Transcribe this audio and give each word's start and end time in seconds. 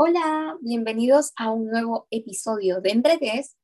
Hola, 0.00 0.56
bienvenidos 0.60 1.32
a 1.34 1.50
un 1.50 1.66
nuevo 1.66 2.06
episodio 2.12 2.80
de 2.80 2.90
Embregues. 2.90 3.56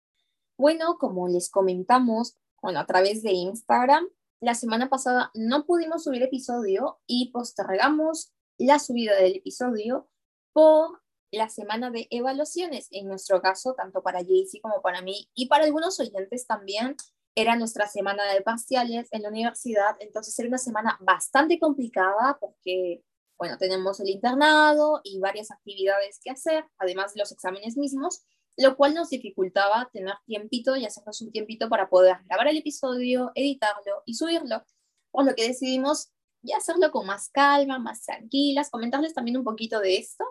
Bueno, 0.59 0.99
como 0.99 1.29
les 1.29 1.49
comentamos, 1.49 2.37
bueno, 2.61 2.81
a 2.81 2.87
través 2.87 3.23
de 3.23 3.31
Instagram, 3.31 4.09
la 4.41 4.57
semana 4.57 4.91
pasada 4.91 5.31
no 5.35 5.65
pudimos 5.65 6.03
subir 6.03 6.25
episodio 6.25 6.99
y 7.07 7.31
postergamos 7.31 8.33
la 8.59 8.81
subida 8.81 9.15
del 9.15 9.37
episodio 9.37 10.09
por 10.53 11.03
la 11.31 11.49
semana 11.51 11.93
de 11.93 12.09
evaluaciones. 12.11 12.89
En 12.91 13.07
nuestro 13.07 13.41
caso, 13.41 13.75
tanto 13.75 14.03
para 14.03 14.19
Jaycee 14.19 14.61
como 14.61 14.83
para 14.83 15.03
mí 15.03 15.31
y 15.37 15.47
para 15.47 15.67
algunos 15.67 16.01
oyentes 16.01 16.49
también, 16.49 16.97
era 17.37 17.55
nuestra 17.55 17.87
semana 17.87 18.25
de 18.33 18.41
parciales 18.41 19.07
en 19.13 19.23
la 19.23 19.29
universidad. 19.29 19.95
Entonces 20.01 20.37
era 20.37 20.49
una 20.49 20.59
semana 20.59 20.99
bastante 21.01 21.61
complicada 21.61 22.39
porque 22.41 23.05
bueno, 23.39 23.59
tenemos 23.59 24.01
el 24.01 24.09
internado 24.09 25.01
y 25.03 25.19
varias 25.19 25.51
actividades 25.51 26.21
que 26.23 26.31
hacer, 26.31 26.65
además 26.79 27.15
de 27.15 27.21
los 27.21 27.33
exámenes 27.33 27.77
mismos, 27.77 28.25
lo 28.57 28.77
cual 28.77 28.95
nos 28.95 29.11
dificultaba 29.11 29.91
tener 29.93 30.15
tiempito 30.27 30.77
y 30.77 30.85
hacernos 30.85 31.21
un 31.21 31.33
tiempito 31.33 31.69
para 31.69 31.89
poder 31.89 32.19
grabar 32.27 32.49
el 32.49 32.59
episodio, 32.59 33.33
editarlo 33.35 34.03
y 34.07 34.15
subirlo. 34.15 34.63
Por 35.11 35.25
lo 35.25 35.35
que 35.35 35.49
decidimos 35.49 36.11
ya 36.43 36.59
hacerlo 36.59 36.91
con 36.91 37.07
más 37.07 37.31
calma, 37.31 37.79
más 37.79 38.03
tranquilas, 38.03 38.71
comentarles 38.71 39.15
también 39.15 39.37
un 39.37 39.45
poquito 39.45 39.81
de 39.81 39.97
esto 39.97 40.25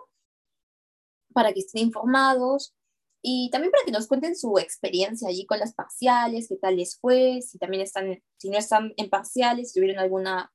para 1.32 1.52
que 1.52 1.60
estén 1.60 1.82
informados 1.82 2.74
y 3.20 3.50
también 3.50 3.72
para 3.72 3.84
que 3.84 3.90
nos 3.90 4.06
cuenten 4.06 4.36
su 4.36 4.58
experiencia 4.58 5.28
allí 5.28 5.44
con 5.46 5.58
las 5.58 5.74
parciales, 5.74 6.48
qué 6.48 6.56
tal 6.56 6.76
les 6.76 6.98
fue, 6.98 7.40
si 7.42 7.58
también 7.58 7.82
están, 7.82 8.22
si 8.36 8.50
no 8.50 8.58
están 8.58 8.92
en 8.96 9.10
parciales, 9.10 9.72
si 9.72 9.80
tuvieron 9.80 9.98
alguna 9.98 10.52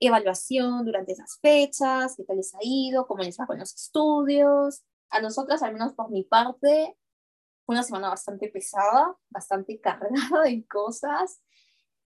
evaluación 0.00 0.84
durante 0.84 1.12
esas 1.12 1.38
fechas, 1.40 2.14
qué 2.16 2.24
tal 2.24 2.36
les 2.36 2.54
ha 2.54 2.58
ido, 2.62 3.06
cómo 3.06 3.22
les 3.22 3.38
va 3.38 3.46
con 3.46 3.58
los 3.58 3.74
estudios. 3.74 4.82
A 5.10 5.20
nosotras, 5.20 5.62
al 5.62 5.72
menos 5.72 5.92
por 5.92 6.10
mi 6.10 6.24
parte, 6.24 6.96
fue 7.64 7.74
una 7.74 7.82
semana 7.82 8.08
bastante 8.08 8.48
pesada, 8.48 9.16
bastante 9.30 9.80
cargada 9.82 10.42
de 10.44 10.66
cosas, 10.66 11.40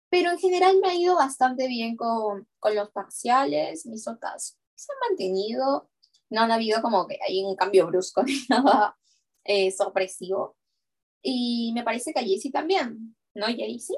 pero 0.09 0.31
en 0.31 0.39
general 0.39 0.79
me 0.81 0.89
ha 0.89 0.95
ido 0.95 1.17
bastante 1.17 1.67
bien 1.69 1.97
con, 1.97 2.49
con 2.59 2.75
los 2.75 2.91
parciales, 2.91 3.87
mis 3.87 4.07
otras 4.07 4.59
se 4.75 4.93
han 4.93 5.11
mantenido, 5.11 5.91
no 6.31 6.43
han 6.43 6.51
habido 6.51 6.83
como 6.83 7.07
que 7.07 7.19
hay 7.27 7.43
un 7.43 7.57
cambio 7.57 7.87
brusco 7.87 8.23
ni 8.25 8.35
nada 8.49 8.97
eh, 9.45 9.71
sorpresivo. 9.71 10.57
Y 11.23 11.73
me 11.75 11.83
parece 11.83 12.13
que 12.13 12.21
allí 12.21 12.39
sí 12.39 12.51
también, 12.51 13.17
¿no, 13.35 13.47
sí 13.47 13.97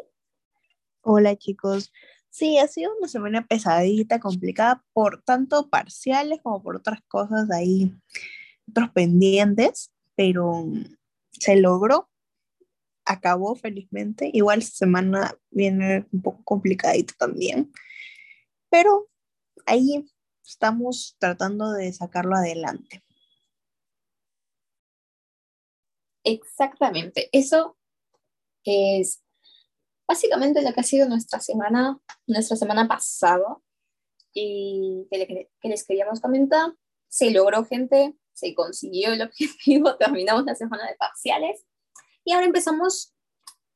Hola 1.03 1.36
chicos, 1.36 1.92
Sí, 2.36 2.58
ha 2.58 2.68
sido 2.68 2.94
una 2.98 3.08
semana 3.08 3.46
pesadita, 3.46 4.20
complicada 4.20 4.84
por 4.92 5.22
tanto 5.22 5.70
parciales 5.70 6.38
como 6.42 6.62
por 6.62 6.76
otras 6.76 7.00
cosas 7.08 7.50
ahí, 7.50 7.94
otros 8.68 8.90
pendientes, 8.90 9.90
pero 10.16 10.66
se 11.30 11.56
logró, 11.56 12.10
acabó 13.06 13.54
felizmente. 13.56 14.28
Igual 14.34 14.62
semana 14.62 15.34
viene 15.50 16.06
un 16.12 16.20
poco 16.20 16.44
complicadito 16.44 17.14
también, 17.18 17.72
pero 18.68 19.08
ahí 19.64 20.04
estamos 20.44 21.16
tratando 21.18 21.72
de 21.72 21.90
sacarlo 21.94 22.36
adelante. 22.36 23.02
Exactamente, 26.22 27.30
eso 27.32 27.78
es 28.62 29.22
básicamente 30.06 30.62
lo 30.62 30.72
que 30.72 30.80
ha 30.80 30.84
sido 30.84 31.08
nuestra 31.08 31.40
semana, 31.40 31.98
nuestra 32.26 32.56
semana 32.56 32.86
pasada 32.88 33.58
y 34.32 35.06
que, 35.10 35.48
les 35.62 35.86
queríamos 35.86 36.20
comentar. 36.20 36.72
Se 37.08 37.30
logró, 37.30 37.64
gente, 37.64 38.14
se 38.32 38.54
consiguió 38.54 39.12
el 39.12 39.22
objetivo, 39.26 39.96
terminamos 39.96 40.44
la 40.44 40.54
semana 40.54 40.86
de 40.86 40.96
parciales 40.96 41.64
y 42.24 42.32
ahora 42.32 42.46
empezamos 42.46 43.14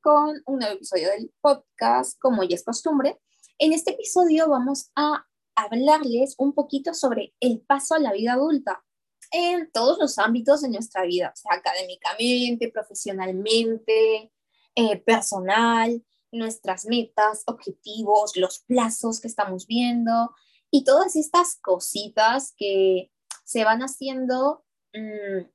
con 0.01 0.43
un 0.47 0.59
nuevo 0.59 0.75
episodio 0.75 1.09
del 1.11 1.33
podcast, 1.41 2.19
como 2.19 2.43
ya 2.43 2.57
es 2.57 2.65
costumbre. 2.65 3.21
En 3.59 3.73
este 3.73 3.93
episodio 3.93 4.49
vamos 4.49 4.91
a 4.97 5.27
hablarles 5.55 6.35
un 6.39 6.55
poquito 6.55 6.95
sobre 6.95 7.35
el 7.41 7.61
paso 7.61 7.95
a 7.95 7.99
la 7.99 8.13
vida 8.13 8.33
adulta 8.33 8.83
en 9.31 9.71
todos 9.71 9.99
los 9.99 10.19
ámbitos 10.19 10.63
de 10.63 10.71
nuestra 10.71 11.03
vida, 11.05 11.33
o 11.33 11.37
sea, 11.37 11.59
académicamente, 11.59 12.71
profesionalmente, 12.73 14.33
eh, 14.75 14.97
personal, 15.03 16.03
nuestras 16.33 16.87
metas, 16.87 17.43
objetivos, 17.47 18.37
los 18.37 18.61
plazos 18.61 19.21
que 19.21 19.29
estamos 19.29 19.67
viendo 19.67 20.35
y 20.71 20.85
todas 20.85 21.17
estas 21.17 21.57
cositas 21.61 22.55
que 22.57 23.11
se 23.45 23.65
van 23.65 23.81
haciendo 23.81 24.65
mm, 24.95 25.49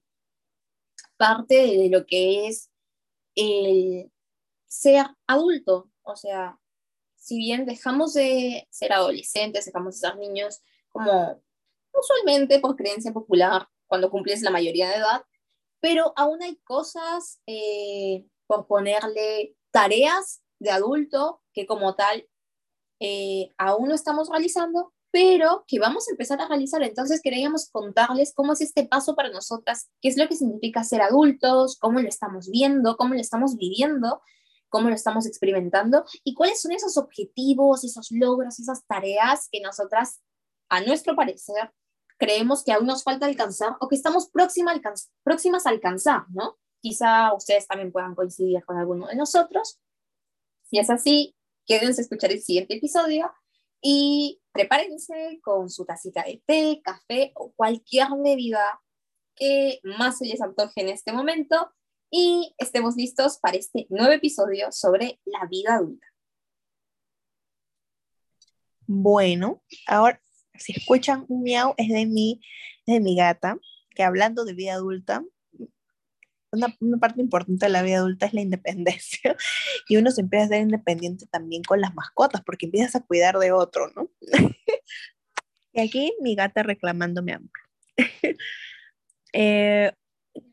parte 1.18 1.56
de 1.56 1.90
lo 1.90 2.06
que 2.06 2.48
es 2.48 2.70
el 3.36 4.12
ser 4.68 5.06
adulto. 5.28 5.90
O 6.04 6.16
sea, 6.16 6.60
si 7.16 7.38
bien 7.38 7.66
dejamos 7.66 8.14
de 8.14 8.68
ser 8.70 8.94
adolescentes, 8.94 9.66
dejamos 9.66 9.96
de 9.96 10.08
ser 10.08 10.18
niños, 10.18 10.62
como 10.90 11.42
usualmente 11.94 12.60
por 12.60 12.76
creencia 12.76 13.12
popular, 13.14 13.68
cuando 13.88 14.12
cumples 14.12 14.42
la 14.42 14.52
mayoría 14.52 14.90
de 14.90 14.96
edad, 14.96 15.24
pero 15.80 16.14
aún 16.16 16.42
hay 16.42 16.58
cosas, 16.58 17.42
eh, 17.48 18.26
por 18.48 18.68
ponerle 18.68 19.56
tareas 19.72 20.45
de 20.60 20.72
adulto 20.72 21.42
que 21.54 21.66
como 21.66 21.96
tal 21.96 22.28
eh, 23.00 23.54
aún 23.58 23.90
no 23.90 23.96
estamos 23.96 24.30
realizando, 24.30 24.94
pero 25.12 25.64
que 25.68 25.80
vamos 25.80 26.08
a 26.08 26.12
empezar 26.12 26.42
a 26.42 26.48
realizar. 26.48 26.82
Entonces 26.84 27.22
queríamos 27.22 27.70
contarles 27.72 28.34
cómo 28.34 28.54
es 28.54 28.62
este 28.62 28.86
paso 28.86 29.16
para 29.16 29.30
nosotras, 29.30 29.90
qué 30.02 30.10
es 30.10 30.18
lo 30.18 30.28
que 30.28 30.36
significa 30.36 30.84
ser 30.84 31.02
adultos, 31.02 31.78
cómo 31.80 32.00
lo 32.02 32.08
estamos 32.08 32.50
viendo, 32.50 32.98
cómo 32.98 33.14
lo 33.14 33.22
estamos 33.22 33.56
viviendo, 33.56 34.22
cómo 34.70 34.90
lo 34.90 34.96
estamos 34.96 35.26
experimentando 35.26 36.04
y 36.24 36.34
cuáles 36.34 36.62
son 36.62 36.74
esos 36.74 36.98
objetivos, 36.98 37.84
esos 37.84 38.12
logros, 38.12 38.60
esas 38.60 38.86
tareas 38.88 39.48
que 39.52 39.62
nosotras, 39.62 40.22
a 40.70 40.82
nuestro 40.82 41.16
parecer, 41.16 41.72
creemos 42.18 42.64
que 42.64 42.72
aún 42.72 42.88
nos 42.88 43.04
falta 43.04 43.26
alcanzar 43.26 43.78
o 43.80 43.88
que 43.88 43.96
estamos 43.96 44.30
próximas 44.30 45.66
a 45.66 45.70
alcanzar, 45.70 46.24
¿no? 46.30 46.58
Quizá 46.82 47.34
ustedes 47.34 47.68
también 47.68 47.92
puedan 47.92 48.16
coincidir 48.16 48.64
con 48.66 48.78
alguno 48.78 49.08
de 49.08 49.16
nosotros 49.16 49.80
si 50.76 50.80
es 50.80 50.90
así, 50.90 51.36
quédense 51.66 52.02
a 52.02 52.04
escuchar 52.04 52.34
el 52.34 52.42
siguiente 52.42 52.76
episodio 52.76 53.32
y 53.82 54.42
prepárense 54.52 55.40
con 55.42 55.70
su 55.70 55.86
tacita 55.86 56.24
de 56.24 56.44
té, 56.46 56.82
café 56.84 57.32
o 57.36 57.54
cualquier 57.54 58.08
bebida 58.22 58.82
que 59.36 59.80
más 59.84 60.18
se 60.18 60.26
les 60.26 60.42
antoje 60.42 60.82
en 60.82 60.90
este 60.90 61.14
momento 61.14 61.72
y 62.12 62.54
estemos 62.58 62.98
listos 62.98 63.38
para 63.38 63.56
este 63.56 63.88
nuevo 63.90 64.12
episodio 64.12 64.70
sobre 64.74 65.22
la 65.24 65.48
vida 65.50 65.76
adulta. 65.76 66.08
Bueno, 68.86 69.64
ahora 69.88 70.22
si 70.56 70.74
escuchan 70.74 71.26
un 71.30 71.44
miau 71.44 71.74
es 71.78 71.88
de 71.88 72.06
mi, 72.06 72.42
de 72.86 73.00
mi 73.00 73.16
gata, 73.16 73.58
que 73.92 74.04
hablando 74.04 74.44
de 74.44 74.54
vida 74.54 74.74
adulta, 74.74 75.24
una, 76.56 76.98
parte 77.00 77.22
importante 77.22 77.66
de 77.66 77.72
la 77.72 77.84
vida 77.84 77.98
adulta 77.98 78.26
es 78.26 78.34
la 78.34 78.42
independencia 78.42 79.36
y 79.90 79.98
uno 79.98 80.12
se 80.12 80.22
empieza 80.22 80.46
a 80.46 80.50
ser 80.50 80.62
independiente 80.62 81.26
también 81.28 81.64
con 81.64 81.82
las 81.82 81.94
mascotas 81.94 82.42
porque 82.46 82.66
empiezas 82.66 82.96
a 82.96 83.02
cuidar 83.02 83.38
de 83.38 83.52
otro, 83.52 83.92
¿no? 83.96 84.10
y 85.74 85.80
aquí 85.80 86.14
mi 86.22 86.36
gata 86.36 86.64
reclamándome 86.64 87.34
amor. 87.34 87.52
eh, 89.34 89.92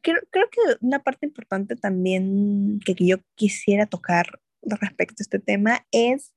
creo, 0.03 0.21
creo, 0.31 0.49
que 0.51 0.61
una 0.81 1.03
parte 1.03 1.27
importante 1.27 1.77
también 1.77 2.81
que 2.85 2.95
yo 2.95 3.19
quisiera 3.35 3.87
tocar 3.87 4.41
respecto 4.63 5.17
a 5.21 5.25
este 5.25 5.39
tema 5.39 5.87
es 5.91 6.33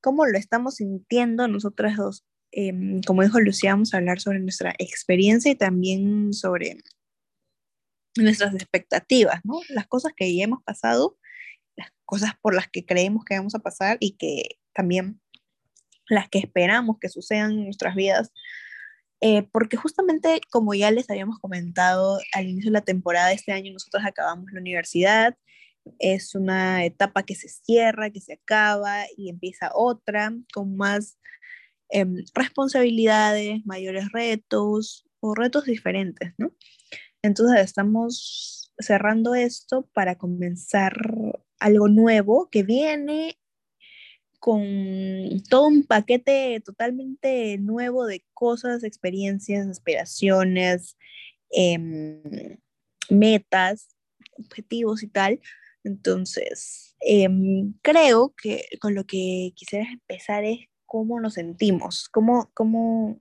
cómo 0.00 0.26
lo 0.26 0.38
estamos 0.38 0.76
sintiendo 0.76 1.48
nosotras 1.48 1.96
dos. 1.96 2.24
Eh, 2.52 3.00
como 3.06 3.22
dijo 3.22 3.40
Lucía, 3.40 3.72
vamos 3.72 3.92
a 3.92 3.98
hablar 3.98 4.20
sobre 4.20 4.40
nuestra 4.40 4.74
experiencia 4.78 5.50
y 5.52 5.54
también 5.54 6.32
sobre 6.32 6.78
nuestras 8.24 8.54
expectativas, 8.54 9.40
¿no? 9.44 9.60
Las 9.68 9.86
cosas 9.86 10.12
que 10.16 10.34
ya 10.34 10.44
hemos 10.44 10.62
pasado, 10.62 11.16
las 11.76 11.90
cosas 12.04 12.32
por 12.40 12.54
las 12.54 12.68
que 12.68 12.84
creemos 12.84 13.24
que 13.24 13.36
vamos 13.36 13.54
a 13.54 13.60
pasar 13.60 13.98
y 14.00 14.16
que 14.16 14.58
también 14.74 15.20
las 16.08 16.28
que 16.28 16.38
esperamos 16.38 16.98
que 17.00 17.08
sucedan 17.08 17.52
en 17.52 17.64
nuestras 17.64 17.94
vidas. 17.94 18.32
Eh, 19.20 19.42
porque 19.50 19.76
justamente 19.76 20.40
como 20.50 20.74
ya 20.74 20.90
les 20.92 21.10
habíamos 21.10 21.40
comentado 21.40 22.20
al 22.32 22.46
inicio 22.48 22.70
de 22.70 22.78
la 22.78 22.84
temporada 22.84 23.32
este 23.32 23.52
año, 23.52 23.72
nosotros 23.72 24.04
acabamos 24.06 24.52
la 24.52 24.60
universidad, 24.60 25.36
es 25.98 26.34
una 26.34 26.84
etapa 26.84 27.24
que 27.24 27.34
se 27.34 27.48
cierra, 27.48 28.10
que 28.10 28.20
se 28.20 28.34
acaba 28.34 29.04
y 29.16 29.28
empieza 29.30 29.70
otra 29.74 30.32
con 30.52 30.76
más 30.76 31.18
em, 31.90 32.24
responsabilidades, 32.34 33.64
mayores 33.66 34.12
retos 34.12 35.06
o 35.20 35.34
retos 35.34 35.64
diferentes, 35.64 36.32
¿no? 36.38 36.52
Entonces 37.22 37.60
estamos 37.60 38.72
cerrando 38.78 39.34
esto 39.34 39.88
para 39.92 40.16
comenzar 40.16 40.94
algo 41.58 41.88
nuevo 41.88 42.48
que 42.50 42.62
viene 42.62 43.38
con 44.38 44.62
todo 45.50 45.66
un 45.66 45.84
paquete 45.84 46.60
totalmente 46.64 47.58
nuevo 47.58 48.06
de 48.06 48.24
cosas, 48.34 48.84
experiencias, 48.84 49.66
aspiraciones 49.66 50.96
em, 51.50 52.22
metas, 53.10 53.88
objetivos 54.38 55.02
y 55.02 55.08
tal. 55.08 55.40
Entonces, 55.84 56.96
em, 57.00 57.74
creo 57.82 58.34
que 58.40 58.64
con 58.80 58.94
lo 58.94 59.04
que 59.06 59.52
quisiera 59.56 59.90
empezar 59.90 60.44
es 60.44 60.58
cómo 60.86 61.20
nos 61.20 61.34
sentimos, 61.34 62.08
cómo, 62.08 62.50
cómo, 62.54 63.20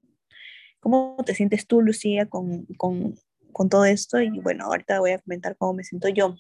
cómo 0.80 1.18
te 1.26 1.36
sientes 1.36 1.68
tú, 1.68 1.82
Lucía, 1.82 2.28
con, 2.28 2.66
con, 2.78 3.16
con 3.58 3.70
todo 3.70 3.86
esto. 3.86 4.22
Y 4.22 4.30
bueno, 4.40 4.66
ahorita 4.66 5.00
voy 5.00 5.12
a 5.12 5.20
comentar 5.20 5.58
cómo 5.58 5.74
me 5.74 5.84
siento 5.84 6.08
yo. 6.10 6.36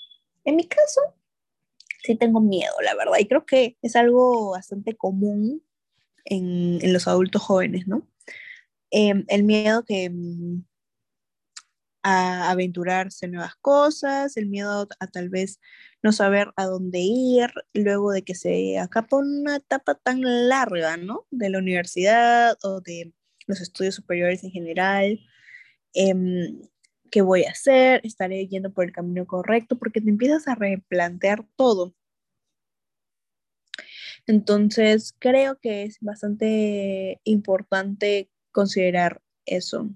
En 0.45 0.55
mi 0.55 0.67
caso, 0.67 1.01
sí 2.03 2.15
tengo 2.15 2.39
miedo, 2.39 2.73
la 2.83 2.95
verdad, 2.95 3.17
y 3.19 3.27
creo 3.27 3.45
que 3.45 3.77
es 3.81 3.95
algo 3.95 4.51
bastante 4.51 4.95
común 4.95 5.63
en, 6.25 6.79
en 6.81 6.93
los 6.93 7.07
adultos 7.07 7.41
jóvenes, 7.41 7.87
¿no? 7.87 8.07
Em, 8.91 9.25
el 9.27 9.43
miedo 9.43 9.83
que, 9.83 10.09
mm, 10.09 10.63
a 12.03 12.51
aventurarse 12.51 13.25
en 13.25 13.33
nuevas 13.33 13.55
cosas, 13.55 14.37
el 14.37 14.47
miedo 14.47 14.87
a, 14.99 15.07
tal 15.07 15.29
vez 15.29 15.59
no 16.03 16.13
saber 16.13 16.49
a 16.55 16.65
dónde 16.65 16.99
ir, 16.99 17.49
luego 17.73 18.11
de 18.11 18.23
que 18.23 18.35
se 18.35 18.79
acapa 18.79 19.17
una 19.17 19.57
etapa 19.57 19.95
tan 19.95 20.21
larga, 20.47 20.97
¿no? 20.97 21.25
De 21.31 21.49
la 21.49 21.57
universidad 21.59 22.57
o 22.63 22.79
de 22.81 23.13
los 23.47 23.59
estudios 23.61 23.95
superiores 23.95 24.43
en 24.43 24.51
general. 24.51 25.19
Em, 25.93 26.61
¿Qué 27.12 27.21
voy 27.21 27.44
a 27.44 27.51
hacer? 27.51 28.01
¿Estaré 28.04 28.48
yendo 28.48 28.71
por 28.71 28.86
el 28.86 28.92
camino 28.92 29.25
correcto? 29.25 29.77
Porque 29.77 30.01
te 30.01 30.09
empiezas 30.09 30.48
a 30.48 30.56
replantear 30.56 31.45
todo. 31.56 31.94
Entonces, 34.27 35.15
creo 35.19 35.57
que 35.59 35.83
es 35.83 36.00
bastante 36.01 37.21
importante 37.24 38.30
considerar 38.51 39.21
eso, 39.45 39.89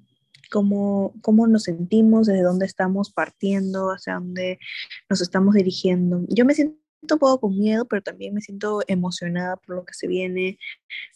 cómo, 0.49 1.13
cómo 1.21 1.47
nos 1.47 1.63
sentimos, 1.63 2.27
desde 2.27 2.43
dónde 2.43 2.65
estamos 2.65 3.11
partiendo, 3.11 3.89
hacia 3.89 4.15
dónde 4.15 4.59
nos 5.09 5.21
estamos 5.21 5.55
dirigiendo. 5.55 6.23
Yo 6.29 6.45
me 6.45 6.53
siento 6.53 6.77
un 7.01 7.19
poco 7.19 7.41
con 7.41 7.57
miedo, 7.57 7.85
pero 7.85 8.01
también 8.01 8.33
me 8.33 8.41
siento 8.41 8.81
emocionada 8.87 9.57
por 9.57 9.75
lo 9.75 9.85
que 9.85 9.93
se 9.93 10.07
viene, 10.07 10.57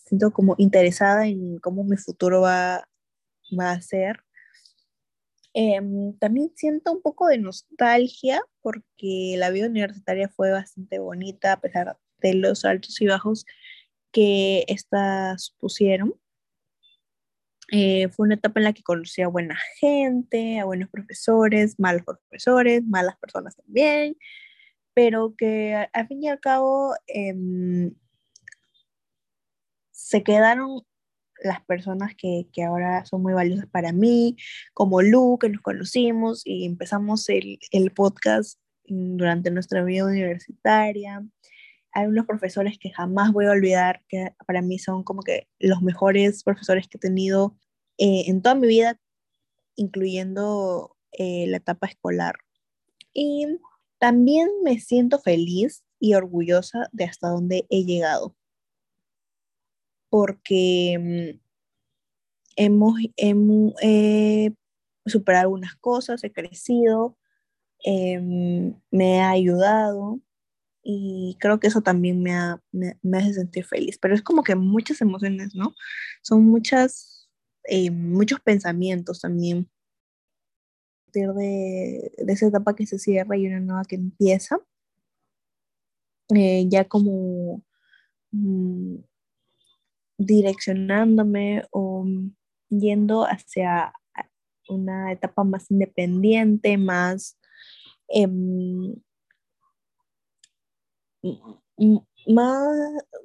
siento 0.06 0.32
como 0.32 0.56
interesada 0.58 1.28
en 1.28 1.60
cómo 1.60 1.84
mi 1.86 1.98
futuro 1.98 2.42
va, 2.42 2.88
va 3.58 3.72
a 3.72 3.82
ser. 3.82 4.25
Em, 5.58 6.14
también 6.20 6.52
siento 6.56 6.92
un 6.92 7.02
poco 7.02 7.28
de 7.28 7.38
nostalgia 7.38 8.42
porque 8.62 9.36
la 9.38 9.50
vida 9.52 9.68
universitaria 9.68 10.28
fue 10.28 10.52
bastante 10.52 11.00
bonita 11.00 11.54
a 11.54 11.62
pesar 11.62 11.98
de 12.20 12.34
los 12.34 12.66
altos 12.66 13.00
y 13.00 13.08
bajos 13.08 13.46
que 14.12 14.66
estas 14.68 15.56
pusieron. 15.58 16.14
Eh, 17.72 18.10
fue 18.10 18.26
una 18.26 18.36
etapa 18.36 18.60
en 18.60 18.66
la 18.66 18.74
que 18.74 18.84
conocí 18.84 19.22
a 19.22 19.30
buena 19.30 19.58
gente, 19.80 20.60
a 20.60 20.66
buenos 20.66 20.90
profesores, 20.90 21.80
malos 21.80 22.04
profesores, 22.04 22.84
malas 22.86 23.18
personas 23.18 23.56
también, 23.56 24.18
pero 24.94 25.36
que 25.38 25.88
al 25.94 26.08
fin 26.08 26.22
y 26.24 26.28
al 26.30 26.42
cabo 26.42 26.96
em, 27.08 27.96
se 29.92 30.22
quedaron 30.24 30.82
las 31.44 31.62
personas 31.66 32.16
que, 32.16 32.48
que, 32.54 32.64
ahora 32.64 33.06
son 33.06 33.22
muy 33.22 33.34
valiosas 33.34 33.68
para 33.68 33.92
mí, 33.92 34.38
como 34.74 35.02
Lu, 35.02 35.38
que 35.40 35.50
nos 35.50 35.62
conocimos 35.62 36.42
y 36.46 36.66
empezamos 36.66 37.28
el, 37.30 37.60
el 37.72 37.92
podcast 37.92 38.60
durante 38.88 39.52
nuestra 39.52 39.84
vida 39.84 40.06
universitaria. 40.06 41.26
Hay 41.92 42.08
unos 42.08 42.26
profesores 42.26 42.78
que 42.78 42.92
jamás 42.92 43.32
voy 43.32 43.46
a 43.46 43.52
olvidar, 43.52 44.02
que 44.08 44.34
para 44.46 44.62
mí 44.62 44.80
son 44.80 45.04
como 45.04 45.22
que 45.22 45.48
los 45.60 45.82
mejores 45.82 46.44
profesores 46.44 46.88
que 46.88 46.98
he 46.98 47.00
tenido 47.00 47.56
eh, 47.98 48.24
en 48.28 48.42
toda 48.42 48.56
mi 48.56 48.68
vida, 48.68 49.00
incluyendo 49.76 50.96
eh, 51.14 51.46
la 51.48 51.58
etapa 51.58 51.88
escolar. 51.88 52.36
Y 53.14 53.48
también 53.98 54.50
me 54.64 54.80
siento 54.80 55.20
feliz 55.20 55.84
y 56.00 56.16
orgullosa 56.16 56.90
de 56.92 57.06
hasta 57.06 57.30
dónde 57.30 57.66
he 57.70 57.86
llegado 57.86 58.36
porque 60.10 61.38
mm, 61.38 61.40
hemos, 62.56 62.96
hemos 63.18 63.74
superado 65.06 65.44
algunas 65.44 65.76
cosas, 65.76 66.24
he 66.24 66.32
crecido, 66.32 67.18
em, 67.84 68.76
me 68.92 69.22
ha 69.22 69.32
ayudado 69.32 70.22
y 70.84 71.38
creo 71.40 71.60
que 71.60 71.68
eso 71.68 71.82
también 71.82 72.22
me, 72.22 72.34
me, 72.72 73.18
hace 73.18 73.34
sentir 73.34 73.66
feliz, 73.66 73.98
pero 74.00 74.16
es 74.16 74.22
como 74.22 74.44
que 74.44 74.56
muchas 74.56 75.02
emociones, 75.02 75.56
¿no? 75.56 75.74
Son 76.22 76.46
muchas, 76.46 77.30
eh, 77.66 77.92
muchos 77.92 78.40
pensamientos 78.42 79.22
también. 79.22 79.70
De, 81.14 82.12
de 82.18 82.34
esa 82.34 82.48
etapa 82.48 82.76
que 82.76 82.86
se 82.86 83.00
cierra 83.00 83.38
y 83.38 83.48
una 83.48 83.62
nueva 83.62 83.86
que 83.86 83.96
empieza, 83.96 84.60
eh, 86.36 86.66
ya 86.68 86.88
como 86.88 87.64
mm, 88.32 88.98
direccionándome 90.18 91.64
o 91.72 92.06
yendo 92.70 93.24
hacia 93.24 93.94
una 94.70 95.12
etapa 95.12 95.44
más 95.44 95.70
independiente, 95.70 96.78
más, 96.78 97.38
em, 98.08 98.96
más, 102.28 102.68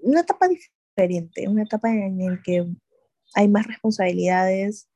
una 0.02 0.20
etapa 0.20 0.48
diferente, 0.48 1.48
una 1.48 1.62
etapa 1.62 1.90
en 1.90 2.18
la 2.18 2.40
que 2.42 2.66
hay 3.34 3.48
más 3.48 3.66
responsabilidades 3.66 4.88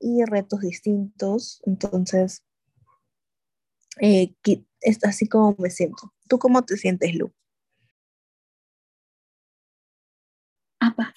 y 0.00 0.24
retos 0.24 0.60
distintos. 0.60 1.60
Entonces, 1.64 2.44
eh, 4.00 4.34
es 4.80 5.04
así 5.04 5.28
como 5.28 5.54
me 5.58 5.70
siento. 5.70 6.12
¿Tú 6.28 6.38
cómo 6.38 6.62
te 6.62 6.76
sientes, 6.76 7.14
Lu? 7.14 7.32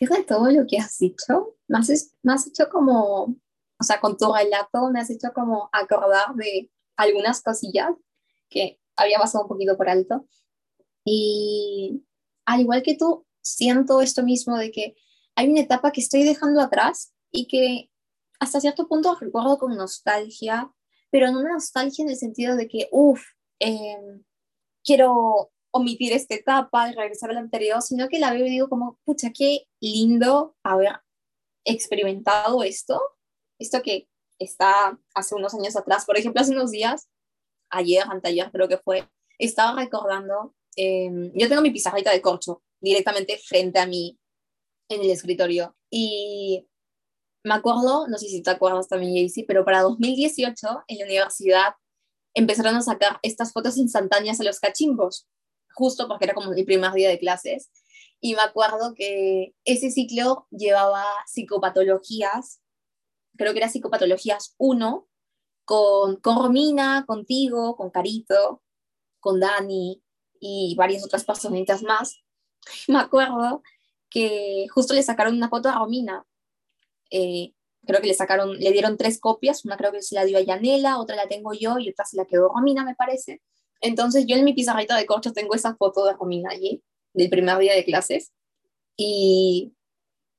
Partir 0.08 0.18
de 0.18 0.24
todo 0.24 0.52
lo 0.52 0.66
que 0.68 0.78
has 0.78 0.98
dicho, 0.98 1.56
me 1.68 1.78
has, 1.78 2.48
hecho 2.48 2.70
como, 2.70 3.24
o 3.24 3.84
sea, 3.84 4.00
con 4.00 4.18
tu 4.18 4.34
relato 4.34 4.90
me 4.92 5.00
has 5.00 5.10
hecho 5.10 5.30
como 5.34 5.70
acordar 5.72 6.36
de 6.36 6.72
algunas 6.96 7.42
cosillas 7.42 7.92
que 8.50 8.80
había 8.96 9.20
pasado 9.20 9.44
un 9.44 9.50
poquito 9.50 9.78
por 9.78 9.90
alto. 9.90 10.28
Y 11.04 12.04
al 12.46 12.62
igual 12.62 12.84
que 12.84 12.96
tú, 12.96 13.26
siento 13.42 14.02
esto 14.02 14.24
mismo 14.24 14.58
de 14.58 14.72
que 14.72 14.96
hay 15.36 15.50
una 15.50 15.62
etapa 15.62 15.92
que 15.92 16.02
estoy 16.02 16.24
dejando 16.24 16.62
atrás 16.62 17.14
y 17.32 17.48
que 17.48 17.92
hasta 18.40 18.60
cierto 18.60 18.88
punto 18.88 19.16
recuerdo 19.20 19.58
con 19.58 19.76
nostalgia, 19.76 20.72
pero 21.12 21.32
no 21.32 21.40
una 21.40 21.54
nostalgia 21.54 22.04
en 22.04 22.10
el 22.10 22.18
sentido 22.18 22.56
de 22.56 22.68
que, 22.68 22.90
uff, 22.92 23.22
em, 23.60 24.24
quiero 24.84 25.52
omitir 25.76 26.14
esta 26.14 26.36
etapa 26.36 26.90
y 26.90 26.94
regresar 26.94 27.30
a 27.32 27.34
la 27.34 27.42
anterior, 27.42 27.82
sino 27.82 28.08
que 28.08 28.18
la 28.18 28.32
veo 28.32 28.46
y 28.46 28.50
digo 28.50 28.70
como, 28.70 28.98
pucha, 29.04 29.32
qué 29.32 29.68
lindo 29.82 30.56
haber 30.64 31.02
experimentado 31.66 32.64
esto, 32.64 33.02
esto 33.60 33.82
que 33.82 34.08
está 34.40 34.98
hace 35.14 35.36
unos 35.36 35.54
años 35.54 35.76
atrás, 35.76 36.06
por 36.06 36.18
ejemplo, 36.18 36.42
hace 36.42 36.54
unos 36.54 36.72
días, 36.72 37.10
ayer, 37.70 38.04
anteayer 38.10 38.50
creo 38.54 38.70
que 38.70 38.78
fue, 38.78 39.10
estaba 39.38 39.78
recordando, 39.78 40.56
em, 40.78 41.34
yo 41.34 41.50
tengo 41.50 41.62
mi 41.62 41.72
pizarrita 41.72 42.12
de 42.12 42.22
corcho 42.22 42.64
directamente 42.80 43.38
frente 43.38 43.80
a 43.80 43.86
mí 43.86 44.18
en 44.90 45.02
el 45.02 45.10
escritorio 45.10 45.76
y 45.90 46.66
me 47.44 47.54
acuerdo, 47.54 48.08
no 48.08 48.18
sé 48.18 48.28
si 48.28 48.42
te 48.42 48.50
acuerdas 48.50 48.88
también, 48.88 49.14
Jaycee, 49.14 49.46
pero 49.46 49.66
para 49.66 49.82
2018 49.82 50.86
en 50.88 50.98
la 51.00 51.06
universidad 51.06 51.76
empezaron 52.34 52.76
a 52.78 52.82
sacar 52.82 53.20
estas 53.24 53.52
fotos 53.52 53.76
instantáneas 53.76 54.40
a 54.40 54.46
los 54.46 54.62
cachimbos 54.62 55.28
justo 55.76 56.08
porque 56.08 56.26
era 56.26 56.34
como 56.34 56.52
mi 56.52 56.64
primer 56.64 56.92
día 56.94 57.10
de 57.10 57.20
clases. 57.20 57.70
Y 58.20 58.34
me 58.34 58.42
acuerdo 58.42 58.94
que 58.96 59.54
ese 59.66 59.92
ciclo 59.92 60.48
llevaba 60.50 61.06
psicopatologías, 61.28 62.62
creo 63.38 63.52
que 63.54 63.60
era 63.60 63.70
psicopatologías 63.70 64.56
1, 64.58 65.08
con, 65.66 66.16
con 66.18 66.38
Romina, 66.38 67.06
contigo, 67.06 67.76
con 67.76 67.90
Carito, 67.90 68.62
con 69.20 69.40
Dani 69.40 70.02
y 70.40 70.76
varias 70.76 71.04
otras 71.04 71.26
personitas 71.26 71.84
más. 71.84 72.24
Me 72.88 73.00
acuerdo 73.00 73.62
que 74.10 74.68
justo 74.74 74.94
le 74.94 75.04
sacaron 75.04 75.36
una 75.36 75.50
foto 75.50 75.70
a 75.70 75.76
Romina. 75.76 76.26
Eh, 77.12 77.54
creo 77.86 78.02
que 78.02 78.08
le 78.08 78.14
sacaron, 78.14 78.58
le 78.58 78.72
dieron 78.72 78.98
tres 78.98 79.20
copias, 79.20 79.66
una 79.66 79.78
creo 79.78 79.92
que 79.92 80.02
se 80.02 80.16
la 80.16 80.26
dio 80.26 80.38
a 80.38 80.42
Yanela, 80.42 81.00
otra 81.00 81.16
la 81.16 81.28
tengo 81.28 81.54
yo 81.54 81.78
y 81.80 81.90
otra 81.90 82.06
se 82.06 82.18
la 82.18 82.26
quedó 82.26 82.50
Romina, 82.50 82.84
me 82.84 82.96
parece. 82.96 83.42
Entonces 83.82 84.26
yo 84.28 84.36
en 84.36 84.46
mi 84.46 84.54
pizarrita 84.54 84.98
de 84.98 85.06
corcho 85.06 85.34
tengo 85.34 85.56
esa 85.56 85.76
foto 85.76 86.06
de 86.06 86.14
Romina 86.14 86.50
allí, 86.52 86.82
del 87.14 87.30
primer 87.30 87.58
día 87.58 87.74
de 87.74 87.86
clases. 87.86 88.32
Y 88.98 89.74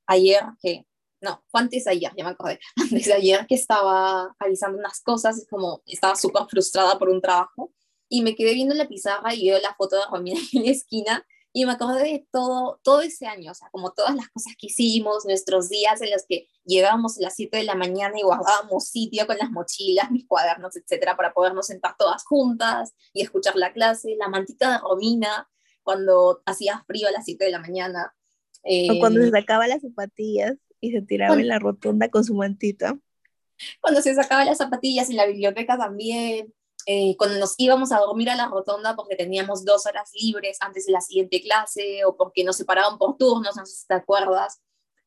ayer, 0.07 0.41
que, 0.61 0.85
no, 1.21 1.43
fue 1.49 1.61
antes 1.61 1.85
de 1.85 1.91
ayer, 1.91 2.11
ya 2.15 2.23
me 2.23 2.31
acordé, 2.31 2.59
antes 2.75 3.05
de 3.05 3.13
ayer 3.13 3.45
que 3.47 3.55
estaba 3.55 4.35
realizando 4.39 4.77
unas 4.77 5.01
cosas, 5.01 5.45
como 5.49 5.81
estaba 5.85 6.15
súper 6.15 6.43
frustrada 6.49 6.97
por 6.97 7.09
un 7.09 7.21
trabajo, 7.21 7.73
y 8.09 8.21
me 8.21 8.35
quedé 8.35 8.53
viendo 8.53 8.73
la 8.73 8.87
pizarra 8.87 9.33
y 9.35 9.49
veo 9.49 9.59
la 9.59 9.75
foto 9.75 9.97
de 9.97 10.03
Romina 10.09 10.39
en 10.53 10.65
la 10.65 10.71
esquina, 10.71 11.25
y 11.57 11.65
me 11.65 11.71
acordé 11.71 12.03
de 12.03 12.27
todo, 12.31 12.79
todo 12.83 13.01
ese 13.01 13.25
año, 13.25 13.49
o 13.49 13.55
sea, 13.55 13.67
como 13.71 13.91
todas 13.91 14.15
las 14.15 14.29
cosas 14.29 14.53
que 14.59 14.67
hicimos, 14.67 15.25
nuestros 15.25 15.69
días 15.69 15.99
en 16.03 16.11
los 16.11 16.23
que 16.29 16.47
llegábamos 16.65 17.17
a 17.17 17.23
las 17.23 17.35
7 17.35 17.57
de 17.57 17.63
la 17.63 17.73
mañana 17.73 18.13
y 18.15 18.21
guardábamos 18.21 18.89
sitio 18.89 19.25
con 19.25 19.39
las 19.39 19.49
mochilas, 19.49 20.11
mis 20.11 20.27
cuadernos, 20.27 20.75
etcétera, 20.75 21.17
para 21.17 21.33
podernos 21.33 21.65
sentar 21.65 21.95
todas 21.97 22.23
juntas 22.25 22.93
y 23.11 23.23
escuchar 23.23 23.55
la 23.55 23.73
clase, 23.73 24.15
la 24.19 24.29
mantita 24.29 24.71
de 24.71 24.77
Romina, 24.77 25.49
cuando 25.81 26.43
hacía 26.45 26.83
frío 26.85 27.07
a 27.07 27.11
las 27.11 27.25
7 27.25 27.45
de 27.45 27.51
la 27.51 27.59
mañana. 27.59 28.13
o 28.61 28.99
cuando 28.99 29.19
se 29.21 29.29
eh, 29.29 29.31
sacaba 29.31 29.67
las 29.67 29.81
zapatillas 29.81 30.53
y 30.79 30.91
se 30.91 31.01
tiraba 31.01 31.33
en 31.33 31.47
la 31.47 31.57
rotonda 31.57 32.09
con 32.09 32.23
su 32.23 32.35
mantita. 32.35 32.99
Cuando 33.81 34.03
se 34.03 34.13
sacaba 34.13 34.45
las 34.45 34.59
zapatillas 34.59 35.09
en 35.09 35.15
la 35.15 35.25
biblioteca 35.25 35.75
también, 35.75 36.53
eh, 36.89 37.17
cuando 37.17 37.37
nos 37.37 37.53
íbamos 37.57 37.91
a 37.91 37.99
dormir 37.99 38.29
a 38.29 38.35
la 38.35 38.47
rotonda 38.47 38.95
porque 38.95 39.17
teníamos 39.17 39.65
dos 39.65 39.85
horas 39.85 40.09
libres 40.13 40.57
antes 40.61 40.85
de 40.85 40.93
la 40.93 41.01
siguiente 41.01 41.41
clase 41.41 42.05
o 42.05 42.15
porque 42.15 42.45
nos 42.45 42.55
separaban 42.55 42.97
por 42.97 43.17
turnos, 43.17 43.57
no 43.57 43.65
sé 43.65 43.75
si 43.75 43.87
te 43.87 43.95
acuerdas, 43.95 44.61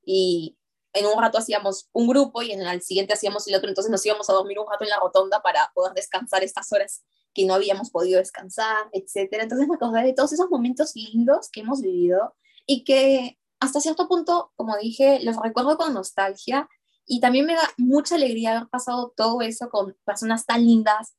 y 0.05 0.59
en 0.93 1.07
un 1.07 1.19
rato 1.19 1.39
hacíamos 1.39 1.89
un 1.93 2.07
grupo 2.07 2.43
y 2.43 2.53
en 2.53 2.61
el 2.61 2.83
siguiente 2.83 3.15
hacíamos 3.15 3.49
el 3.49 3.55
otro, 3.55 3.71
entonces 3.71 3.91
nos 3.91 4.05
íbamos 4.05 4.29
a 4.29 4.35
dormir 4.35 4.59
un 4.59 4.67
rato 4.71 4.85
en 4.85 4.91
la 4.91 5.01
rotonda 5.01 5.41
para 5.41 5.73
poder 5.75 5.95
descansar 5.95 6.45
estas 6.45 6.71
horas 6.71 7.03
que 7.33 7.47
no 7.47 7.55
habíamos 7.55 7.89
podido 7.89 8.19
descansar, 8.19 8.91
etc. 8.93 9.39
Entonces 9.41 9.67
me 9.67 9.77
acordé 9.77 10.03
de 10.03 10.13
todos 10.13 10.35
esos 10.35 10.51
momentos 10.51 10.95
lindos 10.95 11.49
que 11.51 11.61
hemos 11.61 11.81
vivido 11.81 12.35
y 12.67 12.85
que 12.85 13.39
hasta 13.59 13.81
cierto 13.81 14.07
punto, 14.07 14.53
como 14.55 14.77
dije, 14.77 15.21
los 15.23 15.37
recuerdo 15.37 15.79
con 15.79 15.95
nostalgia. 15.95 16.69
Y 17.07 17.21
también 17.21 17.47
me 17.47 17.55
da 17.55 17.69
mucha 17.79 18.17
alegría 18.17 18.57
haber 18.57 18.69
pasado 18.69 19.15
todo 19.17 19.41
eso 19.41 19.71
con 19.71 19.97
personas 20.05 20.45
tan 20.45 20.67
lindas, 20.67 21.15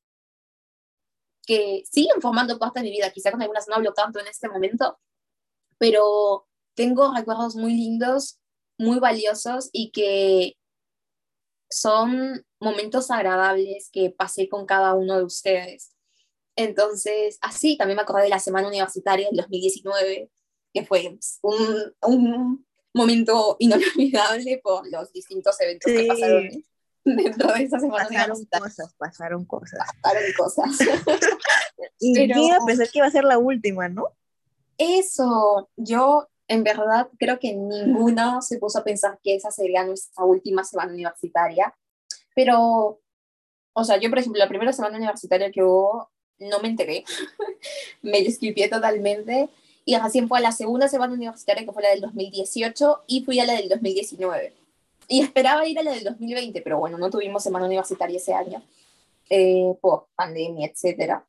que 1.46 1.84
siguen 1.90 2.22
formando 2.22 2.60
parte 2.60 2.80
de 2.80 2.86
mi 2.86 2.92
vida. 2.92 3.12
Quizá 3.12 3.32
con 3.32 3.42
algunas 3.42 3.68
no 3.68 3.76
hablo 3.76 3.94
tanto 3.94 4.20
en 4.20 4.28
este 4.28 4.48
momento, 4.50 5.00
pero 5.78 6.48
tengo 6.76 7.14
recuerdos 7.14 7.56
muy 7.56 7.74
lindos, 7.74 8.40
muy 8.78 9.00
valiosos 9.00 9.70
y 9.72 9.92
que 9.92 10.58
son 11.70 12.46
momentos 12.60 13.10
agradables 13.12 13.90
que 13.92 14.10
pasé 14.10 14.50
con 14.50 14.66
cada 14.66 14.94
uno 14.94 15.18
de 15.18 15.24
ustedes. 15.24 15.96
Entonces, 16.56 17.38
así 17.42 17.78
también 17.78 17.96
me 17.96 18.04
acordé 18.04 18.24
de 18.24 18.30
la 18.30 18.40
semana 18.40 18.68
universitaria 18.68 19.28
del 19.28 19.38
2019, 19.38 20.30
que 20.74 20.86
fue 20.86 21.18
un, 21.42 21.96
un 22.02 22.66
momento 22.94 23.56
inolvidable 23.60 24.60
por 24.64 24.88
los 24.90 25.12
distintos 25.14 25.60
eventos 25.62 25.92
que 25.92 26.06
pasaron 26.06 26.50
dentro 27.06 27.52
de 27.54 27.64
esa 27.64 27.80
semana 27.80 28.06
pasaron 28.06 28.46
cosas, 28.46 28.94
pasaron 28.98 29.46
cosas. 29.46 29.88
Pasaron 30.02 30.32
cosas. 30.38 30.80
y 32.00 32.14
Pero, 32.14 32.36
a 32.54 32.66
pensar 32.66 32.90
que 32.90 33.00
iba 33.00 33.08
a 33.08 33.12
ser 33.12 33.24
la 33.24 33.38
última, 33.38 33.90
¿no? 33.90 34.08
Eso, 34.78 35.70
yo 35.76 36.28
en 36.48 36.64
verdad 36.64 37.08
creo 37.18 37.40
que 37.40 37.54
ninguna 37.54 38.42
se 38.42 38.58
puso 38.58 38.80
a 38.80 38.84
pensar 38.84 39.20
que 39.24 39.36
esa 39.36 39.52
sería 39.52 39.86
nuestra 39.86 40.26
última 40.26 40.64
semana 40.64 40.92
universitaria. 40.92 41.74
Pero, 42.36 43.00
o 43.74 43.84
sea, 43.84 43.98
yo 43.98 44.10
por 44.10 44.20
ejemplo, 44.20 44.40
la 44.40 44.50
primera 44.50 44.74
semana 44.74 44.98
universitaria 44.98 45.52
que 45.52 45.64
hubo, 45.64 46.10
no 46.40 46.60
me 46.60 46.68
enteré, 46.70 47.04
me 48.02 48.22
descripié 48.22 48.68
totalmente. 48.68 49.50
Y 49.86 49.98
recién 49.98 50.28
fue 50.28 50.38
a 50.38 50.42
la 50.42 50.52
segunda 50.52 50.88
semana 50.88 51.14
universitaria, 51.14 51.66
que 51.66 51.72
fue 51.72 51.84
la 51.84 51.90
del 51.90 52.02
2018, 52.02 53.04
y 53.08 53.24
fui 53.24 53.40
a 53.40 53.46
la 53.46 53.54
del 53.54 53.70
2019. 53.70 54.61
Y 55.12 55.20
esperaba 55.20 55.68
ir 55.68 55.78
a 55.78 55.84
la 55.84 55.92
del 55.92 56.06
2020, 56.06 56.62
pero 56.62 56.80
bueno, 56.80 56.98
no 56.98 57.10
tuvimos 57.10 57.44
semana 57.44 57.66
universitaria 57.66 58.16
ese 58.16 58.34
año 58.34 58.64
eh, 59.30 59.76
por 59.82 60.08
pandemia, 60.16 60.68
etc. 60.68 61.22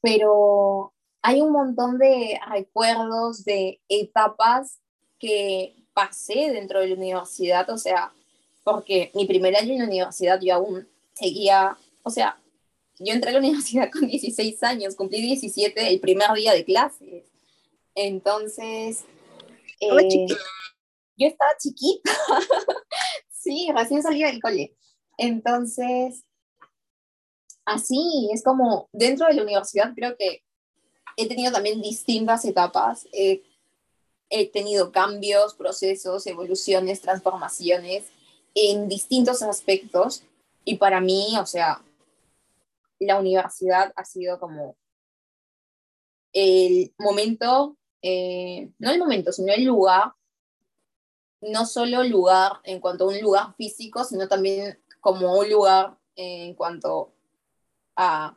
Pero 0.00 0.92
hay 1.20 1.40
un 1.40 1.50
montón 1.50 1.98
de 1.98 2.38
recuerdos, 2.48 3.44
de 3.44 3.80
etapas 3.88 4.78
que 5.18 5.74
pasé 5.94 6.52
dentro 6.52 6.78
de 6.78 6.86
la 6.86 6.94
universidad, 6.94 7.68
o 7.70 7.76
sea, 7.76 8.12
porque 8.62 9.10
mi 9.14 9.26
primer 9.26 9.56
año 9.56 9.72
en 9.72 9.78
la 9.80 9.86
universidad 9.86 10.40
yo 10.40 10.54
aún 10.54 10.86
seguía, 11.14 11.76
o 12.04 12.10
sea, 12.10 12.38
yo 13.00 13.12
entré 13.12 13.30
a 13.30 13.32
la 13.32 13.40
universidad 13.40 13.90
con 13.92 14.06
16 14.06 14.62
años, 14.62 14.94
cumplí 14.94 15.20
17 15.22 15.88
el 15.88 15.98
primer 15.98 16.32
día 16.34 16.52
de 16.52 16.64
clases. 16.64 17.24
Entonces, 17.96 19.04
eh, 19.80 20.26
yo 21.16 21.28
estaba 21.28 21.52
chiquita, 21.58 22.10
sí, 23.30 23.68
recién 23.74 24.02
salía 24.02 24.26
del 24.26 24.40
cole. 24.40 24.76
Entonces, 25.18 26.24
así 27.64 28.28
es 28.32 28.42
como 28.42 28.88
dentro 28.92 29.26
de 29.26 29.34
la 29.34 29.42
universidad 29.42 29.92
creo 29.94 30.16
que 30.16 30.42
he 31.16 31.28
tenido 31.28 31.52
también 31.52 31.80
distintas 31.80 32.44
etapas. 32.44 33.06
he 34.28 34.50
tenido 34.50 34.90
cambios, 34.90 35.54
procesos, 35.54 36.26
evoluciones, 36.26 37.00
transformaciones 37.00 38.04
en 38.54 38.88
distintos 38.88 39.42
aspectos. 39.42 40.24
Y 40.64 40.76
para 40.76 41.00
mí, 41.00 41.36
o 41.38 41.46
sea, 41.46 41.80
la 42.98 43.18
universidad 43.18 43.92
ha 43.94 44.04
sido 44.04 44.40
como 44.40 44.76
el 46.32 46.92
momento, 46.98 47.76
eh, 48.02 48.70
no 48.78 48.90
el 48.90 48.98
momento, 48.98 49.32
sino 49.32 49.52
el 49.52 49.64
lugar 49.64 50.12
no 51.46 51.66
solo 51.66 52.02
lugar 52.04 52.60
en 52.64 52.80
cuanto 52.80 53.04
a 53.04 53.08
un 53.08 53.20
lugar 53.20 53.54
físico, 53.56 54.04
sino 54.04 54.28
también 54.28 54.78
como 55.00 55.38
un 55.38 55.48
lugar 55.50 55.96
en 56.16 56.54
cuanto 56.54 57.12
a 57.94 58.36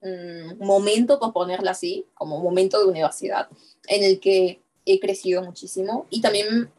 un 0.00 0.58
mm, 0.58 0.64
momento, 0.64 1.18
por 1.18 1.32
ponerlo 1.32 1.70
así, 1.70 2.06
como 2.14 2.40
momento 2.40 2.78
de 2.78 2.90
universidad, 2.90 3.48
en 3.86 4.04
el 4.04 4.20
que 4.20 4.62
he 4.84 5.00
crecido 5.00 5.42
muchísimo 5.42 6.06
y 6.10 6.20
también 6.20 6.72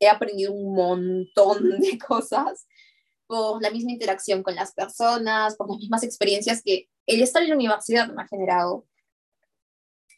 he 0.00 0.08
aprendido 0.08 0.52
un 0.52 0.74
montón 0.74 1.70
de 1.80 1.98
cosas 1.98 2.66
por 3.26 3.62
la 3.62 3.70
misma 3.70 3.92
interacción 3.92 4.42
con 4.42 4.54
las 4.54 4.72
personas, 4.72 5.56
por 5.56 5.68
las 5.68 5.78
mismas 5.78 6.02
experiencias 6.02 6.62
que 6.62 6.88
el 7.06 7.22
estar 7.22 7.42
en 7.42 7.50
la 7.50 7.54
universidad 7.54 8.08
me 8.12 8.22
ha 8.22 8.28
generado. 8.28 8.86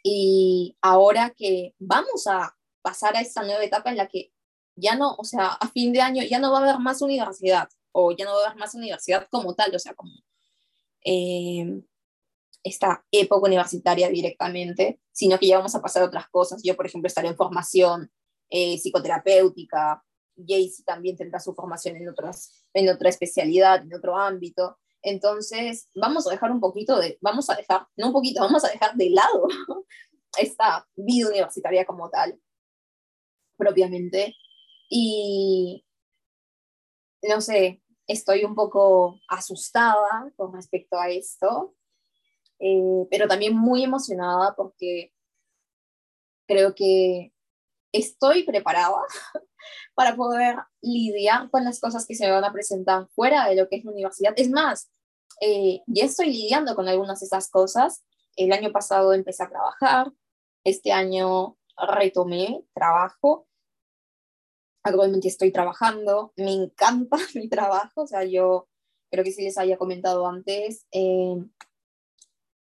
Y 0.02 0.76
ahora 0.80 1.30
que 1.30 1.75
vamos 1.78 2.26
a 2.26 2.56
pasar 2.82 3.16
a 3.16 3.20
esta 3.20 3.42
nueva 3.42 3.64
etapa 3.64 3.90
en 3.90 3.96
la 3.96 4.06
que 4.06 4.32
ya 4.76 4.95
no, 4.95 5.14
o 5.16 5.25
sea, 5.25 5.49
a 5.49 5.68
fin 5.68 5.92
de 5.92 6.00
año 6.00 6.23
ya 6.23 6.38
no 6.38 6.52
va 6.52 6.59
a 6.59 6.62
haber 6.62 6.78
más 6.78 7.02
universidad, 7.02 7.68
o 7.92 8.12
ya 8.12 8.25
no 8.25 8.33
va 8.33 8.42
a 8.42 8.47
haber 8.47 8.59
más 8.59 8.75
universidad 8.75 9.26
como 9.30 9.54
tal, 9.54 9.75
o 9.75 9.78
sea, 9.78 9.95
como 9.95 10.12
eh, 11.04 11.83
esta 12.62 13.04
época 13.11 13.47
universitaria 13.47 14.09
directamente, 14.09 15.00
sino 15.12 15.38
que 15.38 15.47
ya 15.47 15.59
vamos 15.59 15.75
a 15.75 15.80
pasar 15.80 16.02
a 16.02 16.06
otras 16.06 16.28
cosas. 16.28 16.62
Yo, 16.62 16.76
por 16.76 16.87
ejemplo, 16.87 17.06
estaré 17.06 17.28
en 17.28 17.37
formación 17.37 18.11
eh, 18.50 18.76
psicoterapéutica, 18.76 20.02
Jaycee 20.37 20.85
también 20.85 21.16
tendrá 21.16 21.40
su 21.40 21.54
formación 21.54 21.97
en, 21.97 22.09
otras, 22.09 22.66
en 22.75 22.88
otra 22.88 23.09
especialidad, 23.09 23.83
en 23.83 23.95
otro 23.95 24.16
ámbito. 24.16 24.78
Entonces, 25.02 25.88
vamos 25.95 26.26
a 26.26 26.30
dejar 26.30 26.50
un 26.50 26.61
poquito 26.61 26.99
de, 26.99 27.18
vamos 27.21 27.49
a 27.49 27.54
dejar, 27.54 27.87
no 27.97 28.09
un 28.09 28.12
poquito, 28.12 28.40
vamos 28.40 28.64
a 28.64 28.68
dejar 28.68 28.95
de 28.97 29.11
lado 29.11 29.47
esta 30.38 30.87
vida 30.97 31.28
universitaria 31.28 31.85
como 31.87 32.11
tal, 32.11 32.38
propiamente, 33.56 34.35
y 34.88 35.85
no 37.23 37.40
sé, 37.40 37.83
estoy 38.07 38.45
un 38.45 38.55
poco 38.55 39.19
asustada 39.28 40.33
con 40.37 40.52
respecto 40.52 40.99
a 40.99 41.11
esto, 41.11 41.75
eh, 42.59 43.07
pero 43.11 43.28
también 43.28 43.57
muy 43.57 43.85
emocionada 43.85 44.55
porque 44.57 45.12
creo 46.47 46.75
que 46.75 47.33
estoy 47.93 48.45
preparada 48.45 49.02
para 49.95 50.16
poder 50.16 50.57
lidiar 50.81 51.50
con 51.50 51.64
las 51.64 51.81
cosas 51.81 52.07
que 52.07 52.14
se 52.14 52.26
me 52.26 52.33
van 52.33 52.45
a 52.45 52.52
presentar 52.52 53.09
fuera 53.09 53.49
de 53.49 53.57
lo 53.57 53.69
que 53.69 53.76
es 53.76 53.85
la 53.85 53.93
universidad. 53.93 54.33
Es 54.37 54.50
más, 54.50 54.90
eh, 55.40 55.81
ya 55.87 56.05
estoy 56.05 56.26
lidiando 56.26 56.75
con 56.75 56.88
algunas 56.88 57.21
de 57.21 57.26
esas 57.26 57.50
cosas. 57.50 58.05
El 58.37 58.52
año 58.52 58.71
pasado 58.73 59.12
empecé 59.12 59.43
a 59.43 59.49
trabajar, 59.49 60.12
este 60.64 60.93
año 60.93 61.57
retomé 61.76 62.64
trabajo 62.75 63.46
actualmente 64.87 65.28
estoy 65.28 65.50
trabajando, 65.50 66.33
me 66.37 66.52
encanta 66.52 67.16
mi 67.35 67.49
trabajo, 67.49 68.02
o 68.02 68.07
sea, 68.07 68.25
yo 68.25 68.69
creo 69.11 69.25
que 69.25 69.33
sí 69.33 69.43
les 69.43 69.59
había 69.59 69.76
comentado 69.76 70.26
antes, 70.26 70.87
eh, 70.93 71.37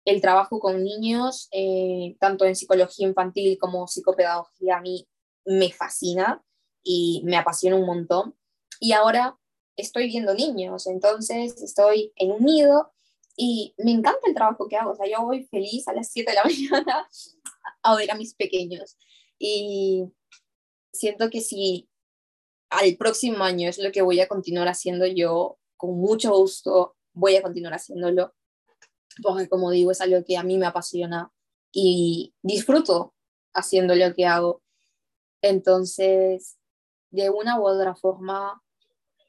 el 0.05 0.21
trabajo 0.21 0.59
con 0.59 0.83
niños, 0.83 1.49
eh, 1.53 2.17
tanto 2.19 2.45
en 2.45 2.57
psicología 2.57 3.07
infantil 3.07 3.57
como 3.59 3.87
psicopedagogía, 3.87 4.77
a 4.77 4.81
mí 4.81 5.09
me 5.45 5.71
fascina 5.71 6.45
y 6.83 7.23
me 7.25 7.37
apasiona 7.37 7.77
un 7.77 7.87
montón. 7.87 8.37
Y 8.81 8.93
ahora 8.93 9.39
estoy 9.77 10.09
viendo 10.09 10.35
niños, 10.35 10.89
entonces 10.89 11.63
estoy 11.63 12.13
en 12.17 12.33
un 12.33 12.45
nido 12.45 12.93
y 13.37 13.75
me 13.79 13.93
encanta 13.93 14.27
el 14.27 14.35
trabajo 14.35 14.67
que 14.69 14.77
hago. 14.77 14.91
O 14.91 14.97
sea, 14.97 15.07
yo 15.09 15.25
voy 15.25 15.45
feliz 15.45 15.87
a 15.87 15.93
las 15.93 16.11
7 16.11 16.31
de 16.31 16.35
la 16.35 16.45
mañana 16.45 17.09
a 17.83 17.97
ver 17.97 18.11
a 18.11 18.17
mis 18.17 18.35
pequeños. 18.35 18.97
Y 19.39 20.05
siento 20.93 21.31
que 21.31 21.41
si 21.41 21.89
al 22.73 22.97
próximo 22.97 23.45
año 23.45 23.69
es 23.69 23.79
lo 23.79 23.93
que 23.93 24.03
voy 24.03 24.21
a 24.21 24.29
continuar 24.29 24.67
haciendo 24.69 25.07
yo 25.07 25.59
con 25.77 25.99
mucho 25.99 26.35
gusto, 26.35 26.97
voy 27.13 27.37
a 27.37 27.43
continuar 27.43 27.75
haciéndolo, 27.75 28.35
porque 29.23 29.49
como 29.49 29.71
digo, 29.71 29.91
es 29.91 30.01
algo 30.01 30.25
que 30.25 30.37
a 30.37 30.43
mí 30.43 30.57
me 30.57 30.67
apasiona 30.67 31.31
y 31.71 32.35
disfruto 32.43 33.15
haciendo 33.53 33.95
lo 33.95 34.15
que 34.15 34.27
hago. 34.27 34.63
Entonces, 35.43 36.57
de 37.11 37.31
una 37.31 37.61
u 37.61 37.67
otra 37.67 37.95
forma, 37.95 38.63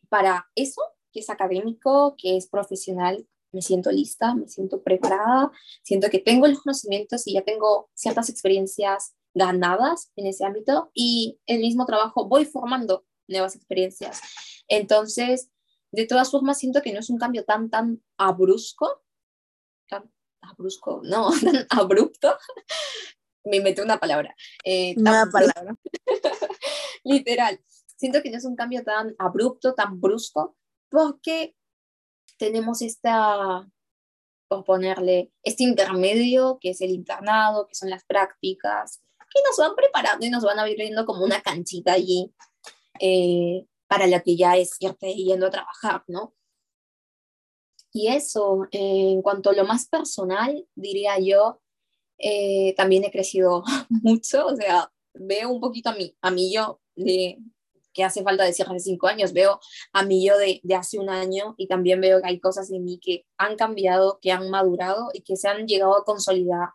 para 0.10 0.48
eso, 0.56 0.82
que 1.12 1.20
es 1.20 1.30
académico, 1.30 2.16
que 2.18 2.38
es 2.38 2.48
profesional, 2.48 3.28
me 3.52 3.62
siento 3.62 3.92
lista, 3.92 4.36
me 4.36 4.48
siento 4.48 4.82
preparada, 4.82 5.52
siento 5.82 6.10
que 6.10 6.20
tengo 6.20 6.48
los 6.48 6.62
conocimientos 6.62 7.28
y 7.28 7.34
ya 7.34 7.42
tengo 7.42 7.90
ciertas 7.94 8.30
experiencias 8.30 9.16
ganadas 9.34 10.12
en 10.16 10.28
ese 10.28 10.46
ámbito 10.46 10.92
y 10.94 11.40
el 11.46 11.60
mismo 11.60 11.86
trabajo 11.86 12.28
voy 12.28 12.46
formando 12.46 13.04
nuevas 13.28 13.56
experiencias. 13.56 14.22
Entonces, 14.68 15.50
de 15.92 16.08
todas 16.08 16.32
formas, 16.32 16.58
siento 16.58 16.82
que 16.82 16.92
no 16.92 17.00
es 17.00 17.10
un 17.10 17.18
cambio 17.18 17.46
tan, 17.46 17.70
tan 17.70 18.02
abrusco, 18.18 19.04
tan 19.88 20.12
abrusco, 20.42 21.02
no, 21.04 21.30
tan 21.40 21.68
abrupto. 21.70 22.38
Me 23.46 23.58
inventé 23.58 23.84
una 23.84 24.00
palabra. 24.00 24.36
Eh, 24.64 24.96
una 24.98 25.30
palabra. 25.32 25.76
Literal. 27.04 27.60
Siento 27.98 28.22
que 28.22 28.32
no 28.32 28.38
es 28.38 28.46
un 28.46 28.56
cambio 28.56 28.84
tan 28.84 29.16
abrupto, 29.20 29.76
tan 29.76 30.00
brusco, 30.02 30.58
porque 30.90 31.56
tenemos 32.38 32.82
esta, 32.82 33.70
por 34.48 34.64
ponerle, 34.64 35.32
este 35.44 35.64
intermedio 35.64 36.58
que 36.60 36.72
es 36.72 36.82
el 36.82 36.92
internado, 36.92 37.68
que 37.68 37.76
son 37.76 37.90
las 37.90 38.04
prácticas, 38.06 39.02
que 39.34 39.42
nos 39.48 39.58
van 39.58 39.76
preparando 39.76 40.26
y 40.26 40.30
nos 40.30 40.44
van 40.44 40.60
abriendo 40.60 41.06
como 41.06 41.24
una 41.24 41.42
canchita 41.42 41.94
allí 41.94 42.34
eh, 43.00 43.66
para 43.88 44.08
la 44.08 44.22
que 44.22 44.36
ya 44.36 44.58
es 44.58 44.76
irte 44.80 45.14
yendo 45.14 45.48
a 45.48 45.52
trabajar, 45.52 46.04
¿no? 46.08 46.34
Y 47.92 48.08
eso, 48.08 48.68
en 48.72 49.22
cuanto 49.22 49.52
a 49.52 49.54
lo 49.54 49.66
más 49.66 49.88
personal, 49.88 50.68
diría 50.76 51.20
yo, 51.20 51.62
eh, 52.18 52.74
también 52.76 53.04
he 53.04 53.12
crecido 53.12 53.64
mucho, 53.90 54.48
o 54.48 54.56
sea, 54.56 54.92
veo 55.14 55.50
un 55.50 55.60
poquito 55.62 55.90
a 55.90 55.96
mí, 55.96 56.16
a 56.22 56.32
mí 56.32 56.52
yo 56.54 56.82
de 56.96 57.38
que 57.94 58.04
hace 58.04 58.24
falta 58.24 58.44
decir 58.44 58.66
hace 58.68 58.80
cinco 58.80 59.08
años, 59.08 59.34
veo 59.34 59.60
a 59.94 60.04
mí 60.04 60.26
yo 60.26 60.38
de, 60.38 60.60
de, 60.64 60.76
hace 60.76 60.98
un 60.98 61.10
año 61.10 61.54
y 61.58 61.68
también 61.68 62.02
veo 62.02 62.22
que 62.22 62.28
hay 62.28 62.40
cosas 62.40 62.72
en 62.72 62.84
mí 62.84 63.00
que 63.00 63.26
han 63.38 63.56
cambiado, 63.56 64.20
que 64.20 64.32
han 64.32 64.50
madurado 64.50 65.10
y 65.14 65.22
que 65.22 65.36
se 65.36 65.48
han 65.48 65.68
llegado 65.68 65.96
a 65.96 66.04
consolidar 66.04 66.70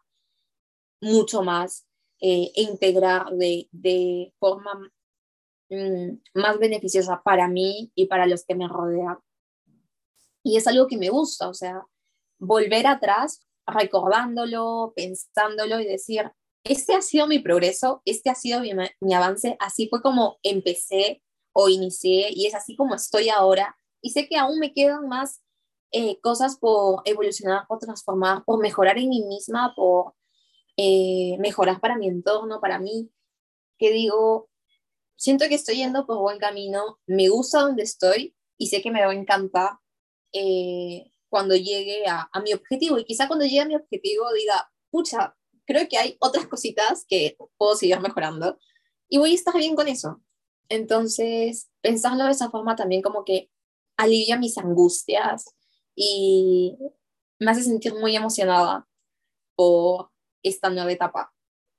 mucho 1.00 1.42
más 1.42 1.86
eh, 2.20 2.52
e 2.54 2.62
integrar 2.62 3.30
de, 3.32 3.68
de 3.72 4.32
forma 4.38 4.92
más 6.34 6.58
beneficiosa 6.58 7.22
para 7.24 7.48
mí 7.48 7.92
y 7.94 8.06
para 8.06 8.26
los 8.26 8.44
que 8.44 8.54
me 8.54 8.68
rodean. 8.68 9.18
Y 10.42 10.56
es 10.56 10.66
algo 10.66 10.86
que 10.86 10.96
me 10.96 11.10
gusta, 11.10 11.48
o 11.48 11.54
sea, 11.54 11.82
volver 12.38 12.86
atrás, 12.86 13.46
recordándolo, 13.66 14.92
pensándolo 14.96 15.80
y 15.80 15.86
decir, 15.86 16.30
este 16.64 16.94
ha 16.94 17.02
sido 17.02 17.26
mi 17.26 17.38
progreso, 17.38 18.02
este 18.04 18.30
ha 18.30 18.34
sido 18.34 18.60
mi, 18.60 18.72
mi, 19.00 19.14
avance, 19.14 19.56
así 19.60 19.88
fue 19.88 20.00
como 20.00 20.38
empecé 20.42 21.22
o 21.52 21.68
inicié 21.68 22.30
y 22.30 22.46
es 22.46 22.54
así 22.54 22.76
como 22.76 22.94
estoy 22.94 23.28
ahora. 23.28 23.76
Y 24.00 24.10
sé 24.10 24.28
que 24.28 24.36
aún 24.36 24.58
me 24.58 24.72
quedan 24.72 25.08
más 25.08 25.42
eh, 25.90 26.20
cosas 26.20 26.58
por 26.58 27.02
evolucionar, 27.04 27.66
por 27.66 27.78
transformar, 27.78 28.44
por 28.44 28.60
mejorar 28.60 28.98
en 28.98 29.08
mí 29.08 29.22
misma, 29.22 29.74
por 29.74 30.14
eh, 30.76 31.36
mejorar 31.38 31.80
para 31.80 31.96
mi 31.96 32.08
entorno, 32.08 32.60
para 32.60 32.78
mí, 32.78 33.10
que 33.78 33.90
digo, 33.90 34.47
siento 35.18 35.46
que 35.48 35.56
estoy 35.56 35.76
yendo 35.76 36.06
por 36.06 36.18
buen 36.18 36.38
camino, 36.38 36.98
me 37.06 37.28
gusta 37.28 37.60
donde 37.60 37.82
estoy 37.82 38.34
y 38.56 38.68
sé 38.68 38.80
que 38.80 38.90
me 38.90 39.04
va 39.04 39.10
a 39.10 39.14
encantar 39.14 39.78
eh, 40.32 41.10
cuando 41.28 41.54
llegue 41.56 42.06
a, 42.06 42.30
a 42.32 42.40
mi 42.40 42.54
objetivo. 42.54 42.98
Y 42.98 43.04
quizá 43.04 43.26
cuando 43.26 43.44
llegue 43.44 43.60
a 43.60 43.66
mi 43.66 43.74
objetivo 43.74 44.32
diga, 44.32 44.70
pucha, 44.90 45.36
creo 45.66 45.86
que 45.88 45.98
hay 45.98 46.16
otras 46.20 46.46
cositas 46.46 47.04
que 47.06 47.36
puedo 47.58 47.74
seguir 47.74 48.00
mejorando 48.00 48.58
y 49.08 49.18
voy 49.18 49.32
a 49.32 49.34
estar 49.34 49.54
bien 49.56 49.74
con 49.74 49.88
eso. 49.88 50.22
Entonces, 50.68 51.70
pensarlo 51.80 52.24
de 52.24 52.30
esa 52.30 52.50
forma 52.50 52.76
también 52.76 53.02
como 53.02 53.24
que 53.24 53.50
alivia 53.96 54.38
mis 54.38 54.56
angustias 54.56 55.54
y 55.94 56.76
me 57.38 57.50
hace 57.50 57.62
sentir 57.62 57.94
muy 57.94 58.14
emocionada 58.14 58.86
por 59.56 60.10
esta 60.42 60.70
nueva 60.70 60.92
etapa, 60.92 61.34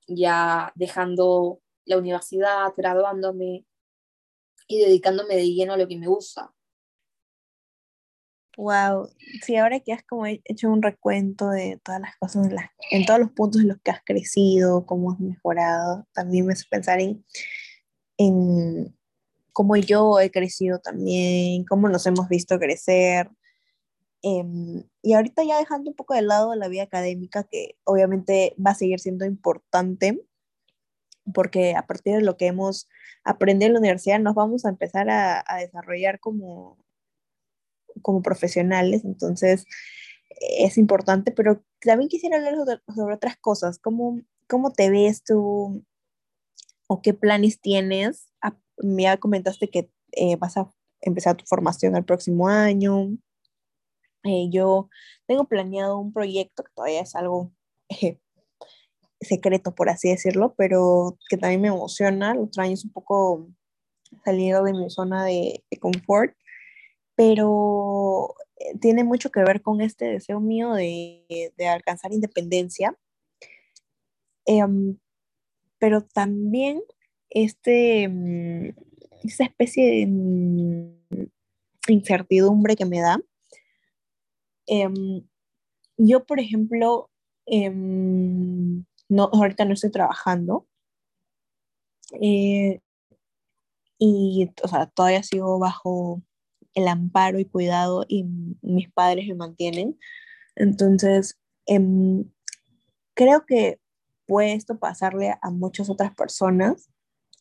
ya 0.06 0.72
dejando 0.74 1.60
la 1.84 1.98
universidad, 1.98 2.72
graduándome 2.76 3.66
y 4.66 4.78
dedicándome 4.78 5.36
de 5.36 5.46
lleno 5.46 5.72
a 5.74 5.76
lo 5.76 5.88
que 5.88 5.96
me 5.96 6.06
gusta. 6.06 6.52
Wow, 8.56 9.08
sí, 9.42 9.56
ahora 9.56 9.80
que 9.80 9.92
has 9.92 10.02
como 10.02 10.26
hecho 10.26 10.68
un 10.68 10.82
recuento 10.82 11.48
de 11.48 11.80
todas 11.82 12.00
las 12.00 12.16
cosas, 12.18 12.46
en, 12.46 12.54
las, 12.54 12.70
en 12.90 13.06
todos 13.06 13.20
los 13.20 13.30
puntos 13.30 13.62
en 13.62 13.68
los 13.68 13.80
que 13.80 13.90
has 13.90 14.02
crecido, 14.04 14.84
cómo 14.84 15.12
has 15.12 15.20
mejorado, 15.20 16.06
también 16.12 16.46
me 16.46 16.52
hace 16.52 16.64
pensar 16.68 17.00
en, 17.00 17.24
en 18.18 18.94
cómo 19.52 19.76
yo 19.76 20.20
he 20.20 20.30
crecido 20.30 20.78
también, 20.78 21.64
cómo 21.64 21.88
nos 21.88 22.06
hemos 22.06 22.28
visto 22.28 22.58
crecer. 22.58 23.30
Em, 24.22 24.84
y 25.02 25.14
ahorita 25.14 25.42
ya 25.44 25.58
dejando 25.58 25.90
un 25.90 25.96
poco 25.96 26.14
de 26.14 26.22
lado 26.22 26.54
la 26.54 26.68
vida 26.68 26.82
académica, 26.82 27.44
que 27.44 27.76
obviamente 27.84 28.54
va 28.64 28.72
a 28.72 28.74
seguir 28.74 29.00
siendo 29.00 29.24
importante, 29.24 30.22
porque 31.34 31.74
a 31.74 31.86
partir 31.86 32.14
de 32.14 32.22
lo 32.22 32.36
que 32.36 32.46
hemos 32.46 32.88
aprendido 33.24 33.68
en 33.68 33.74
la 33.74 33.80
universidad 33.80 34.18
nos 34.18 34.34
vamos 34.34 34.64
a 34.64 34.70
empezar 34.70 35.10
a, 35.10 35.44
a 35.46 35.58
desarrollar 35.58 36.20
como 36.20 36.78
como 38.02 38.22
profesionales, 38.22 39.04
entonces 39.04 39.66
es 40.40 40.78
importante, 40.78 41.32
pero 41.32 41.62
también 41.80 42.08
quisiera 42.08 42.38
hablar 42.38 42.54
sobre, 42.86 43.14
otras 43.14 43.36
cosas, 43.36 43.78
¿Cómo, 43.78 44.20
¿cómo 44.48 44.72
te 44.72 44.90
ves 44.90 45.22
tú 45.24 45.84
o 46.86 47.02
qué 47.02 47.14
planes 47.14 47.60
tienes? 47.60 48.32
Ah, 48.40 48.56
ya 48.78 49.16
comentaste 49.18 49.68
que 49.68 49.90
eh, 50.12 50.36
vas 50.36 50.56
a 50.56 50.72
empezar 51.00 51.36
tu 51.36 51.44
formación 51.46 51.96
el 51.96 52.04
próximo 52.04 52.48
año. 52.48 53.10
Eh, 54.24 54.48
yo 54.50 54.88
tengo 55.26 55.46
planeado 55.46 55.98
un 55.98 56.12
proyecto 56.12 56.62
que 56.64 56.72
todavía 56.74 57.00
es 57.00 57.14
algo 57.14 57.52
eh, 57.88 58.18
secreto, 59.20 59.74
por 59.74 59.90
así 59.90 60.08
decirlo, 60.10 60.54
pero 60.56 61.18
que 61.28 61.36
también 61.36 61.60
me 61.62 61.68
emociona. 61.68 62.32
El 62.32 62.40
otro 62.40 62.62
es 62.64 62.84
un 62.84 62.92
poco 62.92 63.48
salido 64.24 64.64
de 64.64 64.72
mi 64.72 64.90
zona 64.90 65.24
de, 65.24 65.62
confort 65.80 66.34
pero 67.14 68.34
eh, 68.56 68.78
tiene 68.80 69.04
mucho 69.04 69.30
que 69.30 69.40
ver 69.40 69.60
con 69.60 69.82
este 69.82 70.06
deseo 70.06 70.40
mío 70.40 70.72
de, 70.72 71.52
de 71.56 71.68
alcanzar 71.68 72.12
independencia. 72.12 72.96
Em, 74.46 74.96
pero 75.78 76.02
también 76.02 76.82
este, 77.30 78.08
mm, 78.08 78.70
esta 79.24 79.44
especie 79.44 79.86
de 79.86 80.06
mm, 80.06 81.26
incertidumbre 81.88 82.76
que 82.76 82.86
me 82.86 83.00
da. 83.00 83.20
Em, 84.66 85.22
yo, 85.96 86.24
por 86.24 86.40
ejemplo, 86.40 87.10
em, 87.46 88.84
no, 89.10 89.28
ahorita 89.32 89.64
no 89.66 89.74
estoy 89.74 89.90
trabajando. 89.90 90.66
Eh, 92.20 92.80
y, 93.98 94.50
o 94.62 94.68
sea, 94.68 94.86
todavía 94.86 95.22
sigo 95.22 95.58
bajo 95.58 96.22
el 96.74 96.88
amparo 96.88 97.38
y 97.38 97.44
cuidado 97.44 98.04
y 98.08 98.24
mis 98.62 98.90
padres 98.92 99.26
me 99.26 99.34
mantienen. 99.34 99.98
Entonces, 100.56 101.38
em, 101.66 102.30
creo 103.14 103.44
que 103.46 103.80
puede 104.26 104.54
esto 104.54 104.78
pasarle 104.78 105.34
a 105.42 105.50
muchas 105.50 105.90
otras 105.90 106.14
personas, 106.14 106.88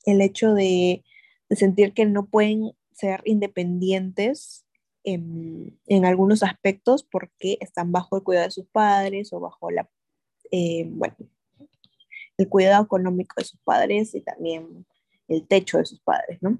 el 0.05 0.21
hecho 0.21 0.53
de, 0.53 1.03
sentir 1.51 1.93
que 1.93 2.05
no 2.05 2.27
pueden 2.27 2.73
ser 2.93 3.21
independientes 3.25 4.65
en, 5.03 5.79
algunos 6.05 6.43
aspectos 6.43 7.03
porque 7.03 7.58
están 7.62 7.91
bajo 7.91 8.17
el 8.17 8.23
cuidado 8.23 8.45
de 8.47 8.51
sus 8.51 8.67
padres 8.67 9.34
o 9.34 9.39
bajo 9.39 9.71
la, 9.71 9.89
eh, 10.51 10.86
bueno, 10.88 11.15
el 12.39 12.47
cuidado 12.47 12.86
económico 12.86 13.36
de 13.38 13.43
sus 13.43 13.60
padres 13.60 14.15
y 14.15 14.21
también 14.21 14.86
el 15.28 15.45
techo 15.45 15.78
de 15.78 15.86
sus 15.86 15.99
padres, 15.99 16.39
¿no? 16.41 16.58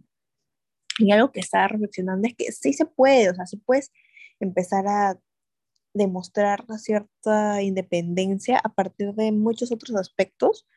Y 1.00 1.12
algo 1.13 1.32
que 1.32 1.39
estaba 1.39 1.70
reflexionando 1.70 2.28
es 2.28 2.36
que 2.36 2.52
sí 2.52 2.74
se 2.74 2.86
puede, 2.86 3.30
o 3.30 3.34
sea, 3.34 3.46
sí 3.46 3.56
puedes 3.56 3.89
empezar 4.42 4.86
a 4.88 5.18
demostrar 5.94 6.65
cierta 6.78 7.62
independencia 7.62 8.60
a 8.62 8.68
partir 8.68 9.13
de 9.13 9.32
muchos 9.32 9.72
otros 9.72 9.96
aspectos. 9.96 10.68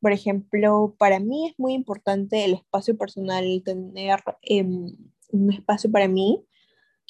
Por 0.00 0.12
ejemplo, 0.12 0.94
para 0.98 1.18
mí 1.18 1.48
es 1.48 1.58
muy 1.58 1.74
importante 1.74 2.44
el 2.44 2.54
espacio 2.54 2.96
personal, 2.96 3.62
tener 3.64 4.20
em, 4.42 4.96
un 5.32 5.52
espacio 5.52 5.90
para 5.90 6.06
mí 6.06 6.46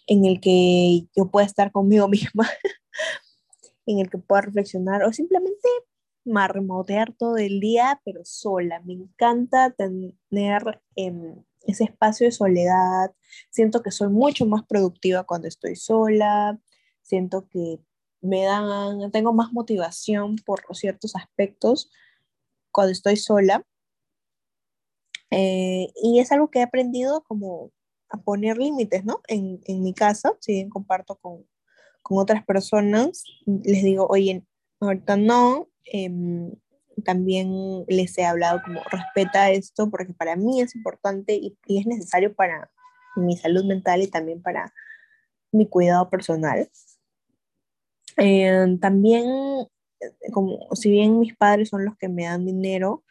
en 0.07 0.25
el 0.25 0.41
que 0.41 1.07
yo 1.15 1.31
pueda 1.31 1.45
estar 1.45 1.73
conmigo 1.73 2.09
misma, 2.09 2.49
en 3.85 3.99
el 3.99 4.09
que 4.09 4.17
pueda 4.17 4.41
reflexionar 4.41 5.05
o 5.05 5.13
simplemente 5.13 5.69
marmotear 6.29 7.13
todo 7.13 7.37
el 7.37 7.61
día, 7.61 8.01
pero 8.05 8.25
sola. 8.25 8.81
Me 8.85 8.95
encanta 8.95 9.71
tener 9.71 10.83
em, 10.97 11.43
ese 11.63 11.85
espacio 11.85 12.27
de 12.27 12.33
soledad, 12.33 13.13
siento 13.51 13.83
que 13.83 13.91
soy 13.91 14.09
mucho 14.09 14.47
más 14.47 14.65
productiva 14.67 15.25
cuando 15.25 15.49
estoy 15.49 15.77
sola, 15.77 16.59
siento 17.03 17.49
que 17.49 17.81
me 18.21 18.45
dan, 18.45 19.11
tengo 19.13 19.33
más 19.33 19.53
motivación 19.53 20.37
por 20.45 20.61
ciertos 20.75 21.15
aspectos 21.17 21.91
cuando 22.71 22.93
estoy 22.93 23.17
sola. 23.17 23.65
Eh, 25.31 25.93
y 26.03 26.21
es 26.21 26.33
algo 26.33 26.51
que 26.51 26.61
he 26.61 26.63
aprendido 26.63 27.23
como 27.25 27.71
a 28.09 28.19
poner 28.19 28.57
límites, 28.57 29.05
¿no? 29.05 29.21
En, 29.29 29.61
en 29.65 29.83
mi 29.83 29.93
casa, 29.93 30.35
si 30.41 30.53
bien 30.53 30.71
comparto 30.71 31.17
con, 31.17 31.47
con, 32.03 32.19
otras 32.19 32.45
personas, 32.45 33.25
les 33.47 33.83
digo, 33.83 34.07
oye, 34.09 34.47
ahorita 34.81 35.17
no, 35.17 35.68
em, 35.85 36.53
también 37.05 37.85
les 37.87 38.17
he 38.19 38.25
hablado 38.25 38.61
como 38.65 38.83
respeta 38.91 39.51
esto 39.51 39.91
porque 39.91 40.13
para 40.13 40.37
mí 40.37 40.61
es 40.61 40.75
importante 40.75 41.35
y, 41.35 41.57
es 41.67 41.87
necesario 41.87 42.35
para 42.35 42.71
mi 43.17 43.37
salud 43.37 43.65
mental 43.65 44.03
y 44.03 44.09
también 44.09 44.43
para 44.43 44.73
mi 45.53 45.69
cuidado 45.69 46.11
personal. 46.11 46.71
Eh, 48.17 48.79
también, 48.81 49.25
como 50.33 50.59
si 50.75 50.91
bien 50.91 51.21
mis 51.21 51.37
padres 51.37 51.69
son 51.69 51.85
los 51.85 51.97
que 51.97 52.09
me 52.09 52.25
dan 52.25 52.45
dinero 52.45 53.05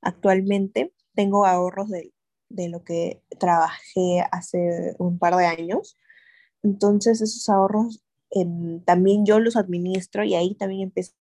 actualmente, 0.00 0.92
tengo 1.14 1.46
ahorros 1.46 1.88
de, 1.88 2.12
de 2.48 2.68
lo 2.68 2.84
que 2.84 3.22
trabajé 3.38 4.24
hace 4.30 4.94
un 4.98 5.18
par 5.18 5.36
de 5.36 5.46
años. 5.46 5.96
Entonces 6.62 7.20
esos 7.20 7.48
ahorros 7.48 8.04
eh, 8.30 8.46
también 8.84 9.26
yo 9.26 9.38
los 9.38 9.56
administro 9.56 10.24
y 10.24 10.34
ahí 10.34 10.54
también 10.54 10.92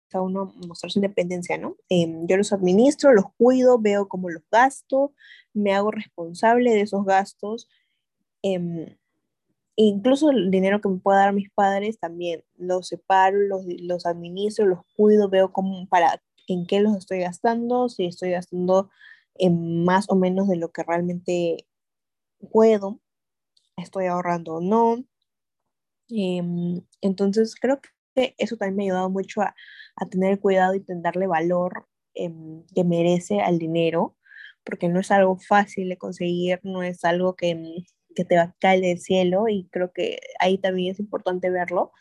empieza 0.10 0.22
uno 0.22 0.54
a 0.64 0.68
mostrar 0.68 0.92
su 0.92 1.00
independencia, 1.00 1.58
¿no? 1.58 1.78
Eh, 1.90 2.08
yo 2.28 2.38
los 2.38 2.52
administro, 2.52 3.14
los 3.14 3.26
cuido, 3.38 3.80
veo 3.80 4.08
cómo 4.08 4.30
los 4.30 4.44
gasto, 4.52 5.14
me 5.54 5.74
hago 5.74 5.92
responsable 5.92 6.72
de 6.72 6.82
esos 6.82 7.06
gastos. 7.06 7.70
Eh, 8.44 8.98
incluso 9.76 10.32
el 10.32 10.50
dinero 10.52 10.82
que 10.82 10.90
me 10.90 10.98
pueda 11.00 11.20
dar 11.20 11.34
mis 11.34 11.50
padres 11.52 12.00
también 12.00 12.44
los 12.58 12.88
separo, 12.88 13.38
los, 13.38 13.64
los 13.66 14.06
administro, 14.06 14.66
los 14.66 14.80
cuido, 14.96 15.30
veo 15.30 15.52
cómo, 15.54 15.88
para, 15.88 16.22
en 16.48 16.66
qué 16.66 16.82
los 16.82 16.96
estoy 16.98 17.20
gastando, 17.20 17.90
si 17.90 18.06
estoy 18.06 18.32
gastando 18.32 18.90
en 19.36 19.86
más 19.86 20.10
o 20.10 20.16
menos 20.16 20.48
de 20.48 20.58
lo 20.58 20.72
que 20.72 20.84
realmente 20.84 21.68
puedo, 22.52 23.00
estoy 23.78 24.08
ahorrando 24.08 24.56
o 24.56 24.62
no. 24.62 25.04
Em, 26.10 26.82
entonces 27.02 27.56
creo 27.56 27.80
eso 28.38 28.58
también 28.58 28.76
me 28.76 28.84
ha 28.84 28.86
ayudado 28.88 29.10
mucho 29.10 29.42
a, 29.42 29.56
a 29.96 30.06
tener 30.08 30.40
cuidado 30.40 30.76
y 30.76 30.84
darle 30.88 31.28
valor 31.28 31.88
em, 32.14 32.64
que 32.76 32.84
merece 32.84 33.42
al 33.42 33.60
dinero, 33.60 34.18
porque 34.64 34.90
no 34.90 35.00
es 35.00 35.12
algo 35.12 35.38
fácil 35.38 35.90
de 35.90 35.98
conseguir, 35.98 36.60
no 36.64 36.84
es 36.84 37.04
algo 37.06 37.36
que, 37.36 37.50
em, 37.52 37.66
que 38.16 38.26
te 38.26 38.36
va 38.36 38.44
a 38.44 38.56
caer 38.60 38.82
del 38.82 39.00
cielo 39.00 39.48
y 39.48 39.68
creo 39.72 39.92
que 39.94 40.20
ahí 40.40 40.58
también 40.58 40.94
es 40.94 41.00
importante 41.00 41.50
verlo. 41.50 41.92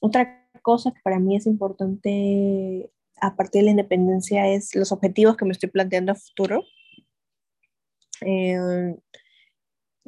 otra 0.00 0.48
cosa 0.62 0.92
que 0.92 1.00
para 1.02 1.18
mí 1.18 1.36
es 1.36 1.46
importante 1.46 2.90
a 3.20 3.34
partir 3.36 3.60
de 3.60 3.66
la 3.66 3.70
independencia 3.72 4.48
es 4.48 4.74
los 4.74 4.92
objetivos 4.92 5.36
que 5.36 5.44
me 5.46 5.52
estoy 5.52 5.70
planteando 5.70 6.12
a 6.12 6.14
futuro. 6.16 6.64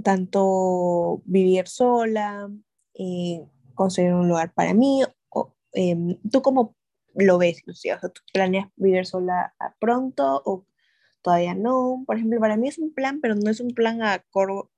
Tanto 0.03 1.23
vivir 1.25 1.67
sola, 1.69 2.49
eh, 2.95 3.45
conseguir 3.79 4.13
un 4.13 4.29
lugar 4.29 4.53
para 4.53 4.75
mí. 4.75 5.03
O, 5.31 5.55
em, 5.73 6.19
¿Tú 6.31 6.43
cómo 6.43 6.77
lo 7.15 7.39
ves, 7.39 7.63
Lucía? 7.67 7.99
O 8.03 8.09
¿Tú 8.11 8.21
planeas 8.33 8.69
vivir 8.77 9.07
sola 9.07 9.55
pronto 9.81 10.43
o 10.45 10.67
todavía 11.23 11.55
no? 11.55 12.05
Por 12.07 12.17
ejemplo, 12.17 12.41
para 12.41 12.57
mí 12.57 12.69
es 12.69 12.79
un 12.79 12.93
plan, 12.93 13.21
pero 13.21 13.35
no 13.37 13.51
es 13.51 13.61
un 13.61 13.71
plan 13.71 14.03
a, 14.03 14.25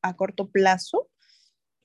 a 0.02 0.16
corto 0.16 0.50
plazo, 0.50 1.08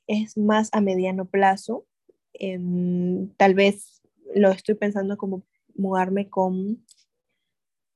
es 0.07 0.37
más 0.37 0.69
a 0.73 0.81
mediano 0.81 1.25
plazo. 1.25 1.87
Em, 2.33 3.29
tal 3.37 3.55
vez 3.55 4.01
lo 4.35 4.51
estoy 4.51 4.75
pensando 4.75 5.17
como 5.17 5.43
mudarme 5.75 6.29
con, 6.29 6.85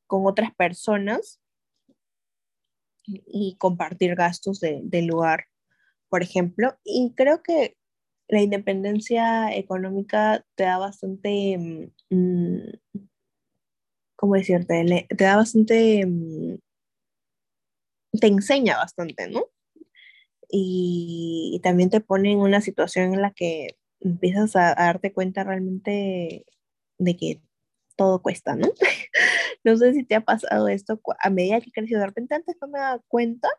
con 0.08 0.26
otras 0.26 0.56
personas 0.56 1.42
y 3.06 3.56
compartir 3.58 4.16
gastos 4.16 4.60
de, 4.60 4.82
del 4.84 5.08
lugar, 5.08 5.46
por 6.10 6.24
ejemplo. 6.24 6.78
Y 6.84 7.14
creo 7.16 7.42
que 7.44 7.79
la 8.30 8.42
independencia 8.42 9.54
económica 9.56 10.46
te 10.56 10.64
da 10.64 10.78
bastante, 10.78 11.58
mm, 12.10 12.64
¿cómo 14.16 14.36
decirte? 14.36 15.08
te 15.10 15.24
da 15.24 15.36
bastante, 15.38 16.06
mm, 16.06 16.58
te 18.20 18.28
enseña 18.28 18.78
bastante, 18.78 19.30
¿no? 19.30 19.46
Y, 20.50 21.52
y, 21.56 21.60
también 21.62 21.90
te 21.90 22.02
pone 22.02 22.32
en 22.32 22.40
una 22.40 22.62
situación 22.62 23.14
en 23.14 23.22
la 23.22 23.32
que 23.32 23.78
empiezas 24.00 24.56
a, 24.56 24.72
a 24.72 24.86
darte 24.86 25.14
cuenta 25.14 25.44
realmente 25.44 26.46
de 27.00 27.18
que 27.18 27.42
todo 27.96 28.22
cuesta, 28.22 28.56
¿no? 28.56 28.70
no 29.64 29.78
sé 29.78 29.94
si 29.94 30.04
te 30.04 30.16
ha 30.16 30.22
pasado 30.22 30.68
esto 30.70 31.02
a 31.20 31.30
medida 31.30 31.62
que 31.62 31.72
creció, 31.72 32.00
de 32.00 32.08
repente 32.08 32.36
antes 32.36 32.56
no 32.62 32.68
me 32.68 32.80
daba 32.80 33.02
cuenta, 33.08 33.50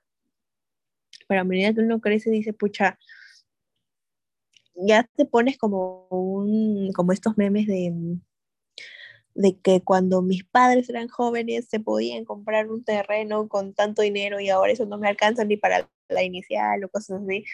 pero 1.29 1.43
a 1.43 1.45
medida 1.45 1.75
que 1.75 1.81
uno 1.81 2.01
crece 2.01 2.31
dice, 2.31 2.53
pucha, 2.53 2.99
ya 4.87 5.09
te 5.17 5.25
pones 5.27 5.59
como 5.59 6.07
un, 6.11 6.93
como 6.93 7.13
estos 7.13 7.37
memes 7.39 7.67
de, 7.67 7.93
de 9.35 9.59
que 9.61 9.83
cuando 9.83 10.23
mis 10.23 10.45
padres 10.45 10.89
eran 10.89 11.09
jóvenes 11.09 11.69
se 11.69 11.81
podían 11.81 12.25
comprar 12.25 12.71
un 12.71 12.85
terreno 12.85 13.49
con 13.49 13.75
tanto 13.75 14.03
dinero 14.03 14.41
y 14.41 14.51
ahora 14.51 14.73
eso 14.73 14.87
no 14.87 14.99
me 14.99 15.09
alcanza 15.09 15.45
ni 15.45 15.57
para 15.57 15.89
la 16.09 16.23
inicial 16.23 16.85
o 16.85 16.89
cosas 16.89 17.23
así. 17.23 17.45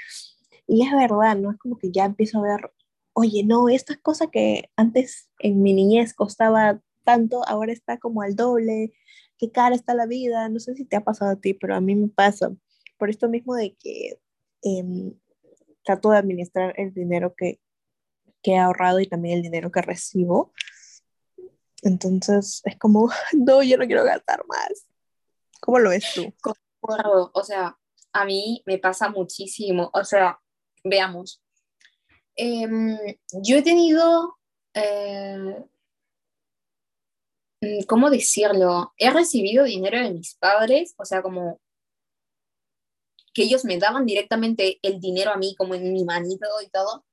Y 0.66 0.84
es 0.86 0.92
verdad, 0.92 1.36
¿no? 1.36 1.52
Es 1.52 1.58
como 1.58 1.78
que 1.78 1.90
ya 1.92 2.04
empiezo 2.06 2.38
a 2.38 2.42
ver 2.42 2.72
oye, 3.16 3.44
no, 3.44 3.70
esta 3.70 3.96
cosa 3.96 4.26
que 4.26 4.70
antes 4.76 5.30
en 5.38 5.62
mi 5.62 5.72
niñez 5.72 6.12
costaba 6.12 6.82
tanto, 7.02 7.42
ahora 7.48 7.72
está 7.72 7.98
como 7.98 8.20
al 8.20 8.36
doble, 8.36 8.92
qué 9.38 9.50
cara 9.50 9.74
está 9.74 9.94
la 9.94 10.06
vida, 10.06 10.50
no 10.50 10.60
sé 10.60 10.74
si 10.74 10.84
te 10.84 10.96
ha 10.96 11.04
pasado 11.04 11.30
a 11.30 11.36
ti, 11.36 11.54
pero 11.54 11.74
a 11.74 11.80
mí 11.80 11.96
me 11.96 12.08
pasa. 12.08 12.54
Por 12.98 13.08
esto 13.08 13.30
mismo 13.30 13.54
de 13.54 13.74
que 13.76 14.20
eh, 14.64 15.14
trato 15.86 16.10
de 16.10 16.18
administrar 16.18 16.74
el 16.76 16.92
dinero 16.92 17.34
que, 17.34 17.60
que 18.42 18.52
he 18.52 18.58
ahorrado 18.58 19.00
y 19.00 19.06
también 19.06 19.38
el 19.38 19.42
dinero 19.42 19.72
que 19.72 19.80
recibo. 19.80 20.52
Entonces 21.82 22.60
es 22.64 22.76
como, 22.76 23.08
no, 23.32 23.62
yo 23.62 23.78
no 23.78 23.86
quiero 23.86 24.04
gastar 24.04 24.44
más. 24.46 24.86
¿Cómo 25.60 25.78
lo 25.78 25.88
ves 25.90 26.04
tú? 26.14 26.30
O 26.80 27.42
sea, 27.42 27.78
a 28.12 28.24
mí 28.26 28.62
me 28.66 28.76
pasa 28.78 29.08
muchísimo. 29.08 29.90
O 29.94 30.04
sea, 30.04 30.38
veamos, 30.84 31.42
Em, 32.36 32.98
yo 33.42 33.56
he 33.56 33.62
tenido, 33.62 34.36
eh, 34.74 35.64
mm, 37.62 37.84
¿cómo 37.88 38.10
decirlo? 38.10 38.92
He 38.98 39.10
recibido 39.10 39.64
dinero 39.64 39.98
de 39.98 40.12
mis 40.12 40.34
padres, 40.36 40.94
o 40.98 41.04
sea, 41.06 41.22
como 41.22 41.60
que 43.36 43.42
ellos 43.42 43.66
me 43.66 43.76
daban 43.76 44.06
directamente 44.06 44.78
el 44.80 44.98
dinero 44.98 45.30
a 45.30 45.36
mí, 45.36 45.54
como 45.56 45.74
en 45.74 45.92
mi 45.92 46.04
manito 46.04 46.46
y 46.64 46.70
todo, 46.70 47.04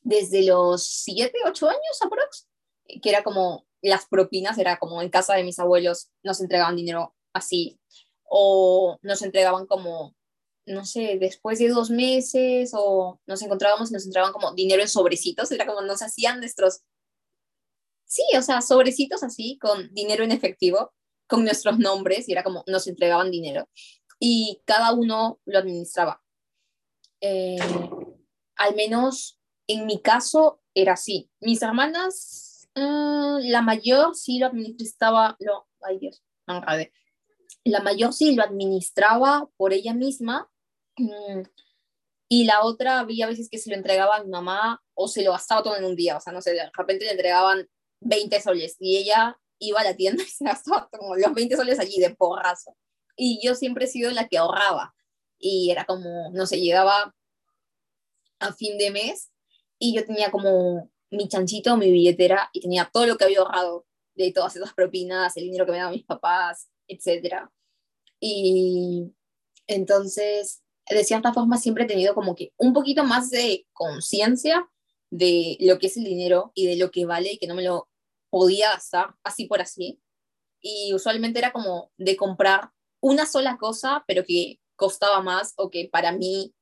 desde 0.00 0.42
los 0.42 0.86
7, 0.86 1.30
8 1.44 1.68
años 1.68 2.02
aprox, 2.02 2.48
que 3.02 3.10
era 3.10 3.22
como 3.22 3.66
las 3.82 4.06
propinas, 4.06 4.56
era 4.56 4.78
como 4.78 5.02
en 5.02 5.10
casa 5.10 5.34
de 5.34 5.44
mis 5.44 5.58
abuelos 5.58 6.10
nos 6.22 6.40
entregaban 6.40 6.76
dinero 6.76 7.14
así, 7.34 7.78
o 8.24 8.98
nos 9.02 9.20
entregaban 9.20 9.66
como 9.66 10.16
no 10.64 10.84
sé, 10.84 11.18
después 11.18 11.58
de 11.58 11.68
dos 11.68 11.90
meses 11.90 12.72
o 12.74 13.20
nos 13.26 13.42
encontrábamos 13.42 13.90
y 13.90 13.94
nos 13.94 14.06
entraban 14.06 14.32
como 14.32 14.54
dinero 14.54 14.82
en 14.82 14.88
sobrecitos, 14.88 15.50
era 15.50 15.66
como 15.66 15.82
nos 15.82 16.02
hacían 16.02 16.40
nuestros, 16.40 16.80
sí, 18.06 18.22
o 18.36 18.42
sea, 18.42 18.62
sobrecitos 18.62 19.22
así, 19.22 19.58
con 19.58 19.92
dinero 19.94 20.24
en 20.24 20.32
efectivo, 20.32 20.92
con 21.26 21.44
nuestros 21.44 21.78
nombres, 21.78 22.28
y 22.28 22.32
era 22.32 22.42
como 22.42 22.64
nos 22.66 22.86
entregaban 22.86 23.30
dinero. 23.30 23.68
Y 24.18 24.62
cada 24.64 24.92
uno 24.92 25.40
lo 25.44 25.58
administraba. 25.58 26.22
Eh, 27.20 27.58
al 28.56 28.74
menos 28.74 29.40
en 29.66 29.86
mi 29.86 30.00
caso 30.00 30.62
era 30.74 30.94
así. 30.94 31.30
Mis 31.40 31.62
hermanas, 31.62 32.68
uh, 32.74 33.38
la 33.40 33.62
mayor 33.62 34.14
sí 34.14 34.38
lo 34.38 34.46
administraba, 34.46 35.36
lo, 35.40 35.68
ay 35.82 35.98
Dios, 35.98 36.22
la 37.64 37.80
mayor 37.80 38.12
sí 38.12 38.34
lo 38.34 38.42
administraba 38.42 39.48
por 39.56 39.72
ella 39.72 39.94
misma 39.94 40.50
Mm, 40.98 41.42
y 42.28 42.44
la 42.44 42.62
otra 42.62 43.00
había 43.00 43.26
veces 43.26 43.48
que 43.48 43.58
se 43.58 43.70
lo 43.70 43.76
entregaba 43.76 44.16
a 44.16 44.24
mi 44.24 44.30
mamá 44.30 44.82
o 44.94 45.08
se 45.08 45.22
lo 45.22 45.32
gastaba 45.32 45.62
todo 45.62 45.76
en 45.76 45.84
un 45.84 45.96
día, 45.96 46.16
o 46.16 46.20
sea, 46.20 46.32
no 46.32 46.42
sé, 46.42 46.52
de 46.52 46.70
repente 46.76 47.04
le 47.04 47.12
entregaban 47.12 47.68
20 48.00 48.40
soles 48.40 48.76
y 48.80 48.98
ella 48.98 49.38
iba 49.58 49.80
a 49.80 49.84
la 49.84 49.96
tienda 49.96 50.22
y 50.24 50.26
se 50.26 50.44
gastaba 50.44 50.88
como 50.90 51.16
los 51.16 51.32
20 51.32 51.56
soles 51.56 51.78
allí 51.78 51.98
de 52.00 52.14
porrazo. 52.14 52.76
Y 53.20 53.44
yo 53.44 53.56
siempre 53.56 53.84
he 53.84 53.88
sido 53.88 54.12
la 54.12 54.28
que 54.28 54.38
ahorraba 54.38 54.94
y 55.38 55.70
era 55.70 55.84
como, 55.84 56.30
no 56.30 56.46
sé, 56.46 56.60
llegaba 56.60 57.14
a 58.38 58.52
fin 58.52 58.78
de 58.78 58.92
mes 58.92 59.32
y 59.78 59.92
yo 59.92 60.06
tenía 60.06 60.30
como 60.30 60.88
mi 61.10 61.28
chanchito, 61.28 61.76
mi 61.76 61.90
billetera 61.90 62.48
y 62.52 62.60
tenía 62.60 62.88
todo 62.92 63.06
lo 63.06 63.16
que 63.16 63.24
había 63.24 63.40
ahorrado 63.40 63.86
de 64.14 64.32
todas 64.32 64.54
esas 64.54 64.72
propinas, 64.72 65.36
el 65.36 65.44
dinero 65.44 65.66
que 65.66 65.72
me 65.72 65.78
daban 65.78 65.94
mis 65.94 66.04
papás, 66.04 66.68
etc. 66.86 67.48
Y 68.20 69.12
entonces 69.66 70.62
de 70.88 71.04
cierta 71.04 71.32
forma 71.34 71.58
siempre 71.58 71.84
he 71.84 71.88
tenido 71.88 72.14
como 72.14 72.36
que 72.36 72.52
un 72.56 72.72
poquito 72.72 73.02
más 73.02 73.30
de 73.30 73.66
conciencia 73.72 74.68
de 75.10 75.56
lo 75.60 75.78
que 75.80 75.88
es 75.88 75.96
el 75.96 76.04
dinero 76.04 76.52
y 76.54 76.66
de 76.66 76.76
lo 76.76 76.92
que 76.92 77.04
vale 77.04 77.32
y 77.32 77.38
que 77.38 77.48
no 77.48 77.56
me 77.56 77.64
lo 77.64 77.88
podía 78.30 78.70
gastar 78.70 79.16
así 79.24 79.46
por 79.46 79.60
así. 79.60 80.00
y 80.60 80.92
usualmente 80.94 81.38
era 81.38 81.52
como 81.52 81.90
de 81.96 82.16
comprar 82.16 82.70
una 83.00 83.26
sola 83.26 83.56
cosa, 83.58 84.04
pero 84.06 84.24
que 84.24 84.60
costaba 84.76 85.20
más 85.22 85.54
o 85.56 85.70
que 85.70 85.88
para 85.90 86.12
mí, 86.12 86.54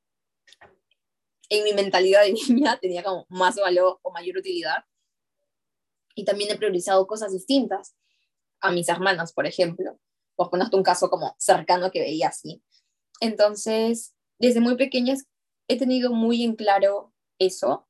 en 1.49 1.63
mi 1.63 1.73
mentalidad 1.73 2.23
de 2.23 2.33
niña, 2.49 2.77
tenía 2.79 3.03
como 3.03 3.25
más 3.29 3.55
valor 3.55 3.99
o 4.01 4.11
mayor 4.11 4.37
utilidad. 4.37 4.85
Y 6.15 6.25
también 6.25 6.51
he 6.51 6.57
priorizado 6.57 7.05
cosas 7.05 7.31
distintas 7.31 7.95
a 8.59 8.71
mis 8.71 8.89
hermanas, 8.89 9.33
por 9.33 9.45
ejemplo. 9.45 9.99
Pues 10.35 10.49
ponerte 10.49 10.75
un 10.75 10.83
caso 10.83 11.09
como 11.09 11.35
cercano 11.37 11.91
que 11.91 11.99
veía 11.99 12.29
así. 12.29 12.63
Entonces, 13.19 14.15
desde 14.39 14.59
muy 14.59 14.75
pequeñas 14.75 15.25
he 15.67 15.77
tenido 15.77 16.11
muy 16.11 16.43
en 16.43 16.55
claro 16.55 17.13
eso. 17.39 17.87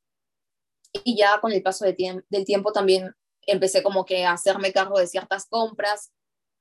Y 1.04 1.18
ya 1.18 1.40
con 1.42 1.52
el 1.52 1.62
paso 1.62 1.86
de 1.86 2.24
del 2.30 2.46
tiempo 2.46 2.72
también 2.72 3.14
empecé 3.42 3.84
como 3.84 4.06
que 4.06 4.26
a 4.26 4.34
hacerme 4.34 4.74
cargo 4.74 5.00
de 5.00 5.08
ciertas 5.08 5.46
compras. 5.48 6.12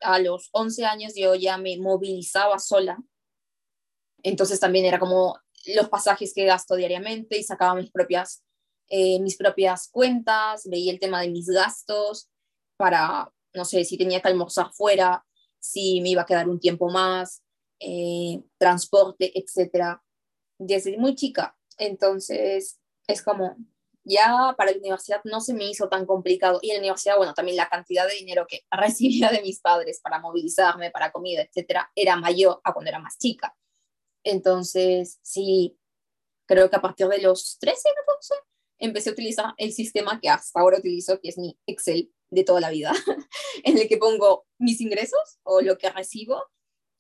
A 0.00 0.18
los 0.18 0.48
11 0.52 0.84
años 0.84 1.12
yo 1.16 1.34
ya 1.34 1.58
me 1.58 1.78
movilizaba 1.78 2.58
sola. 2.58 2.98
Entonces 4.22 4.60
también 4.60 4.84
era 4.84 4.98
como 4.98 5.38
los 5.74 5.88
pasajes 5.88 6.32
que 6.34 6.44
gasto 6.44 6.76
diariamente 6.76 7.38
y 7.38 7.42
sacaba 7.42 7.74
mis 7.74 7.90
propias, 7.90 8.44
eh, 8.88 9.20
mis 9.20 9.36
propias 9.36 9.88
cuentas, 9.88 10.68
veía 10.68 10.92
el 10.92 11.00
tema 11.00 11.20
de 11.20 11.30
mis 11.30 11.46
gastos 11.46 12.28
para, 12.76 13.32
no 13.54 13.64
sé, 13.64 13.84
si 13.84 13.96
tenía 13.96 14.20
que 14.20 14.28
almorzar 14.28 14.72
fuera, 14.72 15.24
si 15.58 16.00
me 16.00 16.10
iba 16.10 16.22
a 16.22 16.26
quedar 16.26 16.48
un 16.48 16.60
tiempo 16.60 16.88
más, 16.88 17.42
eh, 17.80 18.42
transporte, 18.58 19.32
etcétera, 19.38 20.02
desde 20.58 20.96
muy 20.96 21.14
chica. 21.14 21.56
Entonces, 21.78 22.78
es 23.06 23.22
como, 23.22 23.56
ya 24.06 24.54
para 24.56 24.70
la 24.70 24.78
universidad 24.78 25.20
no 25.24 25.40
se 25.40 25.52
me 25.52 25.68
hizo 25.68 25.88
tan 25.88 26.06
complicado. 26.06 26.60
Y 26.62 26.70
en 26.70 26.76
la 26.76 26.80
universidad, 26.80 27.16
bueno, 27.16 27.34
también 27.34 27.56
la 27.56 27.68
cantidad 27.68 28.06
de 28.06 28.14
dinero 28.14 28.46
que 28.48 28.64
recibía 28.70 29.30
de 29.30 29.42
mis 29.42 29.60
padres 29.60 30.00
para 30.00 30.20
movilizarme, 30.20 30.90
para 30.90 31.10
comida, 31.12 31.42
etcétera, 31.42 31.90
era 31.94 32.16
mayor 32.16 32.60
a 32.64 32.72
cuando 32.72 32.88
era 32.88 33.00
más 33.00 33.18
chica. 33.18 33.54
Entonces, 34.24 35.18
sí, 35.22 35.78
creo 36.46 36.70
que 36.70 36.76
a 36.76 36.82
partir 36.82 37.08
de 37.08 37.18
los 37.18 37.58
13, 37.58 37.88
14, 38.06 38.34
empecé 38.78 39.10
a 39.10 39.12
utilizar 39.12 39.54
el 39.56 39.72
sistema 39.72 40.20
que 40.20 40.28
hasta 40.28 40.60
ahora 40.60 40.78
utilizo, 40.78 41.20
que 41.20 41.28
es 41.28 41.38
mi 41.38 41.58
Excel 41.66 42.12
de 42.30 42.44
toda 42.44 42.60
la 42.60 42.70
vida, 42.70 42.92
en 43.64 43.78
el 43.78 43.88
que 43.88 43.98
pongo 43.98 44.46
mis 44.58 44.80
ingresos 44.80 45.38
o 45.42 45.60
lo 45.60 45.78
que 45.78 45.90
recibo 45.90 46.42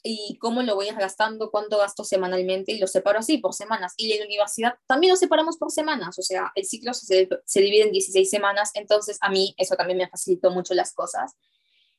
y 0.08 0.38
cómo 0.38 0.62
lo 0.62 0.76
voy 0.76 0.86
gastando, 0.86 1.50
cuánto 1.50 1.78
gasto 1.78 2.04
semanalmente 2.04 2.72
y 2.72 2.78
lo 2.78 2.86
separo 2.86 3.18
así 3.18 3.38
por 3.38 3.54
semanas. 3.54 3.92
Y 3.96 4.12
en 4.12 4.20
la 4.20 4.26
universidad 4.26 4.74
también 4.86 5.10
lo 5.10 5.16
separamos 5.16 5.56
por 5.56 5.72
semanas, 5.72 6.18
o 6.18 6.22
sea, 6.22 6.52
el 6.54 6.64
ciclo 6.64 6.94
se, 6.94 7.28
se 7.44 7.60
divide 7.60 7.84
en 7.84 7.92
16 7.92 8.30
semanas, 8.30 8.70
entonces 8.74 9.18
a 9.20 9.30
mí 9.30 9.54
eso 9.58 9.74
también 9.74 9.98
me 9.98 10.08
facilitó 10.08 10.50
mucho 10.50 10.74
las 10.74 10.92
cosas. 10.92 11.34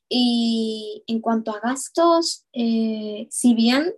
Y 0.08 1.04
en 1.06 1.20
cuanto 1.20 1.50
a 1.50 1.60
gastos, 1.60 2.46
eh, 2.54 3.26
si 3.30 3.54
bien 3.54 3.94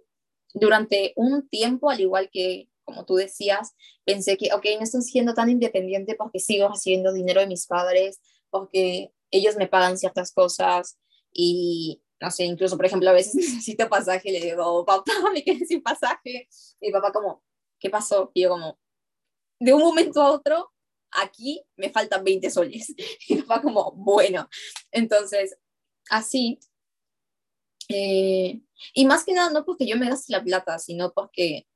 durante 0.55 1.13
un 1.15 1.49
tiempo, 1.49 1.89
al 1.91 2.01
igual 2.01 2.31
que 2.33 2.69
como 2.85 3.05
tú 3.05 3.15
decías, 3.15 3.75
pensé 4.05 4.37
que, 4.37 4.53
ok, 4.53 4.67
no 4.77 4.83
estoy 4.83 5.03
siendo 5.03 5.35
tan 5.35 5.49
independiente 5.49 6.17
porque 6.17 6.41
sigo 6.41 6.69
recibiendo 6.69 7.13
dinero 7.13 7.41
de 7.41 7.47
mis 7.47 7.69
padres, 7.69 8.21
porque 8.51 9.13
ellos 9.31 9.57
me 9.57 9.69
pagan 9.69 9.97
ciertas 9.97 10.33
cosas 10.33 10.99
y 11.33 12.03
no 12.21 12.31
sé, 12.31 12.45
incluso, 12.45 12.77
por 12.77 12.87
ejemplo, 12.87 13.09
a 13.11 13.15
veces 13.15 13.35
necesito 13.35 13.89
pasaje, 13.89 14.31
le 14.31 14.41
digo, 14.41 14.85
papá, 14.85 15.13
me 15.35 15.43
quedé 15.43 15.65
sin 15.65 15.83
pasaje. 15.83 16.49
Y 16.81 16.93
papá 16.93 17.13
como, 17.13 17.43
¿qué 17.79 17.91
pasó? 17.91 18.31
Y 18.35 18.43
yo 18.43 18.51
como, 18.51 18.79
de 19.59 19.73
un 19.73 19.81
momento 19.81 20.21
a 20.21 20.31
otro, 20.31 20.73
aquí 21.11 21.63
me 21.77 21.91
faltan 21.91 22.23
20 22.23 22.51
soles. 22.51 22.95
Y 23.29 23.43
papá 23.43 23.63
como, 23.63 23.93
bueno. 23.93 24.49
Entonces, 24.91 25.57
así. 26.11 26.61
Eh, 27.89 28.61
y 28.95 29.07
más 29.07 29.25
que 29.25 29.33
nada, 29.33 29.51
no 29.51 29.65
porque 29.65 29.87
yo 29.87 29.97
me 29.97 30.09
gaste 30.09 30.33
la 30.33 30.45
plata, 30.45 30.79
sino 30.79 31.13
porque 31.13 31.67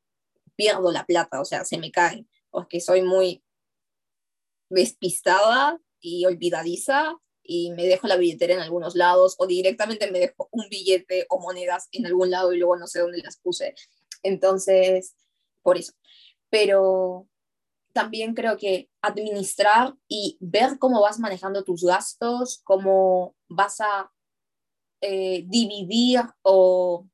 pierdo 0.55 0.93
la 0.93 1.05
plata, 1.05 1.41
o 1.41 1.45
sea, 1.45 1.65
se 1.65 1.77
me 1.77 1.91
cae, 1.91 2.25
porque 2.51 2.81
soy 2.81 3.03
muy 3.03 3.43
despistada 4.71 5.81
y 6.01 6.25
olvidadiza 6.25 7.17
y 7.45 7.71
me 7.73 7.85
dejo 7.85 8.07
la 8.07 8.17
billetera 8.17 8.55
en 8.55 8.61
algunos 8.61 8.97
lados 8.97 9.37
o 9.39 9.47
directamente 9.47 10.11
me 10.11 10.19
dejo 10.19 10.49
un 10.51 10.69
billete 10.69 11.27
o 11.29 11.39
monedas 11.39 11.89
en 11.93 12.07
algún 12.07 12.31
lado 12.31 12.53
y 12.53 12.59
luego 12.59 12.77
no 12.77 12.87
sé 12.87 13.01
dónde 13.01 13.23
las 13.23 13.37
puse. 13.37 13.75
Entonces, 14.23 15.15
por 15.63 15.77
eso. 15.77 15.93
Pero 16.49 17.29
también 17.93 18.35
creo 18.35 18.57
que 18.57 18.91
administrar 19.03 19.95
y 20.09 20.37
ver 20.41 20.79
cómo 20.79 21.01
vas 21.01 21.21
manejando 21.21 21.63
tus 21.63 21.85
gastos, 21.85 22.61
cómo 22.65 23.37
vas 23.49 23.81
a 23.81 24.11
eh, 25.01 25.45
dividir 25.47 26.23
o 26.43 27.07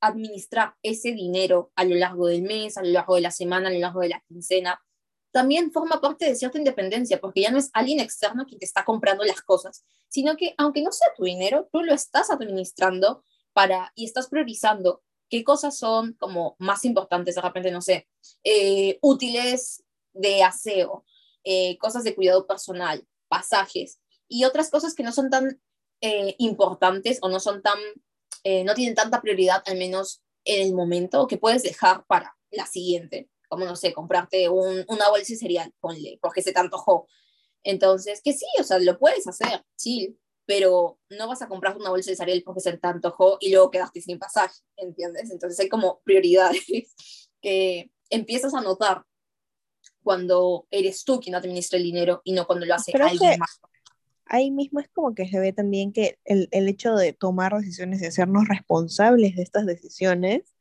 administrar 0.00 0.74
ese 0.82 1.12
dinero 1.12 1.70
a 1.76 1.84
lo 1.84 1.94
largo 1.94 2.26
del 2.26 2.42
mes, 2.42 2.76
a 2.76 2.82
lo 2.82 2.90
largo 2.90 3.14
de 3.14 3.20
la 3.20 3.30
semana, 3.30 3.68
a 3.68 3.72
lo 3.72 3.78
largo 3.78 4.00
de 4.00 4.08
la 4.08 4.20
quincena, 4.26 4.82
también 5.32 5.72
forma 5.72 6.00
parte 6.00 6.26
de 6.26 6.36
cierta 6.36 6.58
independencia, 6.58 7.20
porque 7.20 7.40
ya 7.40 7.50
no 7.50 7.58
es 7.58 7.70
alguien 7.72 8.00
externo 8.00 8.44
quien 8.46 8.60
te 8.60 8.66
está 8.66 8.84
comprando 8.84 9.24
las 9.24 9.40
cosas, 9.40 9.84
sino 10.08 10.36
que 10.36 10.54
aunque 10.58 10.82
no 10.82 10.92
sea 10.92 11.08
tu 11.16 11.24
dinero, 11.24 11.68
tú 11.72 11.82
lo 11.82 11.94
estás 11.94 12.30
administrando 12.30 13.24
para 13.52 13.92
y 13.94 14.04
estás 14.04 14.28
priorizando 14.28 15.02
qué 15.30 15.42
cosas 15.42 15.78
son 15.78 16.12
como 16.20 16.56
más 16.58 16.84
importantes, 16.84 17.34
de 17.34 17.40
repente, 17.40 17.70
no 17.70 17.80
sé, 17.80 18.06
eh, 18.44 18.98
útiles 19.00 19.82
de 20.12 20.42
aseo, 20.42 21.04
eh, 21.44 21.78
cosas 21.78 22.04
de 22.04 22.14
cuidado 22.14 22.46
personal, 22.46 23.06
pasajes 23.28 23.98
y 24.28 24.44
otras 24.44 24.70
cosas 24.70 24.94
que 24.94 25.02
no 25.02 25.12
son 25.12 25.30
tan 25.30 25.60
eh, 26.02 26.34
importantes 26.38 27.18
o 27.22 27.30
no 27.30 27.40
son 27.40 27.62
tan, 27.62 27.78
no 28.64 28.74
tienen 28.74 28.96
tanta 28.96 29.22
prioridad, 29.22 29.62
al 29.66 29.78
menos 29.78 30.20
en 30.44 30.66
el 30.66 30.74
momento, 30.74 31.28
que 31.28 31.38
puedes 31.38 31.62
dejar 31.62 32.04
para 32.06 32.36
la 32.50 32.66
siguiente 32.66 33.30
como 33.52 33.66
no 33.66 33.76
sé, 33.76 33.92
comprarte 33.92 34.48
un, 34.48 34.82
una 34.88 35.10
bolsa 35.10 35.34
de 35.34 35.36
cereal, 35.36 35.74
ponle, 35.78 36.18
porque 36.22 36.40
se 36.40 36.54
te 36.54 36.58
antojó. 36.58 37.06
Entonces, 37.62 38.22
que 38.24 38.32
sí, 38.32 38.46
o 38.58 38.64
sea, 38.64 38.78
lo 38.78 38.98
puedes 38.98 39.26
hacer, 39.26 39.62
sí, 39.76 40.16
pero 40.46 40.98
no 41.10 41.28
vas 41.28 41.42
a 41.42 41.48
comprar 41.48 41.76
una 41.76 41.90
bolsa 41.90 42.10
de 42.10 42.16
cereal 42.16 42.42
porque 42.46 42.62
se 42.62 42.78
te 42.78 42.86
antojó 42.86 43.36
y 43.40 43.50
luego 43.50 43.70
quedaste 43.70 44.00
sin 44.00 44.18
pasaje, 44.18 44.58
¿entiendes? 44.78 45.30
Entonces 45.30 45.60
hay 45.60 45.68
como 45.68 46.00
prioridades 46.02 46.64
que 47.42 47.90
empiezas 48.08 48.54
a 48.54 48.62
notar 48.62 49.04
cuando 50.02 50.66
eres 50.70 51.04
tú 51.04 51.20
quien 51.20 51.34
administra 51.34 51.76
el 51.76 51.84
dinero 51.84 52.22
y 52.24 52.32
no 52.32 52.46
cuando 52.46 52.64
lo 52.64 52.74
hace 52.74 52.90
alguien 52.96 53.38
más. 53.38 53.60
Ahí 54.24 54.50
mismo 54.50 54.80
es 54.80 54.88
como 54.94 55.14
que 55.14 55.28
se 55.28 55.38
ve 55.40 55.52
también 55.52 55.92
que 55.92 56.18
el, 56.24 56.48
el 56.52 56.70
hecho 56.70 56.94
de 56.94 57.12
tomar 57.12 57.52
decisiones 57.54 58.00
y 58.00 58.06
hacernos 58.06 58.48
responsables 58.48 59.36
de 59.36 59.42
estas 59.42 59.66
decisiones 59.66 60.54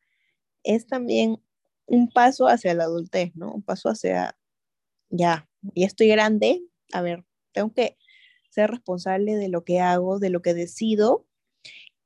es 0.64 0.88
también 0.88 1.42
un 1.86 2.10
paso 2.10 2.48
hacia 2.48 2.74
la 2.74 2.86
adultez, 2.86 3.36
¿no? 3.36 3.52
Un 3.52 3.64
paso 3.64 3.90
hacia, 3.90 4.38
ya, 5.10 5.50
ya 5.62 5.86
estoy 5.86 6.08
grande, 6.08 6.62
a 6.94 7.02
ver, 7.02 7.26
tengo 7.52 7.74
que 7.74 7.98
ser 8.50 8.70
responsable 8.70 9.36
de 9.36 9.50
lo 9.50 9.64
que 9.64 9.80
hago, 9.80 10.20
de 10.20 10.30
lo 10.30 10.42
que 10.42 10.54
decido 10.54 11.26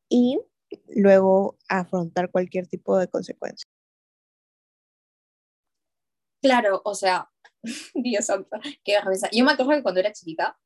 y 0.10 0.40
luego 0.88 1.58
afrontar 1.68 2.32
cualquier 2.32 2.68
tipo 2.68 2.98
de 2.98 3.08
consecuencia. 3.08 3.68
Claro, 6.42 6.82
o 6.86 6.94
sea, 6.94 7.30
Dios 7.96 8.26
santo, 8.26 8.58
qué 8.84 8.94
vergüenza. 8.94 9.30
Yo 9.32 9.44
me 9.44 9.54
acuerdo 9.54 9.72
que 9.72 9.84
cuando 9.84 10.00
era 10.00 10.14
chiquita, 10.14 10.58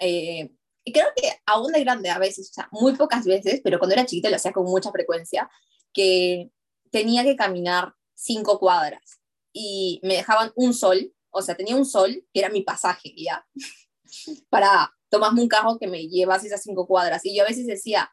eh, 0.00 0.50
y 0.84 0.92
creo 0.92 1.06
que 1.14 1.30
aún 1.46 1.72
de 1.72 1.80
grande 1.80 2.10
a 2.10 2.18
veces, 2.18 2.50
o 2.50 2.54
sea, 2.54 2.68
muy 2.72 2.96
pocas 2.96 3.24
veces, 3.24 3.60
pero 3.62 3.78
cuando 3.78 3.94
era 3.94 4.06
chiquita 4.06 4.30
lo 4.30 4.36
hacía 4.36 4.52
con 4.52 4.64
mucha 4.64 4.90
frecuencia, 4.90 5.48
que 5.92 6.50
tenía 6.90 7.22
que 7.22 7.36
caminar 7.36 7.94
cinco 8.20 8.58
cuadras 8.58 9.20
y 9.52 10.00
me 10.02 10.14
dejaban 10.14 10.52
un 10.54 10.74
sol, 10.74 11.12
o 11.30 11.42
sea, 11.42 11.56
tenía 11.56 11.76
un 11.76 11.86
sol 11.86 12.24
que 12.32 12.40
era 12.40 12.50
mi 12.50 12.62
pasaje 12.62 13.14
ya, 13.16 13.46
para 14.50 14.92
tomarme 15.08 15.42
un 15.42 15.48
carro 15.48 15.78
que 15.78 15.88
me 15.88 16.06
llevase 16.08 16.46
esas 16.46 16.62
cinco 16.62 16.86
cuadras. 16.86 17.24
Y 17.24 17.36
yo 17.36 17.44
a 17.44 17.48
veces 17.48 17.66
decía, 17.66 18.12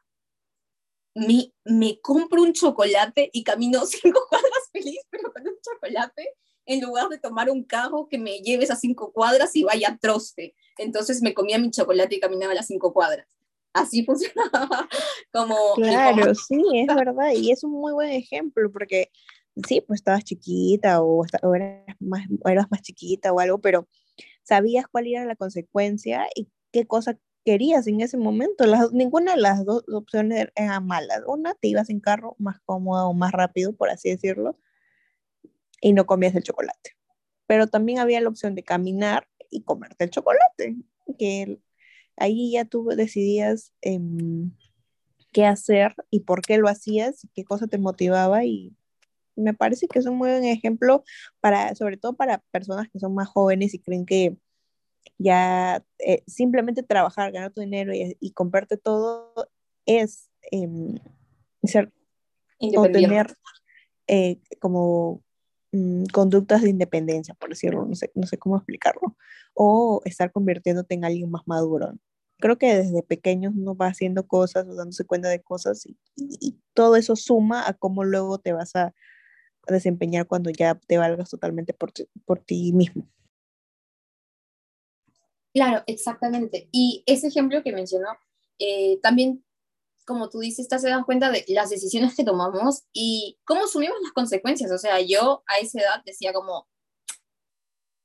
me, 1.13 1.53
me 1.65 1.99
compro 2.01 2.41
un 2.41 2.53
chocolate 2.53 3.29
y 3.33 3.43
camino 3.43 3.85
cinco 3.85 4.25
cuadras 4.29 4.69
feliz, 4.71 5.01
pero 5.09 5.31
con 5.31 5.47
un 5.47 5.55
chocolate, 5.61 6.33
en 6.65 6.81
lugar 6.81 7.09
de 7.09 7.19
tomar 7.19 7.49
un 7.49 7.63
carro 7.63 8.07
que 8.09 8.17
me 8.17 8.39
lleve 8.39 8.63
esas 8.63 8.79
cinco 8.79 9.11
cuadras 9.11 9.55
y 9.55 9.63
vaya 9.63 9.89
a 9.89 9.97
troste. 9.97 10.55
Entonces 10.77 11.21
me 11.21 11.33
comía 11.33 11.59
mi 11.59 11.71
chocolate 11.71 12.15
y 12.15 12.19
caminaba 12.19 12.53
las 12.53 12.67
cinco 12.67 12.93
cuadras. 12.93 13.27
Así 13.73 14.03
funcionaba 14.05 14.87
como... 15.31 15.75
Claro, 15.75 16.33
sí, 16.33 16.61
es 16.73 16.87
verdad. 16.87 17.31
Y 17.33 17.51
es 17.51 17.63
un 17.63 17.71
muy 17.71 17.93
buen 17.93 18.09
ejemplo 18.09 18.71
porque 18.71 19.11
sí, 19.67 19.81
pues 19.81 20.01
estabas 20.01 20.23
chiquita 20.23 21.01
o, 21.01 21.25
eras, 21.55 21.95
más, 21.99 22.27
eras 22.45 22.67
más 22.69 22.81
chiquita 22.81 23.31
o 23.33 23.39
algo, 23.39 23.59
pero 23.59 23.87
sabías 24.43 24.85
cuál 24.87 25.07
era 25.07 25.25
la 25.25 25.35
consecuencia 25.35 26.27
y 26.35 26.49
qué 26.71 26.85
cosa 26.85 27.17
querías 27.43 27.87
en 27.87 28.01
ese 28.01 28.17
momento. 28.17 28.65
Las, 28.65 28.91
ninguna 28.91 29.35
de 29.35 29.41
las 29.41 29.65
dos 29.65 29.83
opciones 29.93 30.49
eran 30.55 30.85
malas. 30.85 31.21
Una, 31.27 31.53
te 31.55 31.69
ibas 31.69 31.89
en 31.89 31.99
carro 31.99 32.35
más 32.39 32.59
cómodo 32.65 33.09
o 33.09 33.13
más 33.13 33.31
rápido, 33.31 33.73
por 33.73 33.89
así 33.89 34.09
decirlo, 34.09 34.57
y 35.81 35.93
no 35.93 36.05
comías 36.05 36.35
el 36.35 36.43
chocolate. 36.43 36.97
Pero 37.47 37.67
también 37.67 37.99
había 37.99 38.21
la 38.21 38.29
opción 38.29 38.55
de 38.55 38.63
caminar 38.63 39.27
y 39.49 39.63
comerte 39.63 40.03
el 40.05 40.09
chocolate, 40.09 40.75
que 41.17 41.59
ahí 42.17 42.51
ya 42.51 42.65
tú 42.65 42.85
decidías 42.87 43.71
em, 43.81 44.51
qué 45.31 45.45
hacer 45.45 45.95
y 46.09 46.21
por 46.21 46.41
qué 46.41 46.57
lo 46.57 46.67
hacías, 46.67 47.27
qué 47.33 47.45
cosa 47.45 47.67
te 47.67 47.77
motivaba 47.77 48.43
y 48.43 48.75
me 49.37 49.53
parece 49.53 49.87
que 49.87 49.99
es 49.99 50.05
un 50.05 50.17
muy 50.17 50.29
buen 50.29 50.43
ejemplo 50.43 51.03
para, 51.39 51.75
sobre 51.75 51.97
todo 51.97 52.15
para 52.15 52.39
personas 52.51 52.89
que 52.89 52.99
son 52.99 53.13
más 53.13 53.29
jóvenes 53.29 53.73
y 53.73 53.79
creen 53.79 54.05
que 54.05 54.37
ya 55.17 55.83
eh, 55.99 56.23
simplemente 56.27 56.83
trabajar, 56.83 57.31
ganar 57.31 57.51
tu 57.51 57.61
dinero 57.61 57.93
y, 57.93 58.31
comprarte 58.31 58.77
todo 58.77 59.33
es 59.85 60.29
em, 60.51 60.95
ser 61.63 61.91
o 62.59 62.83
tener 62.89 63.35
eh, 64.07 64.39
como 64.59 65.23
mm, 65.71 66.05
conductas 66.13 66.61
de 66.61 66.69
independencia, 66.69 67.33
por 67.35 67.49
decirlo, 67.49 67.85
no 67.85 67.95
sé, 67.95 68.11
no 68.15 68.27
sé 68.27 68.37
cómo 68.37 68.57
explicarlo, 68.57 69.15
o 69.53 70.01
estar 70.05 70.31
convirtiéndote 70.31 70.95
en 70.95 71.05
alguien 71.05 71.31
más 71.31 71.43
maduro. 71.45 71.93
Creo 72.39 72.57
que 72.57 72.75
desde 72.75 73.01
pequeños 73.01 73.53
uno 73.55 73.75
va 73.75 73.87
haciendo 73.87 74.27
cosas 74.27 74.67
o 74.67 74.75
dándose 74.75 75.05
cuenta 75.05 75.29
de 75.29 75.41
cosas 75.41 75.85
y, 75.87 75.97
y 76.15 76.59
todo 76.73 76.95
eso 76.95 77.15
suma 77.15 77.67
a 77.67 77.73
cómo 77.73 78.03
luego 78.03 78.37
te 78.37 78.53
vas 78.53 78.75
a 78.75 78.93
desempeñar 79.73 80.27
cuando 80.27 80.49
ya 80.49 80.75
te 80.75 80.97
valgas 80.97 81.29
totalmente 81.29 81.73
por 81.73 81.91
por 82.25 82.39
ti 82.39 82.73
mismo. 82.73 83.07
Claro, 85.57 85.83
exactamente. 85.87 86.69
Y 86.71 87.03
ese 87.07 87.27
ejemplo 87.29 87.63
que 87.63 87.71
mencionó, 87.71 88.09
eh, 88.59 88.99
también, 89.01 89.43
como 90.05 90.29
tú 90.29 90.37
dices, 90.39 90.67
te 90.67 90.75
das 90.75 91.05
cuenta 91.05 91.31
de 91.31 91.43
las 91.47 91.71
decisiones 91.71 92.15
que 92.15 92.23
tomamos 92.23 92.83
y 92.93 93.39
cómo 93.43 93.63
asumimos 93.63 93.97
las 94.03 94.11
consecuencias. 94.11 94.71
O 94.71 94.77
sea, 94.77 95.01
yo 95.01 95.43
a 95.47 95.57
esa 95.57 95.81
edad 95.81 96.03
decía 96.05 96.31
como, 96.31 96.67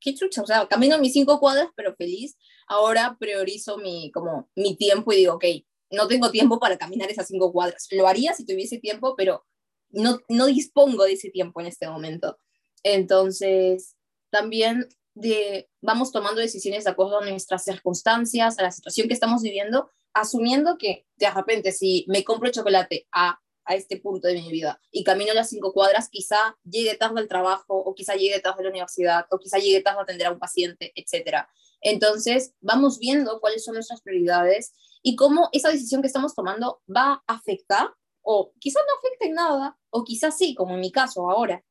qué 0.00 0.14
chucha, 0.14 0.40
o 0.42 0.46
sea, 0.46 0.66
camino 0.66 0.98
mis 0.98 1.12
cinco 1.12 1.38
cuadras, 1.40 1.68
pero 1.76 1.94
feliz. 1.94 2.38
Ahora 2.66 3.18
priorizo 3.20 3.76
mi, 3.76 4.10
como, 4.12 4.48
mi 4.56 4.74
tiempo 4.76 5.12
y 5.12 5.16
digo, 5.16 5.34
ok, 5.34 5.44
no 5.90 6.08
tengo 6.08 6.30
tiempo 6.30 6.58
para 6.58 6.78
caminar 6.78 7.10
esas 7.10 7.28
cinco 7.28 7.52
cuadras. 7.52 7.86
Lo 7.90 8.08
haría 8.08 8.32
si 8.32 8.46
tuviese 8.46 8.78
tiempo, 8.78 9.14
pero 9.14 9.44
no, 9.92 10.20
no 10.28 10.46
dispongo 10.46 11.04
de 11.04 11.12
ese 11.12 11.30
tiempo 11.30 11.60
en 11.60 11.66
este 11.66 11.88
momento. 11.88 12.38
Entonces, 12.82 13.96
también 14.30 14.88
de, 15.14 15.68
vamos 15.80 16.10
tomando 16.10 16.40
decisiones 16.40 16.84
de 16.84 16.90
acuerdo 16.90 17.20
a 17.20 17.26
nuestras 17.26 17.64
circunstancias, 17.64 18.58
a 18.58 18.62
la 18.62 18.72
situación 18.72 19.08
que 19.08 19.14
estamos 19.14 19.42
viviendo, 19.42 19.90
asumiendo 20.14 20.78
que 20.78 21.06
de 21.16 21.30
repente 21.30 21.72
si 21.72 22.04
me 22.08 22.24
compro 22.24 22.50
chocolate 22.50 23.06
a, 23.12 23.40
a 23.64 23.74
este 23.74 23.98
punto 23.98 24.28
de 24.28 24.34
mi 24.34 24.50
vida 24.50 24.80
y 24.90 25.04
camino 25.04 25.34
las 25.34 25.50
cinco 25.50 25.72
cuadras, 25.72 26.08
quizá 26.08 26.56
llegue 26.64 26.96
tarde 26.96 27.20
al 27.20 27.28
trabajo 27.28 27.76
o 27.76 27.94
quizá 27.94 28.14
llegue 28.14 28.40
tarde 28.40 28.60
a 28.60 28.64
la 28.64 28.70
universidad 28.70 29.26
o 29.30 29.38
quizá 29.38 29.58
llegue 29.58 29.82
tarde 29.82 30.00
a 30.00 30.02
atender 30.02 30.26
a 30.26 30.32
un 30.32 30.38
paciente, 30.38 30.92
etc. 30.94 31.46
Entonces, 31.80 32.54
vamos 32.60 32.98
viendo 32.98 33.40
cuáles 33.40 33.64
son 33.64 33.74
nuestras 33.74 34.00
prioridades 34.00 34.72
y 35.02 35.16
cómo 35.16 35.48
esa 35.52 35.70
decisión 35.70 36.00
que 36.00 36.06
estamos 36.06 36.34
tomando 36.34 36.80
va 36.88 37.22
a 37.26 37.34
afectar 37.34 37.90
o 38.22 38.52
quizá 38.58 38.80
no 38.80 38.98
afecte 38.98 39.26
en 39.26 39.34
nada 39.34 39.78
o 39.90 40.04
quizá 40.04 40.30
sí, 40.30 40.54
como 40.54 40.74
en 40.74 40.80
mi 40.80 40.92
caso 40.92 41.30
ahora. 41.30 41.62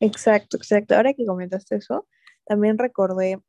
Exacto, 0.00 0.56
exacto. 0.56 0.94
Ahora 0.94 1.14
que 1.14 1.24
comentaste 1.26 1.76
eso, 1.76 2.06
también 2.44 2.78
recordé, 2.78 3.40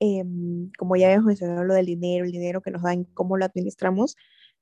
em, 0.00 0.70
como 0.78 0.96
ya 0.96 1.06
habíamos 1.06 1.26
mencionado, 1.26 1.64
lo 1.64 1.74
del 1.74 1.86
dinero, 1.86 2.24
el 2.24 2.32
dinero 2.32 2.60
que 2.62 2.70
nos 2.70 2.82
dan, 2.82 3.04
cómo 3.04 3.36
lo 3.36 3.44
administramos. 3.44 4.16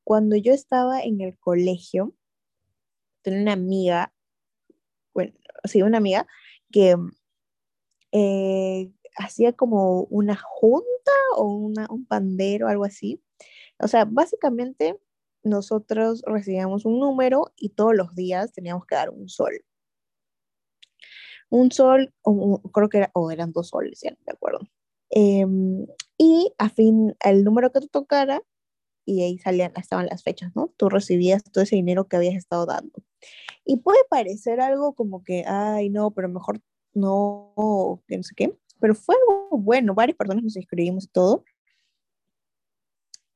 Cuando 0.05 0.37
yo 0.37 0.53
estaba 0.53 1.03
en 1.03 1.21
el 1.21 1.39
colegio, 1.39 2.15
tenía 3.23 3.43
una 3.43 3.53
amiga, 3.53 4.13
bueno, 5.15 5.33
sí, 5.65 5.83
una 5.83 5.99
amiga 5.99 6.27
que 6.71 6.97
eh, 8.13 8.93
hacía 9.17 9.53
como 9.53 10.03
una 10.05 10.37
junta 10.37 11.13
o 11.37 11.47
una, 11.47 11.87
un 11.91 12.07
pandero, 12.07 12.69
algo 12.69 12.85
así. 12.85 13.23
O 13.79 13.89
sea, 13.89 14.05
básicamente 14.05 14.99
nosotros 15.45 16.23
recibíamos 16.27 16.85
un 16.85 16.99
número 16.99 17.53
y 17.57 17.71
todos 17.71 17.95
los 17.95 18.15
días 18.15 18.53
teníamos 18.53 18.87
que 18.87 18.97
dar 18.97 19.11
un 19.11 19.29
sol 19.29 19.53
un 21.55 21.71
sol, 21.71 22.13
o, 22.23 22.61
creo 22.73 22.89
que 22.89 22.99
era, 22.99 23.11
o 23.15 23.31
eran 23.31 23.53
dos 23.53 23.69
soles, 23.69 24.01
ya 24.03 24.11
no 24.11 24.17
me 24.27 24.33
acuerdo. 24.33 24.61
Em, 25.11 25.87
y 26.19 26.53
a 26.59 26.69
fin, 26.69 27.15
el 27.25 27.45
número 27.45 27.71
que 27.73 27.81
te 27.81 27.89
tocara, 27.89 28.43
y 29.07 29.23
ahí 29.23 29.39
salían, 29.39 29.73
estaban 29.77 30.07
las 30.07 30.25
fechas, 30.25 30.53
¿no? 30.57 30.73
Tú 30.77 30.89
recibías 30.89 31.45
todo 31.45 31.63
ese 31.65 31.77
dinero 31.77 32.09
que 32.09 32.17
habías 32.17 32.35
estado 32.35 32.67
dando. 32.67 32.93
Y 33.65 33.79
puede 33.79 34.01
parecer 34.11 34.61
algo 34.61 34.95
como 34.95 35.23
que, 35.25 35.45
ay, 35.47 35.91
no, 35.91 36.11
pero 36.13 36.29
mejor 36.29 36.61
no, 36.95 38.03
que 38.09 38.17
no 38.17 38.23
sé 38.25 38.35
qué, 38.37 38.57
pero 38.81 38.95
fue 38.95 39.15
algo 39.17 39.59
bueno, 39.59 39.95
varias 39.95 40.17
personas 40.17 40.45
nos 40.45 40.57
inscribimos 40.57 41.05
y 41.05 41.09
todo. 41.09 41.45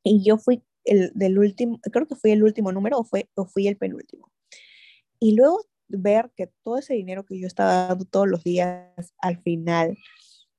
Y 0.02 0.24
yo 0.24 0.38
fui 0.38 0.62
el 0.84 1.12
del 1.14 1.38
último, 1.38 1.80
creo 1.92 2.06
que 2.06 2.16
fui 2.16 2.30
el 2.30 2.42
último 2.42 2.72
número 2.72 2.98
o, 2.98 3.04
fue, 3.04 3.28
o 3.34 3.46
fui 3.46 3.68
el 3.68 3.76
penúltimo. 3.76 4.30
Y 5.20 5.34
luego 5.34 5.60
ver 5.88 6.30
que 6.36 6.50
todo 6.62 6.78
ese 6.78 6.94
dinero 6.94 7.24
que 7.24 7.38
yo 7.40 7.46
estaba 7.46 7.88
dando 7.88 8.04
todos 8.04 8.28
los 8.28 8.44
días 8.44 9.14
al 9.20 9.40
final 9.42 9.96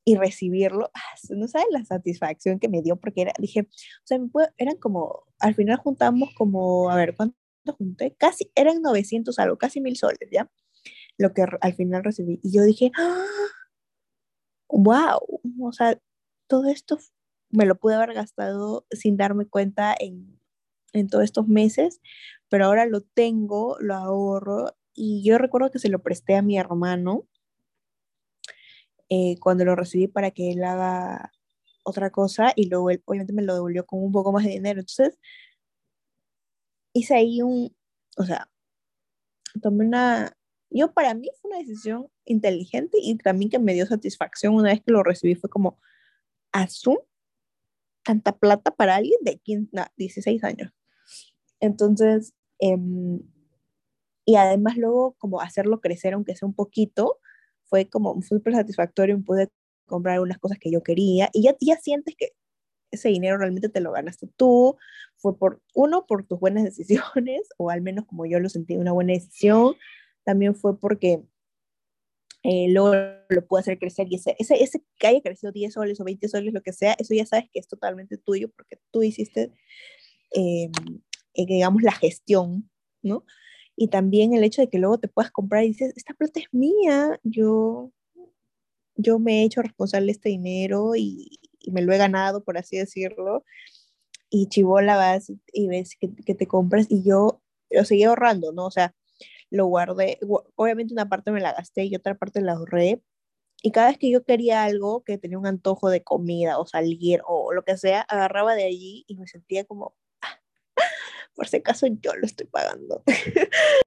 y 0.06 0.16
recibirlo, 0.16 0.90
ah, 0.94 1.16
no 1.30 1.48
sabes 1.48 1.68
la 1.72 1.86
satisfacción 1.86 2.60
que 2.60 2.70
me 2.70 2.82
dio 2.82 2.96
porque 2.96 3.22
era, 3.22 3.34
dije, 3.38 3.62
o 3.62 4.06
sea, 4.06 4.20
eran 4.58 4.78
como, 4.78 5.24
al 5.40 5.54
final 5.54 5.78
juntamos 5.78 6.30
como, 6.36 6.90
a 6.90 6.96
ver, 6.96 7.16
¿cuánto 7.16 7.36
junté? 7.78 8.16
Casi, 8.18 8.52
eran 8.56 8.82
900 8.82 9.38
algo, 9.40 9.58
casi 9.58 9.82
mil 9.82 9.96
soles, 9.98 10.30
¿ya? 10.32 10.50
Lo 11.18 11.34
que 11.34 11.46
al 11.62 11.74
final 11.76 12.04
recibí. 12.04 12.40
Y 12.42 12.52
yo 12.52 12.64
dije, 12.64 12.92
wow, 14.70 14.96
¡Ah! 14.96 15.20
o 15.62 15.72
sea, 15.74 16.00
todo 16.48 16.70
esto 16.70 16.98
me 17.50 17.66
lo 17.66 17.76
pude 17.76 17.96
haber 17.96 18.14
gastado 18.14 18.86
sin 18.92 19.18
darme 19.18 19.46
cuenta 19.46 19.96
en, 20.00 20.40
en 20.94 21.08
todos 21.08 21.24
estos 21.24 21.48
meses, 21.48 22.02
pero 22.50 22.66
ahora 22.66 22.86
lo 22.86 23.02
tengo, 23.02 23.78
lo 23.80 23.96
ahorro 23.96 24.76
y 24.94 25.24
yo 25.24 25.38
recuerdo 25.38 25.72
que 25.72 25.80
se 25.80 25.90
lo 25.90 26.00
presté 26.00 26.36
a 26.36 26.42
mi 26.42 26.58
hermano 26.58 27.26
eh, 29.10 29.38
cuando 29.40 29.66
lo 29.66 29.76
recibí 29.76 30.08
para 30.08 30.32
que 30.32 30.52
él 30.52 30.64
haga 30.64 31.32
otra 31.84 32.12
cosa 32.12 32.54
y 32.56 32.70
luego 32.70 32.92
él 32.92 33.02
obviamente 33.06 33.34
me 33.34 33.42
lo 33.42 33.54
devolvió 33.56 33.86
con 33.86 34.04
un 34.04 34.12
poco 34.12 34.32
más 34.32 34.44
de 34.44 34.52
dinero. 34.52 34.80
Entonces, 34.82 35.18
hice 36.94 37.16
ahí 37.16 37.42
un, 37.42 37.76
o 38.18 38.24
sea, 38.24 38.50
tomé 39.62 39.86
una, 39.86 40.38
yo 40.70 40.94
para 40.94 41.14
mí 41.14 41.30
fue 41.42 41.52
una 41.52 41.60
decisión 41.60 42.08
inteligente 42.26 42.98
y 43.02 43.18
también 43.18 43.50
que 43.50 43.60
me 43.60 43.74
dio 43.74 43.86
satisfacción 43.86 44.54
una 44.54 44.70
vez 44.70 44.82
que 44.82 44.92
lo 44.92 45.04
recibí, 45.04 45.36
fue 45.36 45.50
como, 45.50 45.80
tanta 48.04 48.38
plata 48.38 48.72
para 48.72 48.96
alguien 48.96 49.20
de 49.22 49.38
15, 49.38 49.72
16 49.98 50.44
años. 50.44 50.72
Entonces, 51.60 52.34
eh, 52.60 52.78
y 54.26 54.36
además 54.36 54.78
luego 54.78 55.16
como 55.18 55.42
hacerlo 55.42 55.82
crecer 55.82 56.14
aunque 56.14 56.36
sea 56.36 56.48
un 56.48 56.54
poquito, 56.54 57.18
fue 57.66 57.90
como 57.90 58.22
súper 58.22 58.54
satisfactorio 58.54 59.18
y 59.18 59.22
pude 59.22 59.50
comprar 59.86 60.20
unas 60.20 60.38
cosas 60.40 60.60
que 60.60 60.72
yo 60.72 60.84
quería. 60.84 61.30
Y 61.34 61.44
ya, 61.44 61.56
ya 61.60 61.78
sientes 61.78 62.16
que 62.18 62.30
ese 62.92 63.10
dinero 63.10 63.38
realmente 63.38 63.70
te 63.70 63.82
lo 63.82 63.92
ganaste 63.92 64.28
tú, 64.36 64.78
fue 65.18 65.38
por, 65.38 65.62
uno, 65.76 66.06
por 66.08 66.26
tus 66.26 66.40
buenas 66.40 66.64
decisiones, 66.78 67.42
o 67.58 67.70
al 67.70 67.82
menos 67.82 68.06
como 68.06 68.26
yo 68.26 68.40
lo 68.40 68.50
sentí, 68.50 68.78
una 68.78 68.92
buena 68.92 69.14
decisión, 69.14 69.76
también 70.24 70.56
fue 70.56 70.80
porque 70.80 71.24
eh, 72.44 72.68
luego 72.70 72.94
lo 73.30 73.46
pude 73.48 73.62
hacer 73.62 73.80
crecer 73.80 74.08
y 74.10 74.16
ese, 74.16 74.36
ese, 74.40 74.64
ese 74.64 74.82
que 74.98 75.08
haya 75.08 75.22
crecido 75.22 75.52
10 75.52 75.74
soles 75.74 76.00
o 76.00 76.04
20 76.04 76.28
soles, 76.30 76.54
lo 76.54 76.62
que 76.62 76.74
sea, 76.74 76.94
eso 77.00 77.14
ya 77.14 77.26
sabes 77.26 77.46
que 77.52 77.60
es 77.60 77.68
totalmente 77.68 78.18
tuyo 78.18 78.50
porque 78.50 78.80
tú 78.92 79.04
hiciste, 79.04 79.52
eh, 80.36 80.70
eh 81.34 81.46
digamos, 81.46 81.84
la 81.84 81.92
gestión, 81.92 82.70
¿no? 83.02 83.26
y 83.80 83.88
también 83.88 84.34
el 84.34 84.44
hecho 84.44 84.62
de 84.62 84.70
que 84.70 84.78
luego 84.78 84.98
te 85.00 85.08
puedas 85.08 85.32
comprar 85.32 85.64
y 85.64 85.70
dices, 85.70 85.94
esta 85.96 86.14
plata 86.14 86.42
es 86.42 86.48
mía, 86.52 87.18
yo, 87.24 87.94
yo 88.96 89.20
me 89.20 89.42
he 89.42 89.46
hecho 89.46 89.62
responsable 89.62 90.08
de 90.08 90.12
este 90.12 90.30
dinero 90.30 90.96
y, 90.98 91.40
me 91.72 91.82
lo 91.82 91.94
he 91.94 91.98
ganado, 91.98 92.44
por 92.44 92.58
así 92.58 92.78
decirlo, 92.78 93.44
y 94.30 94.48
chivola 94.48 94.98
vas 94.98 95.32
y 95.54 95.68
ves 95.68 95.96
que, 96.00 96.14
que 96.26 96.34
te 96.34 96.48
compras 96.48 96.88
y 96.90 97.04
yo 97.04 97.42
lo 97.70 97.86
seguí 97.86 98.04
ahorrando, 98.04 98.52
¿no? 98.52 98.66
O 98.66 98.72
sea, 98.72 98.96
lo 99.52 99.66
guardé, 99.66 100.20
obviamente 100.56 100.94
una 100.94 101.10
parte 101.10 101.32
me 101.32 101.42
la 101.42 101.54
gasté 101.54 101.86
y 101.86 101.96
otra 101.96 102.16
parte 102.16 102.42
la 102.42 102.54
ahorré, 102.54 103.02
y 103.62 103.72
cada 103.72 103.90
vez 103.90 103.98
que 103.98 104.10
yo 104.10 104.24
quería 104.24 104.64
algo, 104.64 105.04
que 105.04 105.18
tenía 105.18 105.38
un 105.38 105.48
antojo 105.48 105.90
de 105.90 106.04
comida 106.04 106.60
o 106.60 106.66
salir 106.66 107.22
o 107.28 107.52
lo 107.54 107.64
que 107.64 107.76
sea, 107.78 108.02
agarraba 108.02 108.56
de 108.56 108.64
allí 108.64 109.04
y 109.08 109.18
me 109.18 109.28
sentía 109.28 109.66
como, 109.66 109.98
por 111.36 111.48
si 111.48 111.58
acaso 111.58 111.88
yo 111.88 112.16
lo 112.16 112.26
estoy 112.26 112.48
pagando. 112.48 113.04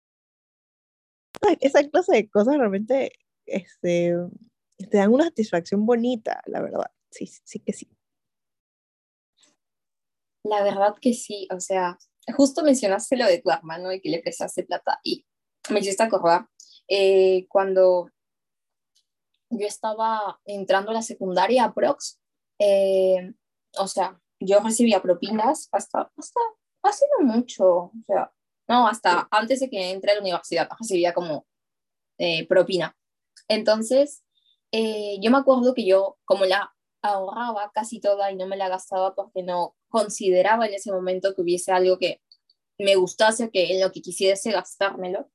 Esa 1.61 1.89
clase 1.89 2.15
de 2.15 2.31
cosas 2.31 2.57
realmente 2.57 3.13
este, 3.47 4.15
te 4.77 4.97
dan 4.97 5.13
una 5.13 5.25
satisfacción 5.25 5.87
bonita, 5.87 6.43
la 6.47 6.61
verdad. 6.61 6.91
Sí, 7.11 7.27
sí 7.27 7.59
que 7.59 7.73
sí. 7.73 7.91
La 10.45 10.63
verdad 10.63 10.95
que 11.01 11.15
sí, 11.15 11.49
o 11.51 11.61
sea, 11.61 11.99
justo 12.37 12.63
mencionaste 12.63 13.17
lo 13.17 13.27
de 13.27 13.41
tu 13.41 13.51
hermano 13.51 13.93
y 13.93 14.01
que 14.01 14.11
le 14.11 14.21
prestaste 14.21 14.65
plata 14.65 15.01
y 15.03 15.27
me 15.71 15.81
hiciste 15.81 16.03
acordar 16.03 16.47
eh, 16.89 17.47
cuando 17.49 18.11
yo 19.51 19.67
estaba 19.67 20.41
entrando 20.45 20.91
a 20.91 20.95
la 20.95 21.03
secundaria, 21.03 21.73
Prox, 21.73 22.19
eh, 22.59 23.33
o 23.79 23.87
sea, 23.87 24.21
yo 24.41 24.61
recibía 24.61 25.03
propinas 25.03 25.69
hasta, 25.73 26.11
hasta 26.17 26.41
hace 26.83 27.07
no 27.19 27.27
mucho, 27.27 27.67
o 27.67 27.93
sea, 28.07 28.33
no, 28.69 28.87
hasta 28.87 29.29
antes 29.31 29.61
de 29.61 29.71
que 29.71 29.91
entré 29.91 30.13
a 30.13 30.15
la 30.15 30.21
universidad 30.21 30.69
recibía 30.79 31.13
como 31.13 31.47
eh, 32.19 32.47
propina. 32.47 32.97
Entonces, 33.49 34.25
eh, 34.73 35.19
yo 35.21 35.31
me 35.31 35.39
acuerdo 35.39 35.75
que 35.75 35.85
yo, 35.85 36.19
como 36.25 36.45
la 36.45 36.75
ahorraba 37.03 37.71
casi 37.75 38.01
toda 38.01 38.31
y 38.31 38.37
no 38.37 38.47
me 38.47 38.57
la 38.57 38.69
gastaba 38.69 39.15
porque 39.15 39.43
no 39.43 39.77
consideraba 39.89 40.67
en 40.67 40.75
ese 40.75 40.93
momento 40.93 41.35
que 41.35 41.43
hubiese 41.43 41.73
algo 41.73 41.99
que 41.99 42.23
me 42.79 42.95
gustase, 42.97 43.51
que 43.51 43.75
en 43.75 43.81
lo 43.81 43.93
que 43.93 44.01
quisiese 44.01 44.53
gastármelo, 44.53 45.29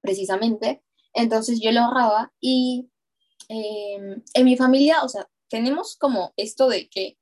precisamente. 0.00 0.82
Entonces 1.14 1.60
yo 1.60 1.72
lo 1.72 1.80
ahorraba 1.80 2.32
y 2.40 2.90
em, 3.48 4.22
en 4.34 4.44
mi 4.44 4.56
familia, 4.56 5.02
o 5.02 5.08
sea, 5.08 5.28
tenemos 5.48 5.96
como 5.96 6.32
esto 6.36 6.68
de 6.68 6.88
que 6.88 7.18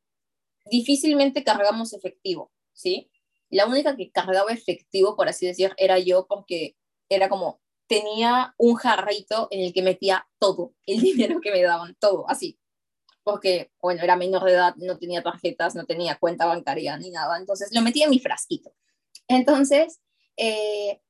difícilmente 0.71 1.45
cargamos 1.45 1.93
efectivo, 1.93 2.53
¿sí? 2.73 3.11
La 3.51 3.67
única 3.67 3.97
que 3.97 4.11
cargaba 4.11 4.53
efectivo, 4.53 5.17
por 5.17 5.29
así 5.29 5.47
decir, 5.47 5.73
era 5.77 5.99
yo 5.99 6.27
porque 6.27 6.77
era 7.09 7.29
como, 7.29 7.61
tenía 7.87 8.55
un 8.59 8.75
jarrito 8.75 9.49
en 9.51 9.61
el 9.61 9.73
que 9.73 9.83
metía 9.83 10.27
todo, 10.39 10.75
el 10.87 11.01
dinero 11.01 11.41
que 11.41 11.53
me 11.53 11.63
daban, 11.63 11.97
todo, 11.99 12.29
así. 12.29 12.59
Porque, 13.23 13.73
bueno, 13.81 14.03
era 14.03 14.17
menor 14.17 14.45
de 14.45 14.53
edad, 14.53 14.75
no 14.77 14.99
tenía 14.99 15.23
tarjetas, 15.23 15.75
no 15.75 15.85
tenía 15.85 16.17
cuenta 16.17 16.47
bancaria 16.47 16.97
ni 16.97 17.11
nada, 17.11 17.39
entonces 17.39 17.71
lo 17.73 17.83
metía 17.83 18.05
en 18.05 18.11
mi 18.11 18.21
frasquito. 18.21 18.73
Entonces, 19.29 20.01
eh, 20.37 21.01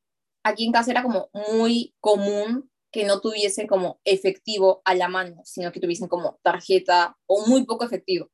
aquí 0.47 0.65
en 0.65 0.73
casa 0.73 0.93
era 0.93 1.03
como 1.03 1.29
muy 1.33 1.95
común 2.01 2.71
que 2.93 3.05
no 3.05 3.21
tuviesen 3.21 3.67
como 3.67 4.01
efectivo 4.05 4.81
a 4.85 4.95
la 4.95 5.09
mano, 5.09 5.43
sino 5.45 5.73
que 5.73 5.81
tuviesen 5.81 6.09
como 6.09 6.39
tarjeta 6.43 7.17
o 7.27 7.47
muy 7.47 7.65
poco 7.65 7.85
efectivo. 7.85 8.31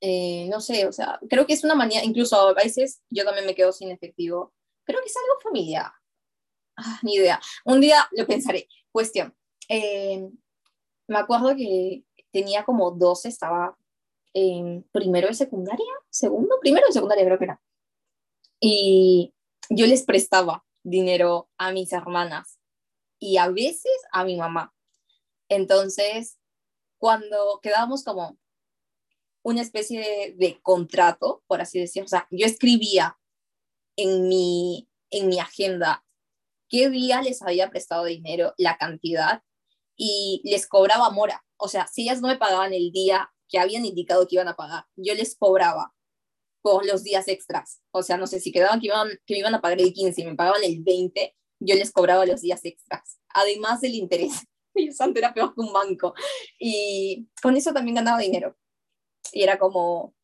Eh, 0.00 0.46
no 0.50 0.60
sé, 0.60 0.86
o 0.86 0.92
sea, 0.92 1.18
creo 1.28 1.46
que 1.46 1.54
es 1.54 1.64
una 1.64 1.74
manía, 1.74 2.04
incluso 2.04 2.36
a 2.36 2.52
veces 2.52 3.02
yo 3.10 3.24
también 3.24 3.46
me 3.46 3.54
quedo 3.54 3.72
sin 3.72 3.90
efectivo. 3.90 4.52
Creo 4.84 5.00
que 5.00 5.06
es 5.06 5.16
algo 5.16 5.40
familiar. 5.42 5.90
Ah, 6.76 7.00
ni 7.02 7.14
idea. 7.14 7.40
Un 7.64 7.80
día 7.80 8.06
lo 8.12 8.26
pensaré. 8.26 8.68
Cuestión. 8.92 9.34
Eh, 9.68 10.28
me 11.08 11.18
acuerdo 11.18 11.56
que 11.56 12.04
tenía 12.30 12.64
como 12.64 12.90
12, 12.90 13.28
estaba 13.28 13.76
en 14.34 14.84
primero 14.92 15.28
de 15.28 15.34
secundaria, 15.34 15.92
segundo, 16.10 16.58
primero 16.60 16.86
de 16.86 16.92
secundaria 16.92 17.24
creo 17.24 17.38
que 17.38 17.44
era. 17.44 17.60
Y 18.60 19.34
yo 19.70 19.86
les 19.86 20.04
prestaba 20.04 20.64
dinero 20.82 21.50
a 21.58 21.72
mis 21.72 21.92
hermanas 21.92 22.58
y 23.18 23.36
a 23.36 23.48
veces 23.48 23.92
a 24.12 24.24
mi 24.24 24.36
mamá. 24.36 24.74
Entonces, 25.48 26.38
cuando 26.98 27.60
quedábamos 27.62 28.04
como 28.04 28.38
una 29.42 29.62
especie 29.62 30.34
de, 30.36 30.60
contrato, 30.62 31.42
por 31.46 31.60
así 31.60 31.78
decirlo, 31.78 32.06
o 32.06 32.08
sea, 32.08 32.26
yo 32.30 32.46
escribía 32.46 33.18
en 33.96 34.28
mi, 34.28 34.88
en 35.10 35.28
mi 35.28 35.38
agenda 35.38 36.04
qué 36.68 36.90
día 36.90 37.22
les 37.22 37.42
había 37.42 37.70
prestado 37.70 38.04
dinero, 38.04 38.52
la 38.58 38.76
cantidad, 38.76 39.42
y 39.96 40.42
les 40.44 40.66
cobraba 40.66 41.10
mora. 41.10 41.44
O 41.56 41.68
sea, 41.68 41.86
si 41.88 42.02
ellas 42.02 42.20
no 42.20 42.28
me 42.28 42.36
pagaban 42.36 42.72
el 42.72 42.92
día 42.92 43.32
que 43.48 43.58
habían 43.58 43.84
indicado 43.84 44.26
que 44.26 44.36
iban 44.36 44.48
a 44.48 44.56
pagar, 44.56 44.84
yo 44.96 45.14
les 45.14 45.36
cobraba 45.36 45.94
por 46.70 46.84
los 46.84 47.02
días 47.02 47.26
extras. 47.28 47.80
O 47.92 48.02
sea, 48.02 48.18
no 48.18 48.26
sé, 48.26 48.40
si 48.40 48.52
quedaban 48.52 48.78
que, 48.78 48.88
iban, 48.88 49.08
que 49.24 49.34
me 49.34 49.38
iban 49.38 49.54
a 49.54 49.62
pagar 49.62 49.80
el 49.80 49.90
15 49.90 50.20
y 50.20 50.24
me 50.26 50.34
pagaban 50.34 50.62
el 50.62 50.82
20, 50.82 51.34
yo 51.60 51.74
les 51.74 51.90
cobraba 51.90 52.26
los 52.26 52.42
días 52.42 52.62
extras, 52.62 53.18
además 53.30 53.80
del 53.80 53.94
interés. 53.94 54.32
Y 54.74 54.92
santo 54.92 55.18
era 55.18 55.34
peor 55.34 55.52
que 55.54 55.60
un 55.60 55.72
banco. 55.72 56.14
Y 56.56 57.26
con 57.42 57.56
eso 57.56 57.72
también 57.72 57.96
ganaba 57.96 58.20
dinero. 58.20 58.56
Y 59.32 59.42
era 59.42 59.58
como 59.58 60.14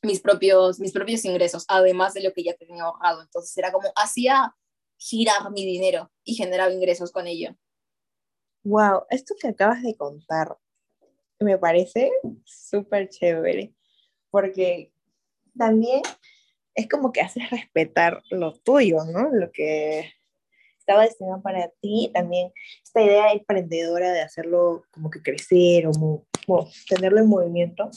mis 0.00 0.22
propios, 0.22 0.80
mis 0.80 0.92
propios 0.92 1.22
ingresos, 1.26 1.66
además 1.68 2.14
de 2.14 2.22
lo 2.22 2.32
que 2.32 2.44
ya 2.44 2.54
tenía 2.54 2.84
ahorrado. 2.84 3.20
Entonces 3.20 3.54
era 3.58 3.70
como, 3.70 3.92
hacía 3.94 4.56
girar 4.96 5.50
mi 5.50 5.66
dinero 5.66 6.10
y 6.24 6.34
generaba 6.34 6.72
ingresos 6.72 7.12
con 7.12 7.26
ello. 7.26 7.54
Wow, 8.64 9.02
esto 9.10 9.34
que 9.38 9.48
acabas 9.48 9.82
de 9.82 9.96
contar 9.96 10.56
me 11.40 11.58
parece 11.58 12.10
súper 12.44 13.10
chévere, 13.10 13.74
porque 14.30 14.92
también 15.56 16.02
es 16.74 16.88
como 16.88 17.12
que 17.12 17.20
haces 17.20 17.50
respetar 17.50 18.22
lo 18.30 18.54
tuyo, 18.54 19.04
¿no? 19.04 19.30
Lo 19.30 19.50
que 19.52 20.10
estaba 20.78 21.02
destinado 21.02 21.40
para 21.42 21.68
ti, 21.80 22.10
también 22.12 22.52
esta 22.82 23.02
idea 23.02 23.32
emprendedora 23.32 24.12
de 24.12 24.20
hacerlo 24.20 24.84
como 24.90 25.10
que 25.10 25.22
crecer 25.22 25.86
o, 25.86 26.24
tenerlo 26.88 27.20
en 27.20 27.28
movimiento, 27.28 27.88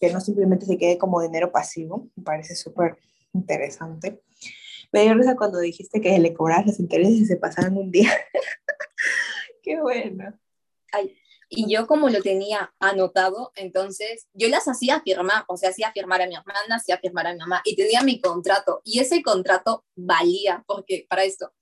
que 0.00 0.12
no 0.12 0.20
simplemente 0.20 0.66
se 0.66 0.76
quede 0.76 0.98
como 0.98 1.22
dinero 1.22 1.52
pasivo, 1.52 2.08
me 2.16 2.24
parece 2.24 2.56
súper 2.56 2.96
interesante. 3.32 4.20
Me 4.92 5.02
dio 5.02 5.14
risa 5.14 5.36
cuando 5.36 5.58
dijiste 5.58 6.00
que 6.00 6.18
le 6.18 6.34
cobrabas 6.34 6.66
los 6.66 6.80
intereses 6.80 7.14
y 7.14 7.26
se 7.26 7.36
pasaban 7.36 7.76
un 7.76 7.90
día. 7.90 8.10
Qué 9.62 9.80
bueno. 9.80 10.38
Ay, 10.92 11.16
y 11.48 11.72
yo 11.72 11.86
como 11.86 12.08
lo 12.08 12.22
tenía 12.22 12.74
anotado, 12.78 13.52
entonces 13.54 14.26
yo 14.32 14.48
las 14.48 14.68
hacía 14.68 15.00
firmar, 15.00 15.44
o 15.48 15.56
sea, 15.56 15.70
hacía 15.70 15.92
firmar 15.92 16.22
a 16.22 16.26
mi 16.26 16.34
hermana, 16.34 16.76
hacía 16.76 16.98
firmar 16.98 17.26
a 17.26 17.32
mi 17.32 17.38
mamá, 17.38 17.62
y 17.64 17.76
tenía 17.76 18.02
mi 18.02 18.20
contrato, 18.20 18.80
y 18.84 19.00
ese 19.00 19.22
contrato 19.22 19.84
valía, 19.94 20.64
porque 20.66 21.06
para 21.08 21.24
esto, 21.24 21.52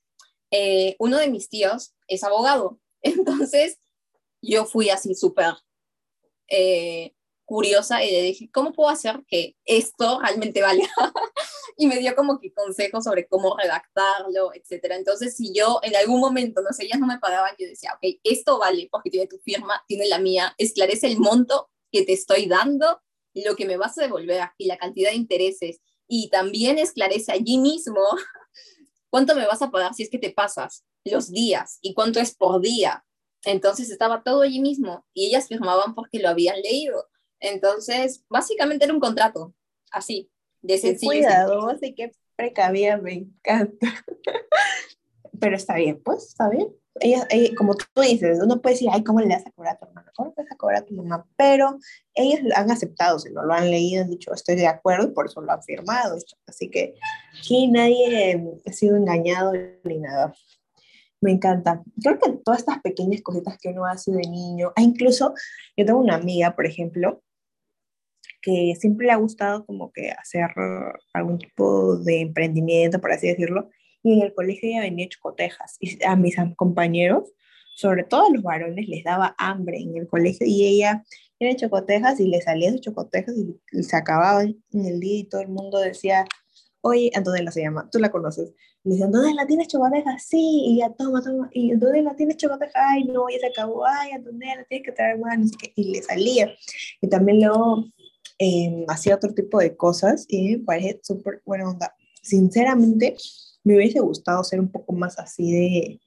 eh, 0.51 0.97
uno 0.99 1.19
de 1.19 1.29
mis 1.29 1.49
tíos 1.49 1.95
es 2.09 2.25
abogado, 2.25 2.79
entonces 3.03 3.79
yo 4.41 4.65
fui 4.65 4.91
así 4.91 5.15
súper 5.15 5.55
eh, 6.49 7.15
curiosa 7.45 8.03
y 8.05 8.11
le 8.11 8.23
dije, 8.23 8.51
¿cómo 8.53 8.73
puedo 8.73 8.91
hacer 8.91 9.23
que 9.27 9.57
esto 9.65 10.21
realmente 10.21 10.63
valga? 10.63 10.89
y 11.77 11.87
me 11.87 11.99
dio 11.99 12.15
como 12.15 12.39
que 12.39 12.53
consejos 12.53 13.05
sobre 13.05 13.27
cómo 13.27 13.57
redactarlo, 13.57 14.53
etcétera. 14.55 14.97
Entonces, 14.97 15.37
si 15.37 15.53
yo 15.53 15.81
en 15.83 15.97
algún 15.97 16.21
momento, 16.21 16.63
no 16.63 16.73
sé, 16.73 16.85
ellas 16.85 17.01
no 17.01 17.07
me 17.07 17.19
pagaban, 17.19 17.55
yo 17.59 17.67
decía, 17.67 17.93
ok, 17.95 18.19
esto 18.25 18.59
vale 18.59 18.89
porque 18.91 19.11
tiene 19.11 19.27
tu 19.27 19.39
firma, 19.39 19.83
tiene 19.87 20.07
la 20.07 20.19
mía, 20.19 20.55
esclarece 20.59 21.07
el 21.07 21.19
monto 21.19 21.71
que 21.91 22.05
te 22.05 22.13
estoy 22.13 22.47
dando, 22.47 23.01
lo 23.35 23.57
que 23.57 23.67
me 23.67 23.77
vas 23.77 23.99
a 23.99 24.03
devolver 24.03 24.51
y 24.59 24.67
la 24.67 24.79
cantidad 24.79 25.11
de 25.11 25.17
intereses. 25.17 25.81
Y 26.09 26.29
también 26.31 26.79
esclarece 26.79 27.33
allí 27.33 27.59
mismo 27.59 28.01
cuánto 29.11 29.35
me 29.35 29.47
vas 29.47 29.63
a 29.63 29.71
pagar 29.71 29.95
si 29.95 30.03
es 30.03 30.11
que 30.11 30.19
te 30.19 30.31
pasas 30.31 30.85
los 31.05 31.31
días 31.31 31.79
y 31.83 31.95
cuánto 31.95 32.21
es 32.21 32.35
por 32.35 32.61
día. 32.61 33.05
Entonces 33.45 33.91
estaba 33.91 34.23
todo 34.23 34.43
allí 34.43 34.61
mismo 34.61 35.05
y 35.13 35.27
ellas 35.27 35.49
firmaban 35.49 35.95
porque 35.95 36.19
lo 36.19 36.29
habían 36.29 36.61
leído. 36.61 37.09
Entonces, 37.43 38.25
básicamente 38.31 38.85
era 38.85 38.95
un 38.95 39.01
contrato, 39.01 39.53
así, 39.91 40.31
de 40.63 40.79
sencillo. 40.79 41.11
cuidadosa 41.11 41.85
y 41.87 41.95
qué 41.95 42.13
precavida, 42.37 42.97
me 42.99 43.15
encanta. 43.15 43.89
Pero 45.41 45.57
está 45.57 45.75
bien, 45.75 46.01
pues, 46.05 46.29
está 46.29 46.49
bien. 46.49 46.69
Ella, 47.01 47.27
como 47.57 47.75
tú 47.75 48.01
dices, 48.01 48.39
uno 48.41 48.61
puede 48.61 48.75
decir, 48.75 48.89
ay, 48.93 49.03
¿cómo 49.03 49.19
le 49.21 49.27
vas 49.27 49.45
a 49.45 49.51
cobrar 49.51 49.75
a 49.75 49.79
tu 49.79 49.87
hermano? 49.87 50.11
¿Cómo 50.15 50.29
le 50.37 50.43
vas 50.45 50.53
a 50.53 50.57
cobrar 50.57 50.83
a 50.83 50.85
tu 50.85 50.95
mamá? 50.95 51.27
Pero 51.37 51.79
ellas 52.15 52.43
lo 52.45 52.57
han 52.57 52.71
aceptado, 52.71 53.19
si 53.19 53.33
no 53.33 53.43
lo 53.43 53.53
han 53.55 53.71
leído, 53.71 54.05
han 54.05 54.11
dicho, 54.11 54.33
estoy 54.33 54.55
de 54.55 54.69
acuerdo 54.69 55.09
y 55.09 55.13
por 55.13 55.27
eso 55.27 55.41
lo 55.41 55.51
han 55.51 55.63
firmado. 55.65 56.17
Así 56.47 56.71
que 56.71 56.95
aquí 57.37 57.67
nadie 57.67 58.41
ha 58.65 58.73
sido 58.73 58.97
engañado 58.97 59.53
ni 59.83 59.99
nada. 59.99 60.33
Me 61.21 61.33
encanta. 61.33 61.83
Creo 62.01 62.19
que 62.21 62.33
todas 62.45 62.61
estas 62.61 62.81
pequeñas 62.83 63.23
cositas 63.23 63.59
que 63.61 63.71
uno 63.71 63.85
hace 63.87 64.13
de 64.13 64.29
niño, 64.29 64.73
ah, 64.77 64.83
incluso 64.83 65.35
yo 65.77 65.87
tengo 65.87 65.99
una 65.99 66.17
amiga, 66.17 66.55
por 66.55 66.67
ejemplo, 66.67 67.23
que 68.43 68.75
siempre 68.79 69.07
le 69.07 69.13
ha 69.13 69.17
gustado 69.17 69.65
como 69.65 69.93
que 69.93 70.11
hacer 70.11 70.49
algún 71.15 71.39
tipo 71.39 71.97
de 71.97 72.21
emprendimiento, 72.21 73.01
por 73.01 73.13
así 73.13 73.29
decirlo, 73.29 73.71
y 74.03 74.15
en 74.15 74.23
el 74.23 74.35
colegio 74.35 74.69
ella 74.69 74.81
vendía 74.81 75.09
chocotejas, 75.09 75.77
y 75.81 76.03
a 76.05 76.17
mis 76.17 76.37
compañeros, 76.57 77.33
sobre 77.75 78.05
todo 78.05 78.27
a 78.27 78.31
los 78.31 78.43
varones, 78.43 78.89
les 78.89 79.05
daba 79.05 79.35
hambre 79.39 79.79
en 79.79 79.97
el 79.97 80.09
colegio, 80.09 80.47
y 80.47 80.67
ella 80.67 81.05
era 81.39 81.57
chocotejas 81.57 82.21
y 82.21 82.27
le 82.27 82.41
salía 82.41 82.71
sus 82.71 82.81
chocotejas 82.81 83.35
y, 83.37 83.83
se 83.83 83.97
acababan 83.97 84.57
en 84.73 84.87
el 84.87 85.01
día 85.01 85.21
y 85.21 85.25
todo 85.25 85.41
el 85.41 85.49
mundo 85.49 85.79
decía, 85.79 86.25
oye, 86.83 87.11
Antonella 87.15 87.51
se 87.51 87.63
llama, 87.63 87.89
tú 87.91 87.99
la 87.99 88.11
conoces, 88.11 88.53
le 88.85 88.93
decían, 88.93 89.13
¿dónde 89.13 89.47
tienes 89.47 89.69
chocotejas? 89.69 90.25
Sí, 90.25 90.65
y 90.67 90.79
ya 90.79 90.91
toma, 90.91 91.23
toma, 91.23 91.49
y 91.53 91.73
¿dónde 91.77 92.03
la 92.03 92.15
tienes 92.17 92.37
chocotejas? 92.37 92.75
Ay, 92.75 93.05
no, 93.05 93.29
ya 93.31 93.39
se 93.39 93.47
acabó, 93.47 93.87
ay, 93.87 94.13
Antonella, 94.13 94.65
tienes 94.69 94.87
que 94.87 94.93
traer 94.93 95.19
más, 95.19 95.39
y 95.77 95.85
le 95.93 96.03
salía. 96.03 96.53
Y 97.01 97.09
también 97.09 97.41
luego 97.41 97.85
Em, 98.45 98.85
hacía 98.89 99.15
otro 99.15 99.33
tipo 99.33 99.61
de 99.61 99.77
cosas 99.77 100.27
y 100.29 100.57
me 100.57 100.65
parece 100.65 100.99
súper 101.05 101.41
buena 101.47 101.71
onda. 101.71 101.95
Sinceramente, 102.23 103.15
me 103.63 103.77
hubiese 103.77 104.01
gustado 104.01 104.43
ser 104.43 104.59
un 104.59 104.69
poco 104.69 104.93
más 104.95 105.17
así 105.21 105.53
de, 105.53 106.01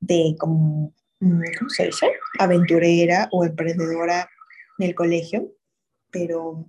de 0.00 0.34
como, 0.36 0.92
mm, 1.20 1.42
¿cómo 1.56 1.70
se 1.70 1.86
dice? 1.86 2.08
Aventurera 2.40 3.28
o 3.30 3.44
emprendedora 3.44 4.28
en 4.80 4.88
el 4.88 4.96
colegio, 4.96 5.54
pero 6.10 6.66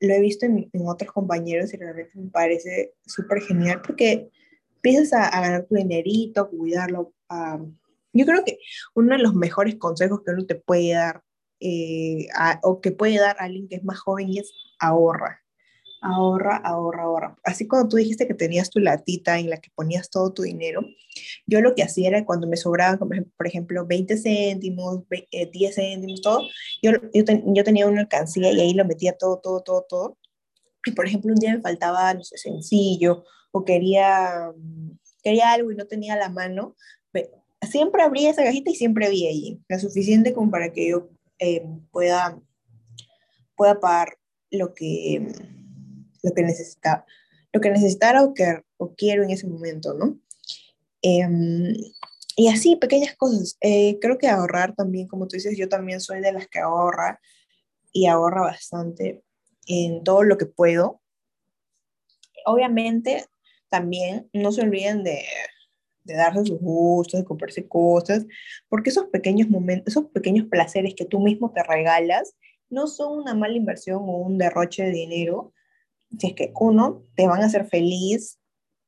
lo 0.00 0.14
he 0.14 0.20
visto 0.20 0.46
en, 0.46 0.70
otros 0.86 1.12
compañeros 1.12 1.74
y 1.74 1.76
realmente 1.76 2.18
me 2.18 2.30
parece 2.30 2.94
súper 3.04 3.42
genial 3.42 3.82
porque 3.86 4.30
empiezas 4.76 5.12
a, 5.12 5.40
ganar 5.42 5.66
tu 5.66 5.74
dinerito, 5.74 6.48
cuidarlo. 6.48 7.12
yo 8.14 8.24
creo 8.24 8.44
que 8.46 8.60
uno 8.94 9.14
de 9.14 9.22
los 9.22 9.34
mejores 9.34 9.74
consejos 9.74 10.22
que 10.24 10.30
uno 10.30 10.46
te 10.46 10.54
puede 10.54 10.94
dar 10.94 11.22
eh, 11.60 12.28
o 12.62 12.80
que 12.80 12.92
puede 12.92 13.18
dar 13.18 13.36
a 13.38 13.44
alguien 13.44 13.68
que 13.68 13.76
es 13.76 13.84
más 13.84 13.98
joven 13.98 14.28
y 14.28 14.38
es 14.38 14.52
ahorra. 14.78 15.40
Ahorra, 16.02 16.56
ahorra, 16.58 17.04
ahorra. 17.04 17.38
Así 17.44 17.66
cuando 17.66 17.88
tú 17.88 17.96
dijiste 17.96 18.26
que 18.26 18.34
tenías 18.34 18.68
tu 18.68 18.78
latita 18.78 19.38
en 19.38 19.48
la 19.48 19.56
que 19.56 19.70
ponías 19.74 20.10
todo 20.10 20.34
tu 20.34 20.42
dinero, 20.42 20.82
yo 21.46 21.62
lo 21.62 21.74
que 21.74 21.82
hacía 21.82 22.08
era 22.08 22.24
cuando 22.26 22.46
me 22.46 22.58
sobraba, 22.58 22.98
por 22.98 23.46
ejemplo, 23.46 23.86
20 23.86 24.18
céntimos, 24.18 25.02
10 25.08 25.28
eh, 25.30 25.72
céntimos, 25.72 26.20
todo, 26.20 26.42
yo, 26.82 26.92
yo, 27.14 27.24
yo 27.46 27.64
tenía 27.64 27.86
una 27.86 28.02
alcancía 28.02 28.52
y 28.52 28.60
ahí 28.60 28.74
lo 28.74 28.84
metía 28.84 29.16
todo, 29.16 29.38
todo, 29.38 29.62
todo, 29.62 29.86
todo. 29.88 30.18
Y 30.84 30.92
por 30.92 31.06
ejemplo, 31.06 31.32
un 31.32 31.38
día 31.38 31.54
me 31.54 31.62
faltaba, 31.62 32.12
no 32.12 32.22
sé, 32.22 32.36
sencillo, 32.36 33.24
o 33.52 33.64
quería, 33.64 34.52
quería 35.22 35.52
algo 35.52 35.72
y 35.72 35.76
no 35.76 35.86
tenía 35.86 36.16
la 36.16 36.28
mano, 36.28 36.76
siempre 37.66 38.02
abría 38.02 38.30
esa 38.30 38.44
cajita 38.44 38.70
y 38.70 38.74
siempre 38.74 39.06
había 39.06 39.30
allí, 39.30 39.60
lo 39.68 39.78
suficiente 39.78 40.32
como 40.34 40.50
para 40.50 40.72
que 40.72 40.88
yo 40.88 41.08
eh, 41.38 41.64
pueda, 41.90 42.40
pueda 43.56 43.80
pagar 43.80 44.18
lo 44.50 44.74
que, 44.74 45.26
lo 46.22 46.32
que 46.32 46.42
necesitaba, 46.42 47.04
lo 47.52 47.60
que 47.60 47.70
necesitara 47.70 48.22
o, 48.22 48.34
que, 48.34 48.62
o 48.76 48.94
quiero 48.94 49.22
en 49.22 49.30
ese 49.30 49.46
momento, 49.46 49.94
¿no? 49.94 50.18
Em, 51.02 51.74
y 52.36 52.48
así, 52.48 52.76
pequeñas 52.76 53.14
cosas. 53.16 53.56
Eh, 53.60 53.98
creo 54.00 54.18
que 54.18 54.28
ahorrar 54.28 54.74
también, 54.74 55.06
como 55.06 55.28
tú 55.28 55.36
dices, 55.36 55.56
yo 55.56 55.68
también 55.68 56.00
soy 56.00 56.20
de 56.20 56.32
las 56.32 56.48
que 56.48 56.58
ahorra 56.58 57.20
y 57.92 58.06
ahorra 58.06 58.42
bastante 58.42 59.22
en 59.66 60.02
todo 60.02 60.22
lo 60.24 60.36
que 60.36 60.46
puedo. 60.46 61.00
Obviamente, 62.46 63.26
también 63.68 64.28
no 64.32 64.52
se 64.52 64.62
olviden 64.62 65.04
de 65.04 65.24
de 66.04 66.14
darse 66.14 66.44
sus 66.44 66.60
gustos, 66.60 67.20
de 67.20 67.24
comprarse 67.24 67.66
cosas, 67.66 68.26
porque 68.68 68.90
esos 68.90 69.06
pequeños 69.06 69.48
momentos, 69.48 69.92
esos 69.92 70.10
pequeños 70.10 70.46
placeres 70.46 70.94
que 70.94 71.04
tú 71.04 71.20
mismo 71.20 71.50
te 71.52 71.62
regalas, 71.62 72.36
no 72.70 72.86
son 72.86 73.18
una 73.18 73.34
mala 73.34 73.56
inversión 73.56 74.02
o 74.02 74.18
un 74.18 74.38
derroche 74.38 74.84
de 74.84 74.90
dinero, 74.90 75.52
si 76.18 76.28
es 76.28 76.34
que 76.34 76.52
uno, 76.60 77.04
te 77.16 77.26
van 77.26 77.42
a 77.42 77.46
hacer 77.46 77.66
feliz 77.66 78.38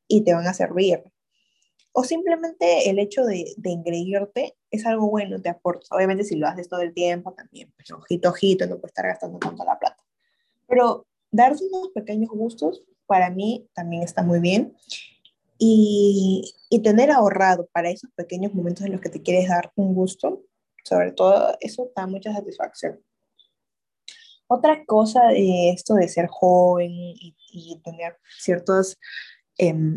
y 0.06 0.22
te 0.22 0.34
van 0.34 0.46
a 0.46 0.54
servir. 0.54 1.02
O 1.92 2.04
simplemente 2.04 2.90
el 2.90 2.98
hecho 2.98 3.24
de, 3.24 3.54
de 3.56 3.72
engreírte 3.72 4.54
es 4.70 4.84
algo 4.84 5.08
bueno, 5.08 5.40
te 5.40 5.48
aporta. 5.48 5.86
Obviamente 5.96 6.24
si 6.24 6.36
lo 6.36 6.46
haces 6.46 6.68
todo 6.68 6.82
el 6.82 6.92
tiempo 6.92 7.32
también, 7.32 7.72
pues 7.74 7.90
ojito, 7.90 8.28
ojito, 8.28 8.66
no 8.66 8.76
puedes 8.76 8.90
estar 8.90 9.06
gastando 9.06 9.38
tanto 9.38 9.64
la 9.64 9.78
plata. 9.78 10.04
Pero 10.68 11.06
darse 11.30 11.64
unos 11.72 11.92
pequeños 11.94 12.30
gustos, 12.30 12.84
para 13.06 13.30
mí 13.30 13.68
también 13.72 14.02
está 14.02 14.22
muy 14.22 14.40
bien 14.40 14.76
y, 15.59 16.54
y 16.68 16.82
tener 16.82 17.11
ahorrado 17.11 17.68
para 17.72 17.90
esos 17.90 18.11
pequeños 18.14 18.54
momentos 18.54 18.84
en 18.84 18.92
los 18.92 19.00
que 19.00 19.09
te 19.09 19.22
quieres 19.22 19.48
dar 19.48 19.72
un 19.76 19.94
gusto, 19.94 20.44
sobre 20.84 21.12
todo 21.12 21.57
eso 21.61 21.90
da 21.96 22.07
mucha 22.07 22.32
satisfacción. 22.32 23.00
Otra 24.48 24.84
cosa 24.84 25.26
de 25.28 25.70
esto 25.70 25.94
de 25.94 26.09
ser 26.09 26.28
joven 26.28 26.90
y, 26.92 27.80
tener 27.82 28.18
ciertos, 28.38 28.96
em, 29.59 29.96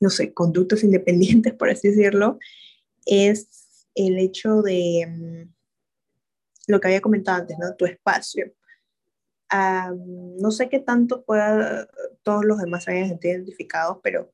no 0.00 0.08
sé, 0.08 0.32
conductos 0.32 0.84
independientes, 0.84 1.52
por 1.54 1.68
así 1.68 1.88
decirlo, 1.88 2.38
es 3.04 3.86
el 3.94 4.18
hecho 4.18 4.62
de 4.62 5.00
em, 5.02 5.52
lo 6.66 6.80
que 6.80 6.88
había 6.88 7.00
comentado 7.00 7.42
antes, 7.42 7.58
¿no? 7.58 7.74
Tu 7.76 7.84
espacio 7.86 8.54
no 9.94 10.50
sé 10.50 10.68
qué 10.68 10.80
tanto 10.80 11.24
pueda 11.24 11.88
todos 12.22 12.44
los 12.44 12.58
demás 12.58 12.88
hayan 12.88 13.18
identificados, 13.22 13.98
pero 14.02 14.32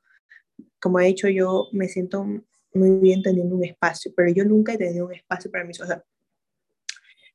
como 0.80 1.00
he 1.00 1.06
dicho, 1.06 1.28
yo 1.28 1.68
me 1.72 1.88
siento 1.88 2.24
muy 2.72 2.90
bien 3.00 3.22
teniendo 3.22 3.56
un 3.56 3.64
espacio, 3.64 4.12
pero 4.16 4.30
yo 4.32 4.44
nunca 4.44 4.72
he 4.72 4.78
tenido 4.78 5.06
un 5.06 5.14
espacio 5.14 5.50
para 5.50 5.64
mí 5.64 5.74
sola. 5.74 6.04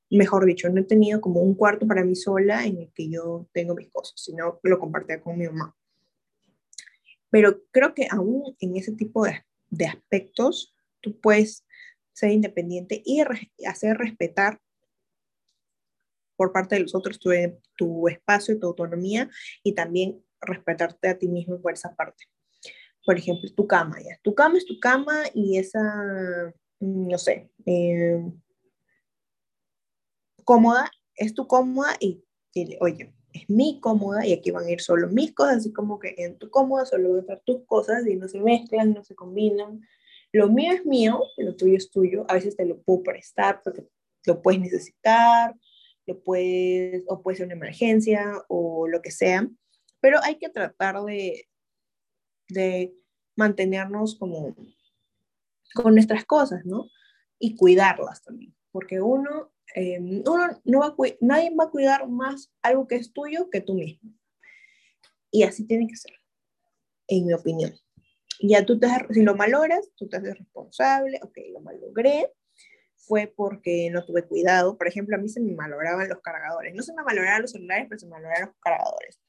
Mejor 0.09 0.45
dicho, 0.45 0.69
no 0.69 0.81
he 0.81 0.85
tenido 0.85 1.19
como 1.19 1.41
un 1.41 1.55
cuarto 1.55 1.87
para 1.87 2.03
mí 2.03 2.15
sola 2.15 2.65
en 2.65 2.77
el 2.77 2.91
que 2.93 3.09
yo 3.09 3.47
tengo 3.51 3.75
mis 3.75 3.89
cosas, 3.91 4.13
sino 4.21 4.59
lo 4.63 4.79
compartía 4.79 5.21
con 5.21 5.37
mi 5.37 5.45
mamá. 5.45 5.75
Pero 7.29 7.63
creo 7.71 7.93
que 7.93 8.07
aún 8.09 8.55
en 8.59 8.77
ese 8.77 8.93
tipo 8.93 9.25
de, 9.25 9.43
de 9.69 9.85
aspectos, 9.87 10.73
tú 11.01 11.19
puedes 11.19 11.65
ser 12.13 12.31
independiente 12.31 13.01
y 13.05 13.21
hacer 13.65 13.97
respetar 13.97 14.61
por 16.35 16.51
parte 16.51 16.75
de 16.75 16.81
los 16.81 16.95
otros 16.95 17.19
tu, 17.19 17.31
tu 17.77 18.07
espacio, 18.07 18.59
tu 18.59 18.67
autonomía 18.67 19.29
y 19.63 19.73
también 19.73 20.23
respetarte 20.41 21.09
a 21.09 21.17
ti 21.17 21.27
mismo 21.27 21.61
por 21.61 21.73
esa 21.73 21.95
parte. 21.95 22.25
Por 23.05 23.17
ejemplo, 23.17 23.49
tu 23.55 23.67
cama, 23.67 23.97
ya. 24.01 24.17
Tu 24.23 24.33
cama 24.33 24.57
es 24.57 24.65
tu 24.65 24.79
cama 24.79 25.23
y 25.33 25.57
esa, 25.57 26.53
mm, 26.79 27.07
no 27.09 27.17
sé, 27.17 27.49
eh, 27.65 28.23
cómoda, 30.43 30.89
es 31.15 31.33
tu 31.33 31.47
cómoda 31.47 31.95
y 31.99 32.23
oye, 32.79 33.13
es 33.33 33.49
mi 33.49 33.79
cómoda 33.81 34.25
y 34.25 34.33
aquí 34.33 34.51
van 34.51 34.65
a 34.65 34.71
ir 34.71 34.81
solo 34.81 35.09
mis 35.09 35.33
cosas, 35.33 35.57
así 35.57 35.73
como 35.73 35.99
que 35.99 36.15
en 36.17 36.37
tu 36.37 36.49
cómoda 36.49 36.85
solo 36.85 37.09
van 37.09 37.17
a 37.17 37.21
estar 37.21 37.41
tus 37.41 37.65
cosas 37.65 38.07
y 38.07 38.15
no 38.15 38.27
se 38.27 38.39
mezclan, 38.39 38.93
no 38.93 39.03
se 39.03 39.15
combinan. 39.15 39.81
Lo 40.31 40.49
mío 40.49 40.73
es 40.73 40.85
mío, 40.85 41.21
lo 41.37 41.55
tuyo 41.55 41.77
es 41.77 41.89
tuyo, 41.91 42.25
a 42.29 42.35
veces 42.35 42.55
te 42.55 42.65
lo 42.65 42.81
puedo 42.81 43.03
prestar 43.03 43.61
porque 43.63 43.85
lo 44.25 44.41
puedes 44.41 44.61
necesitar, 44.61 45.55
lo 46.05 46.21
puedes, 46.23 47.03
o 47.07 47.21
puede 47.21 47.37
ser 47.37 47.47
una 47.47 47.55
emergencia 47.55 48.43
o 48.47 48.87
lo 48.87 49.01
que 49.01 49.11
sea, 49.11 49.49
pero 49.99 50.19
hay 50.23 50.37
que 50.37 50.49
tratar 50.49 51.01
de, 51.03 51.47
de 52.49 52.93
mantenernos 53.35 54.15
como 54.15 54.55
con 55.73 55.93
nuestras 55.93 56.25
cosas, 56.25 56.65
¿no? 56.65 56.89
Y 57.39 57.55
cuidarlas 57.55 58.23
también, 58.23 58.55
porque 58.71 59.01
uno, 59.01 59.51
eh, 59.75 59.99
uno 59.99 60.61
no 60.63 60.79
va 60.79 60.87
a 60.87 60.95
nadie 61.21 61.53
va 61.55 61.65
a 61.65 61.71
cuidar 61.71 62.07
más 62.07 62.53
algo 62.61 62.87
que 62.87 62.95
es 62.95 63.11
tuyo 63.11 63.49
que 63.49 63.61
tú 63.61 63.73
mismo. 63.73 64.11
Y 65.31 65.43
así 65.43 65.65
tiene 65.65 65.87
que 65.87 65.97
ser, 65.97 66.13
en 67.07 67.25
mi 67.25 67.33
opinión. 67.33 67.73
Ya 68.39 68.65
tú 68.65 68.79
te, 68.79 68.87
si 69.11 69.23
lo 69.23 69.35
malogras, 69.35 69.89
tú 69.95 70.07
te 70.07 70.17
haces 70.17 70.37
responsable, 70.37 71.19
ok, 71.23 71.37
lo 71.51 71.61
malogré, 71.61 72.31
fue 73.07 73.31
porque 73.35 73.89
no 73.91 74.03
tuve 74.05 74.23
cuidado. 74.23 74.77
Por 74.77 74.87
ejemplo, 74.87 75.15
a 75.15 75.19
mí 75.19 75.29
se 75.29 75.39
me 75.39 75.53
malograban 75.53 76.09
los 76.09 76.21
cargadores. 76.21 76.73
No 76.75 76.83
se 76.83 76.93
me 76.93 77.03
malograban 77.03 77.41
los 77.41 77.51
celulares, 77.51 77.87
pero 77.89 77.99
se 77.99 78.05
me 78.05 78.11
malograban 78.11 78.47
los 78.47 78.55
cargadores. 78.61 79.19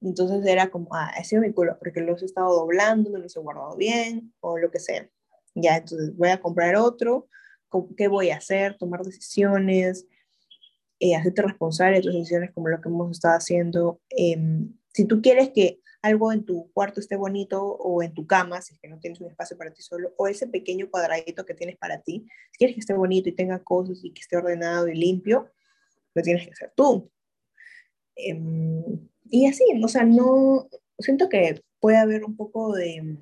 Entonces 0.00 0.44
era 0.46 0.68
como, 0.70 0.94
ah, 0.94 1.10
ha 1.16 1.24
sido 1.24 1.42
mi 1.42 1.52
culpa 1.52 1.78
porque 1.78 2.00
los 2.00 2.22
he 2.22 2.26
estado 2.26 2.54
doblando, 2.54 3.10
no 3.10 3.18
los 3.18 3.36
he 3.36 3.40
guardado 3.40 3.76
bien 3.76 4.32
o 4.40 4.58
lo 4.58 4.70
que 4.70 4.78
sea. 4.78 5.08
Ya, 5.54 5.78
entonces 5.78 6.14
voy 6.16 6.28
a 6.28 6.40
comprar 6.40 6.76
otro. 6.76 7.28
¿Qué 7.96 8.08
voy 8.08 8.30
a 8.30 8.36
hacer? 8.36 8.76
Tomar 8.78 9.02
decisiones, 9.02 10.06
eh, 11.00 11.14
hacerte 11.14 11.42
responsable 11.42 11.96
de 11.96 12.02
tus 12.02 12.14
decisiones 12.14 12.52
como 12.54 12.68
lo 12.68 12.80
que 12.80 12.88
hemos 12.88 13.10
estado 13.10 13.36
haciendo. 13.36 14.00
Em, 14.10 14.72
si 14.92 15.06
tú 15.06 15.20
quieres 15.20 15.50
que 15.50 15.80
algo 16.06 16.32
en 16.32 16.44
tu 16.44 16.70
cuarto 16.72 17.00
esté 17.00 17.16
bonito 17.16 17.62
o 17.62 18.02
en 18.02 18.14
tu 18.14 18.26
cama, 18.26 18.62
si 18.62 18.74
es 18.74 18.80
que 18.80 18.88
no 18.88 18.98
tienes 18.98 19.20
un 19.20 19.28
espacio 19.28 19.58
para 19.58 19.72
ti 19.72 19.82
solo, 19.82 20.14
o 20.16 20.28
ese 20.28 20.46
pequeño 20.46 20.88
cuadradito 20.90 21.44
que 21.44 21.54
tienes 21.54 21.76
para 21.76 22.00
ti, 22.00 22.26
si 22.52 22.58
quieres 22.58 22.74
que 22.74 22.80
esté 22.80 22.94
bonito 22.94 23.28
y 23.28 23.32
tenga 23.32 23.58
cosas 23.62 24.04
y 24.04 24.12
que 24.12 24.20
esté 24.20 24.36
ordenado 24.36 24.88
y 24.88 24.94
limpio, 24.94 25.50
lo 26.14 26.22
tienes 26.22 26.46
que 26.46 26.52
hacer 26.52 26.72
tú. 26.76 27.10
Em, 28.14 29.08
y 29.28 29.46
así, 29.46 29.64
o 29.82 29.88
sea, 29.88 30.04
no, 30.04 30.68
siento 30.98 31.28
que 31.28 31.60
puede 31.80 31.96
haber 31.98 32.24
un 32.24 32.36
poco 32.36 32.74
de 32.74 33.18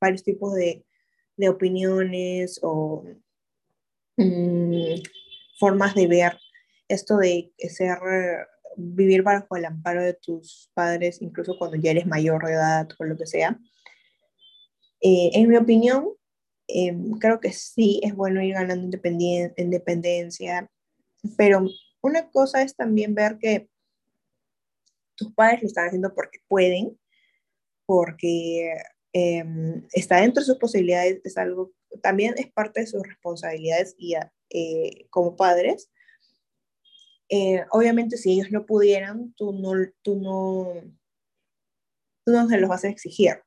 varios 0.00 0.24
tipos 0.24 0.54
de, 0.54 0.84
de 1.36 1.48
opiniones 1.48 2.58
o 2.62 3.04
mm, 4.16 5.02
formas 5.58 5.94
de 5.94 6.06
ver 6.06 6.38
esto 6.88 7.16
de 7.18 7.52
ser 7.68 7.98
vivir 8.76 9.22
bajo 9.22 9.56
el 9.56 9.64
amparo 9.64 10.02
de 10.02 10.14
tus 10.14 10.70
padres, 10.74 11.20
incluso 11.22 11.56
cuando 11.58 11.76
ya 11.76 11.90
eres 11.90 12.06
mayor 12.06 12.44
de 12.46 12.52
edad 12.52 12.88
o 12.98 13.04
lo 13.04 13.16
que 13.16 13.26
sea. 13.26 13.58
Eh, 15.00 15.30
en 15.34 15.48
mi 15.48 15.56
opinión, 15.56 16.08
em, 16.68 17.12
creo 17.18 17.40
que 17.40 17.52
sí 17.52 18.00
es 18.02 18.14
bueno 18.14 18.42
ir 18.42 18.54
ganando 18.54 18.98
independencia, 19.56 20.70
pero 21.36 21.66
una 22.02 22.30
cosa 22.30 22.62
es 22.62 22.76
también 22.76 23.14
ver 23.14 23.38
que 23.38 23.68
tus 25.16 25.32
padres 25.34 25.62
lo 25.62 25.68
están 25.68 25.86
haciendo 25.86 26.14
porque 26.14 26.38
pueden, 26.48 26.98
porque 27.86 28.74
em, 29.12 29.86
está 29.92 30.20
dentro 30.20 30.40
de 30.40 30.46
sus 30.46 30.58
posibilidades, 30.58 31.20
es 31.24 31.36
algo, 31.36 31.72
también 32.02 32.34
es 32.36 32.50
parte 32.52 32.80
de 32.80 32.86
sus 32.86 33.02
responsabilidades 33.02 33.94
y 33.98 34.14
eh, 34.50 35.06
como 35.10 35.36
padres, 35.36 35.90
eh, 37.30 37.64
obviamente 37.70 38.16
si 38.16 38.32
ellos 38.32 38.50
no 38.50 38.66
pudieran, 38.66 39.32
tú 39.34 39.52
no, 39.52 39.70
tú 40.02 40.16
no, 40.16 40.66
tú 42.24 42.32
no 42.32 42.48
se 42.48 42.58
los 42.58 42.68
vas 42.68 42.84
a 42.84 42.88
exigir. 42.88 43.40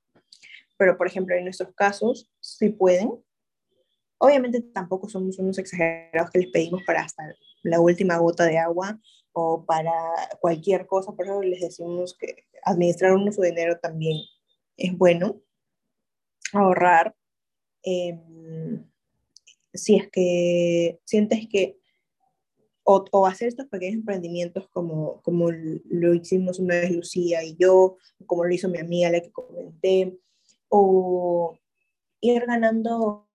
Pero, 0.78 0.98
por 0.98 1.06
ejemplo, 1.06 1.36
en 1.36 1.44
nuestros 1.44 1.74
casos, 1.76 2.32
sí 2.40 2.70
pueden. 2.70 3.12
Obviamente 4.20 4.62
tampoco 4.62 5.10
somos 5.10 5.38
unos 5.38 5.58
exagerados 5.58 6.32
que 6.32 6.40
les 6.40 6.52
pedimos 6.52 6.82
para 6.88 7.02
hasta 7.02 7.24
la 7.64 7.82
última 7.82 8.18
gota 8.18 8.46
de 8.46 8.58
agua 8.58 8.98
o 9.34 9.66
para 9.66 9.92
cualquier 10.40 10.88
cosa, 10.88 11.14
pero 11.18 11.42
les 11.42 11.60
decimos 11.60 12.16
que 12.18 12.46
administrar 12.64 13.12
uno 13.14 13.34
su 13.34 13.42
dinero 13.42 13.78
también 13.80 14.18
es 14.78 14.98
bueno, 14.98 15.42
ahorrar. 16.54 17.14
Em, 17.84 18.90
si 19.74 19.98
es 19.98 20.10
que 20.10 21.02
sientes 21.04 21.48
que 21.50 21.83
o, 22.84 23.06
o, 23.12 23.26
hacer 23.26 23.48
estos 23.48 23.68
pequeños 23.68 23.96
emprendimientos 23.96 24.68
como, 24.70 25.22
como 25.22 25.50
lo 25.52 26.14
hicimos 26.14 26.60
una 26.60 26.76
vez 26.76 26.92
Lucía 26.92 27.44
y 27.44 27.56
yo, 27.56 27.98
como 28.26 28.46
lo 28.46 28.54
hizo 28.54 28.70
mi 28.70 28.80
amiga 28.80 29.10
la 29.10 29.22
que 29.22 29.32
comenté, 29.32 30.18
o 30.70 31.58
ir 32.22 32.46
ganando, 32.46 33.28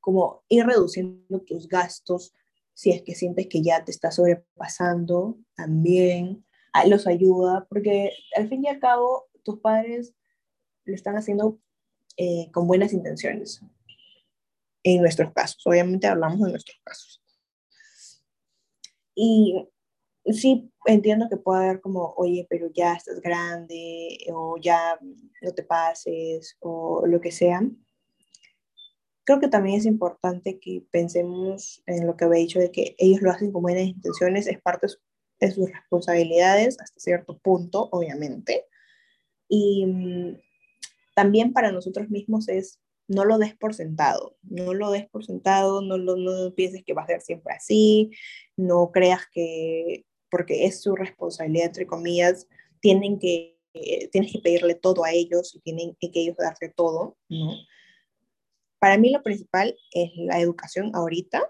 como 0.00 0.44
ir 0.48 0.66
reduciendo 0.66 1.40
tus 1.40 1.68
gastos 1.68 2.32
si 2.74 2.90
es 2.90 3.02
que 3.02 3.14
sientes 3.14 3.46
que 3.48 3.62
ya 3.62 3.84
te 3.84 3.90
está 3.90 4.10
sobrepasando, 4.10 5.38
también 5.54 6.44
los 6.86 7.06
ayuda, 7.06 7.66
porque 7.68 8.12
al 8.36 8.48
fin 8.48 8.64
y 8.64 8.68
al 8.68 8.80
cabo 8.80 9.26
tus 9.42 9.58
padres 9.60 10.14
lo 10.84 10.94
están 10.94 11.16
haciendo 11.16 11.58
eh, 12.16 12.50
con 12.52 12.66
buenas 12.66 12.92
intenciones. 12.92 13.60
En 14.84 15.00
nuestros 15.00 15.32
casos, 15.32 15.64
obviamente 15.66 16.06
hablamos 16.06 16.40
de 16.40 16.50
nuestros 16.50 16.80
casos. 16.82 17.21
Y 19.14 19.68
sí 20.26 20.72
entiendo 20.86 21.28
que 21.28 21.36
puede 21.36 21.64
haber 21.64 21.80
como, 21.80 22.14
oye, 22.16 22.46
pero 22.48 22.70
ya 22.72 22.94
estás 22.94 23.20
grande, 23.20 24.18
o 24.32 24.56
ya 24.60 24.98
no 25.42 25.52
te 25.52 25.62
pases, 25.62 26.56
o 26.60 27.06
lo 27.06 27.20
que 27.20 27.30
sea. 27.30 27.62
Creo 29.24 29.40
que 29.40 29.48
también 29.48 29.78
es 29.78 29.86
importante 29.86 30.58
que 30.58 30.84
pensemos 30.90 31.82
en 31.86 32.06
lo 32.06 32.16
que 32.16 32.24
había 32.24 32.40
dicho 32.40 32.58
de 32.58 32.72
que 32.72 32.94
ellos 32.98 33.22
lo 33.22 33.30
hacen 33.30 33.52
con 33.52 33.62
buenas 33.62 33.84
intenciones, 33.84 34.46
es 34.46 34.60
parte 34.60 34.88
de 35.40 35.50
sus 35.50 35.70
responsabilidades 35.70 36.80
hasta 36.80 37.00
cierto 37.00 37.38
punto, 37.38 37.88
obviamente. 37.92 38.66
Y 39.48 39.86
mm, 39.86 40.38
también 41.14 41.52
para 41.52 41.72
nosotros 41.72 42.08
mismos 42.10 42.48
es 42.48 42.81
no 43.08 43.24
lo 43.24 43.38
des 43.38 43.54
por 43.56 43.74
sentado, 43.74 44.36
no 44.42 44.74
lo 44.74 44.90
des 44.90 45.08
por 45.08 45.24
sentado, 45.24 45.82
no, 45.82 45.98
lo, 45.98 46.16
no 46.16 46.54
pienses 46.54 46.84
que 46.84 46.94
va 46.94 47.02
a 47.02 47.06
ser 47.06 47.20
siempre 47.20 47.54
así, 47.54 48.10
no 48.56 48.90
creas 48.92 49.22
que 49.32 50.06
porque 50.30 50.64
es 50.64 50.80
su 50.80 50.96
responsabilidad, 50.96 51.66
entre 51.66 51.86
comillas, 51.86 52.48
tienen 52.80 53.18
que, 53.18 53.60
tienes 54.10 54.32
que 54.32 54.38
pedirle 54.38 54.74
todo 54.74 55.04
a 55.04 55.12
ellos 55.12 55.54
y 55.54 55.60
tienen 55.60 55.94
que 56.00 56.10
ellos 56.14 56.36
darte 56.38 56.70
todo, 56.70 57.18
¿no? 57.28 57.54
Para 58.78 58.96
mí 58.98 59.10
lo 59.10 59.22
principal 59.22 59.78
es 59.92 60.10
la 60.16 60.40
educación 60.40 60.90
ahorita 60.94 61.48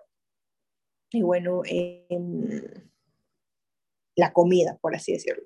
y 1.11 1.23
bueno, 1.23 1.63
em, 1.65 2.61
la 4.17 4.33
comida, 4.33 4.79
por 4.83 4.95
así 4.95 5.13
decirlo. 5.13 5.45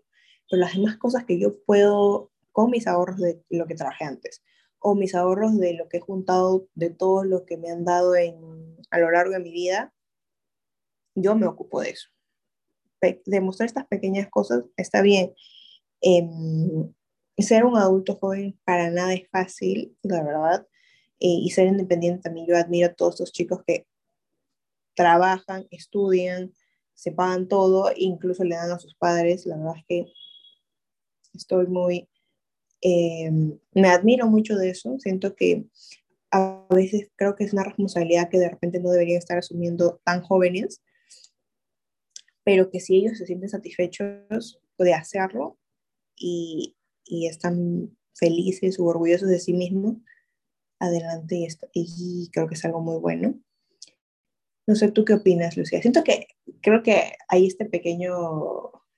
Pero 0.50 0.60
las 0.60 0.74
demás 0.74 0.96
cosas 0.96 1.24
que 1.24 1.38
yo 1.38 1.62
puedo, 1.64 2.32
con 2.52 2.70
mis 2.70 2.86
ahorros 2.86 3.18
de 3.18 3.42
lo 3.50 3.66
que 3.66 3.74
trabajé 3.74 4.04
antes, 4.04 4.42
o 4.88 4.94
mis 4.94 5.16
ahorros 5.16 5.58
de 5.58 5.74
lo 5.74 5.88
que 5.88 5.96
he 5.96 6.00
juntado, 6.00 6.68
de 6.76 6.90
todo 6.90 7.24
lo 7.24 7.44
que 7.44 7.56
me 7.56 7.72
han 7.72 7.84
dado 7.84 8.14
en, 8.14 8.36
a 8.90 9.00
lo 9.00 9.10
largo 9.10 9.32
de 9.32 9.40
mi 9.40 9.50
vida, 9.50 9.92
yo 11.16 11.34
me 11.34 11.48
ocupo 11.48 11.80
de 11.80 11.90
eso. 11.90 12.08
demostrar 13.24 13.66
estas 13.66 13.88
pequeñas 13.88 14.28
cosas 14.30 14.62
está 14.76 15.02
bien. 15.02 15.34
Em, 16.00 16.94
ser 17.36 17.64
un 17.64 17.76
adulto 17.76 18.14
joven 18.14 18.56
para 18.62 18.88
nada 18.90 19.12
es 19.12 19.28
fácil, 19.28 19.98
la 20.02 20.22
verdad, 20.22 20.68
eh, 21.18 21.40
y 21.42 21.50
ser 21.50 21.66
independiente 21.66 22.22
también. 22.22 22.46
Yo 22.46 22.56
admiro 22.56 22.86
a 22.86 22.94
todos 22.94 23.14
estos 23.14 23.32
chicos 23.32 23.64
que 23.66 23.88
trabajan, 24.94 25.66
estudian, 25.72 26.54
se 26.94 27.10
pagan 27.10 27.48
todo, 27.48 27.90
incluso 27.96 28.44
le 28.44 28.54
dan 28.54 28.70
a 28.70 28.78
sus 28.78 28.94
padres. 28.94 29.46
La 29.46 29.56
verdad 29.56 29.78
es 29.78 29.84
que 29.88 30.06
estoy 31.34 31.66
muy, 31.66 32.08
eh, 32.88 33.32
me 33.74 33.88
admiro 33.88 34.28
mucho 34.28 34.54
de 34.54 34.70
eso. 34.70 34.96
Siento 35.00 35.34
que 35.34 35.64
a 36.30 36.64
veces 36.70 37.10
creo 37.16 37.34
que 37.34 37.42
es 37.42 37.52
una 37.52 37.64
responsabilidad 37.64 38.28
que 38.28 38.38
de 38.38 38.48
repente 38.48 38.78
no 38.78 38.90
deberían 38.90 39.18
estar 39.18 39.36
asumiendo 39.36 40.00
tan 40.04 40.22
jóvenes, 40.22 40.82
pero 42.44 42.70
que 42.70 42.78
si 42.78 42.94
ellos 42.94 43.18
se 43.18 43.26
sienten 43.26 43.48
satisfechos 43.48 44.60
de 44.78 44.94
hacerlo 44.94 45.58
y, 46.14 46.76
y 47.04 47.26
están 47.26 47.96
felices 48.14 48.78
o 48.78 48.84
orgullosos 48.84 49.30
de 49.30 49.40
sí 49.40 49.52
mismos, 49.52 49.96
adelante 50.78 51.34
y, 51.34 51.48
y 51.72 52.30
creo 52.30 52.46
que 52.46 52.54
es 52.54 52.64
algo 52.64 52.80
muy 52.80 53.00
bueno. 53.00 53.34
No 54.64 54.76
sé, 54.76 54.92
¿tú 54.92 55.04
qué 55.04 55.14
opinas, 55.14 55.56
Lucía? 55.56 55.82
Siento 55.82 56.04
que 56.04 56.28
creo 56.60 56.84
que 56.84 57.14
hay 57.26 57.48
este 57.48 57.64
pequeño 57.64 58.12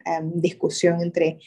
em, 0.04 0.42
discusión 0.42 1.00
entre 1.00 1.38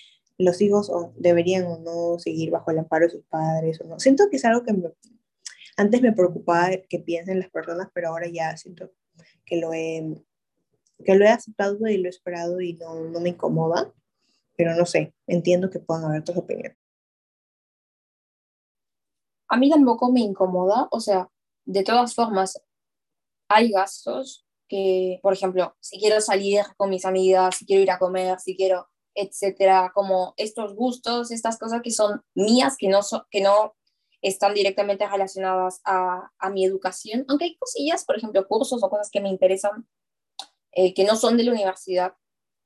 los 0.41 0.61
hijos 0.61 0.91
deberían 1.15 1.65
o 1.65 1.79
no 1.79 2.19
seguir 2.19 2.51
bajo 2.51 2.71
el 2.71 2.79
amparo 2.79 3.05
de 3.05 3.11
sus 3.11 3.23
padres 3.25 3.79
o 3.81 3.85
no. 3.85 3.99
Siento 3.99 4.29
que 4.29 4.37
es 4.37 4.45
algo 4.45 4.63
que 4.63 4.73
antes 5.77 6.01
me 6.01 6.11
preocupaba 6.11 6.69
que 6.89 6.99
piensen 6.99 7.39
las 7.39 7.49
personas, 7.49 7.89
pero 7.93 8.09
ahora 8.09 8.27
ya 8.27 8.55
siento 8.57 8.91
que 9.45 9.57
lo 9.57 9.73
he, 9.73 10.15
que 11.03 11.15
lo 11.15 11.25
he 11.25 11.29
aceptado 11.29 11.87
y 11.87 11.97
lo 11.97 12.07
he 12.07 12.09
esperado 12.09 12.61
y 12.61 12.73
no, 12.73 12.95
no 12.95 13.19
me 13.19 13.29
incomoda, 13.29 13.93
pero 14.55 14.75
no 14.75 14.85
sé, 14.85 15.13
entiendo 15.27 15.69
que 15.69 15.79
puedan 15.79 16.05
haber 16.05 16.21
otras 16.21 16.37
opiniones. 16.37 16.77
A 19.47 19.57
mí 19.57 19.69
tampoco 19.69 20.11
me 20.11 20.21
incomoda, 20.21 20.87
o 20.91 20.99
sea, 20.99 21.29
de 21.65 21.83
todas 21.83 22.15
formas, 22.15 22.61
hay 23.49 23.71
gastos 23.71 24.45
que, 24.67 25.19
por 25.21 25.33
ejemplo, 25.33 25.75
si 25.81 25.99
quiero 25.99 26.21
salir 26.21 26.61
con 26.77 26.89
mis 26.89 27.03
amigas, 27.05 27.57
si 27.57 27.65
quiero 27.65 27.83
ir 27.83 27.91
a 27.91 27.99
comer, 27.99 28.39
si 28.39 28.55
quiero, 28.55 28.87
etcétera, 29.21 29.91
como 29.93 30.33
estos 30.37 30.75
gustos, 30.75 31.31
estas 31.31 31.57
cosas 31.57 31.81
que 31.81 31.91
son 31.91 32.21
mías, 32.33 32.75
que 32.77 32.87
no, 32.89 33.01
que 33.29 33.41
no 33.41 33.75
están 34.21 34.53
directamente 34.53 35.07
relacionadas 35.07 35.81
a, 35.85 36.31
a, 36.37 36.49
mi 36.49 36.65
educación, 36.65 37.25
aunque 37.27 37.45
hay 37.45 37.57
cosillas, 37.57 38.05
por 38.05 38.17
ejemplo, 38.17 38.47
cursos 38.47 38.83
o 38.83 38.89
cosas 38.89 39.09
que 39.11 39.21
me 39.21 39.29
interesan, 39.29 39.87
eh, 40.73 40.93
que 40.93 41.03
no 41.03 41.15
son 41.15 41.37
de 41.37 41.43
la 41.43 41.51
universidad, 41.51 42.13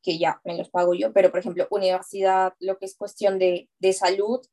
que 0.01 0.18
ya 0.18 0.41
me 0.43 0.58
los 0.58 0.70
pago 0.70 0.93
yo, 0.93 1.14
pero 1.14 1.32
por 1.32 1.39
ejemplo, 1.39 1.68
universidad, 1.72 2.53
lo 2.60 2.78
que 2.78 2.86
es 2.86 2.95
cuestión 2.95 3.39
de, 3.39 3.70
de 3.80 3.93
salud 3.93 4.45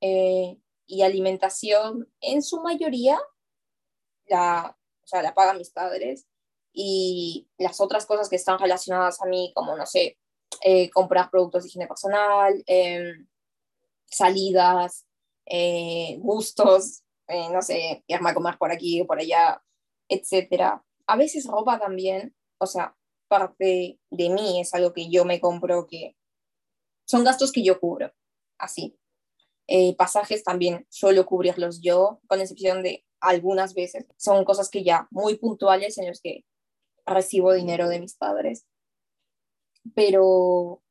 eh, 0.00 0.58
y 0.86 1.02
alimentación, 1.02 2.12
en 2.20 2.42
su 2.42 2.60
mayoría, 2.60 3.18
la, 4.26 4.76
o 5.02 5.06
sea, 5.06 5.22
la 5.22 5.34
pagan 5.34 5.58
mis 5.58 5.70
padres, 5.70 6.26
y 6.72 7.48
las 7.58 7.80
otras 7.80 8.06
cosas 8.06 8.28
que 8.28 8.36
están 8.36 8.58
relacionadas 8.58 9.20
a 9.22 9.26
mí, 9.26 9.52
como, 9.54 9.76
no 9.76 9.86
sé, 9.86 10.18
eh, 10.62 10.90
comprar 10.90 11.30
productos 11.30 11.62
de 11.62 11.68
higiene 11.68 11.86
personal, 11.86 12.62
em, 12.66 13.26
salidas, 14.06 15.06
eh, 15.46 16.16
gustos, 16.20 17.02
eh, 17.28 17.48
no 17.50 17.62
sé, 17.62 18.04
irme 18.06 18.30
a 18.30 18.34
comer 18.34 18.58
por 18.58 18.72
aquí 18.72 19.00
o 19.00 19.06
por 19.06 19.18
allá, 19.20 19.62
etcétera. 20.08 20.84
A 21.06 21.16
veces 21.16 21.46
ropa 21.46 21.78
también, 21.78 22.34
o 22.58 22.66
sea, 22.66 22.96
parte 23.28 24.00
de 24.10 24.30
mí 24.30 24.60
es 24.60 24.74
algo 24.74 24.92
que 24.92 25.10
yo 25.10 25.24
me 25.24 25.40
compro 25.40 25.86
que 25.86 26.16
son 27.06 27.24
gastos 27.24 27.52
que 27.52 27.62
yo 27.62 27.80
cubro, 27.80 28.12
así. 28.58 28.98
pasajes 29.98 30.44
también 30.44 30.86
suelo 30.90 31.26
cubrirlos 31.26 31.80
yo, 31.82 32.20
con 32.28 32.40
excepción 32.40 32.82
de 32.82 33.04
algunas 33.20 33.74
veces. 33.74 34.06
Son 34.16 34.44
cosas 34.44 34.70
que 34.70 34.84
ya 34.84 35.08
muy 35.10 35.36
puntuales 35.36 35.98
en 35.98 36.08
los 36.08 36.20
que 36.20 36.44
recibo 37.06 37.52
dinero 37.52 37.88
de 37.88 38.00
mis 38.00 38.14
padres. 38.16 38.66
Pero 39.94 40.82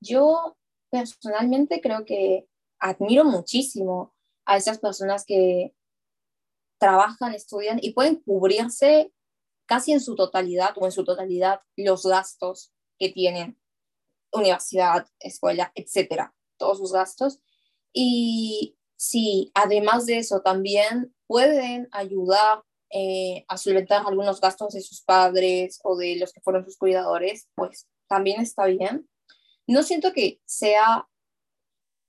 yo 0.00 0.56
personalmente 0.90 1.80
creo 1.80 2.04
que 2.04 2.48
admiro 2.78 3.24
muchísimo 3.24 4.14
a 4.44 4.56
esas 4.56 4.78
personas 4.78 5.24
que 5.24 5.74
trabajan, 6.78 7.34
estudian 7.34 7.78
y 7.80 7.92
pueden 7.92 8.16
cubrirse 8.16 9.12
casi 9.66 9.92
en 9.92 10.00
su 10.00 10.14
totalidad 10.14 10.74
o 10.76 10.86
en 10.86 10.92
su 10.92 11.04
totalidad 11.04 11.60
los 11.76 12.04
gastos 12.06 12.72
que 12.98 13.10
tienen, 13.10 13.58
universidad, 14.32 15.08
escuela, 15.18 15.72
etcétera, 15.74 16.34
todos 16.56 16.78
sus 16.78 16.92
gastos. 16.92 17.40
Y 17.92 18.76
si 18.96 19.50
además 19.54 20.06
de 20.06 20.18
eso 20.18 20.40
también 20.40 21.14
pueden 21.26 21.88
ayudar 21.92 22.62
eh, 22.98 23.44
a 23.48 23.58
solventar 23.58 24.06
algunos 24.06 24.40
gastos 24.40 24.72
de 24.72 24.80
sus 24.80 25.02
padres 25.02 25.80
o 25.84 25.98
de 25.98 26.16
los 26.16 26.32
que 26.32 26.40
fueron 26.40 26.64
sus 26.64 26.78
cuidadores, 26.78 27.46
pues 27.54 27.86
también 28.08 28.40
está 28.40 28.64
bien. 28.64 29.06
No 29.66 29.82
siento 29.82 30.14
que 30.14 30.40
sea 30.46 31.06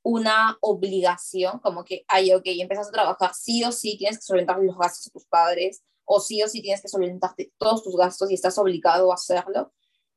una 0.01 0.57
obligación, 0.61 1.59
como 1.59 1.83
que, 1.83 2.05
ay, 2.07 2.31
ok, 2.31 2.43
empiezas 2.45 2.87
a 2.87 2.91
trabajar, 2.91 3.33
sí 3.33 3.65
o 3.65 3.73
sí 3.73 3.97
tienes 3.97 4.19
que 4.19 4.23
solventar 4.27 4.59
los 4.59 4.77
gastos 4.77 5.03
de 5.03 5.11
tus 5.11 5.25
padres, 5.25 5.83
o 6.05 6.21
sí 6.21 6.41
o 6.41 6.47
sí 6.47 6.61
tienes 6.61 6.81
que 6.81 6.87
solventar 6.87 7.35
todos 7.57 7.83
tus 7.83 7.97
gastos 7.97 8.31
y 8.31 8.35
estás 8.35 8.57
obligado 8.57 9.11
a 9.11 9.15
hacerlo. 9.15 9.73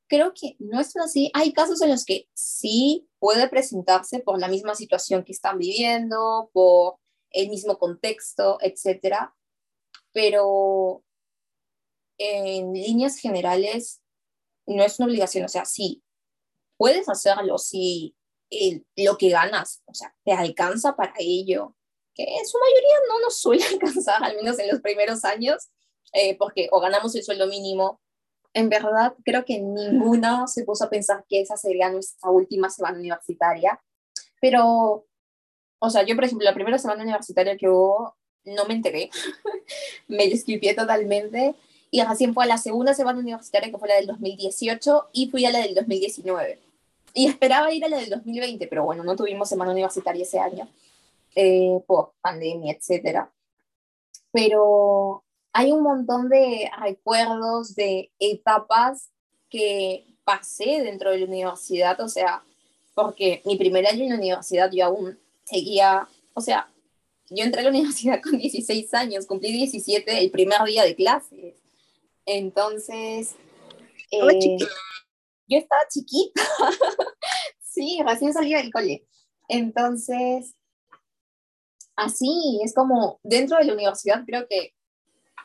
Creo 0.06 0.32
que 0.34 0.54
no 0.60 0.78
es 0.78 0.96
así. 0.98 1.32
Hay 1.34 1.52
casos 1.52 1.82
en 1.82 1.90
los 1.90 2.04
que 2.04 2.28
sí 2.32 3.08
puede 3.18 3.48
presentarse 3.48 4.20
por 4.20 4.38
la 4.38 4.46
misma 4.46 4.76
situación 4.76 5.24
que 5.24 5.32
están 5.32 5.58
viviendo, 5.58 6.48
por 6.52 6.98
el 7.30 7.48
mismo 7.48 7.76
contexto, 7.76 8.58
etcétera, 8.60 9.34
pero 10.12 11.02
en 12.18 12.72
líneas 12.72 13.16
generales 13.16 14.02
no 14.66 14.82
es 14.84 14.98
una 14.98 15.06
obligación, 15.06 15.44
o 15.44 15.48
sea, 15.48 15.64
sí, 15.64 16.02
puedes 16.76 17.08
hacerlo 17.08 17.58
si 17.58 18.16
lo 18.96 19.16
que 19.16 19.30
ganas, 19.30 19.82
o 19.86 19.94
sea, 19.94 20.14
te 20.24 20.32
alcanza 20.32 20.96
para 20.96 21.14
ello, 21.18 21.76
que 22.14 22.24
en 22.24 22.46
su 22.46 22.58
mayoría 22.58 22.96
no 23.08 23.20
nos 23.20 23.38
suele 23.38 23.64
alcanzar, 23.72 24.22
al 24.24 24.36
menos 24.36 24.58
en 24.58 24.68
los 24.68 24.80
primeros 24.80 25.24
años, 25.24 25.70
eh, 26.12 26.36
porque 26.36 26.68
o 26.72 26.80
ganamos 26.80 27.14
el 27.14 27.22
sueldo 27.22 27.46
mínimo. 27.46 28.00
En 28.52 28.68
verdad, 28.68 29.14
creo 29.24 29.44
que 29.44 29.60
ninguna 29.60 30.46
se 30.48 30.64
puso 30.64 30.84
a 30.84 30.90
pensar 30.90 31.24
que 31.28 31.40
esa 31.40 31.56
sería 31.56 31.90
nuestra 31.90 32.30
última 32.30 32.68
semana 32.68 32.98
universitaria. 32.98 33.80
Pero, 34.40 35.06
o 35.78 35.90
sea, 35.90 36.02
yo, 36.02 36.16
por 36.16 36.24
ejemplo, 36.24 36.44
la 36.44 36.54
primera 36.54 36.78
semana 36.78 37.02
universitaria 37.02 37.56
que 37.56 37.68
hubo, 37.68 38.16
no 38.44 38.64
me 38.66 38.74
enteré. 38.74 39.10
me 40.08 40.28
describié 40.28 40.74
totalmente. 40.74 41.54
Y 41.90 42.02
recién 42.02 42.34
fue 42.34 42.44
a 42.44 42.48
la 42.48 42.58
segunda 42.58 42.94
semana 42.94 43.18
universitaria, 43.18 43.70
que 43.70 43.78
fue 43.78 43.88
la 43.88 43.96
del 43.96 44.06
2018, 44.06 45.08
y 45.12 45.28
fui 45.28 45.44
a 45.44 45.50
la 45.50 45.60
del 45.60 45.74
2019. 45.74 46.58
Y 47.14 47.26
esperaba 47.26 47.72
ir 47.72 47.84
a 47.84 47.88
la 47.88 47.98
del 47.98 48.10
2020, 48.10 48.66
pero 48.68 48.84
bueno, 48.84 49.02
no 49.02 49.16
tuvimos 49.16 49.48
semana 49.48 49.72
universitaria 49.72 50.22
ese 50.22 50.38
año, 50.38 50.68
eh, 51.34 51.80
por 51.86 52.12
pandemia, 52.20 52.72
etcétera. 52.72 53.30
Pero 54.30 55.24
hay 55.52 55.72
un 55.72 55.82
montón 55.82 56.28
de 56.28 56.70
recuerdos, 56.80 57.74
de 57.74 58.10
etapas 58.20 59.10
que 59.48 60.06
pasé 60.24 60.82
dentro 60.82 61.10
de 61.10 61.18
la 61.18 61.26
universidad, 61.26 62.00
o 62.00 62.08
sea, 62.08 62.42
porque 62.94 63.42
mi 63.44 63.56
primer 63.56 63.86
año 63.86 64.04
en 64.04 64.10
la 64.10 64.16
universidad 64.16 64.70
yo 64.70 64.84
aún 64.84 65.18
seguía, 65.44 66.06
o 66.34 66.40
sea, 66.40 66.68
yo 67.30 67.44
entré 67.44 67.60
a 67.60 67.64
la 67.64 67.70
universidad 67.70 68.20
con 68.22 68.38
16 68.38 68.92
años, 68.94 69.26
cumplí 69.26 69.52
17 69.52 70.18
el 70.18 70.30
primer 70.30 70.62
día 70.64 70.84
de 70.84 70.96
clases. 70.96 71.54
Entonces, 72.26 73.36
eh, 74.10 74.56
yo 75.46 75.58
estaba 75.58 75.82
chiquita, 75.88 76.42
sí, 77.62 78.00
recién 78.04 78.32
salí 78.32 78.52
del 78.52 78.72
cole. 78.72 79.06
Entonces, 79.48 80.54
así 81.96 82.60
es 82.64 82.74
como 82.74 83.20
dentro 83.22 83.58
de 83.58 83.64
la 83.64 83.74
universidad 83.74 84.24
creo 84.26 84.46
que 84.48 84.74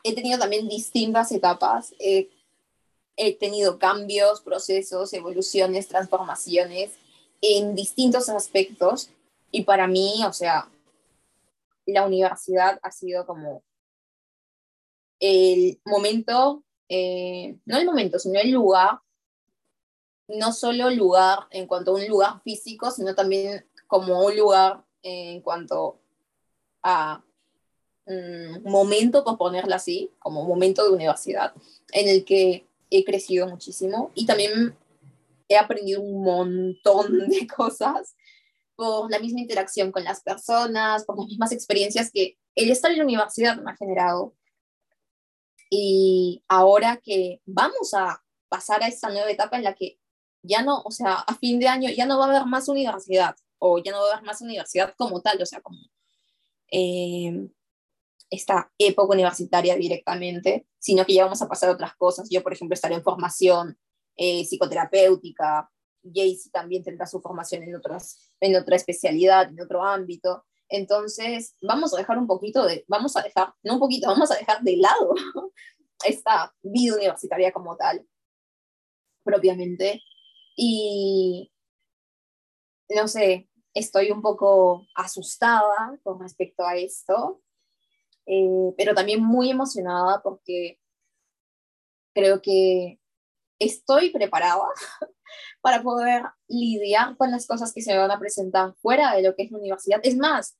he 0.02 0.14
tenido 0.14 0.38
también 0.38 0.68
distintas 0.68 1.32
etapas. 1.32 1.94
he 1.98 3.32
tenido 3.38 3.78
cambios, 3.78 4.42
procesos, 4.42 5.12
evoluciones, 5.12 5.88
transformaciones 5.88 6.92
en 7.40 7.74
distintos 7.74 8.28
aspectos. 8.28 9.10
Y 9.50 9.62
para 9.62 9.86
mí, 9.86 10.22
o 10.26 10.32
sea, 10.32 10.68
la 11.86 12.04
universidad 12.04 12.78
ha 12.82 12.90
sido 12.90 13.26
como 13.26 13.62
el 15.20 15.80
momento, 15.84 16.64
eh, 16.88 17.56
no 17.64 17.78
el 17.78 17.86
momento, 17.86 18.18
sino 18.18 18.38
el 18.38 18.50
lugar, 18.50 19.00
no 20.28 20.52
solo 20.52 20.90
lugar 20.90 21.46
en 21.50 21.66
cuanto 21.66 21.92
a 21.92 21.94
un 21.94 22.08
lugar 22.08 22.42
físico, 22.42 22.90
sino 22.90 23.14
también 23.14 23.64
como 23.86 24.24
un 24.24 24.36
lugar 24.36 24.84
en 25.02 25.40
cuanto 25.40 26.00
a 26.82 27.22
un 28.04 28.62
momento, 28.64 29.24
por 29.24 29.38
ponerlo 29.38 29.74
así, 29.74 30.10
como 30.18 30.44
momento 30.44 30.84
de 30.84 30.94
universidad, 30.94 31.54
en 31.92 32.08
el 32.08 32.24
que 32.24 32.66
he 32.90 33.04
crecido 33.04 33.48
muchísimo 33.48 34.10
y 34.14 34.26
también 34.26 34.76
he 35.48 35.56
aprendido 35.56 36.00
un 36.00 36.22
montón 36.22 37.28
de 37.28 37.46
cosas 37.56 38.16
por 38.76 39.10
la 39.10 39.18
misma 39.18 39.40
interacción 39.40 39.90
con 39.90 40.04
las 40.04 40.22
personas, 40.22 41.04
por 41.04 41.18
las 41.18 41.26
mismas 41.26 41.52
experiencias 41.52 42.10
que 42.10 42.38
el 42.54 42.70
estar 42.70 42.90
en 42.90 42.98
la 42.98 43.04
universidad 43.04 43.56
me 43.56 43.70
ha 43.70 43.76
generado. 43.76 44.34
Y 45.70 46.44
ahora 46.48 47.00
que 47.02 47.40
vamos 47.46 47.94
a 47.94 48.22
pasar 48.48 48.82
a 48.82 48.88
esta 48.88 49.08
nueva 49.10 49.30
etapa 49.30 49.56
en 49.56 49.64
la 49.64 49.74
que 49.74 49.98
ya 50.42 50.62
no, 50.62 50.82
o 50.84 50.90
sea, 50.90 51.14
a 51.14 51.34
fin 51.34 51.58
de 51.58 51.68
año 51.68 51.90
ya 51.90 52.06
no 52.06 52.18
va 52.18 52.26
a 52.26 52.28
haber 52.28 52.46
más 52.46 52.68
universidad, 52.68 53.34
o 53.58 53.78
ya 53.78 53.92
no 53.92 53.98
va 53.98 54.10
a 54.10 54.12
haber 54.14 54.24
más 54.24 54.40
universidad 54.40 54.94
como 54.96 55.20
tal, 55.20 55.40
o 55.42 55.46
sea, 55.46 55.60
como 55.60 55.78
eh, 56.70 57.48
esta 58.30 58.70
época 58.78 59.14
universitaria 59.14 59.76
directamente, 59.76 60.66
sino 60.78 61.04
que 61.04 61.14
ya 61.14 61.24
vamos 61.24 61.42
a 61.42 61.48
pasar 61.48 61.70
a 61.70 61.72
otras 61.72 61.94
cosas. 61.96 62.28
Yo, 62.30 62.42
por 62.42 62.52
ejemplo, 62.52 62.74
estaré 62.74 62.94
en 62.94 63.02
formación 63.02 63.78
eh, 64.16 64.44
psicoterapéutica, 64.44 65.70
Jaycee 66.14 66.50
también 66.50 66.82
tendrá 66.82 67.06
su 67.06 67.20
formación 67.20 67.62
en, 67.64 67.76
otras, 67.76 68.25
en 68.40 68.56
otra 68.56 68.76
especialidad, 68.76 69.48
en 69.48 69.60
otro 69.60 69.84
ámbito. 69.84 70.44
Entonces, 70.68 71.56
vamos 71.60 71.94
a 71.94 71.98
dejar 71.98 72.18
un 72.18 72.26
poquito 72.26 72.64
de, 72.64 72.84
vamos 72.88 73.16
a 73.16 73.22
dejar, 73.22 73.54
no 73.62 73.74
un 73.74 73.80
poquito, 73.80 74.08
vamos 74.08 74.30
a 74.30 74.36
dejar 74.36 74.62
de 74.62 74.76
lado 74.76 75.14
esta 76.04 76.54
vida 76.62 76.96
universitaria 76.96 77.52
como 77.52 77.76
tal, 77.76 78.06
propiamente. 79.24 80.02
Y, 80.56 81.52
no 82.88 83.08
sé, 83.08 83.48
estoy 83.74 84.10
un 84.10 84.22
poco 84.22 84.86
asustada 84.94 85.98
con 86.02 86.20
respecto 86.20 86.64
a 86.64 86.76
esto, 86.76 87.42
eh, 88.26 88.72
pero 88.76 88.94
también 88.94 89.22
muy 89.22 89.50
emocionada 89.50 90.22
porque 90.22 90.80
creo 92.14 92.40
que 92.40 92.98
estoy 93.58 94.10
preparada 94.10 94.64
para 95.60 95.82
poder 95.82 96.22
lidiar 96.48 97.16
con 97.16 97.30
las 97.30 97.46
cosas 97.46 97.72
que 97.72 97.82
se 97.82 97.96
van 97.96 98.10
a 98.10 98.18
presentar 98.18 98.74
fuera 98.74 99.14
de 99.14 99.22
lo 99.22 99.34
que 99.34 99.44
es 99.44 99.50
la 99.50 99.58
universidad. 99.58 100.00
Es 100.02 100.16
más, 100.16 100.56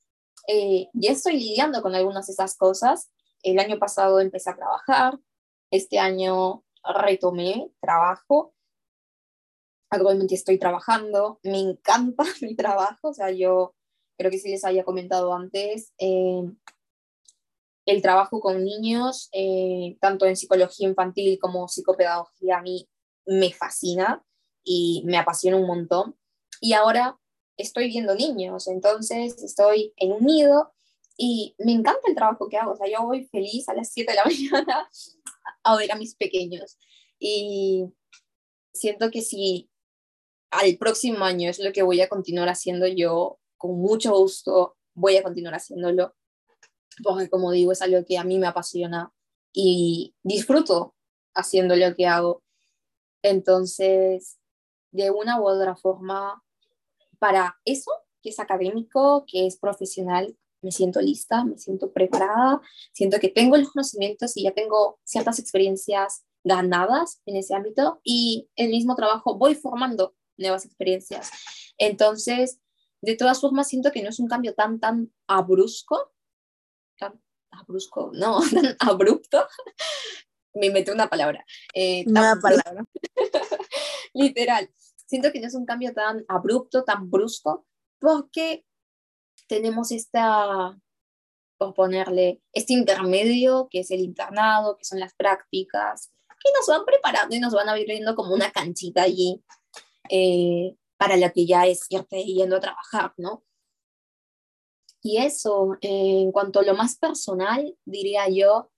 eh, 0.49 0.89
ya 0.93 1.13
estoy 1.13 1.35
lidiando 1.35 1.83
con 1.83 1.95
algunas 1.95 2.27
de 2.27 2.33
esas 2.33 2.57
cosas. 2.57 3.11
El 3.43 3.59
año 3.59 3.79
pasado 3.79 4.21
empecé 4.21 4.51
a 4.51 4.57
trabajar, 4.57 5.19
este 5.71 5.99
año 5.99 6.65
retomé 6.85 7.71
trabajo. 7.81 8.55
Actualmente 9.91 10.35
estoy 10.35 10.59
trabajando, 10.59 11.39
me 11.43 11.59
encanta 11.59 12.25
mi 12.43 12.57
trabajo, 12.57 13.09
o 13.09 13.15
sea, 13.15 13.31
yo 13.31 13.75
creo 14.19 14.31
que 14.31 14.39
sí 14.39 14.51
les 14.51 14.65
había 14.65 14.85
comentado 14.85 15.33
antes, 15.35 15.93
eh, 15.99 16.43
el 17.87 18.03
trabajo 18.03 18.41
con 18.41 18.65
niños, 18.65 19.29
eh, 19.33 19.97
tanto 20.01 20.27
en 20.27 20.37
psicología 20.37 20.89
infantil 20.89 21.39
como 21.39 21.69
psicopedagogía, 21.69 22.59
a 22.59 22.63
mí 22.63 22.89
me 23.27 23.53
fascina 23.53 24.25
y 24.67 25.03
me 25.07 25.17
apasiona 25.17 25.57
un 25.57 25.67
montón. 25.67 26.15
Y 26.61 26.75
ahora 26.75 27.19
estoy 27.57 27.89
viendo 27.89 28.15
niños, 28.15 28.69
entonces 28.69 29.43
estoy 29.43 29.95
en 29.97 30.13
un 30.13 30.27
nido 30.27 30.75
y 31.17 31.55
me 31.59 31.73
encanta 31.73 32.01
el 32.07 32.15
trabajo 32.15 32.49
que 32.51 32.59
hago. 32.59 32.73
O 32.73 32.77
sea, 32.77 32.87
yo 32.87 33.07
voy 33.07 33.25
feliz 33.25 33.67
a 33.71 33.75
las 33.75 33.91
7 33.91 34.13
de 34.13 34.17
la 34.17 34.25
mañana 34.27 34.91
a 35.63 35.77
ver 35.77 35.91
a 35.93 35.97
mis 35.97 36.15
pequeños. 36.15 36.77
Y 37.19 37.87
siento 38.75 39.11
que 39.11 39.23
si 39.23 39.71
al 40.51 40.77
próximo 40.77 41.25
año 41.25 41.49
es 41.49 41.59
lo 41.59 41.73
que 41.73 41.83
voy 41.83 42.03
a 42.03 42.09
continuar 42.11 42.51
haciendo 42.51 42.87
yo, 42.87 43.39
con 43.57 43.79
mucho 43.79 44.15
gusto 44.15 44.77
voy 44.95 45.17
a 45.17 45.23
continuar 45.23 45.55
haciéndolo 45.55 46.15
porque 47.03 47.29
como 47.29 47.53
digo, 47.53 47.73
es 47.73 47.83
algo 47.83 48.05
que 48.05 48.19
a 48.19 48.25
mí 48.25 48.39
me 48.39 48.47
apasiona 48.47 49.13
y 49.53 50.15
disfruto 50.23 50.95
haciendo 51.35 51.77
lo 51.77 51.95
que 51.95 52.07
hago. 52.07 52.43
Entonces, 53.23 54.39
de 54.97 55.11
una 55.11 55.41
u 55.41 55.47
otra 55.47 55.77
forma, 55.77 56.43
para 57.19 57.57
eso, 57.65 57.91
que 58.23 58.31
es 58.31 58.41
académico, 58.41 59.25
que 59.27 59.47
es 59.47 59.57
profesional, 59.59 60.37
me 60.63 60.73
siento 60.73 61.01
lista, 61.01 61.45
me 61.45 61.59
siento 61.59 61.93
preparada, 61.93 62.61
siento 62.93 63.19
que 63.21 63.29
tengo 63.29 63.57
los 63.57 63.71
conocimientos 63.71 64.37
y 64.37 64.43
ya 64.45 64.53
tengo 64.53 64.99
ciertas 65.05 65.39
experiencias 65.39 66.25
ganadas 66.45 67.21
en 67.27 67.37
ese 67.37 67.55
ámbito 67.55 68.01
y 68.03 68.49
el 68.57 68.71
mismo 68.71 68.95
trabajo 68.97 69.37
voy 69.37 69.55
formando 69.55 70.15
nuevas 70.37 70.65
experiencias. 70.65 71.31
Entonces, 71.79 72.59
de 73.01 73.17
todas 73.17 73.41
formas, 73.41 73.69
siento 73.69 73.93
que 73.93 74.03
no 74.03 74.09
es 74.09 74.19
un 74.19 74.29
cambio 74.29 74.55
tan, 74.55 74.81
tan 74.81 75.13
abrusco, 75.27 76.13
brusco, 77.67 78.11
no, 78.15 78.41
tan 78.51 78.77
abrupto. 78.81 79.47
Me 80.55 80.67
inventé 80.67 80.91
una 80.93 81.09
palabra. 81.09 81.45
Eh, 81.75 82.05
una 82.07 82.39
palabra. 82.41 82.85
Literal. 84.15 84.71
Siento 85.07 85.33
que 85.33 85.41
no 85.41 85.47
es 85.47 85.55
un 85.55 85.67
cambio 85.67 85.93
tan 85.93 86.25
abrupto, 86.29 86.85
tan 86.85 87.11
brusco, 87.11 87.67
porque 87.99 88.65
tenemos 89.49 89.93
esta, 89.93 90.79
por 91.59 91.75
ponerle, 91.75 92.43
este 92.53 92.73
intermedio 92.73 93.69
que 93.71 93.81
es 93.81 93.91
el 93.91 94.01
internado, 94.01 94.77
que 94.77 94.85
son 94.85 95.01
las 95.01 95.15
prácticas, 95.15 96.13
que 96.43 96.51
nos 96.57 96.67
van 96.67 96.85
preparando 96.85 97.35
y 97.35 97.41
nos 97.41 97.55
van 97.55 97.69
abriendo 97.69 98.15
como 98.15 98.35
una 98.35 98.51
canchita 98.51 99.03
allí 99.03 99.43
eh, 100.11 100.77
para 100.97 101.17
la 101.17 101.31
que 101.31 101.47
ya 101.47 101.67
es 101.67 101.87
irte 101.89 102.25
yendo 102.25 102.57
a 102.57 102.61
trabajar, 102.61 103.13
¿no? 103.17 103.45
Y 105.03 105.19
eso, 105.19 105.75
eh, 105.83 106.23
en 106.23 106.33
cuanto 106.33 106.61
a 106.61 106.65
lo 106.65 106.75
más 106.75 106.97
personal, 106.97 107.77
diría 107.85 108.29
yo, 108.29 108.71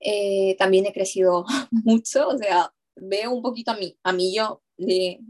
eh, 0.00 0.56
también 0.58 0.86
he 0.86 0.92
crecido 0.92 1.44
mucho, 1.70 2.28
o 2.28 2.38
sea, 2.38 2.72
veo 2.96 3.32
un 3.32 3.42
poquito 3.42 3.70
a 3.70 3.76
mí, 3.76 3.96
a 4.02 4.12
mí 4.12 4.34
yo 4.34 4.62
de 4.76 5.20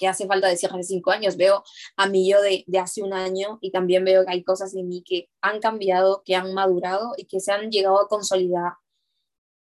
que 0.00 0.08
hace 0.08 0.26
falta 0.26 0.48
decir 0.48 0.70
hace 0.72 0.82
cinco 0.82 1.10
años, 1.10 1.36
veo 1.36 1.62
a 1.96 2.08
mí 2.08 2.28
yo 2.28 2.40
de, 2.40 2.64
de, 2.66 2.78
hace 2.78 3.02
un 3.02 3.12
año 3.12 3.58
y 3.60 3.70
también 3.70 4.02
veo 4.02 4.24
que 4.24 4.32
hay 4.32 4.42
cosas 4.42 4.74
en 4.74 4.88
mí 4.88 5.04
que 5.06 5.28
han 5.42 5.60
cambiado, 5.60 6.22
que 6.24 6.34
han 6.34 6.54
madurado 6.54 7.12
y 7.18 7.26
que 7.26 7.38
se 7.38 7.52
han 7.52 7.70
llegado 7.70 8.00
a 8.00 8.08
consolidar 8.08 8.72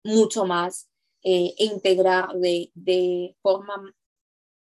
mucho 0.02 0.46
más 0.46 0.88
eh, 1.22 1.54
e 1.58 1.66
integrar 1.66 2.32
de, 2.34 2.70
de 2.74 3.36
forma 3.42 3.92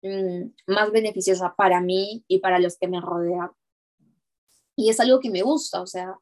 mm, 0.02 0.50
más 0.66 0.90
beneficiosa 0.90 1.54
para 1.56 1.80
mí 1.80 2.24
y 2.26 2.40
para 2.40 2.58
los 2.58 2.76
que 2.76 2.88
me 2.88 3.00
rodean. 3.00 3.52
Y 4.76 4.90
es 4.90 4.98
algo 4.98 5.20
que 5.20 5.30
me 5.30 5.42
gusta, 5.42 5.80
o 5.80 5.86
sea, 5.86 6.18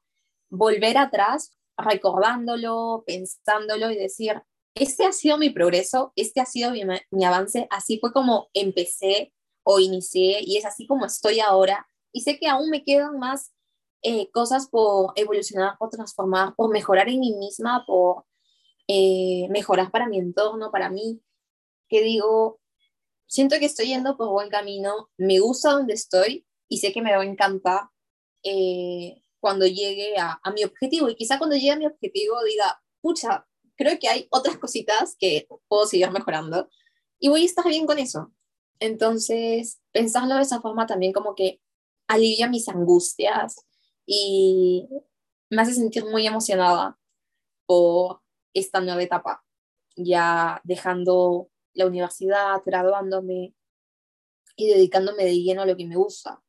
volver 0.51 0.99
atrás 0.99 1.57
recordándolo, 1.78 3.03
pensándolo 3.07 3.91
y 3.91 3.97
decir, 3.97 4.43
este 4.75 5.05
ha 5.05 5.12
sido 5.12 5.39
mi 5.39 5.51
progreso, 5.51 6.12
este 6.16 6.41
ha 6.41 6.47
sido 6.47 6.70
mi, 6.70 6.83
mi 7.11 7.25
avance, 7.25 7.66
así 7.70 7.99
fue 7.99 8.12
como 8.12 8.49
empecé 8.55 9.33
o 9.64 9.79
inicié 9.79 10.41
y 10.43 10.57
es 10.57 10.64
así 10.64 10.87
como 10.87 11.07
estoy 11.07 11.41
ahora. 11.41 11.87
Y 12.12 12.23
sé 12.23 12.39
que 12.39 12.49
aún 12.49 12.70
me 12.70 12.85
quedan 12.85 13.18
más 13.18 13.53
eh, 14.03 14.31
cosas 14.33 14.68
por 14.68 15.12
evolucionar, 15.16 15.77
por 15.79 15.91
transformar, 15.91 16.55
por 16.57 16.70
mejorar 16.70 17.09
en 17.09 17.20
mí 17.20 17.35
misma, 17.35 17.85
por 17.87 18.25
eh, 18.89 19.47
mejorar 19.51 19.91
para 19.91 20.09
mi 20.09 20.18
entorno, 20.18 20.70
para 20.70 20.91
mí, 20.91 21.20
que 21.89 22.03
digo, 22.03 22.61
siento 23.27 23.59
que 23.59 23.66
estoy 23.66 23.87
yendo 23.87 24.16
por 24.16 24.31
buen 24.31 24.49
camino, 24.51 25.11
me 25.16 25.39
gusta 25.39 25.73
donde 25.73 25.95
estoy 25.95 26.47
y 26.68 26.79
sé 26.79 26.93
que 26.93 27.03
me 27.03 27.14
va 27.14 27.23
a 27.23 27.27
encantar 27.27 27.83
eh, 28.43 29.23
cuando 29.41 29.66
llegue 29.66 30.16
a, 30.18 30.41
a, 30.43 30.51
mi 30.51 30.64
objetivo. 30.64 31.09
Y 31.09 31.14
quizá 31.14 31.39
cuando 31.39 31.57
llegue 31.57 31.70
a 31.70 31.79
mi 31.79 31.87
objetivo 31.87 32.43
diga, 32.45 32.83
pucha, 33.01 33.47
creo 33.83 33.99
que 33.99 34.09
hay 34.09 34.28
otras 34.30 34.59
cositas 34.59 35.16
que 35.18 35.47
puedo 35.68 35.87
seguir 35.87 36.11
mejorando 36.11 36.68
y 37.18 37.28
voy 37.28 37.43
a 37.43 37.47
estar 37.47 37.66
bien 37.66 37.87
con 37.87 37.99
eso. 37.99 38.33
Entonces, 38.78 39.80
pensarlo 39.93 40.37
de 40.37 40.43
esa 40.43 40.61
forma 40.61 40.87
también 40.87 41.12
como 41.12 41.35
que 41.35 41.61
alivia 42.09 42.49
mis 42.49 42.68
angustias 42.68 43.64
y 44.07 44.89
me 45.51 45.62
hace 45.62 45.74
sentir 45.74 46.05
muy 46.05 46.26
emocionada 46.26 46.99
por 47.66 48.20
esta 48.55 48.80
nueva 48.80 49.03
etapa, 49.03 49.45
ya 49.97 50.61
dejando 50.64 51.49
la 51.74 51.87
universidad, 51.87 52.62
graduándome 52.64 53.55
y 54.57 54.68
dedicándome 54.68 55.24
de 55.24 55.41
lleno 55.41 55.62
a 55.62 55.66
lo 55.66 55.76
que 55.76 55.87
me 55.87 55.97
gusta. 55.97 56.43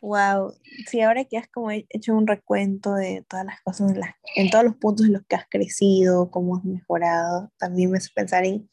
Wow, 0.00 0.54
sí, 0.86 1.00
ahora 1.00 1.24
que 1.24 1.38
has 1.38 1.48
como 1.48 1.72
hecho 1.72 2.14
un 2.14 2.28
recuento 2.28 2.94
de 2.94 3.24
todas 3.28 3.44
las 3.44 3.60
cosas, 3.62 3.90
en, 3.90 4.00
las, 4.00 4.14
en 4.36 4.48
todos 4.48 4.64
los 4.64 4.76
puntos 4.76 5.06
en 5.06 5.14
los 5.14 5.22
que 5.26 5.34
has 5.34 5.46
crecido, 5.48 6.30
cómo 6.30 6.56
has 6.56 6.64
mejorado, 6.64 7.50
también 7.58 7.90
me 7.90 7.98
hace 7.98 8.10
pensar 8.14 8.44
en, 8.44 8.70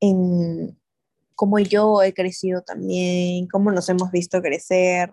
en 0.00 0.78
cómo 1.34 1.58
yo 1.58 2.02
he 2.02 2.12
crecido 2.12 2.62
también, 2.62 3.48
cómo 3.48 3.70
nos 3.72 3.88
hemos 3.88 4.10
visto 4.10 4.42
crecer. 4.42 5.12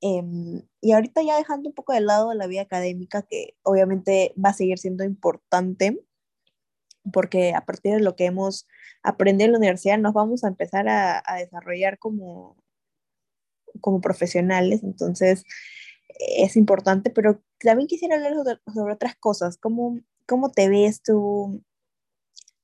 Em, 0.00 0.62
y 0.80 0.92
ahorita 0.92 1.22
ya 1.22 1.36
dejando 1.36 1.68
un 1.68 1.74
poco 1.74 1.92
de 1.92 2.00
lado 2.00 2.32
la 2.34 2.46
vida 2.46 2.62
académica, 2.62 3.22
que 3.22 3.54
obviamente 3.62 4.34
va 4.42 4.50
a 4.50 4.54
seguir 4.54 4.78
siendo 4.78 5.04
importante, 5.04 6.00
porque 7.12 7.54
a 7.54 7.66
partir 7.66 7.94
de 7.94 8.00
lo 8.00 8.16
que 8.16 8.26
hemos 8.26 8.66
aprendido 9.02 9.46
en 9.46 9.52
la 9.52 9.58
universidad 9.58 9.98
nos 9.98 10.14
vamos 10.14 10.44
a 10.44 10.48
empezar 10.48 10.88
a, 10.88 11.22
a 11.26 11.36
desarrollar 11.36 11.98
como, 11.98 12.56
como 13.80 14.00
profesionales, 14.00 14.82
entonces 14.82 15.44
es 16.18 16.56
importante, 16.56 17.10
pero 17.10 17.42
también 17.58 17.88
quisiera 17.88 18.16
hablar 18.16 18.34
sobre, 18.72 18.92
otras 18.92 19.16
cosas, 19.16 19.56
¿Cómo, 19.58 20.00
¿cómo 20.26 20.50
te 20.50 20.68
ves 20.68 21.02
tú 21.02 21.62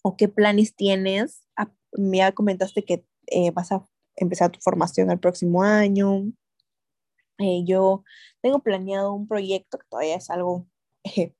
o 0.02 0.16
qué 0.16 0.28
planes 0.28 0.74
tienes? 0.74 1.42
Ah, 1.56 1.72
ya 1.92 2.32
comentaste 2.32 2.84
que 2.84 3.04
eh, 3.26 3.50
vas 3.50 3.72
a 3.72 3.86
empezar 4.16 4.50
tu 4.50 4.60
formación 4.60 5.10
el 5.10 5.20
próximo 5.20 5.62
año. 5.62 6.32
Eh, 7.38 7.62
yo 7.64 8.04
tengo 8.42 8.60
planeado 8.60 9.12
un 9.12 9.28
proyecto 9.28 9.78
que 9.78 9.86
todavía 9.88 10.16
es 10.16 10.28
algo 10.30 10.66
eh, 11.04 11.34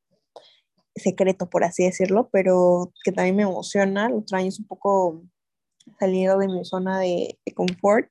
secreto, 0.95 1.51
por 1.51 1.65
así 1.65 1.85
decirlo, 1.85 2.29
pero 2.31 2.93
que 3.05 3.13
también 3.13 3.37
me 3.37 3.43
emociona. 3.43 4.07
El 4.07 4.15
otro 4.15 4.39
es 4.39 4.59
un 4.59 4.67
poco 4.67 5.23
salir 5.99 6.31
de 6.31 6.49
mi 6.49 6.65
zona 6.65 7.01
de, 7.01 7.39
de 7.45 7.55
confort, 7.55 8.11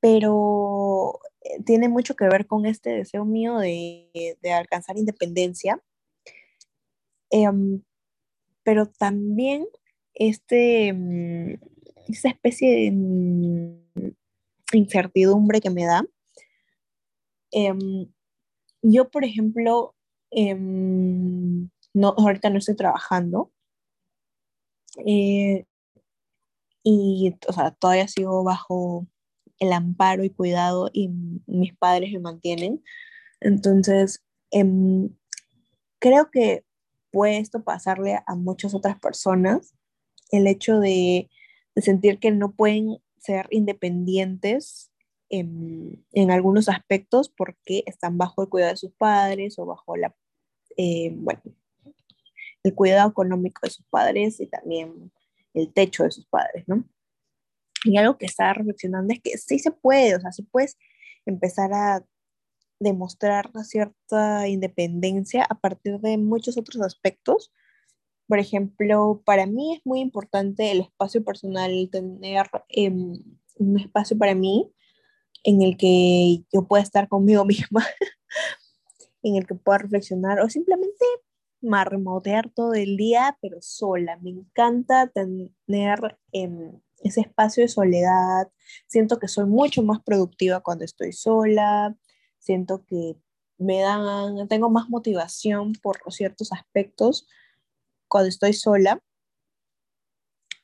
pero 0.00 1.20
tiene 1.64 1.88
mucho 1.88 2.14
que 2.14 2.28
ver 2.28 2.46
con 2.46 2.66
este 2.66 2.90
deseo 2.90 3.24
mío 3.24 3.58
de, 3.58 4.36
de 4.40 4.52
alcanzar 4.52 4.96
independencia. 4.98 5.82
Em, 7.30 7.82
pero 8.62 8.86
también 8.86 9.66
este, 10.14 10.92
mm, 10.92 11.54
esa 12.08 12.28
especie 12.30 12.70
de 12.70 12.90
mm, 12.92 14.12
incertidumbre 14.72 15.60
que 15.60 15.70
me 15.70 15.84
da. 15.86 16.04
Em, 17.50 18.12
yo, 18.82 19.10
por 19.10 19.24
ejemplo, 19.24 19.94
em, 20.30 21.70
no, 21.94 22.14
ahorita 22.18 22.50
no 22.50 22.58
estoy 22.58 22.76
trabajando. 22.76 23.52
Eh, 25.06 25.64
y, 26.82 27.34
o 27.48 27.52
sea, 27.52 27.70
todavía 27.72 28.08
sigo 28.08 28.42
bajo 28.44 29.06
el 29.58 29.72
amparo 29.72 30.24
y 30.24 30.30
cuidado 30.30 30.90
y 30.92 31.08
mis 31.46 31.76
padres 31.76 32.12
me 32.12 32.20
mantienen. 32.20 32.82
Entonces, 33.40 34.24
em, 34.50 35.10
creo 35.98 36.30
que 36.30 36.64
puede 37.10 37.38
esto 37.38 37.62
pasarle 37.62 38.18
a 38.26 38.34
muchas 38.34 38.74
otras 38.74 38.98
personas, 38.98 39.74
el 40.30 40.46
hecho 40.46 40.78
de, 40.80 41.30
sentir 41.76 42.18
que 42.18 42.32
no 42.32 42.52
pueden 42.52 42.98
ser 43.18 43.46
independientes 43.50 44.90
en, 45.28 46.04
algunos 46.30 46.68
aspectos 46.68 47.28
porque 47.28 47.84
están 47.86 48.18
bajo 48.18 48.42
el 48.42 48.48
cuidado 48.48 48.72
de 48.72 48.76
sus 48.78 48.92
padres 48.92 49.60
o 49.60 49.66
bajo 49.66 49.96
la, 49.96 50.12
eh, 50.76 51.12
bueno, 51.14 51.40
el 52.64 52.74
cuidado 52.74 53.10
económico 53.10 53.60
de 53.62 53.70
sus 53.70 53.86
padres 53.86 54.40
y 54.40 54.46
también 54.46 55.12
el 55.54 55.72
techo 55.72 56.02
de 56.02 56.10
sus 56.10 56.26
padres, 56.26 56.64
¿no? 56.66 56.84
Y 57.88 57.96
algo 57.96 58.18
que 58.18 58.26
estaba 58.26 58.52
reflexionando 58.52 59.14
es 59.14 59.20
que 59.20 59.38
sí 59.38 59.58
se 59.58 59.70
puede, 59.70 60.14
o 60.14 60.20
sea, 60.20 60.30
sí 60.30 60.42
puedes 60.42 60.76
empezar 61.24 61.72
a 61.72 62.04
demostrar 62.78 63.50
cierta 63.64 64.46
independencia 64.46 65.44
a 65.48 65.58
partir 65.58 65.98
de 66.00 66.18
muchos 66.18 66.58
otros 66.58 66.82
aspectos. 66.82 67.50
Por 68.26 68.38
ejemplo, 68.38 69.22
para 69.24 69.46
mí 69.46 69.76
es 69.76 69.80
muy 69.86 70.00
importante 70.00 70.70
el 70.70 70.80
espacio 70.82 71.24
personal, 71.24 71.88
tener 71.90 72.46
em, 72.68 73.14
un 73.56 73.80
espacio 73.80 74.18
para 74.18 74.34
mí 74.34 74.70
en 75.44 75.62
el 75.62 75.78
que 75.78 76.44
yo 76.52 76.68
pueda 76.68 76.82
estar 76.82 77.08
conmigo 77.08 77.44
misma, 77.46 77.86
en 79.22 79.36
el 79.36 79.46
que 79.46 79.54
pueda 79.54 79.78
reflexionar 79.78 80.40
o 80.40 80.50
simplemente 80.50 81.06
marmotear 81.62 82.50
todo 82.50 82.74
el 82.74 82.98
día, 82.98 83.38
pero 83.40 83.62
sola. 83.62 84.18
Me 84.18 84.30
encanta 84.30 85.08
tener 85.08 86.18
em, 86.32 86.78
ese 87.02 87.20
espacio 87.22 87.62
de 87.62 87.68
soledad. 87.68 88.48
Siento 88.86 89.18
que 89.18 89.28
soy 89.28 89.46
mucho 89.46 89.82
más 89.82 90.00
productiva 90.02 90.60
cuando 90.60 90.84
estoy 90.84 91.12
sola 91.12 91.96
siento 92.38 92.84
que 92.84 93.16
me 93.58 93.80
dan, 93.80 94.48
tengo 94.48 94.70
más 94.70 94.88
motivación 94.88 95.72
por 95.82 95.98
ciertos 96.10 96.52
aspectos 96.52 97.26
cuando 98.08 98.28
estoy 98.28 98.52
sola. 98.52 99.02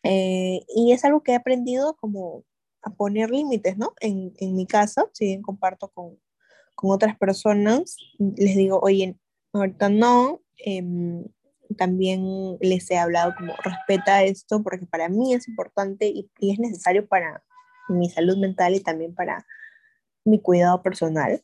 Eh, 0.02 0.60
y 0.68 0.92
es 0.92 1.04
algo 1.04 1.22
que 1.22 1.32
he 1.32 1.34
aprendido 1.34 1.96
como 1.96 2.44
a 2.82 2.90
poner 2.90 3.30
límites, 3.30 3.78
¿no? 3.78 3.94
En, 4.00 4.34
en, 4.38 4.54
mi 4.54 4.66
casa, 4.66 5.06
si 5.12 5.26
bien 5.26 5.42
comparto 5.42 5.88
con, 5.88 6.18
con, 6.74 6.90
otras 6.90 7.16
personas, 7.16 7.96
les 8.18 8.56
digo, 8.56 8.78
oye, 8.80 9.16
ahorita 9.52 9.88
no, 9.88 10.42
eh, 10.58 10.82
también 11.76 12.58
les 12.60 12.90
he 12.90 12.98
hablado 12.98 13.34
como 13.36 13.54
respeta 13.56 14.22
esto 14.22 14.62
porque 14.62 14.86
para 14.86 15.08
mí 15.08 15.34
es 15.34 15.48
importante 15.48 16.06
y, 16.08 16.30
y 16.38 16.52
es 16.52 16.58
necesario 16.58 17.06
para 17.06 17.42
mi 17.88 18.08
salud 18.08 18.36
mental 18.36 18.74
y 18.74 18.80
también 18.80 19.14
para 19.14 19.46
mi 20.24 20.40
cuidado 20.40 20.82
personal. 20.82 21.42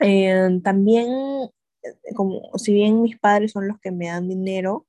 Eh, 0.00 0.60
también, 0.62 1.08
eh, 1.82 2.14
como 2.14 2.42
si 2.58 2.72
bien 2.72 3.02
mis 3.02 3.18
padres 3.18 3.52
son 3.52 3.68
los 3.68 3.78
que 3.80 3.90
me 3.90 4.08
dan 4.08 4.28
dinero, 4.28 4.86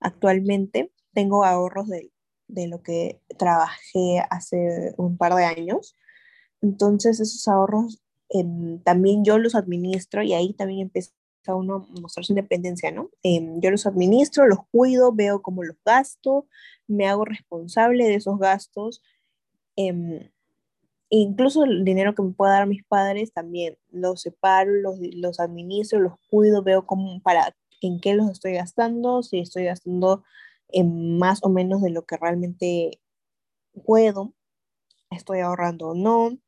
actualmente 0.00 0.92
tengo 1.12 1.44
ahorros 1.44 1.88
de, 1.88 2.12
de 2.48 2.68
lo 2.68 2.82
que 2.82 3.20
trabajé 3.38 4.22
hace 4.30 4.94
un 4.96 5.16
par 5.16 5.34
de 5.34 5.44
años. 5.44 5.96
Entonces 6.62 7.20
esos 7.20 7.46
ahorros 7.48 8.02
em, 8.28 8.80
también 8.82 9.24
yo 9.24 9.38
los 9.38 9.54
administro 9.54 10.22
y 10.22 10.34
ahí 10.34 10.52
también 10.54 10.90
empieza 11.46 11.54
uno 11.54 11.86
a 11.96 12.00
mostrar 12.00 12.24
su 12.24 12.32
independencia, 12.32 12.90
¿no? 12.90 13.10
Em, 13.22 13.60
yo 13.60 13.70
los 13.70 13.86
administro, 13.86 14.46
los 14.46 14.60
cuido, 14.70 15.12
veo 15.12 15.42
cómo 15.42 15.62
los 15.62 15.76
gasto, 15.84 16.46
me 16.86 17.06
hago 17.06 17.24
responsable 17.24 18.04
de 18.04 18.14
esos 18.16 18.38
gastos. 18.38 19.02
Em, 19.76 20.30
incluso 21.10 21.64
el 21.64 21.84
dinero 21.84 22.14
que 22.14 22.22
me 22.22 22.32
pueda 22.32 22.54
dar 22.54 22.66
mis 22.66 22.84
padres 22.84 23.32
también 23.32 23.76
los 23.90 24.22
separo, 24.22 24.72
los, 24.72 24.98
los 25.14 25.40
administro, 25.40 26.00
los 26.00 26.14
cuido, 26.30 26.62
veo 26.62 26.86
cómo, 26.86 27.20
para, 27.22 27.54
en 27.80 28.00
qué 28.00 28.14
los 28.14 28.30
estoy 28.30 28.54
gastando, 28.54 29.22
si 29.22 29.40
estoy 29.40 29.64
gastando 29.64 30.24
más 30.84 31.42
o 31.44 31.48
menos 31.48 31.80
de 31.82 31.90
lo 31.90 32.04
que 32.04 32.16
realmente 32.16 33.00
puedo, 33.84 34.34
estoy 35.10 35.40
ahorrando 35.40 35.90
o 35.90 35.94
no. 35.94 36.38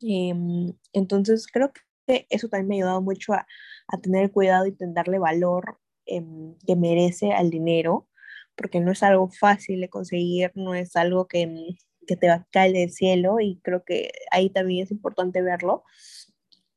Em, 0.00 0.74
entonces 0.92 1.46
creo 1.46 1.72
que 1.72 1.80
eso 2.06 2.48
también 2.48 2.68
me 2.68 2.74
ha 2.74 2.78
ayudado 2.78 3.02
mucho 3.02 3.32
a, 3.32 3.46
a 3.88 3.98
tener 4.00 4.30
cuidado 4.32 4.66
y 4.66 4.74
darle 4.78 5.18
valor 5.18 5.78
em, 6.06 6.56
que 6.66 6.76
merece 6.76 7.32
al 7.32 7.50
dinero, 7.50 8.08
porque 8.56 8.80
no 8.80 8.92
es 8.92 9.02
algo 9.02 9.28
fácil 9.30 9.80
de 9.80 9.88
conseguir, 9.88 10.52
no 10.54 10.74
es 10.74 10.96
algo 10.96 11.26
que 11.26 11.76
que 12.06 12.16
te 12.16 12.28
va 12.28 12.34
a 12.34 12.46
caer 12.50 12.72
del 12.72 12.90
cielo 12.90 13.40
y 13.40 13.60
creo 13.62 13.84
que 13.84 14.12
ahí 14.30 14.50
también 14.50 14.84
es 14.84 14.90
importante 14.90 15.42
verlo. 15.42 15.84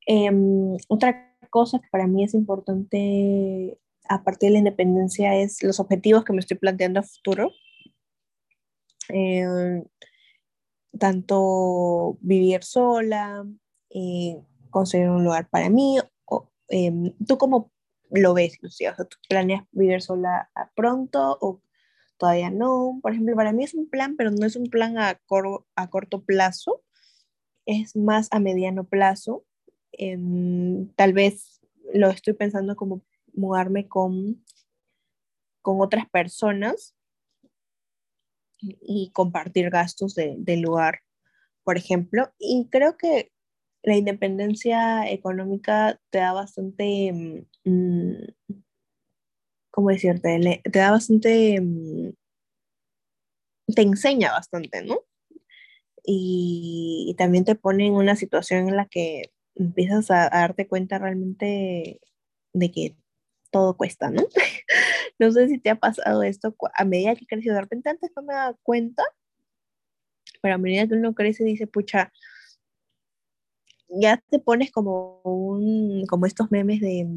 Em, 0.06 0.78
otra 0.88 1.36
cosa 1.50 1.80
que 1.80 1.88
para 1.92 2.08
mí 2.08 2.24
es 2.24 2.34
importante 2.34 3.78
a 4.10 4.24
partir 4.24 4.50
de 4.50 4.54
la 4.54 4.60
independencia 4.60 5.36
es 5.36 5.62
los 5.64 5.80
objetivos 5.80 6.24
que 6.24 6.34
me 6.34 6.40
estoy 6.40 6.58
planteando 6.58 7.02
a 7.02 7.04
futuro. 7.04 7.52
Eh, 9.10 9.84
tanto 10.98 12.18
vivir 12.22 12.64
sola, 12.64 13.46
eh, 13.90 14.38
conseguir 14.70 15.09
un 15.09 15.24
lugar 15.24 15.49
para 15.49 15.70
mí. 15.70 15.99
Em, 16.70 17.13
¿Tú 17.26 17.38
cómo 17.38 17.72
lo 18.11 18.34
ves, 18.34 18.57
Lucía? 18.61 18.95
¿tú 18.95 19.18
planeas 19.30 19.63
vivir 19.72 20.01
sola 20.01 20.49
pronto 20.76 21.38
o 21.41 21.61
todavía 22.18 22.49
no? 22.49 22.99
Por 23.01 23.13
ejemplo, 23.13 23.36
para 23.36 23.53
mí 23.53 23.63
es 23.63 23.74
un 23.74 23.89
plan, 23.89 24.15
pero 24.18 24.32
no 24.32 24.45
es 24.45 24.55
un 24.55 24.70
plan 24.70 24.97
a, 24.97 25.20
a 25.76 25.89
corto 25.89 26.24
plazo, 26.24 26.84
es 27.65 27.95
más 27.95 28.28
a 28.32 28.39
mediano 28.39 28.84
plazo. 28.86 29.45
Em, 29.91 30.89
tal 30.95 31.13
vez 31.13 31.61
lo 31.93 32.09
estoy 32.09 32.34
pensando 32.34 32.76
como 32.76 33.01
mudarme 33.34 33.88
con, 33.88 34.43
con 35.61 35.82
otras 35.82 36.09
personas 36.09 36.95
y 38.59 39.11
compartir 39.11 39.70
gastos 39.70 40.15
del 40.15 40.43
de 40.43 40.57
lugar, 40.57 41.01
por 41.63 41.78
ejemplo. 41.78 42.34
Y 42.39 42.68
creo 42.70 42.97
que 42.97 43.32
la 43.88 43.96
independencia 43.96 45.10
económica 45.10 45.98
te 46.10 46.18
da 46.20 46.34
bastante, 46.34 47.10
mm, 47.14 47.46
mm, 47.64 48.54
¿cómo 49.72 49.90
decirte? 49.90 50.62
te 50.70 50.80
da 50.80 50.92
bastante, 50.92 51.62
mm, 51.62 52.12
te 53.74 53.82
enseña 53.84 54.32
bastante, 54.32 54.84
¿no? 54.84 55.00
Y, 56.04 57.16
también 57.18 57.46
te 57.46 57.56
pone 57.56 57.88
en 57.88 57.94
una 57.94 58.16
situación 58.18 58.68
en 58.68 58.76
la 58.76 58.88
que 58.88 59.32
empiezas 59.56 60.12
a, 60.12 60.26
a 60.26 60.42
darte 60.42 60.68
cuenta 60.68 60.98
realmente 61.00 62.02
de 62.54 62.72
que 62.72 62.98
todo 63.52 63.78
cuesta, 63.78 64.10
¿no? 64.12 64.28
no 65.20 65.32
sé 65.32 65.48
si 65.48 65.60
te 65.60 65.70
ha 65.70 65.76
pasado 65.76 66.24
esto 66.24 66.56
a 66.76 66.86
medida 66.86 67.16
que 67.16 67.26
creces, 67.26 67.54
de 67.54 67.62
repente 67.62 67.90
antes 67.90 68.12
no 68.18 68.24
me 68.24 68.34
daba 68.34 68.58
cuenta, 68.64 69.04
pero 70.42 70.56
a 70.56 70.58
medida 70.58 70.88
que 70.88 70.96
uno 70.96 71.16
crece 71.16 71.46
dice, 71.46 71.68
pucha, 71.68 72.12
ya 73.90 74.22
te 74.30 74.40
pones 74.40 74.72
como 74.72 75.22
un, 75.24 76.06
como 76.08 76.26
estos 76.26 76.52
memes 76.52 76.82
de, 76.82 77.08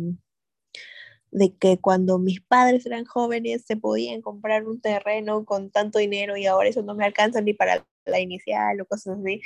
de 1.30 1.54
que 1.56 1.78
cuando 1.78 2.18
mis 2.18 2.40
padres 2.40 2.86
eran 2.86 3.04
jóvenes 3.04 3.64
se 3.66 3.76
podían 3.76 4.20
comprar 4.22 4.66
un 4.66 4.80
terreno 4.80 5.44
con 5.44 5.70
tanto 5.70 5.98
dinero 5.98 6.36
y 6.36 6.46
ahora 6.46 6.68
eso 6.68 6.82
no 6.82 6.94
me 6.94 7.04
alcanza 7.04 7.40
ni 7.40 7.54
para 7.54 7.86
la 8.04 8.20
inicial 8.20 8.80
o 8.80 8.86
cosas 8.86 9.18
así. 9.18 9.40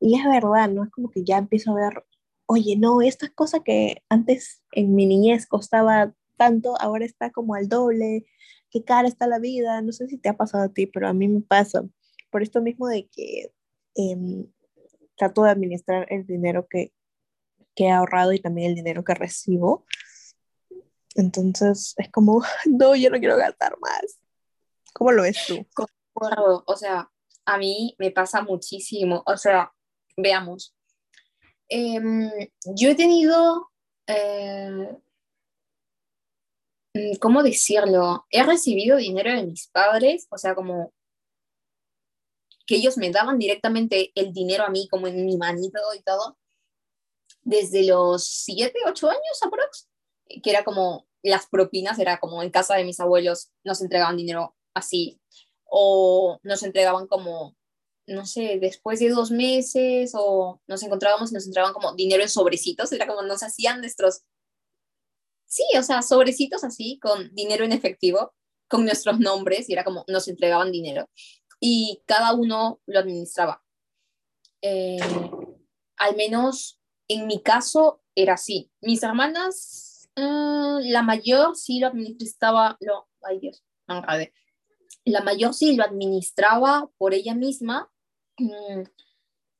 Y 0.00 0.18
es 0.18 0.24
verdad, 0.24 0.68
¿no? 0.68 0.84
Es 0.84 0.90
como 0.90 1.10
que 1.10 1.24
ya 1.24 1.38
empiezo 1.38 1.72
a 1.72 1.74
ver, 1.74 2.04
oye, 2.46 2.76
no, 2.76 3.02
esta 3.02 3.28
cosa 3.30 3.60
que 3.60 4.02
antes 4.08 4.62
en 4.72 4.94
mi 4.94 5.06
niñez 5.06 5.46
costaba 5.46 6.14
tanto, 6.36 6.74
ahora 6.80 7.04
está 7.04 7.30
como 7.30 7.54
al 7.54 7.68
doble, 7.68 8.26
qué 8.70 8.84
cara 8.84 9.06
está 9.06 9.26
la 9.26 9.38
vida, 9.38 9.80
no 9.82 9.92
sé 9.92 10.08
si 10.08 10.18
te 10.18 10.28
ha 10.28 10.36
pasado 10.36 10.64
a 10.64 10.68
ti, 10.70 10.86
pero 10.86 11.08
a 11.08 11.12
mí 11.12 11.28
me 11.28 11.40
pasa. 11.40 11.84
Por 12.30 12.42
esto 12.42 12.62
mismo 12.62 12.88
de 12.88 13.08
que 13.08 13.52
em, 13.94 14.46
trato 15.22 15.44
de 15.44 15.50
administrar 15.50 16.06
el 16.10 16.26
dinero 16.26 16.66
que, 16.68 16.92
que 17.76 17.84
he 17.84 17.90
ahorrado 17.90 18.32
y 18.32 18.40
también 18.40 18.70
el 18.70 18.74
dinero 18.74 19.04
que 19.04 19.14
recibo. 19.14 19.86
Entonces 21.14 21.94
es 21.96 22.10
como, 22.10 22.42
no, 22.66 22.96
yo 22.96 23.08
no 23.08 23.20
quiero 23.20 23.36
gastar 23.36 23.78
más. 23.78 24.18
¿Cómo 24.92 25.12
lo 25.12 25.22
ves 25.22 25.38
tú? 25.46 25.64
O 26.14 26.76
sea, 26.76 27.08
a 27.44 27.58
mí 27.58 27.94
me 27.98 28.10
pasa 28.10 28.42
muchísimo. 28.42 29.22
O 29.24 29.36
sea, 29.36 29.72
veamos. 30.16 30.74
Em, 31.68 32.28
yo 32.74 32.90
he 32.90 32.94
tenido, 32.96 33.70
eh, 34.08 34.98
mm, 36.94 37.16
¿cómo 37.20 37.44
decirlo? 37.44 38.26
He 38.28 38.42
recibido 38.42 38.96
dinero 38.96 39.30
de 39.30 39.44
mis 39.44 39.68
padres, 39.68 40.26
o 40.30 40.36
sea, 40.36 40.56
como 40.56 40.92
que 42.66 42.76
ellos 42.76 42.96
me 42.96 43.10
daban 43.10 43.38
directamente 43.38 44.12
el 44.14 44.32
dinero 44.32 44.64
a 44.64 44.70
mí, 44.70 44.88
como 44.88 45.06
en 45.06 45.24
mi 45.24 45.36
manito 45.36 45.80
y 45.94 46.02
todo, 46.02 46.38
desde 47.42 47.84
los 47.84 48.24
7, 48.24 48.72
8 48.86 49.10
años 49.10 49.42
aprox, 49.42 49.88
que 50.42 50.50
era 50.50 50.64
como 50.64 51.06
las 51.22 51.46
propinas, 51.46 51.98
era 51.98 52.18
como 52.18 52.42
en 52.42 52.50
casa 52.50 52.76
de 52.76 52.84
mis 52.84 53.00
abuelos 53.00 53.50
nos 53.64 53.80
entregaban 53.80 54.16
dinero 54.16 54.56
así, 54.74 55.20
o 55.64 56.38
nos 56.42 56.62
entregaban 56.62 57.06
como, 57.06 57.56
no 58.06 58.26
sé, 58.26 58.58
después 58.60 59.00
de 59.00 59.10
dos 59.10 59.30
meses, 59.30 60.12
o 60.14 60.60
nos 60.66 60.82
encontrábamos 60.82 61.30
y 61.30 61.34
nos 61.34 61.46
entregaban 61.46 61.74
como 61.74 61.94
dinero 61.94 62.22
en 62.22 62.28
sobrecitos, 62.28 62.92
era 62.92 63.06
como 63.06 63.22
nos 63.22 63.42
hacían 63.42 63.80
nuestros, 63.80 64.22
sí, 65.46 65.64
o 65.78 65.82
sea, 65.82 66.02
sobrecitos 66.02 66.64
así, 66.64 66.98
con 67.00 67.34
dinero 67.34 67.64
en 67.64 67.72
efectivo, 67.72 68.34
con 68.68 68.84
nuestros 68.84 69.18
nombres, 69.20 69.68
y 69.68 69.74
era 69.74 69.84
como 69.84 70.04
nos 70.08 70.28
entregaban 70.28 70.72
dinero 70.72 71.08
y 71.64 72.02
cada 72.06 72.34
uno 72.34 72.80
lo 72.86 72.98
administraba. 72.98 73.62
Eh, 74.62 74.98
al 75.96 76.16
menos 76.16 76.80
en 77.06 77.28
mi 77.28 77.40
caso 77.40 78.02
era 78.16 78.34
así. 78.34 78.72
Mis 78.80 79.04
hermanas, 79.04 80.10
eh, 80.16 80.78
la 80.90 81.02
mayor 81.02 81.56
sí 81.56 81.78
lo 81.78 81.86
administraba, 81.86 82.76
lo, 82.80 83.08
ay 83.22 83.38
Dios, 83.38 83.64
La 85.04 85.22
mayor 85.22 85.54
sí 85.54 85.76
lo 85.76 85.84
administraba 85.84 86.90
por 86.98 87.14
ella 87.14 87.34
misma 87.36 87.92
mm, 88.38 88.82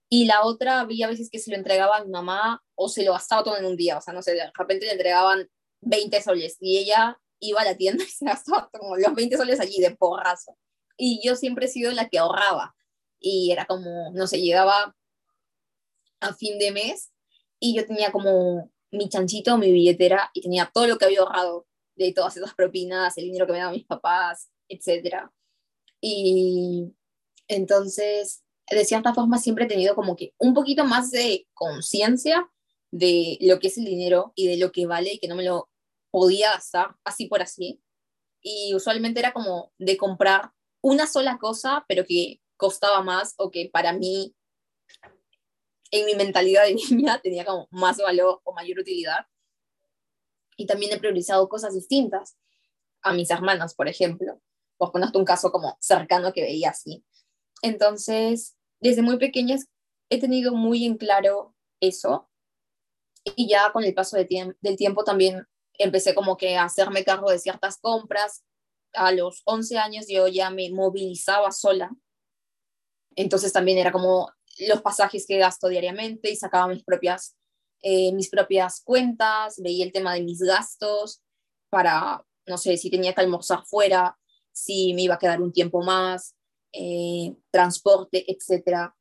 y 0.09 0.25
la 0.25 0.43
otra 0.43 0.81
había 0.81 1.07
veces 1.07 1.31
que 1.31 1.39
se 1.39 1.53
lo 1.53 1.57
entregaba 1.57 1.99
a 1.99 2.05
mi 2.05 2.11
mamá 2.11 2.65
o 2.75 2.89
se 2.89 3.05
lo 3.05 3.13
gastaba 3.13 3.45
todo 3.45 3.57
en 3.57 3.65
un 3.65 3.77
día, 3.77 3.99
o 3.99 4.01
sea, 4.01 4.13
no 4.13 4.23
sé, 4.23 4.33
de 4.33 4.51
repente 4.55 4.87
le 4.87 4.93
entregaban 4.93 5.49
20 5.83 6.21
soles 6.21 6.57
y 6.61 6.79
ella 6.79 7.21
iba 7.39 7.61
a 7.61 7.65
la 7.65 7.77
tienda 7.77 8.03
y 8.05 8.09
se 8.09 8.25
gastaba 8.25 8.69
como 8.73 8.97
los 8.97 9.15
20 9.15 9.37
soles 9.37 9.61
allí 9.61 9.81
de 9.81 9.95
porrazo 9.95 10.59
y 11.05 11.21
yo 11.21 11.35
siempre 11.35 11.67
he 11.67 11.69
sido 11.69 11.91
la 11.91 12.09
que 12.09 12.21
ahorraba 12.21 12.77
y 13.19 13.51
era 13.51 13.67
como, 13.67 14.13
no 14.13 14.29
sé, 14.29 14.41
llegaba 14.41 14.95
a 16.21 16.33
fin 16.33 16.61
de 16.61 16.71
mes 16.71 17.11
y 17.59 17.75
yo 17.75 17.85
tenía 17.85 18.13
como 18.13 18.71
mi 18.93 19.09
chanchito, 19.09 19.59
mi 19.59 19.73
billetera 19.73 20.31
y 20.33 20.43
tenía 20.43 20.71
todo 20.73 20.87
lo 20.87 20.99
que 20.99 21.07
había 21.07 21.19
ahorrado 21.19 21.67
de 21.97 22.13
todas 22.13 22.37
esas 22.37 22.55
propinas, 22.55 23.19
el 23.19 23.25
dinero 23.25 23.47
que 23.47 23.53
me 23.53 23.59
daban 23.59 23.75
mis 23.75 23.85
papás, 23.85 24.53
etc. 24.69 25.29
Y 26.01 26.95
entonces, 27.49 28.45
de 28.71 28.85
cierta 28.85 29.13
forma, 29.13 29.39
siempre 29.39 29.65
he 29.65 29.69
tenido 29.69 29.97
como 29.97 30.15
que 30.15 30.35
un 30.39 30.55
poquito 30.55 30.85
más 30.85 31.11
de 31.11 31.49
conciencia 31.53 32.49
de 32.93 33.39
lo 33.41 33.59
que 33.59 33.67
es 33.67 33.77
el 33.77 33.87
dinero 33.87 34.33
y 34.37 34.47
de 34.47 34.57
lo 34.57 34.71
que 34.71 34.87
vale 34.87 35.15
y 35.15 35.19
que 35.19 35.27
no 35.27 35.35
me 35.35 35.43
lo 35.43 35.69
podía 36.13 36.53
gastar 36.53 36.95
así 37.03 37.27
por 37.27 37.43
así. 37.43 37.83
Y 38.41 38.73
usualmente 38.77 39.19
era 39.19 39.33
como 39.33 39.73
de 39.79 39.97
comprar 39.97 40.53
una 40.83 41.07
sola 41.07 41.39
cosa, 41.39 41.85
pero 41.89 42.05
que 42.05 42.41
costaba 42.57 43.03
más 43.03 43.35
o 43.39 43.51
que 43.51 43.71
para 43.73 43.93
mí, 43.93 44.35
en 45.91 46.07
mi 46.07 46.15
mentalidad 46.15 46.65
de 46.65 46.75
niña, 46.91 47.21
tenía 47.23 47.45
como 47.45 47.69
más 47.71 47.99
valor 47.99 48.41
o 48.45 48.53
mayor 48.53 48.81
utilidad. 48.81 49.27
Y 50.57 50.67
también 50.67 50.93
he 50.93 50.99
priorizado 50.99 51.49
cosas 51.49 51.75
distintas 51.75 52.37
a 53.01 53.13
mis 53.13 53.31
hermanas, 53.31 53.75
por 53.75 53.89
ejemplo. 53.89 54.41
Por 54.77 54.93
ponerte 54.93 55.19
un 55.19 55.25
caso 55.25 55.51
como 55.51 55.77
cercano 55.81 56.33
que 56.33 56.43
veía 56.43 56.71
así. 56.71 57.05
Entonces, 57.63 58.57
desde 58.81 59.03
muy 59.03 59.19
pequeña 59.19 59.57
he 60.11 60.21
tenido 60.21 60.55
muy 60.55 60.85
en 60.85 60.99
claro 60.99 61.55
eso. 61.81 62.29
Y 63.37 63.49
ya 63.49 63.71
con 63.73 63.85
el 63.85 63.95
paso 63.95 64.17
de 64.17 64.55
del 64.61 64.77
tiempo 64.77 65.05
también 65.05 65.47
empecé 65.79 66.15
como 66.15 66.37
que 66.37 66.57
a 66.57 66.65
hacerme 66.65 67.05
cargo 67.05 67.31
de 67.31 67.39
ciertas 67.39 67.79
compras 67.79 68.45
a 68.95 69.13
los 69.13 69.43
11 69.45 69.79
años 69.79 70.07
yo 70.09 70.29
ya 70.29 70.51
me 70.51 70.71
movilizaba 70.71 71.51
sola. 71.53 71.91
Entonces 73.17 73.53
también 73.53 73.79
era 73.79 73.93
como 73.93 74.31
los 74.69 74.83
pasajes 74.83 75.27
que 75.27 75.39
gasto 75.39 75.69
diariamente 75.69 76.31
y 76.31 76.37
sacaba 76.37 76.69
mis 76.69 76.85
propias, 76.85 77.37
eh, 77.83 78.13
mis 78.13 78.29
propias 78.29 78.83
cuentas, 78.83 79.61
veía 79.63 79.85
el 79.85 79.93
tema 79.93 80.15
de 80.15 80.23
mis 80.23 80.41
gastos 80.41 81.23
para, 81.71 82.25
no 82.47 82.59
sé, 82.59 82.77
si 82.77 82.91
tenía 82.91 83.15
que 83.15 83.21
almorzar 83.21 83.65
fuera, 83.65 84.19
si 84.53 84.95
me 84.95 85.03
iba 85.03 85.15
a 85.15 85.19
quedar 85.19 85.41
un 85.41 85.53
tiempo 85.53 85.83
más, 85.83 86.37
eh, 86.73 87.35
transporte, 87.51 88.25
etcétera, 88.31 88.95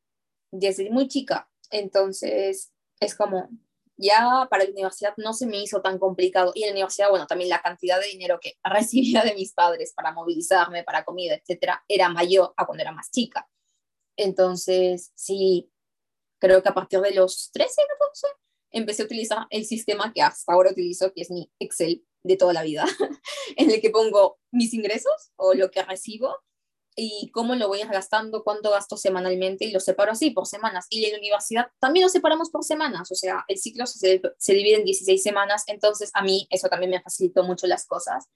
desde 0.50 0.90
muy 0.90 1.08
chica. 1.08 1.50
Entonces 1.70 2.72
es 3.00 3.14
como, 3.14 3.48
ya 3.96 4.46
para 4.50 4.64
la 4.64 4.70
universidad 4.70 5.14
no 5.16 5.32
se 5.32 5.46
me 5.46 5.62
hizo 5.62 5.80
tan 5.80 5.98
complicado. 5.98 6.52
Y 6.54 6.62
en 6.62 6.68
la 6.68 6.72
universidad, 6.72 7.10
bueno, 7.10 7.26
también 7.26 7.50
la 7.50 7.62
cantidad 7.62 8.00
de 8.00 8.08
dinero 8.08 8.38
que 8.40 8.58
recibía 8.64 9.22
de 9.22 9.34
mis 9.34 9.52
padres 9.52 9.92
para 9.94 10.12
movilizarme, 10.12 10.84
para 10.84 11.04
comida, 11.04 11.34
etcétera, 11.34 11.84
era 11.88 12.08
mayor 12.08 12.52
a 12.56 12.66
cuando 12.66 12.82
era 12.82 12.92
más 12.92 13.10
chica. 13.10 13.48
Entonces, 14.16 15.12
sí, 15.14 15.70
creo 16.38 16.62
que 16.62 16.68
a 16.68 16.74
partir 16.74 17.00
de 17.00 17.14
los 17.14 17.50
13, 17.52 17.82
14, 17.98 18.26
empecé 18.70 19.02
a 19.02 19.06
utilizar 19.06 19.46
el 19.50 19.64
sistema 19.64 20.12
que 20.12 20.22
hasta 20.22 20.52
ahora 20.52 20.70
utilizo, 20.70 21.12
que 21.12 21.22
es 21.22 21.30
mi 21.30 21.50
Excel 21.58 22.04
de 22.22 22.36
toda 22.36 22.52
la 22.52 22.62
vida, 22.62 22.84
en 23.56 23.70
el 23.70 23.80
que 23.80 23.90
pongo 23.90 24.38
mis 24.50 24.74
ingresos 24.74 25.32
o 25.36 25.54
lo 25.54 25.70
que 25.70 25.82
recibo 25.82 26.36
y 26.96 27.30
cómo 27.32 27.54
lo 27.54 27.68
voy 27.68 27.80
a 27.80 27.84
ir 27.84 27.90
gastando, 27.90 28.42
cuánto 28.44 28.70
gasto 28.70 28.96
semanalmente 28.96 29.64
y 29.64 29.70
lo 29.70 29.80
separo 29.80 30.12
así 30.12 30.30
por 30.30 30.46
semanas. 30.46 30.86
Y 30.90 31.04
en 31.04 31.12
la 31.12 31.18
universidad 31.18 31.66
también 31.80 32.04
lo 32.04 32.08
separamos 32.08 32.50
por 32.50 32.64
semanas, 32.64 33.10
o 33.10 33.14
sea, 33.14 33.44
el 33.48 33.58
ciclo 33.58 33.86
se, 33.86 34.20
se 34.38 34.54
divide 34.54 34.76
en 34.76 34.84
16 34.84 35.22
semanas, 35.22 35.64
entonces 35.66 36.10
a 36.14 36.22
mí 36.22 36.46
eso 36.50 36.68
también 36.68 36.90
me 36.90 37.00
facilitó 37.00 37.44
mucho 37.44 37.66
las 37.66 37.86
cosas. 37.86 38.26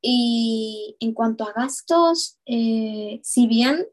Y 0.00 0.96
en 1.00 1.14
cuanto 1.14 1.44
a 1.44 1.52
gastos, 1.52 2.38
eh, 2.44 3.20
si 3.22 3.46
bien 3.46 3.86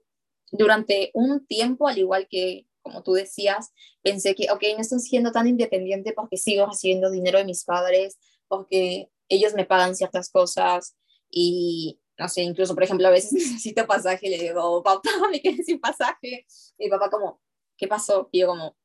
durante 0.51 1.11
un 1.13 1.45
tiempo, 1.45 1.87
al 1.87 1.97
igual 1.97 2.27
que 2.29 2.65
como 2.81 3.03
tú 3.03 3.13
decías, 3.13 3.71
pensé 4.01 4.35
que, 4.35 4.51
ok, 4.51 4.63
no 4.75 4.81
estoy 4.81 4.99
siendo 4.99 5.31
tan 5.31 5.47
independiente 5.47 6.13
porque 6.13 6.37
sigo 6.37 6.65
recibiendo 6.65 7.11
dinero 7.11 7.37
de 7.37 7.45
mis 7.45 7.63
padres, 7.63 8.17
porque 8.47 9.09
ellos 9.29 9.53
me 9.53 9.65
pagan 9.65 9.95
ciertas 9.95 10.29
cosas 10.29 10.95
y 11.29 12.00
no 12.21 12.29
sé, 12.29 12.43
incluso, 12.43 12.75
por 12.75 12.83
ejemplo, 12.83 13.07
a 13.07 13.11
veces 13.11 13.31
necesito 13.33 13.87
pasaje, 13.87 14.29
le 14.29 14.37
digo, 14.37 14.83
papá, 14.83 15.09
me 15.31 15.41
quedé 15.41 15.63
sin 15.63 15.79
pasaje. 15.79 16.45
Y 16.77 16.87
papá 16.87 17.09
como, 17.09 17.41
¿qué 17.75 17.87
pasó? 17.87 18.29
Y 18.31 18.41
yo 18.41 18.47
como, 18.47 18.77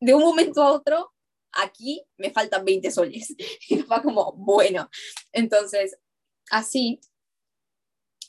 de 0.00 0.14
un 0.14 0.22
momento 0.22 0.62
a 0.62 0.72
otro, 0.72 1.12
aquí 1.52 2.02
me 2.16 2.30
faltan 2.30 2.64
20 2.64 2.90
soles. 2.90 3.34
Y 3.68 3.82
papá 3.82 4.02
como, 4.02 4.32
bueno. 4.32 4.88
Entonces, 5.32 5.98
así. 6.50 7.00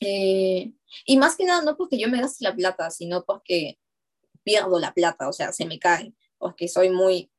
Eh, 0.01 0.73
y 1.05 1.17
más 1.17 1.37
que 1.37 1.45
nada, 1.45 1.61
no 1.61 1.77
porque 1.77 1.97
yo 1.97 2.09
me 2.09 2.19
gaste 2.19 2.43
la 2.43 2.53
plata, 2.53 2.91
sino 2.91 3.23
porque 3.23 3.79
pierdo 4.43 4.79
la 4.79 4.93
plata, 4.93 5.29
o 5.29 5.33
sea, 5.33 5.53
se 5.53 5.65
me 5.65 5.79
cae, 5.79 6.13
porque 6.37 6.67
soy 6.67 6.89
muy 6.89 7.31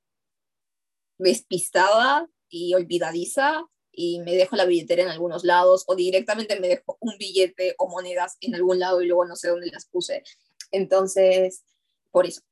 despistada 1.19 2.27
y 2.49 2.73
olvidadiza 2.73 3.67
y 3.97 4.21
me 4.21 4.35
dejo 4.35 4.55
la 4.55 4.67
billetera 4.67 5.03
en 5.03 5.09
algunos 5.09 5.43
lados 5.43 5.85
o 5.89 5.97
directamente 5.97 6.61
me 6.61 6.69
dejo 6.69 6.99
un 7.01 7.17
billete 7.19 7.75
o 7.79 7.89
monedas 7.89 8.37
en 8.41 8.55
algún 8.55 8.79
lado 8.79 9.01
y 9.01 9.07
luego 9.07 9.25
no 9.25 9.35
sé 9.35 9.49
dónde 9.49 9.71
las 9.73 9.87
puse. 9.87 10.23
Entonces, 10.71 11.65
por 12.13 12.27
eso. 12.27 12.43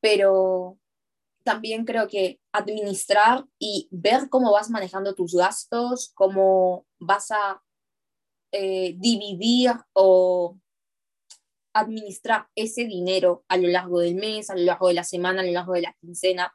Pero 0.00 0.76
también 1.44 1.84
creo 1.84 2.08
que 2.08 2.40
administrar 2.52 3.44
y 3.58 3.88
ver 3.90 4.28
cómo 4.28 4.52
vas 4.52 4.70
manejando 4.70 5.14
tus 5.14 5.34
gastos, 5.34 6.10
cómo 6.14 6.84
vas 6.98 7.30
a 7.30 7.62
eh, 8.50 8.94
dividir 8.98 9.72
o 9.92 10.58
administrar 11.72 12.48
ese 12.56 12.84
dinero 12.84 13.44
a 13.46 13.56
lo 13.56 13.68
largo 13.68 14.00
del 14.00 14.16
mes, 14.16 14.50
a 14.50 14.56
lo 14.56 14.62
largo 14.62 14.88
de 14.88 14.94
la 14.94 15.04
semana, 15.04 15.42
a 15.42 15.44
lo 15.44 15.52
largo 15.52 15.74
de 15.74 15.82
la 15.82 15.94
quincena, 16.00 16.52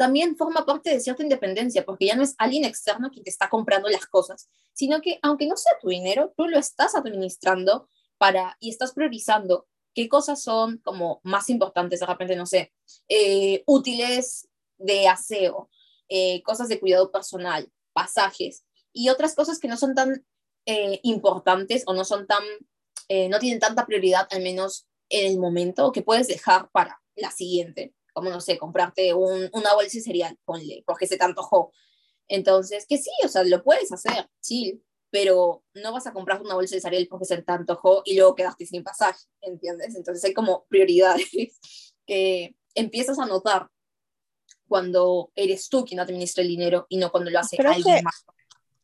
también 0.00 0.34
forma 0.34 0.64
parte 0.64 0.88
de 0.88 0.98
cierta 0.98 1.22
independencia, 1.22 1.84
porque 1.84 2.06
ya 2.06 2.16
no 2.16 2.22
es 2.22 2.34
alguien 2.38 2.64
externo 2.64 3.10
quien 3.10 3.22
te 3.22 3.28
está 3.28 3.50
comprando 3.50 3.86
las 3.90 4.06
cosas, 4.06 4.48
sino 4.72 5.02
que 5.02 5.18
aunque 5.20 5.46
no 5.46 5.58
sea 5.58 5.72
tu 5.78 5.90
dinero, 5.90 6.32
tú 6.38 6.48
lo 6.48 6.58
estás 6.58 6.94
administrando 6.94 7.86
para 8.16 8.56
y 8.60 8.70
estás 8.70 8.94
priorizando 8.94 9.68
qué 9.92 10.08
cosas 10.08 10.42
son 10.42 10.78
como 10.78 11.20
más 11.22 11.50
importantes, 11.50 12.00
de 12.00 12.06
repente, 12.06 12.34
no 12.34 12.46
sé, 12.46 12.72
eh, 13.10 13.62
útiles 13.66 14.48
de 14.78 15.06
aseo, 15.06 15.68
eh, 16.08 16.42
cosas 16.44 16.70
de 16.70 16.80
cuidado 16.80 17.12
personal, 17.12 17.70
pasajes 17.92 18.64
y 18.94 19.10
otras 19.10 19.34
cosas 19.34 19.58
que 19.58 19.68
no 19.68 19.76
son 19.76 19.94
tan 19.94 20.24
eh, 20.64 20.98
importantes 21.02 21.82
o 21.86 21.92
no 21.92 22.06
son 22.06 22.26
tan, 22.26 22.42
no 23.28 23.38
tienen 23.38 23.60
tanta 23.60 23.84
prioridad, 23.84 24.26
al 24.30 24.40
menos 24.40 24.86
en 25.10 25.30
el 25.30 25.38
momento, 25.38 25.92
que 25.92 26.00
puedes 26.00 26.26
dejar 26.26 26.70
para 26.70 27.02
la 27.16 27.30
siguiente 27.30 27.92
como 28.12 28.30
no 28.30 28.40
sé, 28.40 28.58
comprarte 28.58 29.14
un, 29.14 29.48
una 29.52 29.74
bolsa 29.74 29.98
de 29.98 30.02
cereal, 30.02 30.38
ponle, 30.44 30.82
porque 30.86 31.06
se 31.06 31.16
te 31.16 31.24
antojó. 31.24 31.72
Entonces, 32.28 32.86
que 32.88 32.98
sí, 32.98 33.10
o 33.24 33.28
sea, 33.28 33.42
lo 33.44 33.62
puedes 33.62 33.90
hacer, 33.92 34.28
sí, 34.40 34.82
pero 35.10 35.64
no 35.74 35.92
vas 35.92 36.06
a 36.06 36.12
comprar 36.12 36.40
una 36.40 36.54
bolsa 36.54 36.76
de 36.76 36.80
cereal 36.80 37.06
porque 37.10 37.24
se 37.24 37.42
te 37.42 37.52
antojó 37.52 38.02
y 38.04 38.16
luego 38.16 38.34
quedaste 38.34 38.66
sin 38.66 38.84
pasaje, 38.84 39.26
¿entiendes? 39.40 39.96
Entonces 39.96 40.24
hay 40.24 40.34
como 40.34 40.64
prioridades 40.68 41.28
que 42.06 42.54
empiezas 42.74 43.18
a 43.18 43.26
notar 43.26 43.68
cuando 44.68 45.32
eres 45.34 45.68
tú 45.68 45.84
quien 45.84 45.98
administra 45.98 46.42
el 46.42 46.48
dinero 46.48 46.86
y 46.88 46.98
no 46.98 47.10
cuando 47.10 47.30
lo 47.30 47.40
hace 47.40 47.56
alguien 47.60 48.04
más. 48.04 48.24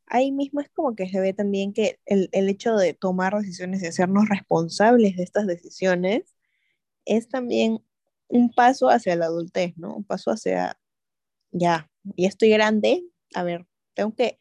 Ahí 0.08 0.30
mismo 0.30 0.60
es 0.60 0.68
como 0.70 0.94
que 0.94 1.08
se 1.08 1.20
ve 1.20 1.32
también 1.32 1.72
que 1.72 1.98
el, 2.06 2.28
el 2.32 2.48
hecho 2.48 2.76
de 2.76 2.94
tomar 2.94 3.36
decisiones 3.36 3.82
y 3.82 3.86
hacernos 3.86 4.28
responsables 4.28 5.16
de 5.16 5.22
estas 5.22 5.46
decisiones 5.46 6.36
es 7.04 7.28
también 7.28 7.84
un 8.28 8.52
paso 8.52 8.88
hacia 8.88 9.16
la 9.16 9.26
adultez, 9.26 9.76
¿no? 9.76 9.94
Un 9.94 10.04
paso 10.04 10.30
hacia, 10.30 10.78
ya, 11.52 11.90
y 12.14 12.26
estoy 12.26 12.50
grande, 12.50 13.04
a 13.34 13.42
ver, 13.42 13.66
tengo 13.94 14.14
que 14.14 14.38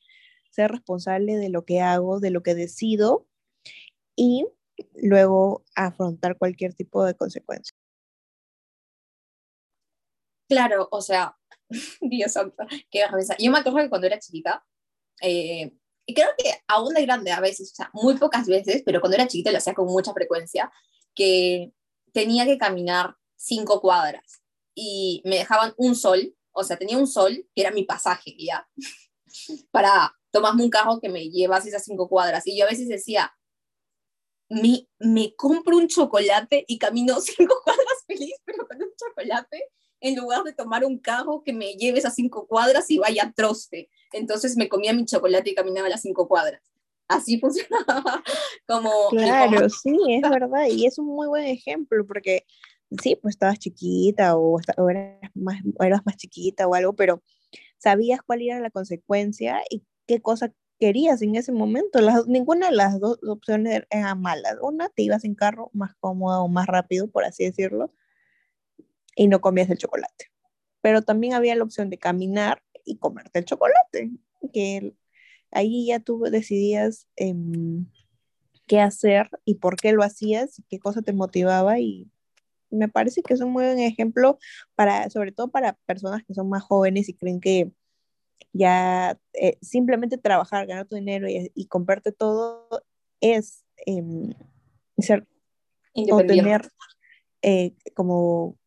ser 0.50 0.72
responsable 0.72 1.36
de 1.38 1.50
lo 1.50 1.66
que 1.66 1.82
hago, 1.82 2.20
de 2.20 2.32
lo 2.32 2.44
que 2.44 2.56
decido 2.56 3.28
y 4.16 4.48
luego 4.96 5.64
afrontar 5.76 6.38
cualquier 6.38 6.74
tipo 6.74 7.04
de 7.04 7.16
consecuencia. 7.16 7.76
Claro, 10.48 10.88
o 10.92 11.02
sea, 11.02 11.36
Dios 12.02 12.32
santo, 12.32 12.66
qué 12.92 13.00
vergüenza. 13.02 13.36
Yo 13.38 13.52
me 13.52 13.60
acuerdo 13.60 13.80
que 13.80 13.90
cuando 13.90 14.08
era 14.08 14.20
chiquita, 14.20 14.64
eh, 15.22 15.74
y 16.06 16.14
creo 16.14 16.28
que 16.38 16.52
aún 16.68 16.94
de 16.94 17.02
grande 17.06 17.32
a 17.32 17.40
veces, 17.40 17.72
o 17.72 17.76
sea, 17.76 17.90
muy 17.94 18.16
pocas 18.18 18.48
veces, 18.48 18.84
pero 18.86 19.02
cuando 19.02 19.16
era 19.16 19.28
chiquita 19.28 19.52
lo 19.52 19.58
hacía 19.58 19.74
con 19.74 19.88
mucha 19.88 20.14
frecuencia, 20.14 20.72
que 21.16 21.72
tenía 22.14 22.46
que 22.46 22.58
caminar 22.58 23.16
cinco 23.36 23.82
cuadras 23.82 24.44
y 24.74 25.22
me 25.26 25.38
dejaban 25.38 25.74
un 25.78 25.96
sol, 25.96 26.36
o 26.52 26.64
sea, 26.64 26.78
tenía 26.78 26.98
un 26.98 27.08
sol 27.08 27.48
que 27.56 27.62
era 27.62 27.72
mi 27.72 27.84
pasaje 27.84 28.36
ya, 28.38 28.68
para 29.72 30.14
tomarme 30.32 30.64
un 30.64 30.70
carro 30.70 31.00
que 31.00 31.10
me 31.10 31.30
llevase 31.30 31.70
esas 31.70 31.86
cinco 31.86 32.10
cuadras. 32.10 32.46
Y 32.46 32.58
yo 32.58 32.66
a 32.66 32.70
veces 32.70 32.90
decía, 32.90 33.34
me, 34.50 34.88
me 35.00 35.34
compro 35.36 35.78
un 35.78 35.88
chocolate 35.88 36.66
y 36.68 36.78
camino 36.78 37.20
cinco 37.22 37.56
cuadras 37.64 38.04
feliz, 38.06 38.36
pero 38.44 38.68
con 38.68 38.82
un 38.82 38.90
chocolate, 38.98 39.70
en 40.02 40.16
lugar 40.16 40.44
de 40.44 40.54
tomar 40.54 40.84
un 40.84 41.00
carro 41.00 41.42
que 41.44 41.54
me 41.54 41.74
lleve 41.74 42.00
esas 42.00 42.16
cinco 42.16 42.48
cuadras 42.48 42.90
y 42.92 42.98
vaya 42.98 43.24
a 43.24 43.32
troste. 43.32 43.90
Entonces 44.12 44.58
me 44.58 44.70
comía 44.70 44.94
mi 44.94 45.06
chocolate 45.06 45.52
y 45.52 45.56
caminaba 45.56 45.90
las 45.90 46.02
cinco 46.02 46.28
cuadras. 46.28 46.62
Así 47.08 47.40
funcionaba 47.40 48.24
como... 48.68 49.10
Claro, 49.10 49.70
sí, 49.70 49.98
es 50.10 50.30
verdad. 50.30 50.68
Y 50.70 50.86
es 50.86 50.98
un 50.98 51.08
muy 51.08 51.28
buen 51.28 51.46
ejemplo 51.46 52.06
porque 52.06 52.46
sí, 53.02 53.16
pues 53.16 53.36
estabas 53.36 53.60
chiquita 53.60 54.38
o, 54.38 54.60
eras, 54.89 55.32
más, 55.34 55.62
eras 55.80 56.02
más 56.06 56.18
chiquita 56.18 56.68
o 56.68 56.76
algo, 56.76 56.93
pero 56.93 57.24
sabías 57.78 58.22
cuál 58.26 58.41
era 58.41 58.60
la 58.60 58.70
consecuencia 58.70 59.62
y 59.70 59.84
qué 60.08 60.22
cosa 60.22 60.54
querías 60.80 61.22
en 61.22 61.36
ese 61.36 61.52
momento. 61.52 62.02
Las, 62.02 62.28
ninguna 62.28 62.70
de 62.70 62.76
las 62.76 63.00
dos 63.00 63.20
opciones 63.28 63.84
eran 63.89 64.22
malas. 64.22 64.58
Una, 64.62 64.89
te 64.89 65.04
ibas 65.04 65.24
en 65.24 65.36
carro 65.36 65.70
más 65.74 65.96
cómodo 66.00 66.43
o 66.43 66.48
más 66.48 66.68
rápido, 66.68 67.10
por 67.10 67.26
así 67.26 67.46
decirlo, 67.46 67.93
y 69.16 69.28
no 69.28 69.41
comías 69.41 69.70
el 69.70 69.78
chocolate. 69.78 70.32
Pero 70.82 71.02
también 71.02 71.34
había 71.34 71.56
la 71.56 71.64
opción 71.64 71.89
de 71.89 71.98
caminar 71.98 72.62
y 72.84 72.98
comerte 72.98 73.39
el 73.39 73.46
chocolate, 73.46 74.12
que 74.54 74.93
ahí 75.52 75.88
ya 75.88 76.00
tú 76.00 76.20
decidías 76.22 77.08
em, 77.16 77.88
qué 78.68 78.80
hacer 78.80 79.30
y 79.45 79.56
por 79.56 79.76
qué 79.76 79.94
lo 79.94 80.03
hacías, 80.03 80.61
qué 80.69 80.80
cosa 80.80 81.02
te 81.02 81.14
motivaba 81.14 81.80
y 81.80 82.11
me 82.76 82.89
parece 82.89 83.22
que 83.22 83.34
es 83.34 83.41
un 83.41 83.53
buen 83.53 83.80
ejemplo 83.80 84.38
para, 84.76 85.10
sobre 85.10 85.31
todo 85.31 85.49
para 85.49 85.73
personas 85.85 86.23
que 86.23 86.34
son 86.34 86.49
más 86.49 86.64
jóvenes 86.64 87.10
y 87.10 87.14
creen 87.14 87.39
que 87.39 87.72
ya 88.53 89.19
eh, 89.34 89.57
simplemente 89.61 90.18
trabajar, 90.18 90.65
ganar 90.65 90.85
tu 90.85 90.95
dinero 90.95 91.27
y, 91.30 91.65
comprarte 91.68 92.11
todo 92.11 92.68
es 93.19 93.65
em, 93.85 94.34
ser 94.97 95.27
o 96.11 96.18
tener 96.26 96.69
eh, 97.41 97.76
como 97.93 98.57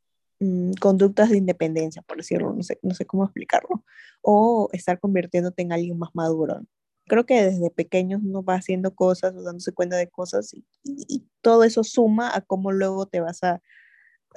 mm, 0.40 0.72
conductas 0.80 1.30
de 1.30 1.38
independencia, 1.38 2.02
por 2.02 2.18
decirlo, 2.18 2.52
no 2.52 2.62
sé, 2.62 2.78
no 2.82 2.94
sé 2.94 3.06
cómo 3.06 3.24
explicarlo, 3.24 3.84
o 4.20 4.68
estar 4.72 5.00
convirtiéndote 5.00 5.62
en 5.62 5.72
alguien 5.72 5.98
más 5.98 6.10
maduro. 6.14 6.60
Creo 7.06 7.24
que 7.24 7.42
desde 7.42 7.70
pequeños 7.70 8.20
uno 8.22 8.44
va 8.44 8.56
haciendo 8.56 8.94
cosas 8.94 9.34
o 9.34 9.42
dándose 9.42 9.72
cuenta 9.72 9.96
de 9.96 10.10
cosas 10.10 10.52
y 10.84 11.26
todo 11.40 11.64
eso 11.64 11.82
suma 11.82 12.30
a 12.34 12.42
cómo 12.42 12.70
luego 12.70 13.06
te 13.06 13.20
vas 13.20 13.42
a 13.42 13.62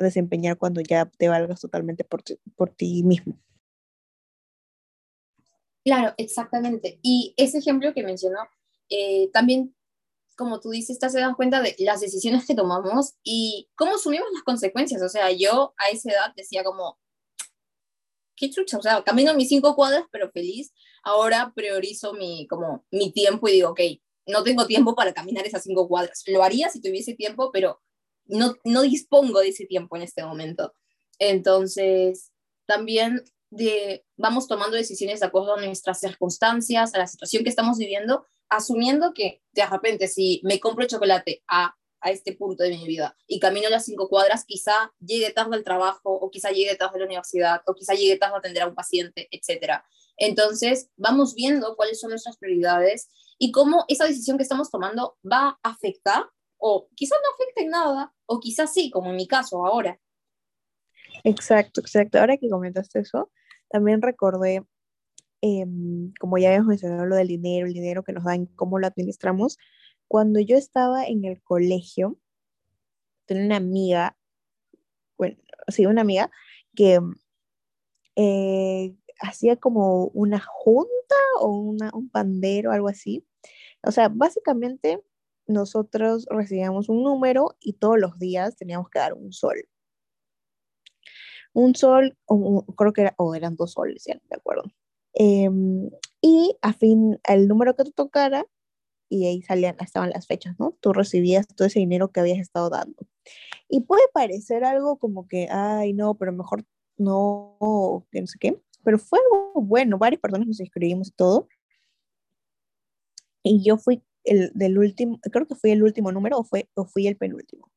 desempeñar 0.01 0.57
cuando 0.57 0.81
ya 0.81 1.05
te 1.05 1.29
valgas 1.29 1.61
totalmente 1.61 2.03
por, 2.03 2.23
por 2.55 2.69
ti 2.69 3.03
mismo. 3.03 3.37
Claro, 5.83 6.13
exactamente. 6.17 6.99
Y 7.01 7.33
ese 7.37 7.57
ejemplo 7.57 7.93
que 7.93 8.03
mencionó, 8.03 8.39
eh, 8.89 9.29
también, 9.33 9.75
como 10.37 10.59
tú 10.59 10.69
dices, 10.69 10.99
te 10.99 11.07
das 11.07 11.35
cuenta 11.35 11.61
de 11.61 11.75
las 11.79 12.01
decisiones 12.01 12.45
que 12.45 12.55
tomamos 12.55 13.15
y 13.23 13.69
cómo 13.75 13.95
asumimos 13.95 14.27
las 14.33 14.43
consecuencias. 14.43 15.01
O 15.01 15.09
sea, 15.09 15.31
yo 15.31 15.73
a 15.77 15.89
esa 15.89 16.11
edad 16.11 16.33
decía 16.35 16.63
como, 16.63 16.99
qué 18.35 18.49
chucha, 18.49 18.77
o 18.77 18.81
sea, 18.81 19.03
camino 19.03 19.33
mis 19.33 19.49
cinco 19.49 19.75
cuadras, 19.75 20.03
pero 20.11 20.31
feliz. 20.31 20.73
Ahora 21.03 21.51
priorizo 21.55 22.13
mi, 22.13 22.47
como, 22.47 22.85
mi 22.91 23.11
tiempo 23.11 23.47
y 23.47 23.53
digo, 23.53 23.69
ok, 23.69 23.81
no 24.27 24.43
tengo 24.43 24.67
tiempo 24.67 24.95
para 24.95 25.13
caminar 25.13 25.45
esas 25.47 25.63
cinco 25.63 25.87
cuadras. 25.87 26.23
Lo 26.27 26.43
haría 26.43 26.69
si 26.69 26.81
tuviese 26.81 27.15
tiempo, 27.15 27.51
pero 27.51 27.81
no, 28.25 28.55
no 28.63 28.81
dispongo 28.81 29.39
de 29.39 29.49
ese 29.49 29.65
tiempo 29.65 29.95
en 29.95 30.03
este 30.03 30.23
momento. 30.23 30.73
Entonces, 31.19 32.31
también 32.65 33.23
de, 33.49 34.05
vamos 34.17 34.47
tomando 34.47 34.77
decisiones 34.77 35.19
de 35.19 35.25
acuerdo 35.25 35.55
a 35.55 35.61
nuestras 35.61 35.99
circunstancias, 35.99 36.93
a 36.93 36.99
la 36.99 37.07
situación 37.07 37.43
que 37.43 37.49
estamos 37.49 37.77
viviendo, 37.77 38.25
asumiendo 38.49 39.13
que 39.13 39.41
de 39.51 39.65
repente 39.65 40.07
si 40.07 40.41
me 40.43 40.59
compro 40.59 40.85
chocolate 40.87 41.43
a 41.47 41.75
a 42.01 42.09
este 42.09 42.33
punto 42.33 42.63
de 42.63 42.71
mi 42.71 42.85
vida 42.85 43.15
y 43.27 43.39
camino 43.39 43.69
las 43.69 43.85
cinco 43.85 44.09
cuadras, 44.09 44.43
quizá 44.45 44.91
llegue 44.99 45.31
tarde 45.31 45.55
al 45.55 45.63
trabajo 45.63 46.11
o 46.11 46.29
quizá 46.31 46.49
llegue 46.49 46.75
tarde 46.75 46.95
a 46.95 46.99
la 46.99 47.05
universidad 47.05 47.61
o 47.65 47.75
quizá 47.75 47.93
llegue 47.93 48.17
tarde 48.17 48.35
a 48.35 48.39
atender 48.39 48.63
a 48.63 48.67
un 48.67 48.75
paciente, 48.75 49.29
etc. 49.31 49.81
Entonces, 50.17 50.89
vamos 50.97 51.35
viendo 51.35 51.75
cuáles 51.75 51.99
son 51.99 52.09
nuestras 52.09 52.37
prioridades 52.37 53.09
y 53.37 53.51
cómo 53.51 53.85
esa 53.87 54.05
decisión 54.05 54.37
que 54.37 54.43
estamos 54.43 54.69
tomando 54.69 55.17
va 55.23 55.59
a 55.63 55.69
afectar 55.69 56.25
o 56.61 56.87
quizá 56.95 57.15
no 57.15 57.33
afecte 57.33 57.63
en 57.63 57.71
nada 57.71 58.13
o 58.27 58.39
quizá 58.39 58.67
sí, 58.67 58.91
como 58.91 59.09
en 59.09 59.15
mi 59.17 59.27
caso 59.27 59.65
ahora. 59.65 59.99
Exacto, 61.23 61.81
exacto. 61.81 62.19
Ahora 62.19 62.37
que 62.37 62.49
comentaste 62.49 62.99
eso, 62.99 63.31
también 63.69 64.01
recordé, 64.01 64.63
em, 65.41 66.13
como 66.19 66.37
ya 66.37 66.49
habíamos 66.49 66.67
mencionado, 66.67 67.05
lo 67.05 67.15
del 67.15 67.27
dinero, 67.27 67.65
el 67.67 67.73
dinero 67.73 68.03
que 68.03 68.13
nos 68.13 68.23
dan, 68.23 68.45
cómo 68.45 68.79
lo 68.79 68.87
administramos. 68.87 69.57
Cuando 70.07 70.39
yo 70.39 70.55
estaba 70.55 71.05
en 71.05 71.25
el 71.25 71.41
colegio, 71.41 72.19
tenía 73.25 73.45
una 73.45 73.57
amiga, 73.57 74.17
bueno, 75.17 75.37
sí, 75.67 75.85
una 75.87 76.01
amiga 76.01 76.29
que 76.75 76.99
eh, 78.15 78.95
hacía 79.19 79.55
como 79.57 80.05
una 80.07 80.39
junta 80.39 81.15
o 81.39 81.49
una, 81.49 81.91
un 81.93 82.09
pandero, 82.09 82.71
algo 82.71 82.89
así. 82.89 83.25
O 83.83 83.91
sea, 83.91 84.09
básicamente 84.09 85.03
nosotros 85.51 86.25
recibíamos 86.29 86.89
un 86.89 87.03
número 87.03 87.55
y 87.59 87.73
todos 87.73 87.99
los 87.99 88.17
días 88.19 88.55
teníamos 88.55 88.89
que 88.89 88.99
dar 88.99 89.13
un 89.13 89.31
sol 89.33 89.57
un 91.53 91.75
sol, 91.75 92.17
creo 92.77 92.93
que 92.93 93.01
era, 93.01 93.13
o 93.17 93.35
eran 93.35 93.55
dos 93.55 93.73
soles, 93.73 94.03
ya 94.05 94.15
no 94.15 94.21
acuerdo. 94.31 94.63
Em, 95.13 95.89
y 96.21 96.55
a 96.61 96.73
fin, 96.73 97.19
el 97.27 97.47
número 97.47 97.75
que 97.75 97.83
te 97.83 97.91
tocara, 97.91 98.45
y 99.09 99.25
ahí 99.27 99.41
salían, 99.41 99.75
estaban 99.81 100.11
las 100.11 100.27
fechas, 100.27 100.55
¿no? 100.59 100.77
Tú 100.79 100.93
recibías 100.93 101.47
todo 101.47 101.67
ese 101.67 101.79
dinero 101.79 102.11
que 102.11 102.21
habías 102.21 102.39
estado 102.39 102.69
dando. 102.69 103.07
Y 103.69 103.81
puede 103.81 104.03
parecer 104.13 104.63
algo 104.63 104.97
como 104.97 105.27
que, 105.27 105.47
ay, 105.51 105.93
no, 105.93 106.15
pero 106.15 106.31
mejor 106.33 106.65
no, 106.97 108.05
que 108.11 108.21
no 108.21 108.27
sé 108.27 108.37
qué, 108.39 108.61
pero 108.83 108.99
fue 108.99 109.19
algo 109.19 109.61
bueno, 109.61 109.97
varias 109.97 110.21
personas 110.21 110.47
nos 110.47 110.59
inscribimos 110.59 111.09
y 111.09 111.11
todo. 111.11 111.47
Y 113.43 113.63
yo 113.63 113.77
fui 113.77 114.01
el 114.23 114.51
del 114.53 114.77
último, 114.77 115.19
creo 115.31 115.47
que 115.47 115.55
fui 115.55 115.71
el 115.71 115.83
último 115.83 116.11
número 116.11 116.37
o, 116.37 116.43
fue, 116.43 116.69
o 116.75 116.85
fui 116.85 117.07
el 117.07 117.17
penúltimo. 117.17 117.71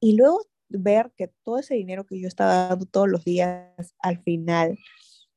Y 0.00 0.16
luego 0.16 0.46
ver 0.68 1.12
que 1.16 1.30
todo 1.44 1.58
ese 1.58 1.74
dinero 1.74 2.06
que 2.06 2.20
yo 2.20 2.28
estaba 2.28 2.68
dando 2.68 2.86
todos 2.86 3.08
los 3.08 3.24
días 3.24 3.94
al 4.00 4.22
final 4.22 4.78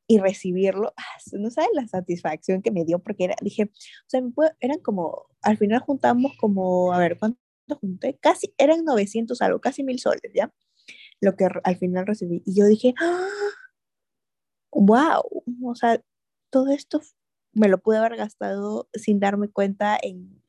y 0.08 0.20
recibirlo, 0.20 0.94
ah, 0.98 1.18
no 1.34 1.50
sabes 1.50 1.70
la 1.74 1.88
satisfacción 1.88 2.62
que 2.62 2.72
me 2.72 2.86
dio 2.86 3.00
porque 3.00 3.26
era, 3.26 3.36
dije, 3.42 3.64
o 3.64 3.70
sea, 4.08 4.22
eran 4.60 4.80
como, 4.80 5.26
al 5.42 5.58
final 5.58 5.80
juntamos 5.80 6.34
como, 6.38 6.94
a 6.94 7.00
ver, 7.00 7.18
¿cuánto 7.18 7.40
junté? 7.80 8.18
Casi, 8.22 8.54
eran 8.58 8.86
900 8.86 9.42
algo, 9.42 9.60
casi 9.60 9.84
mil 9.84 10.00
soles, 10.00 10.32
¿ya? 10.34 10.54
Lo 11.22 11.36
que 11.36 11.48
al 11.64 11.78
final 11.78 12.06
recibí. 12.06 12.44
Y 12.46 12.56
yo 12.56 12.66
dije, 12.66 12.94
wow, 14.72 15.00
¡Ah! 15.00 15.22
o 15.64 15.76
sea, 15.76 16.02
todo 16.52 16.72
esto 16.72 17.02
me 17.56 17.70
lo 17.70 17.80
pude 17.80 17.98
haber 17.98 18.18
gastado 18.18 18.90
sin 18.94 19.20
darme 19.20 19.50
cuenta 19.50 19.98
en, 20.02 20.44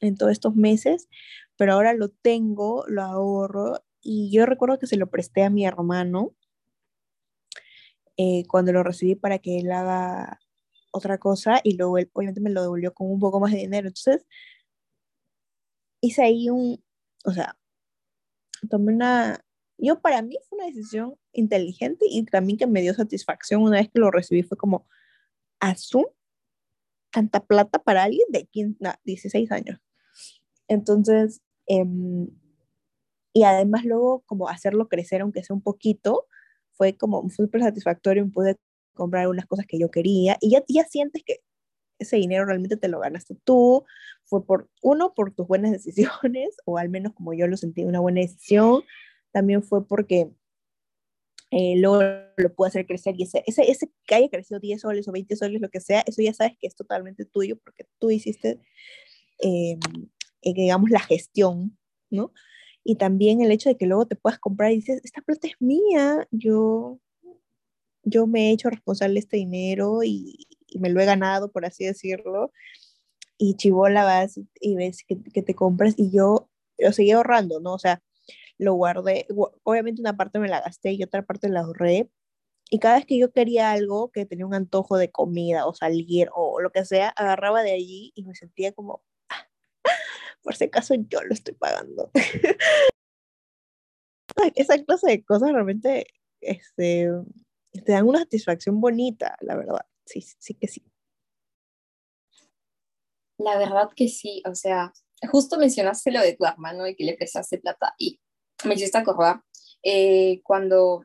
en 0.00 0.16
todos 0.16 0.32
estos 0.32 0.54
meses, 0.54 1.08
pero 1.56 1.72
ahora 1.72 1.94
lo 1.94 2.10
tengo, 2.10 2.84
lo 2.86 3.02
ahorro 3.02 3.82
y 4.02 4.30
yo 4.30 4.46
recuerdo 4.46 4.78
que 4.78 4.86
se 4.86 4.96
lo 4.96 5.10
presté 5.10 5.42
a 5.42 5.50
mi 5.50 5.66
hermano 5.66 6.34
eh, 8.16 8.44
cuando 8.48 8.72
lo 8.72 8.82
recibí 8.82 9.14
para 9.14 9.38
que 9.38 9.58
él 9.58 9.72
haga 9.72 10.40
otra 10.92 11.18
cosa 11.18 11.60
y 11.64 11.76
luego 11.76 11.94
obviamente 12.12 12.40
me 12.40 12.50
lo 12.50 12.62
devolvió 12.62 12.92
con 12.94 13.10
un 13.10 13.20
poco 13.20 13.40
más 13.40 13.52
de 13.52 13.58
dinero. 13.58 13.88
Entonces, 13.88 14.26
hice 16.02 16.22
ahí 16.22 16.50
un, 16.50 16.82
o 17.24 17.32
sea, 17.32 17.56
tomé 18.68 18.92
una, 18.92 19.44
yo 19.78 20.00
para 20.00 20.22
mí 20.22 20.36
fue 20.48 20.58
una 20.58 20.66
decisión 20.66 21.16
inteligente 21.32 22.06
y 22.08 22.24
también 22.24 22.58
que 22.58 22.66
me 22.66 22.82
dio 22.82 22.94
satisfacción 22.94 23.62
una 23.62 23.78
vez 23.78 23.90
que 23.92 24.00
lo 24.00 24.10
recibí, 24.10 24.42
fue 24.42 24.58
como, 24.58 24.86
tanta 27.10 27.40
plata 27.40 27.78
para 27.78 28.04
alguien 28.04 28.26
de 28.30 28.46
15, 28.46 28.78
16 29.04 29.52
años. 29.52 29.80
Entonces, 30.68 31.40
eh, 31.66 31.84
y 33.32 33.44
además 33.44 33.84
luego 33.84 34.22
como 34.26 34.48
hacerlo 34.48 34.88
crecer 34.88 35.22
aunque 35.22 35.44
sea 35.44 35.54
un 35.54 35.62
poquito, 35.62 36.26
fue 36.72 36.96
como 36.96 37.28
súper 37.30 37.62
satisfactorio, 37.62 38.30
pude 38.30 38.56
comprar 38.94 39.28
unas 39.28 39.46
cosas 39.46 39.66
que 39.66 39.78
yo 39.78 39.90
quería 39.90 40.36
y 40.40 40.50
ya, 40.50 40.62
ya 40.68 40.84
sientes 40.84 41.22
que 41.24 41.38
ese 41.98 42.16
dinero 42.16 42.46
realmente 42.46 42.76
te 42.76 42.88
lo 42.88 42.98
ganaste 43.00 43.36
tú, 43.44 43.84
fue 44.24 44.44
por, 44.44 44.68
uno, 44.82 45.12
por 45.14 45.32
tus 45.32 45.46
buenas 45.46 45.70
decisiones, 45.72 46.56
o 46.64 46.78
al 46.78 46.88
menos 46.88 47.12
como 47.14 47.34
yo 47.34 47.46
lo 47.46 47.56
sentí, 47.56 47.84
una 47.84 48.00
buena 48.00 48.20
decisión, 48.22 48.82
también 49.32 49.62
fue 49.62 49.86
porque 49.86 50.30
eh, 51.50 51.74
luego 51.78 52.02
lo 52.36 52.54
pude 52.54 52.68
hacer 52.68 52.86
crecer 52.86 53.14
y 53.18 53.24
ese, 53.24 53.42
ese, 53.46 53.70
ese 53.70 53.90
que 54.06 54.14
haya 54.14 54.28
crecido 54.28 54.60
10 54.60 54.80
soles 54.80 55.08
o 55.08 55.12
20 55.12 55.34
soles, 55.36 55.60
lo 55.60 55.68
que 55.68 55.80
sea, 55.80 56.02
eso 56.06 56.22
ya 56.22 56.34
sabes 56.34 56.56
que 56.58 56.66
es 56.66 56.74
totalmente 56.74 57.24
tuyo 57.24 57.56
porque 57.58 57.86
tú 57.98 58.10
hiciste, 58.10 58.60
eh, 59.42 59.78
eh 60.42 60.54
digamos, 60.54 60.90
la 60.90 61.00
gestión, 61.00 61.76
¿no? 62.10 62.32
y 62.84 62.96
también 62.96 63.40
el 63.40 63.52
hecho 63.52 63.68
de 63.68 63.76
que 63.76 63.86
luego 63.86 64.06
te 64.06 64.16
puedas 64.16 64.38
comprar 64.38 64.72
y 64.72 64.76
dices, 64.76 65.00
esta 65.04 65.20
plata 65.20 65.46
es 65.46 65.54
mía, 65.60 66.26
yo, 66.30 66.98
yo 68.04 68.26
me 68.26 68.48
he 68.48 68.52
hecho 68.52 68.70
responsable 68.70 69.14
de 69.14 69.20
este 69.20 69.36
dinero 69.36 70.02
y, 70.02 70.46
y 70.66 70.78
me 70.78 70.88
lo 70.90 71.00
he 71.00 71.04
ganado, 71.04 71.50
por 71.52 71.64
así 71.66 71.84
decirlo, 71.84 72.52
y 73.38 73.54
chivola 73.54 74.04
vas 74.04 74.40
y 74.60 74.76
ves 74.76 75.04
que, 75.06 75.22
que 75.22 75.42
te 75.42 75.54
compras 75.54 75.94
y 75.96 76.10
yo 76.10 76.48
lo 76.78 76.92
seguí 76.92 77.10
ahorrando, 77.10 77.60
¿no? 77.60 77.74
O 77.74 77.78
sea, 77.78 78.02
lo 78.60 78.74
guardé, 78.74 79.26
obviamente 79.62 80.02
una 80.02 80.16
parte 80.16 80.38
me 80.38 80.48
la 80.48 80.60
gasté 80.60 80.92
y 80.92 81.02
otra 81.02 81.22
parte 81.22 81.48
la 81.48 81.60
ahorré, 81.60 82.10
y 82.70 82.78
cada 82.78 82.96
vez 82.96 83.06
que 83.06 83.18
yo 83.18 83.32
quería 83.32 83.72
algo, 83.72 84.12
que 84.12 84.26
tenía 84.26 84.46
un 84.46 84.54
antojo 84.54 84.96
de 84.96 85.10
comida 85.10 85.66
o 85.66 85.74
salir 85.74 86.28
o 86.32 86.60
lo 86.60 86.70
que 86.70 86.84
sea, 86.84 87.08
agarraba 87.08 87.62
de 87.62 87.72
allí 87.72 88.12
y 88.14 88.24
me 88.24 88.36
sentía 88.36 88.72
como, 88.72 89.02
por 90.42 90.54
si 90.54 90.64
acaso 90.64 90.94
yo 90.94 91.22
lo 91.22 91.34
estoy 91.34 91.54
pagando. 91.54 92.10
Esa 94.54 94.82
clase 94.84 95.08
de 95.08 95.24
cosas 95.24 95.52
realmente 95.52 96.06
este, 96.40 97.08
te 97.72 97.92
dan 97.92 98.06
una 98.06 98.20
satisfacción 98.20 98.80
bonita, 98.80 99.36
la 99.40 99.56
verdad. 99.56 99.84
Sí, 100.06 100.20
sí 100.20 100.54
que 100.54 100.68
sí. 100.68 100.84
La 103.38 103.58
verdad 103.58 103.88
que 103.96 104.08
sí, 104.08 104.42
o 104.46 104.54
sea, 104.54 104.92
justo 105.30 105.58
mencionaste 105.58 106.12
lo 106.12 106.20
de 106.20 106.36
tu 106.36 106.46
hermano 106.46 106.86
y 106.86 106.94
que 106.94 107.04
le 107.04 107.16
prestaste 107.16 107.58
plata 107.58 107.94
y 107.98 108.20
me 108.64 108.74
hiciste 108.74 108.98
acordar 108.98 109.42
eh, 109.82 110.40
cuando 110.44 111.04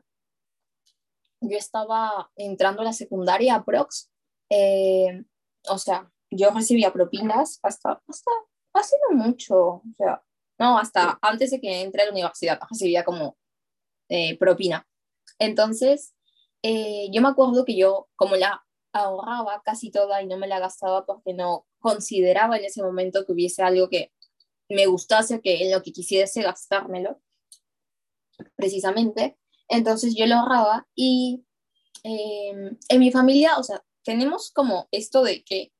yo 1.40 1.56
estaba 1.56 2.30
entrando 2.36 2.82
a 2.82 2.84
la 2.84 2.92
secundaria, 2.92 3.62
Prox, 3.64 4.10
eh, 4.50 5.24
o 5.68 5.78
sea, 5.78 6.10
yo 6.30 6.50
recibía 6.50 6.92
propinas 6.92 7.58
hasta, 7.62 8.02
hasta 8.06 8.30
hace 8.72 8.96
mucho, 9.12 9.56
o 9.56 9.82
sea, 9.96 10.22
no, 10.58 10.78
hasta 10.78 11.18
antes 11.22 11.50
de 11.50 11.60
que 11.60 11.82
entré 11.82 12.02
a 12.02 12.06
la 12.06 12.12
universidad 12.12 12.58
recibía 12.68 13.04
como 13.04 13.36
eh, 14.08 14.38
propina. 14.38 14.86
Entonces, 15.38 16.14
eh, 16.62 17.08
yo 17.12 17.20
me 17.20 17.28
acuerdo 17.28 17.64
que 17.64 17.76
yo, 17.76 18.08
como 18.16 18.36
la 18.36 18.64
ahorraba 18.92 19.62
casi 19.62 19.90
toda 19.90 20.22
y 20.22 20.26
no 20.26 20.38
me 20.38 20.46
la 20.46 20.58
gastaba 20.58 21.04
porque 21.04 21.34
no 21.34 21.66
consideraba 21.78 22.56
en 22.56 22.64
ese 22.64 22.82
momento 22.82 23.26
que 23.26 23.32
hubiese 23.32 23.62
algo 23.62 23.90
que 23.90 24.12
me 24.68 24.86
gustase, 24.86 25.40
que 25.40 25.64
en 25.64 25.72
lo 25.72 25.82
que 25.82 25.92
quisiese 25.92 26.42
gastármelo, 26.42 27.20
precisamente. 28.56 29.36
Entonces 29.68 30.14
yo 30.16 30.26
lo 30.26 30.36
ahorraba 30.36 30.86
y 30.94 31.44
em, 32.02 32.76
en 32.88 32.98
mi 32.98 33.10
familia, 33.10 33.58
o 33.58 33.62
sea, 33.62 33.82
tenemos 34.04 34.50
como 34.52 34.88
esto 34.92 35.22
de 35.22 35.42
que 35.44 35.72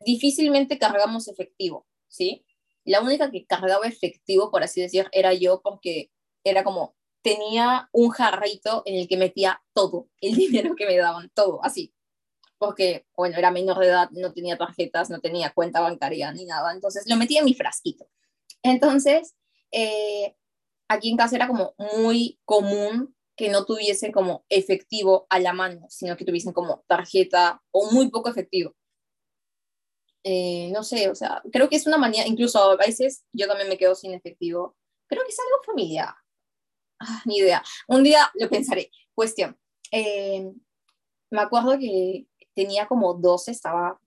difícilmente 0.00 0.78
cargamos 0.78 1.28
efectivo. 1.28 1.86
¿sí? 2.08 2.44
La 2.84 3.00
única 3.00 3.30
que 3.30 3.46
cargaba 3.46 3.86
efectivo, 3.86 4.50
por 4.50 4.62
así 4.62 4.80
decir, 4.80 5.08
era 5.12 5.32
yo 5.32 5.62
porque 5.62 6.10
era 6.44 6.62
como, 6.62 6.94
tenía 7.22 7.88
un 7.92 8.10
jarrito 8.10 8.82
en 8.84 8.96
el 8.96 9.08
que 9.08 9.16
metía 9.16 9.62
todo, 9.72 10.08
el 10.20 10.34
dinero 10.36 10.76
que 10.76 10.86
me 10.86 10.96
daban, 10.96 11.30
todo, 11.34 11.64
así. 11.64 11.94
Porque, 12.58 13.06
bueno, 13.16 13.36
era 13.36 13.50
menor 13.50 13.78
de 13.78 13.86
edad, 13.86 14.10
no 14.12 14.32
tenía 14.32 14.56
tarjetas, 14.56 15.10
no 15.10 15.20
tenía 15.20 15.50
cuenta 15.50 15.80
bancaria 15.80 16.30
ni 16.32 16.44
nada, 16.44 16.72
entonces 16.72 17.04
lo 17.08 17.16
metía 17.16 17.40
en 17.40 17.46
mi 17.46 17.54
frasquito. 17.54 18.06
Entonces, 18.62 19.34
eh, 19.72 20.36
aquí 20.88 21.10
en 21.10 21.16
casa 21.16 21.36
era 21.36 21.48
como 21.48 21.74
muy 21.98 22.38
común 22.44 23.14
que 23.36 23.48
no 23.48 23.64
tuviesen 23.64 24.12
como 24.12 24.44
efectivo 24.48 25.26
a 25.28 25.40
la 25.40 25.52
mano, 25.52 25.86
sino 25.88 26.16
que 26.16 26.24
tuviesen 26.24 26.52
como 26.52 26.84
tarjeta 26.86 27.62
o 27.72 27.90
muy 27.90 28.10
poco 28.10 28.28
efectivo. 28.28 28.74
Eh, 30.22 30.70
no 30.72 30.82
sé, 30.82 31.10
o 31.10 31.14
sea, 31.14 31.42
creo 31.52 31.68
que 31.68 31.76
es 31.76 31.86
una 31.86 31.98
manía, 31.98 32.26
incluso 32.26 32.58
a 32.58 32.76
veces 32.76 33.24
yo 33.32 33.46
también 33.46 33.68
me 33.68 33.76
quedo 33.76 33.94
sin 33.94 34.14
efectivo. 34.14 34.76
Creo 35.06 35.22
que 35.24 35.30
es 35.30 35.38
algo 35.38 35.62
familiar. 35.64 36.14
Ah, 37.00 37.22
ni 37.26 37.38
idea. 37.38 37.62
Un 37.88 38.02
día 38.02 38.30
lo 38.34 38.48
pensaré. 38.48 38.90
Cuestión. 39.14 39.58
Eh, 39.90 40.50
me 41.30 41.40
acuerdo 41.40 41.78
que 41.78 42.26
tenía 42.54 42.86
como 42.86 43.14
12, 43.14 43.50
estaba 43.50 44.00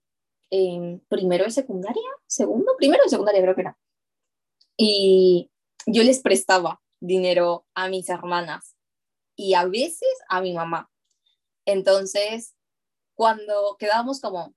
en 0.50 1.00
primero 1.08 1.44
de 1.44 1.50
secundaria, 1.50 2.08
segundo, 2.26 2.74
primero 2.76 3.04
de 3.04 3.10
secundaria 3.10 3.42
creo 3.42 3.54
que 3.54 3.60
era. 3.60 3.78
Y 4.76 5.50
yo 5.90 6.02
les 6.02 6.20
prestaba 6.20 6.82
dinero 7.00 7.66
a 7.74 7.88
mis 7.88 8.08
hermanas 8.10 8.76
y 9.36 9.54
a 9.54 9.64
veces 9.64 10.08
a 10.28 10.40
mi 10.40 10.52
mamá. 10.52 10.90
Entonces, 11.64 12.54
cuando 13.14 13.76
quedábamos 13.78 14.20
como 14.20 14.54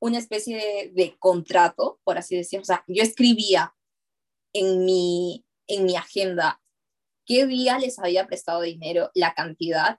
una 0.00 0.18
especie 0.18 0.92
de, 0.94 1.16
contrato, 1.18 2.00
por 2.04 2.18
así 2.18 2.36
decirlo, 2.36 2.62
o 2.62 2.66
sea, 2.66 2.84
yo 2.86 3.02
escribía 3.02 3.74
en 4.52 4.84
mi, 4.84 5.44
en 5.66 5.86
mi 5.86 5.96
agenda 5.96 6.60
qué 7.24 7.46
día 7.46 7.78
les 7.78 7.98
había 7.98 8.26
prestado 8.26 8.60
dinero, 8.60 9.10
la 9.14 9.34
cantidad, 9.34 9.98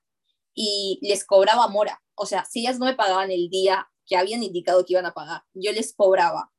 y 0.54 1.00
les 1.02 1.26
cobraba 1.26 1.68
mora. 1.68 2.02
O 2.16 2.26
sea, 2.26 2.46
si 2.46 2.62
ellas 2.62 2.80
no 2.80 2.86
me 2.86 2.96
pagaban 2.96 3.32
el 3.32 3.50
día 3.50 3.90
que 4.06 4.18
habían 4.18 4.44
indicado 4.44 4.86
que 4.86 4.94
iban 4.94 5.06
a 5.06 5.14
pagar, 5.14 5.44
yo 5.54 5.72
les 5.72 5.94
cobraba 5.94 6.52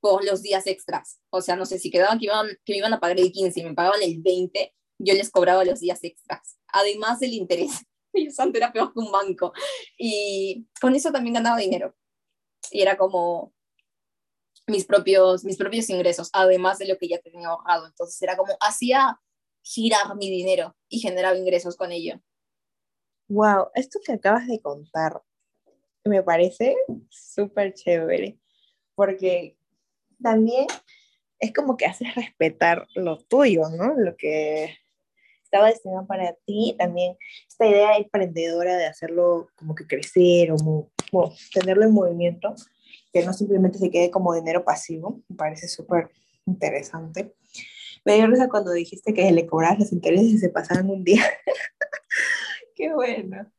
por 0.00 0.24
los 0.24 0.42
días 0.42 0.66
extras. 0.66 1.20
O 1.30 1.40
sea, 1.40 1.56
no 1.56 1.66
sé, 1.66 1.78
si 1.78 1.90
quedaban 1.90 2.18
que, 2.18 2.26
iban, 2.26 2.48
que 2.64 2.72
me 2.72 2.78
iban 2.78 2.92
a 2.92 3.00
pagar 3.00 3.20
el 3.20 3.32
15 3.32 3.60
y 3.60 3.64
me 3.64 3.74
pagaban 3.74 4.02
el 4.02 4.20
20, 4.20 4.74
yo 4.98 5.14
les 5.14 5.30
cobraba 5.30 5.64
los 5.64 5.80
días 5.80 6.02
extras, 6.02 6.58
además 6.68 7.20
del 7.20 7.34
interés. 7.34 7.72
Y 8.12 8.28
santo 8.32 8.58
era 8.58 8.72
peor 8.72 8.92
que 8.92 8.98
un 8.98 9.12
banco. 9.12 9.52
Y 9.96 10.66
con 10.80 10.96
eso 10.96 11.12
también 11.12 11.34
ganaba 11.34 11.58
dinero. 11.58 11.94
Y 12.72 12.80
era 12.80 12.96
como 12.96 13.54
mis 14.66 14.84
propios, 14.84 15.44
mis 15.44 15.56
propios 15.56 15.88
ingresos, 15.90 16.28
además 16.32 16.78
de 16.78 16.88
lo 16.88 16.98
que 16.98 17.06
ya 17.06 17.20
tenía 17.20 17.46
ahorrado. 17.46 17.86
Entonces 17.86 18.20
era 18.20 18.36
como, 18.36 18.52
hacía 18.58 19.20
girar 19.62 20.16
mi 20.16 20.28
dinero 20.28 20.76
y 20.88 20.98
generaba 20.98 21.38
ingresos 21.38 21.76
con 21.76 21.92
ello. 21.92 22.20
Wow, 23.28 23.68
esto 23.74 24.00
que 24.04 24.12
acabas 24.12 24.48
de 24.48 24.60
contar 24.60 25.22
me 26.04 26.22
parece 26.22 26.76
súper 27.10 27.74
chévere, 27.74 28.38
porque 28.94 29.56
también 30.22 30.66
es 31.38 31.52
como 31.52 31.76
que 31.76 31.86
haces 31.86 32.14
respetar 32.14 32.86
lo 32.94 33.18
tuyo, 33.18 33.68
¿no? 33.70 33.94
Lo 33.94 34.16
que 34.16 34.76
estaba 35.42 35.66
destinado 35.66 36.06
para 36.06 36.34
ti, 36.46 36.76
también 36.78 37.16
esta 37.48 37.66
idea 37.66 37.96
emprendedora 37.96 38.76
de 38.76 38.86
hacerlo 38.86 39.48
como 39.56 39.74
que 39.74 39.86
crecer 39.86 40.52
o, 40.52 40.90
tenerlo 41.52 41.84
en 41.84 41.92
movimiento, 41.92 42.54
que 43.12 43.24
no 43.24 43.32
simplemente 43.32 43.78
se 43.78 43.90
quede 43.90 44.12
como 44.12 44.34
dinero 44.34 44.64
pasivo, 44.64 45.22
me 45.28 45.36
parece 45.36 45.66
súper 45.66 46.10
interesante. 46.46 47.34
Me 48.04 48.14
dio 48.14 48.28
risa 48.28 48.48
cuando 48.48 48.70
dijiste 48.70 49.12
que 49.12 49.30
le 49.32 49.46
cobrabas 49.46 49.80
los 49.80 49.92
intereses 49.92 50.28
y 50.28 50.38
se 50.38 50.50
pasaban 50.50 50.88
un 50.88 51.02
día. 51.02 51.24
Qué 52.76 52.92
bueno. 52.94 53.50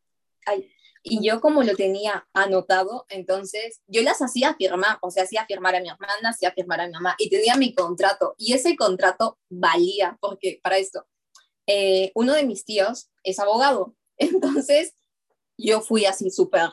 Ay, 0.45 0.71
y 1.03 1.27
yo 1.27 1.41
como 1.41 1.63
lo 1.63 1.75
tenía 1.75 2.27
anotado, 2.33 3.05
entonces 3.09 3.81
yo 3.87 4.03
las 4.03 4.21
hacía 4.21 4.55
firmar, 4.55 4.97
o 5.01 5.09
sea, 5.09 5.23
hacía 5.23 5.45
firmar 5.45 5.75
a 5.75 5.81
mi 5.81 5.89
hermana, 5.89 6.29
hacía 6.29 6.51
firmar 6.51 6.81
a 6.81 6.87
mi 6.87 6.93
mamá 6.93 7.15
y 7.17 7.29
tenía 7.29 7.55
mi 7.55 7.73
contrato. 7.73 8.35
Y 8.37 8.53
ese 8.53 8.75
contrato 8.75 9.39
valía, 9.49 10.17
porque 10.21 10.59
para 10.61 10.77
esto, 10.77 11.07
eh, 11.67 12.11
uno 12.15 12.33
de 12.33 12.45
mis 12.45 12.65
tíos 12.65 13.09
es 13.23 13.39
abogado. 13.39 13.95
Entonces 14.17 14.95
yo 15.57 15.81
fui 15.81 16.05
así 16.05 16.29
súper 16.29 16.69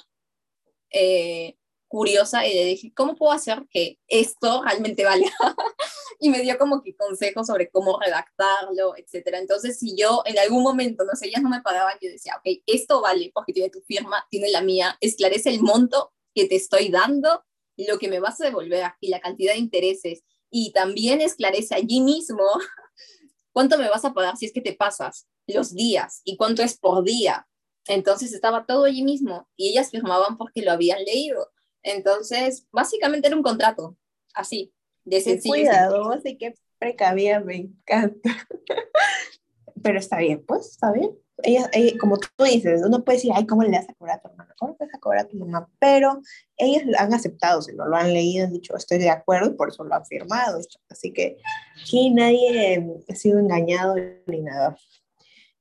eh, 0.90 1.57
curiosa 1.88 2.46
y 2.46 2.54
le 2.54 2.64
dije, 2.64 2.92
¿cómo 2.94 3.16
puedo 3.16 3.32
hacer 3.32 3.64
que 3.70 3.98
esto 4.06 4.62
realmente 4.62 5.04
valga? 5.04 5.30
y 6.20 6.28
me 6.28 6.40
dio 6.40 6.58
como 6.58 6.82
que 6.82 6.94
consejos 6.94 7.46
sobre 7.46 7.70
cómo 7.70 7.98
redactarlo, 7.98 8.96
etcétera. 8.96 9.38
Entonces, 9.38 9.78
si 9.78 9.96
yo 9.96 10.22
en 10.26 10.38
algún 10.38 10.62
momento, 10.62 11.04
no 11.04 11.14
sé, 11.14 11.28
ellas 11.28 11.42
no 11.42 11.48
me 11.48 11.62
pagaban, 11.62 11.96
yo 12.00 12.10
decía, 12.10 12.34
ok, 12.38 12.62
esto 12.66 13.00
vale 13.00 13.30
porque 13.34 13.52
tiene 13.52 13.70
tu 13.70 13.80
firma, 13.80 14.26
tiene 14.30 14.50
la 14.50 14.62
mía, 14.62 14.96
esclarece 15.00 15.50
el 15.50 15.60
monto 15.60 16.12
que 16.34 16.46
te 16.46 16.56
estoy 16.56 16.88
dando, 16.88 17.44
lo 17.76 17.98
que 17.98 18.08
me 18.08 18.20
vas 18.20 18.40
a 18.40 18.44
devolver 18.44 18.92
y 19.00 19.08
la 19.08 19.20
cantidad 19.20 19.52
de 19.52 19.58
intereses. 19.58 20.24
Y 20.50 20.72
también 20.72 21.20
esclarece 21.20 21.74
allí 21.74 22.00
mismo 22.00 22.44
cuánto 23.52 23.78
me 23.78 23.88
vas 23.88 24.04
a 24.04 24.12
pagar 24.12 24.36
si 24.36 24.46
es 24.46 24.52
que 24.52 24.60
te 24.60 24.74
pasas 24.74 25.26
los 25.46 25.74
días 25.74 26.20
y 26.24 26.36
cuánto 26.36 26.62
es 26.62 26.78
por 26.78 27.04
día. 27.04 27.48
Entonces 27.86 28.34
estaba 28.34 28.66
todo 28.66 28.84
allí 28.84 29.02
mismo 29.02 29.48
y 29.56 29.70
ellas 29.70 29.90
firmaban 29.90 30.36
porque 30.36 30.62
lo 30.62 30.72
habían 30.72 31.02
leído. 31.04 31.50
Entonces, 31.88 32.66
básicamente 32.70 33.28
era 33.28 33.36
un 33.36 33.42
contrato, 33.42 33.96
así 34.34 34.74
de 35.04 35.20
sencillo. 35.22 35.54
Cuidadosa 35.54 36.28
y 36.28 36.36
qué 36.36 36.54
precavida, 36.78 37.40
me 37.40 37.56
encanta. 37.56 38.30
Pero 39.82 39.98
está 39.98 40.18
bien, 40.18 40.44
pues, 40.46 40.72
está 40.72 40.92
bien. 40.92 41.16
Ella, 41.42 41.70
como 42.00 42.18
tú 42.18 42.28
dices, 42.44 42.82
uno 42.84 43.04
puede 43.04 43.18
decir, 43.18 43.30
ay, 43.34 43.46
¿cómo 43.46 43.62
le 43.62 43.70
vas 43.70 43.88
a 43.88 43.94
cobrar 43.94 44.18
a 44.18 44.20
tu 44.20 44.28
hermana? 44.28 44.54
¿Cómo 44.58 44.72
le 44.72 44.86
vas 44.86 44.94
a 44.94 44.98
cobrar 44.98 45.24
a 45.24 45.28
tu 45.28 45.36
mamá? 45.36 45.70
Pero 45.78 46.20
ellos 46.56 46.82
han 46.98 47.14
aceptado, 47.14 47.62
se 47.62 47.72
lo, 47.72 47.86
lo 47.86 47.96
han 47.96 48.12
leído, 48.12 48.44
han 48.44 48.52
dicho, 48.52 48.76
estoy 48.76 48.98
de 48.98 49.08
acuerdo 49.08 49.50
y 49.50 49.54
por 49.54 49.68
eso 49.68 49.84
lo 49.84 49.94
han 49.94 50.04
firmado. 50.04 50.60
Así 50.90 51.12
que 51.12 51.38
aquí 51.80 52.10
nadie 52.10 52.84
ha 53.08 53.14
sido 53.14 53.38
engañado 53.38 53.94
ni 54.26 54.42
nada. 54.42 54.76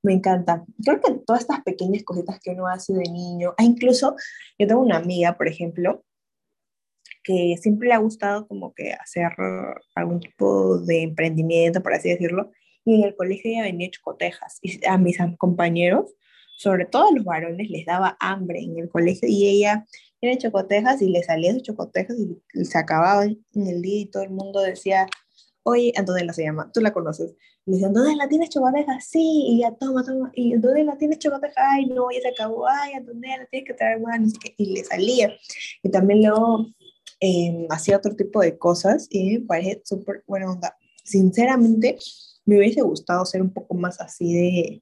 Me 0.02 0.14
encanta. 0.14 0.66
Creo 0.84 1.00
que 1.00 1.14
todas 1.26 1.44
estas 1.44 1.62
pequeñas 1.62 2.04
cositas 2.04 2.40
que 2.40 2.52
uno 2.52 2.68
hace 2.68 2.94
de 2.94 3.10
niño, 3.12 3.54
ah, 3.58 3.64
incluso 3.64 4.16
yo 4.58 4.68
tengo 4.68 4.82
una 4.82 4.98
amiga, 4.98 5.38
por 5.38 5.48
ejemplo, 5.48 6.04
que 7.28 7.58
siempre 7.62 7.90
le 7.90 7.94
ha 7.94 7.98
gustado 7.98 8.48
como 8.48 8.74
que 8.74 8.94
hacer 8.94 9.30
algún 9.96 10.22
tipo 10.22 10.80
de 10.80 11.02
emprendimiento, 11.04 11.84
por 11.84 11.94
así 11.94 12.08
decirlo, 12.08 12.52
y 12.86 12.96
en 12.96 13.04
el 13.04 13.16
colegio 13.18 13.52
ella 13.52 13.64
venía 13.64 13.92
chocotejas, 13.92 14.60
y 14.62 14.80
a 14.88 14.98
mis 14.98 15.18
compañeros, 15.38 16.16
sobre 16.56 16.86
todo 16.86 17.10
a 17.10 17.12
los 17.12 17.26
varones, 17.26 17.70
les 17.70 17.86
daba 17.86 18.16
hambre 18.22 18.62
en 18.62 18.80
el 18.80 18.88
colegio, 18.88 19.28
y 19.28 19.46
ella 19.46 19.86
era 20.22 20.38
chocotejas 20.38 21.02
y 21.02 21.10
le 21.10 21.22
salía 21.22 21.52
sus 21.52 21.64
chocotejas 21.64 22.16
y, 22.18 22.66
se 22.66 22.78
acababan 22.78 23.38
en 23.54 23.68
el 23.68 23.82
día 23.82 24.02
y 24.02 24.06
todo 24.06 24.24
el 24.24 24.30
mundo 24.30 24.62
decía, 24.62 25.06
oye, 25.64 25.92
Antonella 25.98 26.32
se 26.32 26.44
llama, 26.44 26.72
tú 26.74 26.80
la 26.80 26.94
conoces. 26.94 27.36
Y 27.66 27.72
le 27.72 27.78
decían, 27.78 27.90
¿Antonella 27.90 28.30
tienes 28.30 28.50
chocotejas? 28.50 29.06
Sí, 29.06 29.48
y 29.50 29.60
ya 29.60 29.76
toma, 29.76 30.04
toma. 30.06 30.32
Y 30.34 30.54
Antonella 30.54 30.98
tienes 30.98 31.20
chocotejas? 31.20 31.58
Ay, 31.58 31.88
no, 31.88 32.10
ya 32.10 32.22
se 32.22 32.30
acabó. 32.30 32.66
Ay, 32.68 32.94
Antonella 32.94 33.46
tienes 33.52 33.68
que 33.68 33.74
traer 33.74 34.00
más. 34.00 34.20
Y 34.58 34.74
le 34.74 34.84
salía. 34.86 35.36
Y 35.84 35.92
también 35.92 36.22
luego 36.22 36.68
Em, 37.20 37.66
hacía 37.72 37.98
otro 37.98 38.16
tipo 38.16 38.42
de 38.42 38.58
cosas 38.60 39.08
y 39.10 39.40
me 39.40 39.46
parece 39.46 39.82
súper 39.86 40.24
buena 40.28 40.52
onda. 40.52 40.78
Sinceramente, 41.04 41.98
me 42.46 42.58
hubiese 42.58 42.82
gustado 42.82 43.26
ser 43.26 43.42
un 43.42 43.52
poco 43.52 43.74
más 43.74 44.00
así 44.00 44.34
de, 44.36 44.82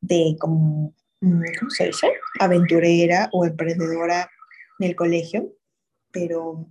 de 0.00 0.36
como, 0.38 0.94
mm, 1.22 1.42
¿cómo 1.58 1.70
se 1.70 1.86
dice? 1.86 2.08
Aventurera 2.38 3.30
o 3.32 3.46
emprendedora 3.46 4.30
en 4.78 4.88
el 4.88 4.94
colegio, 4.94 5.54
pero 6.12 6.70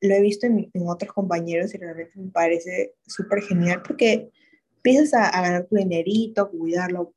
lo 0.00 0.14
he 0.14 0.20
visto 0.22 0.46
en, 0.46 0.70
otros 0.86 1.12
compañeros 1.12 1.72
y 1.74 1.78
realmente 1.78 2.18
me 2.18 2.30
parece 2.30 2.94
súper 3.06 3.42
genial 3.42 3.82
porque 3.82 4.30
empiezas 4.76 5.14
a, 5.14 5.28
a, 5.28 5.42
ganar 5.42 5.66
tu 5.66 5.76
dinerito, 5.76 6.50
cuidarlo. 6.50 7.14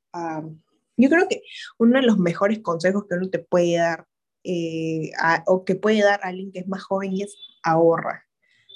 yo 0.96 1.10
creo 1.10 1.28
que 1.28 1.42
uno 1.80 2.00
de 2.00 2.06
los 2.06 2.20
mejores 2.20 2.60
consejos 2.60 3.06
que 3.08 3.16
uno 3.16 3.30
te 3.30 3.40
puede 3.40 3.78
dar 3.78 4.08
eh, 4.44 5.12
o 5.46 5.66
que 5.66 5.76
puede 5.76 6.02
dar 6.02 6.20
a 6.24 6.30
alguien 6.30 6.52
que 6.52 6.60
es 6.60 6.68
más 6.68 6.84
joven 6.84 7.14
y 7.14 7.24
es 7.24 7.36
ahorra. 7.64 8.26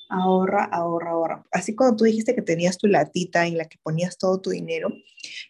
Ahorra, 0.07 0.65
ahorra, 0.65 1.11
ahorra. 1.11 1.45
Así 1.51 1.75
cuando 1.75 1.95
tú 1.97 2.03
dijiste 2.03 2.35
que 2.35 2.43
tenías 2.43 2.77
tu 2.77 2.87
latita 2.87 3.47
en 3.47 3.57
la 3.57 3.65
que 3.65 3.79
ponías 3.81 4.17
todo 4.19 4.39
tu 4.39 4.51
dinero, 4.51 4.89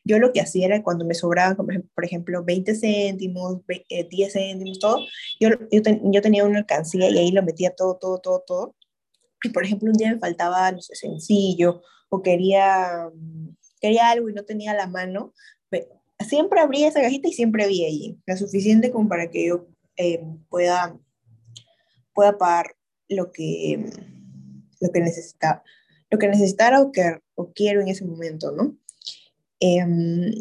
yo 0.05 0.17
lo 0.17 0.31
que 0.31 0.39
hacía 0.39 0.67
era 0.67 0.81
cuando 0.81 1.03
me 1.03 1.13
sobraban, 1.13 1.57
por 1.57 2.05
ejemplo, 2.05 2.43
20 2.43 2.73
céntimos, 2.75 3.61
10 3.67 3.85
eh, 3.89 4.29
céntimos, 4.31 4.79
todo, 4.79 4.99
yo, 5.41 5.49
yo, 5.71 6.21
tenía 6.21 6.45
una 6.45 6.59
alcancía 6.59 7.09
y 7.09 7.17
ahí 7.17 7.31
lo 7.31 7.43
metía 7.43 7.75
todo, 7.75 7.97
todo, 7.97 8.19
todo, 8.19 8.43
todo. 8.47 8.75
Y 9.43 9.49
por 9.49 9.65
ejemplo, 9.65 9.91
un 9.91 9.97
día 9.97 10.13
me 10.13 10.19
faltaba, 10.19 10.71
no 10.71 10.81
sé, 10.81 10.95
sencillo, 10.95 11.81
o 12.09 12.21
quería, 12.21 13.09
quería 13.81 14.09
algo 14.09 14.29
y 14.29 14.33
no 14.33 14.45
tenía 14.45 14.73
la 14.73 14.87
mano, 14.87 15.33
siempre 16.19 16.59
abría 16.59 16.87
esa 16.87 17.01
cajita 17.01 17.27
y 17.27 17.33
siempre 17.33 17.63
había 17.63 17.87
ahí, 17.87 18.17
lo 18.25 18.37
suficiente 18.37 18.91
como 18.91 19.09
para 19.09 19.29
que 19.29 19.47
yo 19.47 19.67
eh, 19.97 20.23
pueda, 20.49 20.97
pueda 22.13 22.37
pagar 22.37 22.75
lo 23.09 23.31
que, 23.31 23.89
lo 24.81 24.91
que 24.91 24.99
necesita, 24.99 25.63
lo 26.09 26.17
que 26.17 26.27
necesitara 26.27 26.81
o 26.81 26.91
que 26.91 27.19
o 27.35 27.51
quiero 27.53 27.81
en 27.81 27.89
ese 27.89 28.05
momento, 28.05 28.51
¿no? 28.51 28.77
Em, 29.59 30.31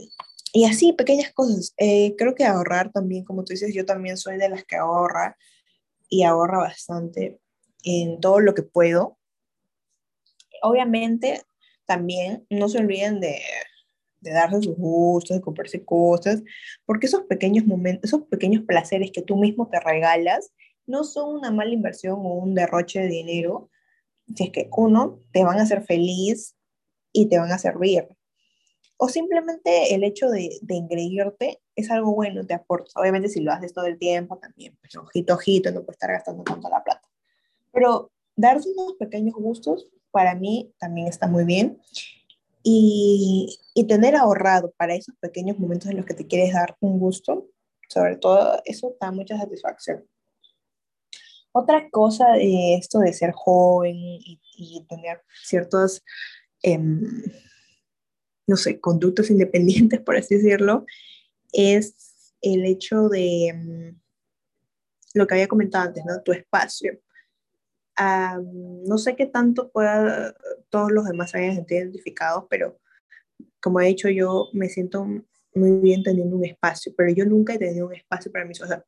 y 0.52 0.64
así, 0.64 0.92
pequeñas 0.92 1.32
cosas. 1.32 1.74
Eh, 1.76 2.14
creo 2.16 2.34
que 2.34 2.44
ahorrar 2.44 2.92
también, 2.92 3.24
como 3.24 3.44
tú 3.44 3.52
dices, 3.52 3.74
yo 3.74 3.84
también 3.84 4.16
soy 4.16 4.38
de 4.38 4.48
las 4.48 4.64
que 4.64 4.76
ahorra 4.76 5.36
y 6.08 6.22
ahorra 6.22 6.58
bastante 6.58 7.40
en 7.82 8.20
todo 8.20 8.40
lo 8.40 8.54
que 8.54 8.62
puedo. 8.62 9.18
Obviamente, 10.62 11.42
también 11.86 12.46
no 12.50 12.68
se 12.68 12.78
olviden 12.78 13.20
de, 13.20 13.40
de 14.24 14.32
darse 14.32 14.62
sus 14.62 14.76
gustos, 14.76 15.36
de 15.36 15.42
comprarse 15.42 15.84
cosas, 15.84 16.42
porque 16.84 17.06
esos 17.06 17.22
pequeños 17.24 17.66
momentos, 17.66 18.10
esos 18.10 18.26
pequeños 18.26 18.64
placeres 18.64 19.10
que 19.12 19.22
tú 19.22 19.36
mismo 19.36 19.68
te 19.68 19.78
regalas, 19.78 20.52
no 20.86 21.04
son 21.04 21.36
una 21.36 21.50
mala 21.50 21.72
inversión 21.72 22.14
o 22.18 22.34
un 22.34 22.54
derroche 22.54 23.00
de 23.00 23.08
dinero, 23.08 23.70
si 24.34 24.44
es 24.44 24.50
que 24.50 24.68
uno, 24.76 25.20
te 25.32 25.44
van 25.44 25.58
a 25.58 25.62
hacer 25.62 25.84
feliz 25.84 26.56
y 27.12 27.26
te 27.26 27.38
van 27.38 27.52
a 27.52 27.58
servir. 27.58 28.08
O 28.96 29.08
simplemente 29.08 29.94
el 29.94 30.02
hecho 30.04 30.30
de, 30.30 30.58
de 30.62 30.76
engreírte 30.76 31.60
es 31.76 31.90
algo 31.90 32.14
bueno, 32.14 32.46
te 32.46 32.54
aporta. 32.54 32.90
Obviamente 33.00 33.28
si 33.28 33.40
lo 33.40 33.52
haces 33.52 33.72
todo 33.74 33.86
el 33.86 33.98
tiempo 33.98 34.38
también, 34.38 34.76
pues 34.80 34.96
ojito, 34.96 35.34
ojito, 35.34 35.70
no 35.70 35.80
puedes 35.80 35.96
estar 35.96 36.10
gastando 36.10 36.42
tanto 36.44 36.68
la 36.68 36.82
plata. 36.82 37.02
Pero 37.72 38.12
darse 38.36 38.70
unos 38.70 38.94
pequeños 38.94 39.34
gustos 39.34 39.88
para 40.10 40.34
mí 40.34 40.72
también 40.78 41.08
está 41.08 41.26
muy 41.26 41.44
bien. 41.44 41.80
Y, 42.62 43.58
y, 43.74 43.86
tener 43.86 44.14
ahorrado 44.16 44.72
para 44.76 44.94
esos 44.94 45.14
pequeños 45.16 45.58
momentos 45.58 45.90
en 45.90 45.96
los 45.96 46.06
que 46.06 46.14
te 46.14 46.26
quieres 46.26 46.52
dar 46.52 46.76
un 46.80 46.98
gusto, 46.98 47.48
sobre 47.88 48.16
todo 48.16 48.60
eso 48.64 48.96
da 49.00 49.10
mucha 49.10 49.36
satisfacción. 49.36 50.04
Otra 51.52 51.88
cosa 51.90 52.32
de 52.32 52.74
esto 52.74 52.98
de 53.00 53.12
ser 53.12 53.32
joven 53.32 53.94
y, 53.96 54.84
tener 54.88 55.22
ciertos, 55.44 56.02
em, 56.62 57.22
no 58.46 58.56
sé, 58.56 58.80
conductos 58.80 59.30
independientes, 59.30 60.00
por 60.00 60.16
así 60.16 60.36
decirlo, 60.36 60.84
es 61.52 62.34
el 62.40 62.64
hecho 62.64 63.08
de 63.08 63.48
em, 63.48 64.00
lo 65.14 65.26
que 65.26 65.34
había 65.34 65.48
comentado 65.48 65.88
antes, 65.88 66.04
¿no? 66.04 66.22
Tu 66.22 66.32
espacio. 66.32 67.00
no 68.88 68.98
sé 68.98 69.14
qué 69.14 69.26
tanto 69.26 69.70
pueda 69.70 70.34
todos 70.68 70.90
los 70.90 71.04
demás 71.06 71.34
hayan 71.34 71.64
identificados, 71.68 72.44
pero 72.50 72.80
como 73.64 73.80
he 73.80 73.86
dicho, 73.86 74.10
yo 74.10 74.50
me 74.52 74.68
siento 74.68 75.06
muy 75.54 75.70
bien 75.80 76.02
teniendo 76.02 76.36
un 76.36 76.44
espacio, 76.44 76.92
pero 76.94 77.10
yo 77.10 77.24
nunca 77.24 77.54
he 77.54 77.58
tenido 77.58 77.86
un 77.86 77.94
espacio 77.94 78.30
para 78.30 78.44
mí 78.44 78.54
sola. 78.54 78.84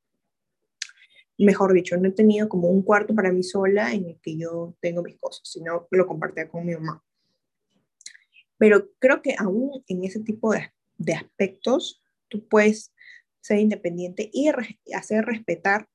Mejor 1.38 1.72
dicho, 1.72 1.96
no 1.96 2.10
he 2.10 2.12
tenido 2.12 2.46
como 2.46 2.68
un 2.68 2.82
cuarto 2.82 3.14
para 3.14 3.32
mí 3.32 3.42
sola 3.42 3.94
en 3.94 4.04
el 4.04 4.20
que 4.20 4.36
yo 4.36 4.76
tengo 4.82 5.02
mis 5.02 5.18
cosas, 5.18 5.48
sino 5.48 5.88
lo 5.90 6.06
compartía 6.06 6.46
con 6.46 6.66
mi 6.66 6.74
mamá. 6.74 7.02
Pero 8.58 8.90
creo 8.98 9.22
que 9.22 9.34
aún 9.38 9.82
en 9.88 10.04
ese 10.04 10.20
tipo 10.20 10.52
de, 10.52 10.70
de 10.98 11.14
aspectos, 11.14 12.02
tú 12.28 12.46
puedes 12.46 12.92
ser 13.40 13.58
independiente 13.60 14.28
y 14.30 14.50
hacer 14.94 15.24
respetar 15.24 15.88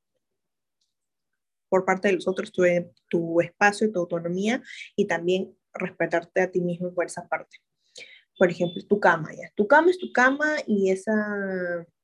por 1.70 1.86
parte 1.86 2.08
de 2.08 2.16
los 2.16 2.28
otros 2.28 2.52
tu, 2.52 2.64
tu 3.08 3.42
espacio, 3.42 3.92
tu 3.92 4.00
autonomía 4.00 4.64
y 4.96 5.06
también 5.06 5.56
respetarte 5.72 6.42
a 6.42 6.50
ti 6.50 6.62
mismo 6.62 6.92
por 6.96 7.06
esa 7.06 7.28
parte 7.28 7.60
por 8.42 8.50
ejemplo, 8.50 8.82
tu 8.90 9.00
cama, 9.00 9.30
ya. 9.36 9.52
Tu 9.54 9.68
cama 9.68 9.92
es 9.92 10.00
tu 10.00 10.12
cama 10.12 10.56
y 10.66 10.90
esa, 10.90 11.14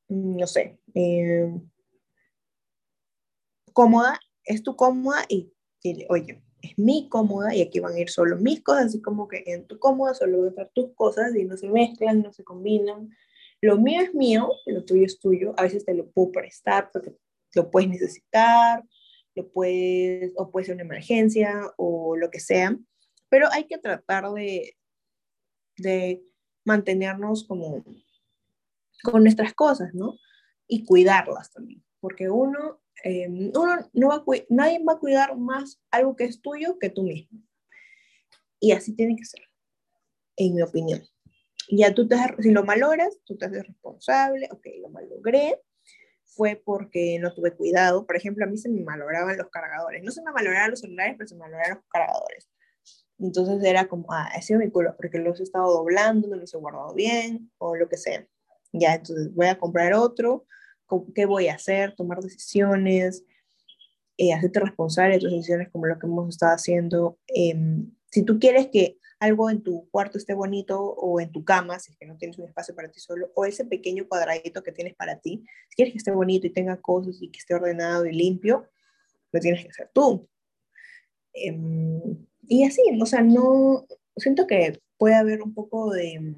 mm, 0.07 0.37
no 0.37 0.45
sé, 0.45 0.77
eh, 0.93 1.51
cómoda, 3.73 4.19
es 4.43 4.61
tu 4.61 4.75
cómoda 4.75 5.25
y 5.29 5.51
oye, 6.09 6.43
es 6.61 6.77
mi 6.77 7.09
cómoda 7.09 7.55
y 7.55 7.63
aquí 7.63 7.79
van 7.79 7.95
a 7.95 7.99
ir 7.99 8.11
solo 8.11 8.37
mis 8.37 8.61
cosas, 8.61 8.85
así 8.85 9.01
como 9.01 9.27
que 9.27 9.45
en 9.47 9.65
tu 9.65 9.79
cómoda 9.79 10.13
solo 10.13 10.37
van 10.37 10.45
a 10.45 10.49
estar 10.49 10.69
tus 10.75 10.93
cosas 10.93 11.35
y 11.35 11.43
no 11.43 11.57
se 11.57 11.69
mezclan, 11.69 12.21
no 12.21 12.31
se 12.31 12.43
combinan. 12.43 13.09
Lo 13.59 13.79
mío 13.79 14.01
es 14.01 14.13
mío, 14.13 14.47
lo 14.67 14.85
tuyo 14.85 15.07
es 15.07 15.19
tuyo, 15.19 15.55
a 15.57 15.63
veces 15.63 15.85
te 15.85 15.95
lo 15.95 16.07
puedo 16.11 16.33
prestar 16.33 16.91
porque 16.93 17.17
lo 17.55 17.71
puedes 17.71 17.89
necesitar, 17.89 18.83
lo 19.33 19.51
puedes, 19.51 20.33
o 20.35 20.51
puede 20.51 20.67
ser 20.67 20.75
una 20.75 20.83
emergencia 20.83 21.63
o 21.77 22.15
lo 22.15 22.29
que 22.29 22.39
sea, 22.39 22.77
pero 23.27 23.47
hay 23.51 23.63
que 23.63 23.79
tratar 23.79 24.31
de, 24.33 24.77
de 25.77 26.23
mantenernos 26.65 27.45
como 27.45 27.83
con 29.03 29.23
nuestras 29.23 29.53
cosas, 29.53 29.93
¿no? 29.93 30.17
Y 30.67 30.85
cuidarlas 30.85 31.51
también, 31.51 31.83
porque 31.99 32.29
uno, 32.29 32.81
eh, 33.03 33.27
uno 33.29 33.89
no 33.93 34.07
va 34.07 34.23
nadie 34.49 34.83
va 34.83 34.93
a 34.93 34.99
cuidar 34.99 35.37
más 35.37 35.81
algo 35.91 36.15
que 36.15 36.25
es 36.25 36.41
tuyo 36.41 36.77
que 36.79 36.89
tú 36.89 37.03
mismo. 37.03 37.39
Y 38.59 38.71
así 38.71 38.95
tiene 38.95 39.15
que 39.15 39.25
ser, 39.25 39.41
en 40.35 40.55
mi 40.55 40.61
opinión. 40.61 41.01
Ya 41.69 41.93
tú 41.93 42.07
te, 42.07 42.17
si 42.39 42.51
lo 42.51 42.63
malogras, 42.63 43.17
tú 43.25 43.37
te 43.37 43.45
haces 43.45 43.67
responsable, 43.67 44.47
ok, 44.51 44.65
lo 44.81 44.89
malogré, 44.89 45.61
fue 46.37 46.61
porque 46.63 47.17
no 47.19 47.33
tuve 47.33 47.55
cuidado. 47.55 48.05
Por 48.05 48.15
ejemplo, 48.15 48.45
a 48.45 48.47
mí 48.47 48.57
se 48.57 48.69
me 48.69 48.81
malograban 48.81 49.37
los 49.37 49.49
cargadores. 49.49 50.03
No 50.03 50.11
se 50.11 50.21
me 50.21 50.31
malograban 50.31 50.71
los 50.71 50.79
celulares, 50.79 51.15
pero 51.17 51.27
se 51.27 51.35
me 51.35 51.41
malograban 51.41 51.77
los 51.77 51.85
cargadores. 51.89 52.49
Entonces 53.19 53.63
era 53.63 53.87
como, 53.87 54.11
ah, 54.11 54.29
ha 54.33 54.41
sido 54.41 54.59
mi 54.59 54.69
culpa 54.69 54.95
porque 54.95 55.17
los 55.17 55.39
he 55.39 55.43
estado 55.43 55.71
doblando, 55.73 56.27
no 56.27 56.35
los 56.35 56.53
he 56.53 56.57
guardado 56.57 56.93
bien 56.93 57.51
o 57.57 57.75
lo 57.75 57.89
que 57.89 57.97
sea. 57.97 58.27
Ya, 58.73 58.95
entonces 58.95 59.33
voy 59.33 59.47
a 59.47 59.57
comprar 59.57 59.93
otro. 59.93 60.45
¿Qué 61.15 61.25
voy 61.25 61.47
a 61.47 61.55
hacer? 61.55 61.95
Tomar 61.95 62.19
decisiones, 62.19 63.25
eh, 64.17 64.33
hacerte 64.33 64.59
responsable 64.59 65.15
de 65.15 65.19
tus 65.19 65.31
decisiones 65.31 65.69
como 65.69 65.85
lo 65.85 65.97
que 65.99 66.05
hemos 66.05 66.29
estado 66.29 66.53
haciendo. 66.53 67.19
Em, 67.27 67.91
si 68.09 68.23
tú 68.23 68.39
quieres 68.39 68.67
que 68.67 68.97
algo 69.19 69.49
en 69.49 69.63
tu 69.63 69.89
cuarto 69.89 70.17
esté 70.17 70.33
bonito 70.33 70.79
o 70.79 71.19
en 71.19 71.31
tu 71.31 71.43
cama, 71.43 71.79
si 71.79 71.91
es 71.91 71.97
que 71.97 72.05
no 72.05 72.17
tienes 72.17 72.37
un 72.37 72.45
espacio 72.45 72.75
para 72.75 72.89
ti 72.89 72.99
solo, 72.99 73.31
o 73.35 73.45
ese 73.45 73.65
pequeño 73.65 74.07
cuadradito 74.07 74.63
que 74.63 74.71
tienes 74.71 74.95
para 74.95 75.19
ti, 75.19 75.43
si 75.69 75.75
quieres 75.75 75.93
que 75.93 75.97
esté 75.97 76.11
bonito 76.11 76.47
y 76.47 76.51
tenga 76.51 76.77
cosas 76.77 77.17
y 77.21 77.29
que 77.29 77.39
esté 77.39 77.55
ordenado 77.55 78.05
y 78.05 78.13
limpio, 78.13 78.69
lo 79.31 79.39
tienes 79.39 79.63
que 79.63 79.69
hacer 79.69 79.89
tú. 79.93 80.27
Em, 81.33 82.25
y 82.47 82.63
así, 82.63 82.81
o 83.01 83.05
sea, 83.05 83.21
no, 83.21 83.85
siento 84.15 84.47
que 84.47 84.79
puede 84.97 85.15
haber 85.15 85.41
un 85.41 85.53
poco 85.53 85.91
de 85.91 86.35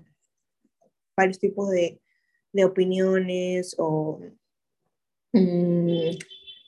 varios 1.15 1.39
tipos 1.39 1.69
de, 1.69 2.01
de 2.53 2.65
opiniones 2.65 3.75
o 3.77 4.19
mm, 5.33 6.17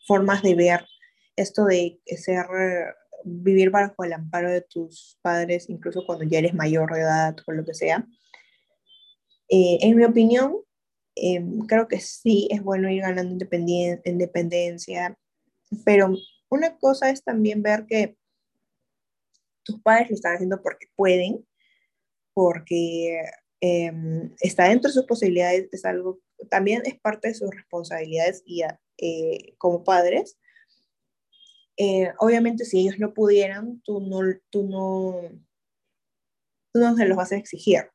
formas 0.06 0.44
de 0.44 0.56
ver 0.56 0.86
esto 1.36 1.66
de 1.66 2.00
ser, 2.18 2.46
vivir 3.24 3.70
bajo 3.70 4.04
el 4.04 4.14
amparo 4.14 4.52
de 4.52 4.62
tus 4.62 5.18
padres, 5.22 5.70
incluso 5.70 6.06
cuando 6.06 6.26
ya 6.26 6.40
eres 6.40 6.54
mayor 6.54 6.94
de 6.94 7.02
edad 7.02 7.36
o 7.46 7.52
lo 7.52 7.66
que 7.66 7.74
sea. 7.74 8.08
Eh, 9.50 9.80
en 9.82 9.98
mi 9.98 10.04
opinión, 10.06 10.58
em, 11.16 11.60
creo 11.68 11.88
que 11.88 12.00
sí 12.00 12.48
es 12.52 12.64
bueno 12.64 12.90
ir 12.90 13.02
ganando 13.02 13.34
independencia, 14.06 15.18
pero 15.86 16.14
una 16.50 16.78
cosa 16.78 17.10
es 17.10 17.24
también 17.24 17.62
ver 17.62 17.86
que 17.86 18.18
tus 19.64 19.82
padres 19.82 20.10
lo 20.10 20.16
están 20.16 20.36
haciendo 20.36 20.62
porque 20.62 20.88
pueden, 20.96 21.46
porque 22.34 23.22
em, 23.60 24.34
está 24.40 24.70
dentro 24.70 24.90
de 24.90 24.94
sus 24.94 25.06
posibilidades, 25.06 25.70
es 25.72 25.86
algo, 25.86 26.20
también 26.50 26.82
es 26.86 27.00
parte 27.00 27.30
de 27.30 27.34
sus 27.34 27.50
responsabilidades 27.52 28.44
y 28.46 28.64
eh, 28.98 29.56
como 29.58 29.84
padres. 29.84 30.38
Eh, 31.78 32.12
obviamente 32.20 32.66
si 32.66 32.82
ellos 32.82 33.00
no 33.00 33.14
pudieran, 33.14 33.82
tú 33.82 34.00
no, 34.02 34.20
tú 34.50 34.64
no, 34.68 35.22
tú 36.74 36.80
no 36.80 36.96
se 36.96 37.06
los 37.06 37.18
vas 37.18 37.32
a 37.32 37.38
exigir. 37.38 37.90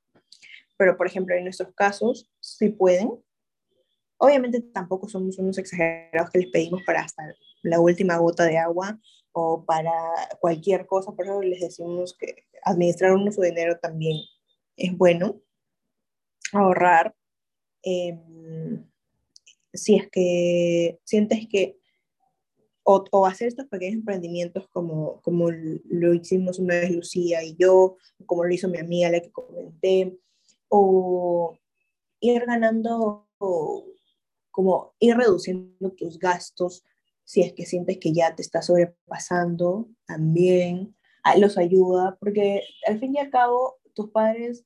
Pero, 0.76 0.96
por 0.96 1.06
ejemplo, 1.06 1.34
en 1.34 1.44
nuestros 1.44 1.72
casos, 1.74 2.30
sí 2.40 2.68
pueden. 2.68 3.10
Obviamente 4.18 4.60
tampoco 4.60 5.08
somos 5.08 5.38
unos 5.38 5.58
exagerados 5.58 6.30
que 6.30 6.38
les 6.40 6.50
pedimos 6.50 6.82
para 6.84 7.02
hasta 7.02 7.22
la 7.62 7.80
última 7.80 8.16
gota 8.18 8.44
de 8.44 8.58
agua 8.58 8.98
o 9.38 9.66
para 9.66 9.92
cualquier 10.40 10.86
cosa, 10.86 11.12
por 11.12 11.26
eso 11.26 11.42
les 11.42 11.60
decimos 11.60 12.16
que 12.18 12.46
administrar 12.62 13.12
uno 13.12 13.30
su 13.30 13.42
dinero 13.42 13.78
también 13.78 14.16
es 14.78 14.96
bueno, 14.96 15.42
ahorrar. 16.52 17.14
Em, 17.82 18.82
si 19.74 19.96
es 19.96 20.08
que 20.10 20.98
sientes 21.04 21.46
que, 21.50 21.78
o, 22.82 23.04
o, 23.10 23.26
hacer 23.26 23.48
estos 23.48 23.66
pequeños 23.66 23.96
emprendimientos 23.96 24.68
como, 24.68 25.20
como 25.20 25.50
lo 25.50 26.14
hicimos 26.14 26.58
una 26.58 26.76
vez 26.76 26.90
Lucía 26.90 27.44
y 27.44 27.56
yo, 27.58 27.98
como 28.24 28.42
lo 28.42 28.54
hizo 28.54 28.68
mi 28.68 28.78
amiga, 28.78 29.10
la 29.10 29.20
que 29.20 29.32
comenté, 29.32 30.18
o 30.68 31.58
ir 32.20 32.46
ganando, 32.46 33.28
como 34.50 34.94
ir 34.98 35.14
reduciendo 35.14 35.90
tus 35.90 36.18
gastos 36.18 36.84
si 37.26 37.42
es 37.42 37.52
que 37.52 37.66
sientes 37.66 37.98
que 37.98 38.14
ya 38.14 38.34
te 38.34 38.40
está 38.40 38.62
sobrepasando, 38.62 39.88
también 40.06 40.96
los 41.38 41.58
ayuda, 41.58 42.16
porque 42.20 42.62
al 42.86 43.00
fin 43.00 43.16
y 43.16 43.18
al 43.18 43.30
cabo 43.30 43.78
tus 43.94 44.10
padres 44.10 44.64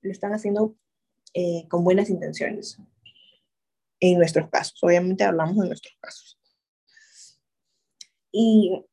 lo 0.00 0.10
están 0.10 0.32
haciendo 0.32 0.74
eh, 1.34 1.68
con 1.68 1.84
buenas 1.84 2.08
intenciones. 2.08 2.78
En 4.00 4.18
nuestros 4.18 4.48
casos, 4.48 4.82
obviamente 4.82 5.22
hablamos 5.22 5.58
de 5.58 5.68
nuestros 5.68 5.94
casos. 6.00 6.40
Y 8.32 8.84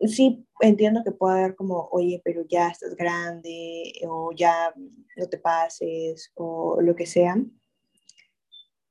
sí 0.00 0.44
entiendo 0.60 1.02
que 1.04 1.12
puede 1.12 1.38
haber 1.38 1.54
como, 1.54 1.88
oye, 1.92 2.20
pero 2.24 2.44
ya 2.48 2.68
estás 2.68 2.96
grande, 2.96 3.92
o 4.08 4.32
ya 4.32 4.74
no 5.16 5.28
te 5.28 5.38
pases, 5.38 6.32
o 6.34 6.80
lo 6.82 6.96
que 6.96 7.06
sea 7.06 7.36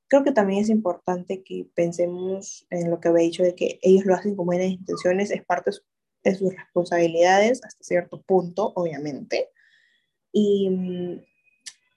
creo 0.09 0.23
que 0.23 0.31
también 0.31 0.61
es 0.61 0.69
importante 0.69 1.43
que 1.43 1.67
pensemos 1.75 2.65
en 2.69 2.89
lo 2.89 2.99
que 2.99 3.07
había 3.07 3.23
dicho 3.23 3.43
de 3.43 3.55
que 3.55 3.79
ellos 3.81 4.05
lo 4.05 4.15
hacen 4.15 4.35
con 4.35 4.47
buenas 4.47 4.67
intenciones, 4.67 5.31
es 5.31 5.45
parte 5.45 5.71
de 6.23 6.35
sus 6.35 6.53
responsabilidades 6.53 7.63
hasta 7.63 7.83
cierto 7.83 8.21
punto, 8.21 8.73
obviamente. 8.75 9.49
Y 10.33 10.69
mm, 10.69 11.21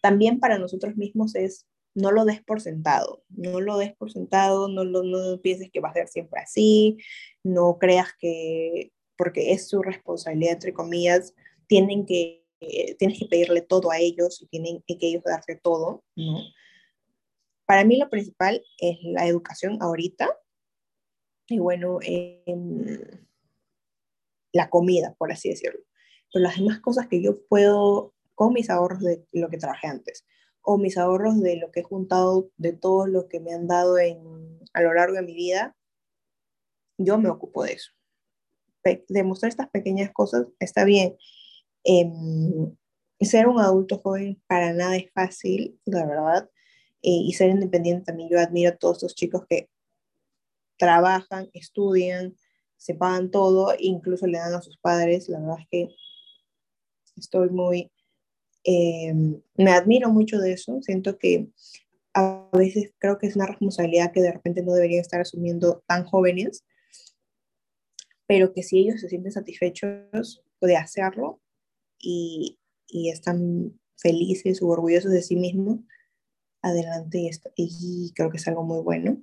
también 0.02 0.40
para 0.40 0.58
nosotros 0.58 0.96
mismos 0.96 1.34
es 1.34 1.66
no 1.94 2.10
lo 2.10 2.24
des 2.24 2.42
por 2.42 2.60
sentado, 2.60 3.22
no 3.28 3.60
lo 3.60 3.78
des 3.78 3.94
por 3.94 4.12
sentado, 4.12 4.68
no, 4.68 4.84
lo, 4.84 5.02
no 5.02 5.40
pienses 5.40 5.70
que 5.70 5.80
va 5.80 5.90
a 5.90 5.94
ser 5.94 6.08
siempre 6.08 6.40
así, 6.40 6.98
no 7.42 7.78
creas 7.78 8.08
que 8.18 8.92
porque 9.16 9.52
es 9.52 9.68
su 9.68 9.82
responsabilidad, 9.82 10.54
entre 10.54 10.72
comillas, 10.72 11.34
tienen 11.66 12.06
que, 12.06 12.44
tienes 12.98 13.18
que 13.18 13.26
pedirle 13.26 13.60
todo 13.60 13.90
a 13.90 13.98
ellos 13.98 14.42
y 14.42 14.46
tienen 14.46 14.82
que 14.86 14.96
ellos 15.00 15.22
darte 15.24 15.56
todo, 15.56 16.02
¿no? 16.16 16.40
Para 17.66 17.84
mí 17.84 17.96
lo 17.96 18.10
principal 18.10 18.62
es 18.78 18.98
la 19.02 19.26
educación 19.26 19.78
ahorita 19.80 20.28
y 21.48 21.58
bueno, 21.58 21.98
em, 22.02 22.96
la 24.52 24.70
comida, 24.70 25.14
por 25.18 25.32
así 25.32 25.48
decirlo. 25.50 25.80
pero 26.32 26.44
las 26.44 26.56
demás 26.56 26.80
cosas 26.80 27.08
que 27.08 27.22
yo 27.22 27.44
puedo 27.46 28.14
con 28.34 28.54
mis 28.54 28.70
ahorros 28.70 29.00
de 29.00 29.26
lo 29.32 29.50
que 29.50 29.58
trabajé 29.58 29.86
antes 29.88 30.24
o 30.62 30.78
mis 30.78 30.96
ahorros 30.96 31.40
de 31.40 31.56
lo 31.56 31.70
que 31.70 31.80
he 31.80 31.82
juntado 31.82 32.50
de 32.56 32.72
todo 32.72 33.06
lo 33.06 33.28
que 33.28 33.40
me 33.40 33.52
han 33.52 33.66
dado 33.66 33.98
en, 33.98 34.60
a 34.72 34.82
lo 34.82 34.94
largo 34.94 35.16
de 35.16 35.22
mi 35.22 35.34
vida, 35.34 35.76
yo 36.98 37.18
me 37.18 37.28
ocupo 37.28 37.64
de 37.64 37.72
eso. 37.74 37.92
demostrar 39.08 39.50
estas 39.50 39.70
pequeñas 39.70 40.10
cosas 40.12 40.46
está 40.58 40.84
bien. 40.84 41.16
Em, 41.84 42.74
ser 43.20 43.46
un 43.48 43.60
adulto 43.60 43.98
joven 43.98 44.40
para 44.46 44.72
nada 44.72 44.96
es 44.96 45.10
fácil, 45.12 45.80
la 45.84 46.06
verdad, 46.06 46.48
eh, 46.48 46.61
y 47.02 47.32
ser 47.32 47.50
independiente 47.50 48.06
también. 48.06 48.30
Yo 48.30 48.38
admiro 48.38 48.70
a 48.70 48.76
todos 48.76 48.98
estos 48.98 49.14
chicos 49.14 49.44
que 49.48 49.68
trabajan, 50.78 51.50
estudian, 51.52 52.36
se 52.76 52.94
pagan 52.94 53.30
todo, 53.30 53.74
incluso 53.78 54.26
le 54.26 54.38
dan 54.38 54.54
a 54.54 54.62
sus 54.62 54.78
padres. 54.78 55.28
La 55.28 55.40
verdad 55.40 55.60
es 55.60 55.68
que 55.70 55.88
estoy 57.16 57.50
muy, 57.50 57.90
eh, 58.64 59.12
me 59.56 59.70
admiro 59.72 60.10
mucho 60.10 60.38
de 60.38 60.52
eso. 60.52 60.80
Siento 60.82 61.18
que 61.18 61.48
a 62.14 62.48
veces 62.52 62.92
creo 62.98 63.18
que 63.18 63.26
es 63.26 63.36
una 63.36 63.46
responsabilidad 63.46 64.12
que 64.12 64.22
de 64.22 64.32
repente 64.32 64.62
no 64.62 64.72
deberían 64.72 65.00
estar 65.00 65.20
asumiendo 65.20 65.82
tan 65.86 66.04
jóvenes, 66.04 66.64
pero 68.26 68.52
que 68.52 68.62
si 68.62 68.78
ellos 68.78 69.00
se 69.00 69.08
sienten 69.08 69.32
satisfechos 69.32 70.42
de 70.60 70.76
hacerlo 70.76 71.40
y, 71.98 72.58
y 72.86 73.10
están 73.10 73.78
felices 73.96 74.62
o 74.62 74.68
orgullosos 74.68 75.12
de 75.12 75.22
sí 75.22 75.36
mismos, 75.36 75.80
adelante 76.62 77.18
y, 77.18 77.30
y 77.56 78.12
creo 78.14 78.30
que 78.30 78.38
es 78.38 78.48
algo 78.48 78.62
muy 78.62 78.82
bueno. 78.82 79.22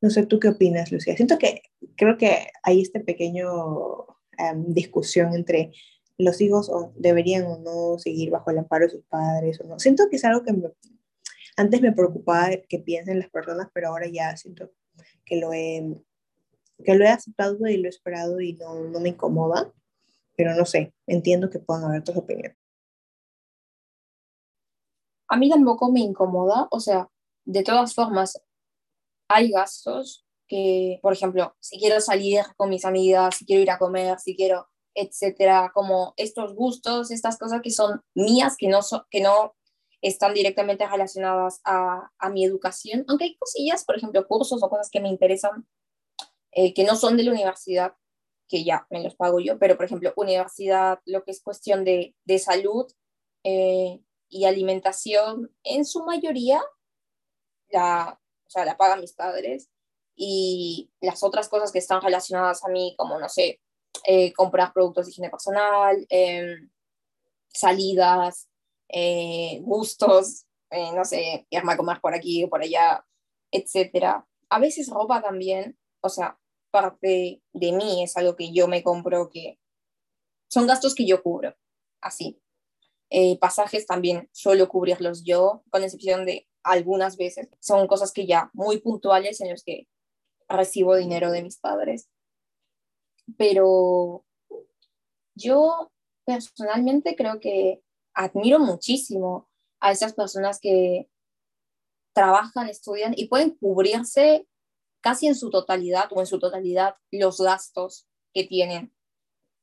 No 0.00 0.10
sé, 0.10 0.26
¿tú 0.26 0.38
qué 0.38 0.48
opinas, 0.48 0.92
Lucía? 0.92 1.16
Siento 1.16 1.38
que 1.38 1.62
creo 1.96 2.18
que 2.18 2.48
hay 2.62 2.82
este 2.82 3.00
pequeño 3.00 4.06
em, 4.38 4.72
discusión 4.74 5.34
entre 5.34 5.72
los 6.18 6.40
hijos 6.40 6.68
o 6.68 6.92
deberían 6.96 7.44
o 7.46 7.58
no 7.58 7.98
seguir 7.98 8.30
bajo 8.30 8.50
el 8.50 8.58
amparo 8.58 8.84
de 8.84 8.92
sus 8.92 9.04
padres 9.04 9.60
o 9.60 9.64
no. 9.64 9.78
Siento 9.78 10.04
que 10.10 10.16
es 10.16 10.24
algo 10.24 10.42
que 10.42 10.52
antes 11.56 11.80
me 11.80 11.92
preocupaba 11.92 12.50
que 12.68 12.78
piensen 12.78 13.18
las 13.18 13.30
personas, 13.30 13.68
pero 13.72 13.88
ahora 13.88 14.06
ya 14.06 14.36
siento 14.36 14.70
que 15.24 15.36
lo 15.36 15.52
he, 15.52 15.96
que 16.84 16.94
lo 16.94 17.04
he 17.04 17.08
aceptado 17.08 17.66
y 17.66 17.76
lo 17.78 17.86
he 17.86 17.90
esperado 17.90 18.40
y 18.40 18.54
no, 18.54 18.84
no 18.84 19.00
me 19.00 19.10
incomoda, 19.10 19.72
pero 20.36 20.54
no 20.54 20.64
sé, 20.66 20.92
entiendo 21.06 21.50
que 21.50 21.60
puedan 21.60 21.84
haber 21.84 22.00
otras 22.00 22.18
opiniones. 22.18 22.56
A 25.28 25.36
mí 25.36 25.48
tampoco 25.48 25.90
me 25.90 26.00
incomoda, 26.00 26.68
o 26.70 26.80
sea, 26.80 27.08
de 27.44 27.62
todas 27.62 27.94
formas, 27.94 28.40
hay 29.28 29.50
gastos 29.50 30.26
que, 30.46 30.98
por 31.02 31.12
ejemplo, 31.12 31.56
si 31.60 31.78
quiero 31.78 32.00
salir 32.00 32.42
con 32.56 32.70
mis 32.70 32.84
amigas, 32.84 33.36
si 33.36 33.46
quiero 33.46 33.62
ir 33.62 33.70
a 33.70 33.78
comer, 33.78 34.18
si 34.18 34.36
quiero, 34.36 34.68
etcétera, 34.94 35.72
como 35.74 36.14
estos 36.16 36.54
gustos, 36.54 37.10
estas 37.10 37.38
cosas 37.38 37.60
que 37.62 37.70
son 37.70 38.02
mías, 38.14 38.56
que 38.58 38.68
no, 38.68 38.80
que 39.10 39.20
no 39.20 39.54
están 40.02 40.34
directamente 40.34 40.86
relacionadas 40.86 41.60
a, 41.64 42.10
a, 42.18 42.30
mi 42.30 42.44
educación, 42.44 43.04
aunque 43.08 43.24
hay 43.24 43.36
cosillas, 43.36 43.84
por 43.84 43.96
ejemplo, 43.96 44.26
cursos 44.26 44.62
o 44.62 44.68
cosas 44.68 44.90
que 44.90 45.00
me 45.00 45.08
interesan, 45.08 45.66
eh, 46.52 46.74
que 46.74 46.84
no 46.84 46.94
son 46.94 47.16
de 47.16 47.24
la 47.24 47.32
universidad, 47.32 47.94
que 48.48 48.64
ya 48.64 48.86
me 48.90 49.02
los 49.02 49.16
pago 49.16 49.40
yo, 49.40 49.58
pero 49.58 49.76
por 49.76 49.86
ejemplo, 49.86 50.12
universidad, 50.16 51.00
lo 51.06 51.24
que 51.24 51.30
es 51.30 51.42
cuestión 51.42 51.84
de, 51.84 52.14
de 52.24 52.38
salud 52.38 52.86
eh, 53.44 54.00
y 54.34 54.46
alimentación, 54.46 55.54
en 55.62 55.84
su 55.84 56.02
mayoría, 56.02 56.60
la, 57.68 58.20
o 58.44 58.50
sea, 58.50 58.64
la 58.64 58.76
pagan 58.76 59.00
mis 59.00 59.12
padres 59.12 59.70
y 60.16 60.90
las 61.00 61.22
otras 61.22 61.48
cosas 61.48 61.70
que 61.70 61.78
están 61.78 62.02
relacionadas 62.02 62.64
a 62.64 62.68
mí, 62.68 62.96
como, 62.98 63.16
no 63.20 63.28
sé, 63.28 63.60
eh, 64.04 64.32
comprar 64.32 64.72
productos 64.72 65.06
de 65.06 65.12
higiene 65.12 65.30
personal, 65.30 66.04
em, 66.08 66.68
salidas, 67.46 68.48
eh, 68.88 69.60
gustos, 69.62 70.46
eh, 70.70 70.90
no 70.92 71.04
sé, 71.04 71.46
irme 71.48 71.74
a 71.74 71.76
comer 71.76 72.00
por 72.00 72.12
aquí 72.12 72.42
o 72.42 72.50
por 72.50 72.60
allá, 72.60 73.06
etc. 73.52 74.24
A 74.48 74.58
veces 74.58 74.88
ropa 74.90 75.22
también, 75.22 75.78
o 76.00 76.08
sea, 76.08 76.40
parte 76.72 77.40
de 77.52 77.72
mí 77.72 78.02
es 78.02 78.16
algo 78.16 78.34
que 78.34 78.52
yo 78.52 78.66
me 78.66 78.82
compro, 78.82 79.30
que 79.30 79.60
son 80.48 80.66
gastos 80.66 80.92
que 80.92 81.06
yo 81.06 81.22
cubro, 81.22 81.54
así. 82.00 82.43
Pasajes 83.40 83.86
también 83.86 84.28
suelo 84.32 84.68
cubrirlos 84.68 85.24
yo, 85.24 85.62
con 85.70 85.84
excepción 85.84 86.26
de 86.26 86.48
algunas 86.62 87.16
veces. 87.16 87.48
Son 87.60 87.86
cosas 87.86 88.12
que 88.12 88.26
ya 88.26 88.50
muy 88.52 88.78
puntuales 88.78 89.40
en 89.40 89.50
los 89.50 89.62
que 89.62 89.88
recibo 90.48 90.96
dinero 90.96 91.30
de 91.30 91.42
mis 91.42 91.58
padres. 91.58 92.08
Pero 93.36 94.24
yo 95.34 95.92
personalmente 96.24 97.16
creo 97.16 97.40
que 97.40 97.82
admiro 98.14 98.58
muchísimo 98.58 99.48
a 99.80 99.92
esas 99.92 100.14
personas 100.14 100.60
que 100.60 101.08
trabajan, 102.14 102.68
estudian 102.68 103.12
y 103.16 103.28
pueden 103.28 103.50
cubrirse 103.56 104.46
casi 105.00 105.26
en 105.26 105.34
su 105.34 105.50
totalidad 105.50 106.10
o 106.12 106.20
en 106.20 106.26
su 106.26 106.38
totalidad 106.38 106.96
los 107.10 107.40
gastos 107.40 108.06
que 108.32 108.44
tienen, 108.44 108.94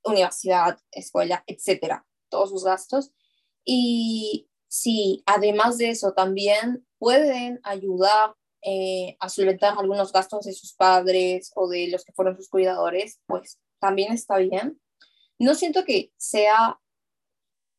universidad, 0.03 0.79
escuela, 0.91 1.43
etcétera, 1.47 2.05
todos 2.29 2.49
sus 2.49 2.63
gastos. 2.63 3.11
Y 3.65 4.49
si 4.67 5.23
además 5.25 5.77
de 5.77 5.89
eso 5.89 6.13
también 6.13 6.85
pueden 6.97 7.59
ayudar 7.63 8.35
eh, 8.63 9.17
a 9.19 9.27
solventar 9.27 9.77
algunos 9.77 10.11
gastos 10.13 10.45
de 10.45 10.53
sus 10.53 10.73
padres 10.73 11.51
o 11.55 11.67
de 11.67 11.87
los 11.89 12.05
que 12.05 12.13
fueron 12.13 12.35
sus 12.37 12.47
cuidadores, 12.47 13.19
pues 13.25 13.59
también 13.79 14.13
está 14.13 14.37
bien. 14.37 14.79
No 15.39 15.55
siento 15.55 15.83
que 15.83 16.11
sea 16.17 16.79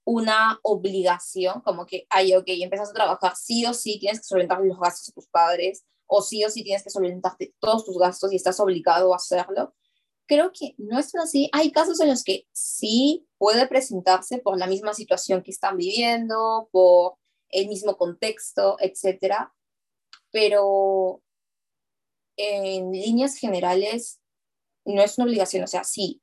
una 0.04 0.58
obligación, 0.62 1.60
como 1.60 1.86
que, 1.86 2.06
ay, 2.10 2.34
ok, 2.34 2.44
empiezas 2.46 2.90
a 2.90 2.94
trabajar, 2.94 3.36
sí 3.36 3.64
o 3.66 3.72
sí 3.72 4.00
tienes 4.00 4.18
que 4.18 4.26
solventar 4.26 4.60
los 4.60 4.78
gastos 4.78 5.06
de 5.06 5.12
tus 5.12 5.28
padres, 5.28 5.84
o 6.06 6.20
sí 6.20 6.44
o 6.44 6.50
sí 6.50 6.64
tienes 6.64 6.82
que 6.82 6.90
solventar 6.90 7.36
todos 7.60 7.84
tus 7.84 7.96
gastos 7.98 8.32
y 8.32 8.36
estás 8.36 8.58
obligado 8.60 9.12
a 9.12 9.16
hacerlo. 9.16 9.74
Creo 10.32 10.50
que 10.50 10.74
no 10.78 10.98
es 10.98 11.14
así. 11.14 11.50
Hay 11.52 11.72
casos 11.72 12.00
en 12.00 12.08
los 12.08 12.24
que 12.24 12.46
sí 12.52 13.26
puede 13.36 13.66
presentarse 13.66 14.38
por 14.38 14.58
la 14.58 14.66
misma 14.66 14.94
situación 14.94 15.42
que 15.42 15.50
están 15.50 15.76
viviendo, 15.76 16.70
por 16.72 17.18
el 17.50 17.68
mismo 17.68 17.98
contexto, 17.98 18.78
etcétera, 18.80 19.54
pero 20.30 21.20
en 22.38 22.92
líneas 22.92 23.36
generales 23.36 24.22
no 24.86 25.02
es 25.02 25.18
una 25.18 25.26
obligación, 25.26 25.64
o 25.64 25.66
sea, 25.66 25.84
sí, 25.84 26.22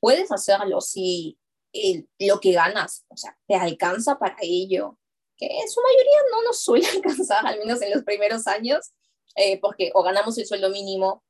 puedes 0.00 0.32
hacerlo 0.32 0.80
si 0.80 1.38
lo 2.18 2.40
que 2.40 2.52
ganas, 2.52 3.04
o 3.08 3.18
sea, 3.18 3.36
te 3.46 3.54
alcanza 3.54 4.18
para 4.18 4.38
ello, 4.40 4.98
que 5.36 5.44
en 5.44 5.68
su 5.68 5.82
mayoría 5.82 6.20
no 6.30 6.42
nos 6.42 6.60
suele 6.62 6.88
alcanzar, 6.94 7.46
al 7.46 7.58
menos 7.58 7.82
en 7.82 7.90
los 7.90 8.02
primeros 8.02 8.46
años, 8.46 8.94
eh, 9.34 9.60
porque 9.60 9.90
o 9.92 10.02
ganamos 10.02 10.38
el 10.38 10.46
sueldo 10.46 10.70
mínimo 10.70 11.22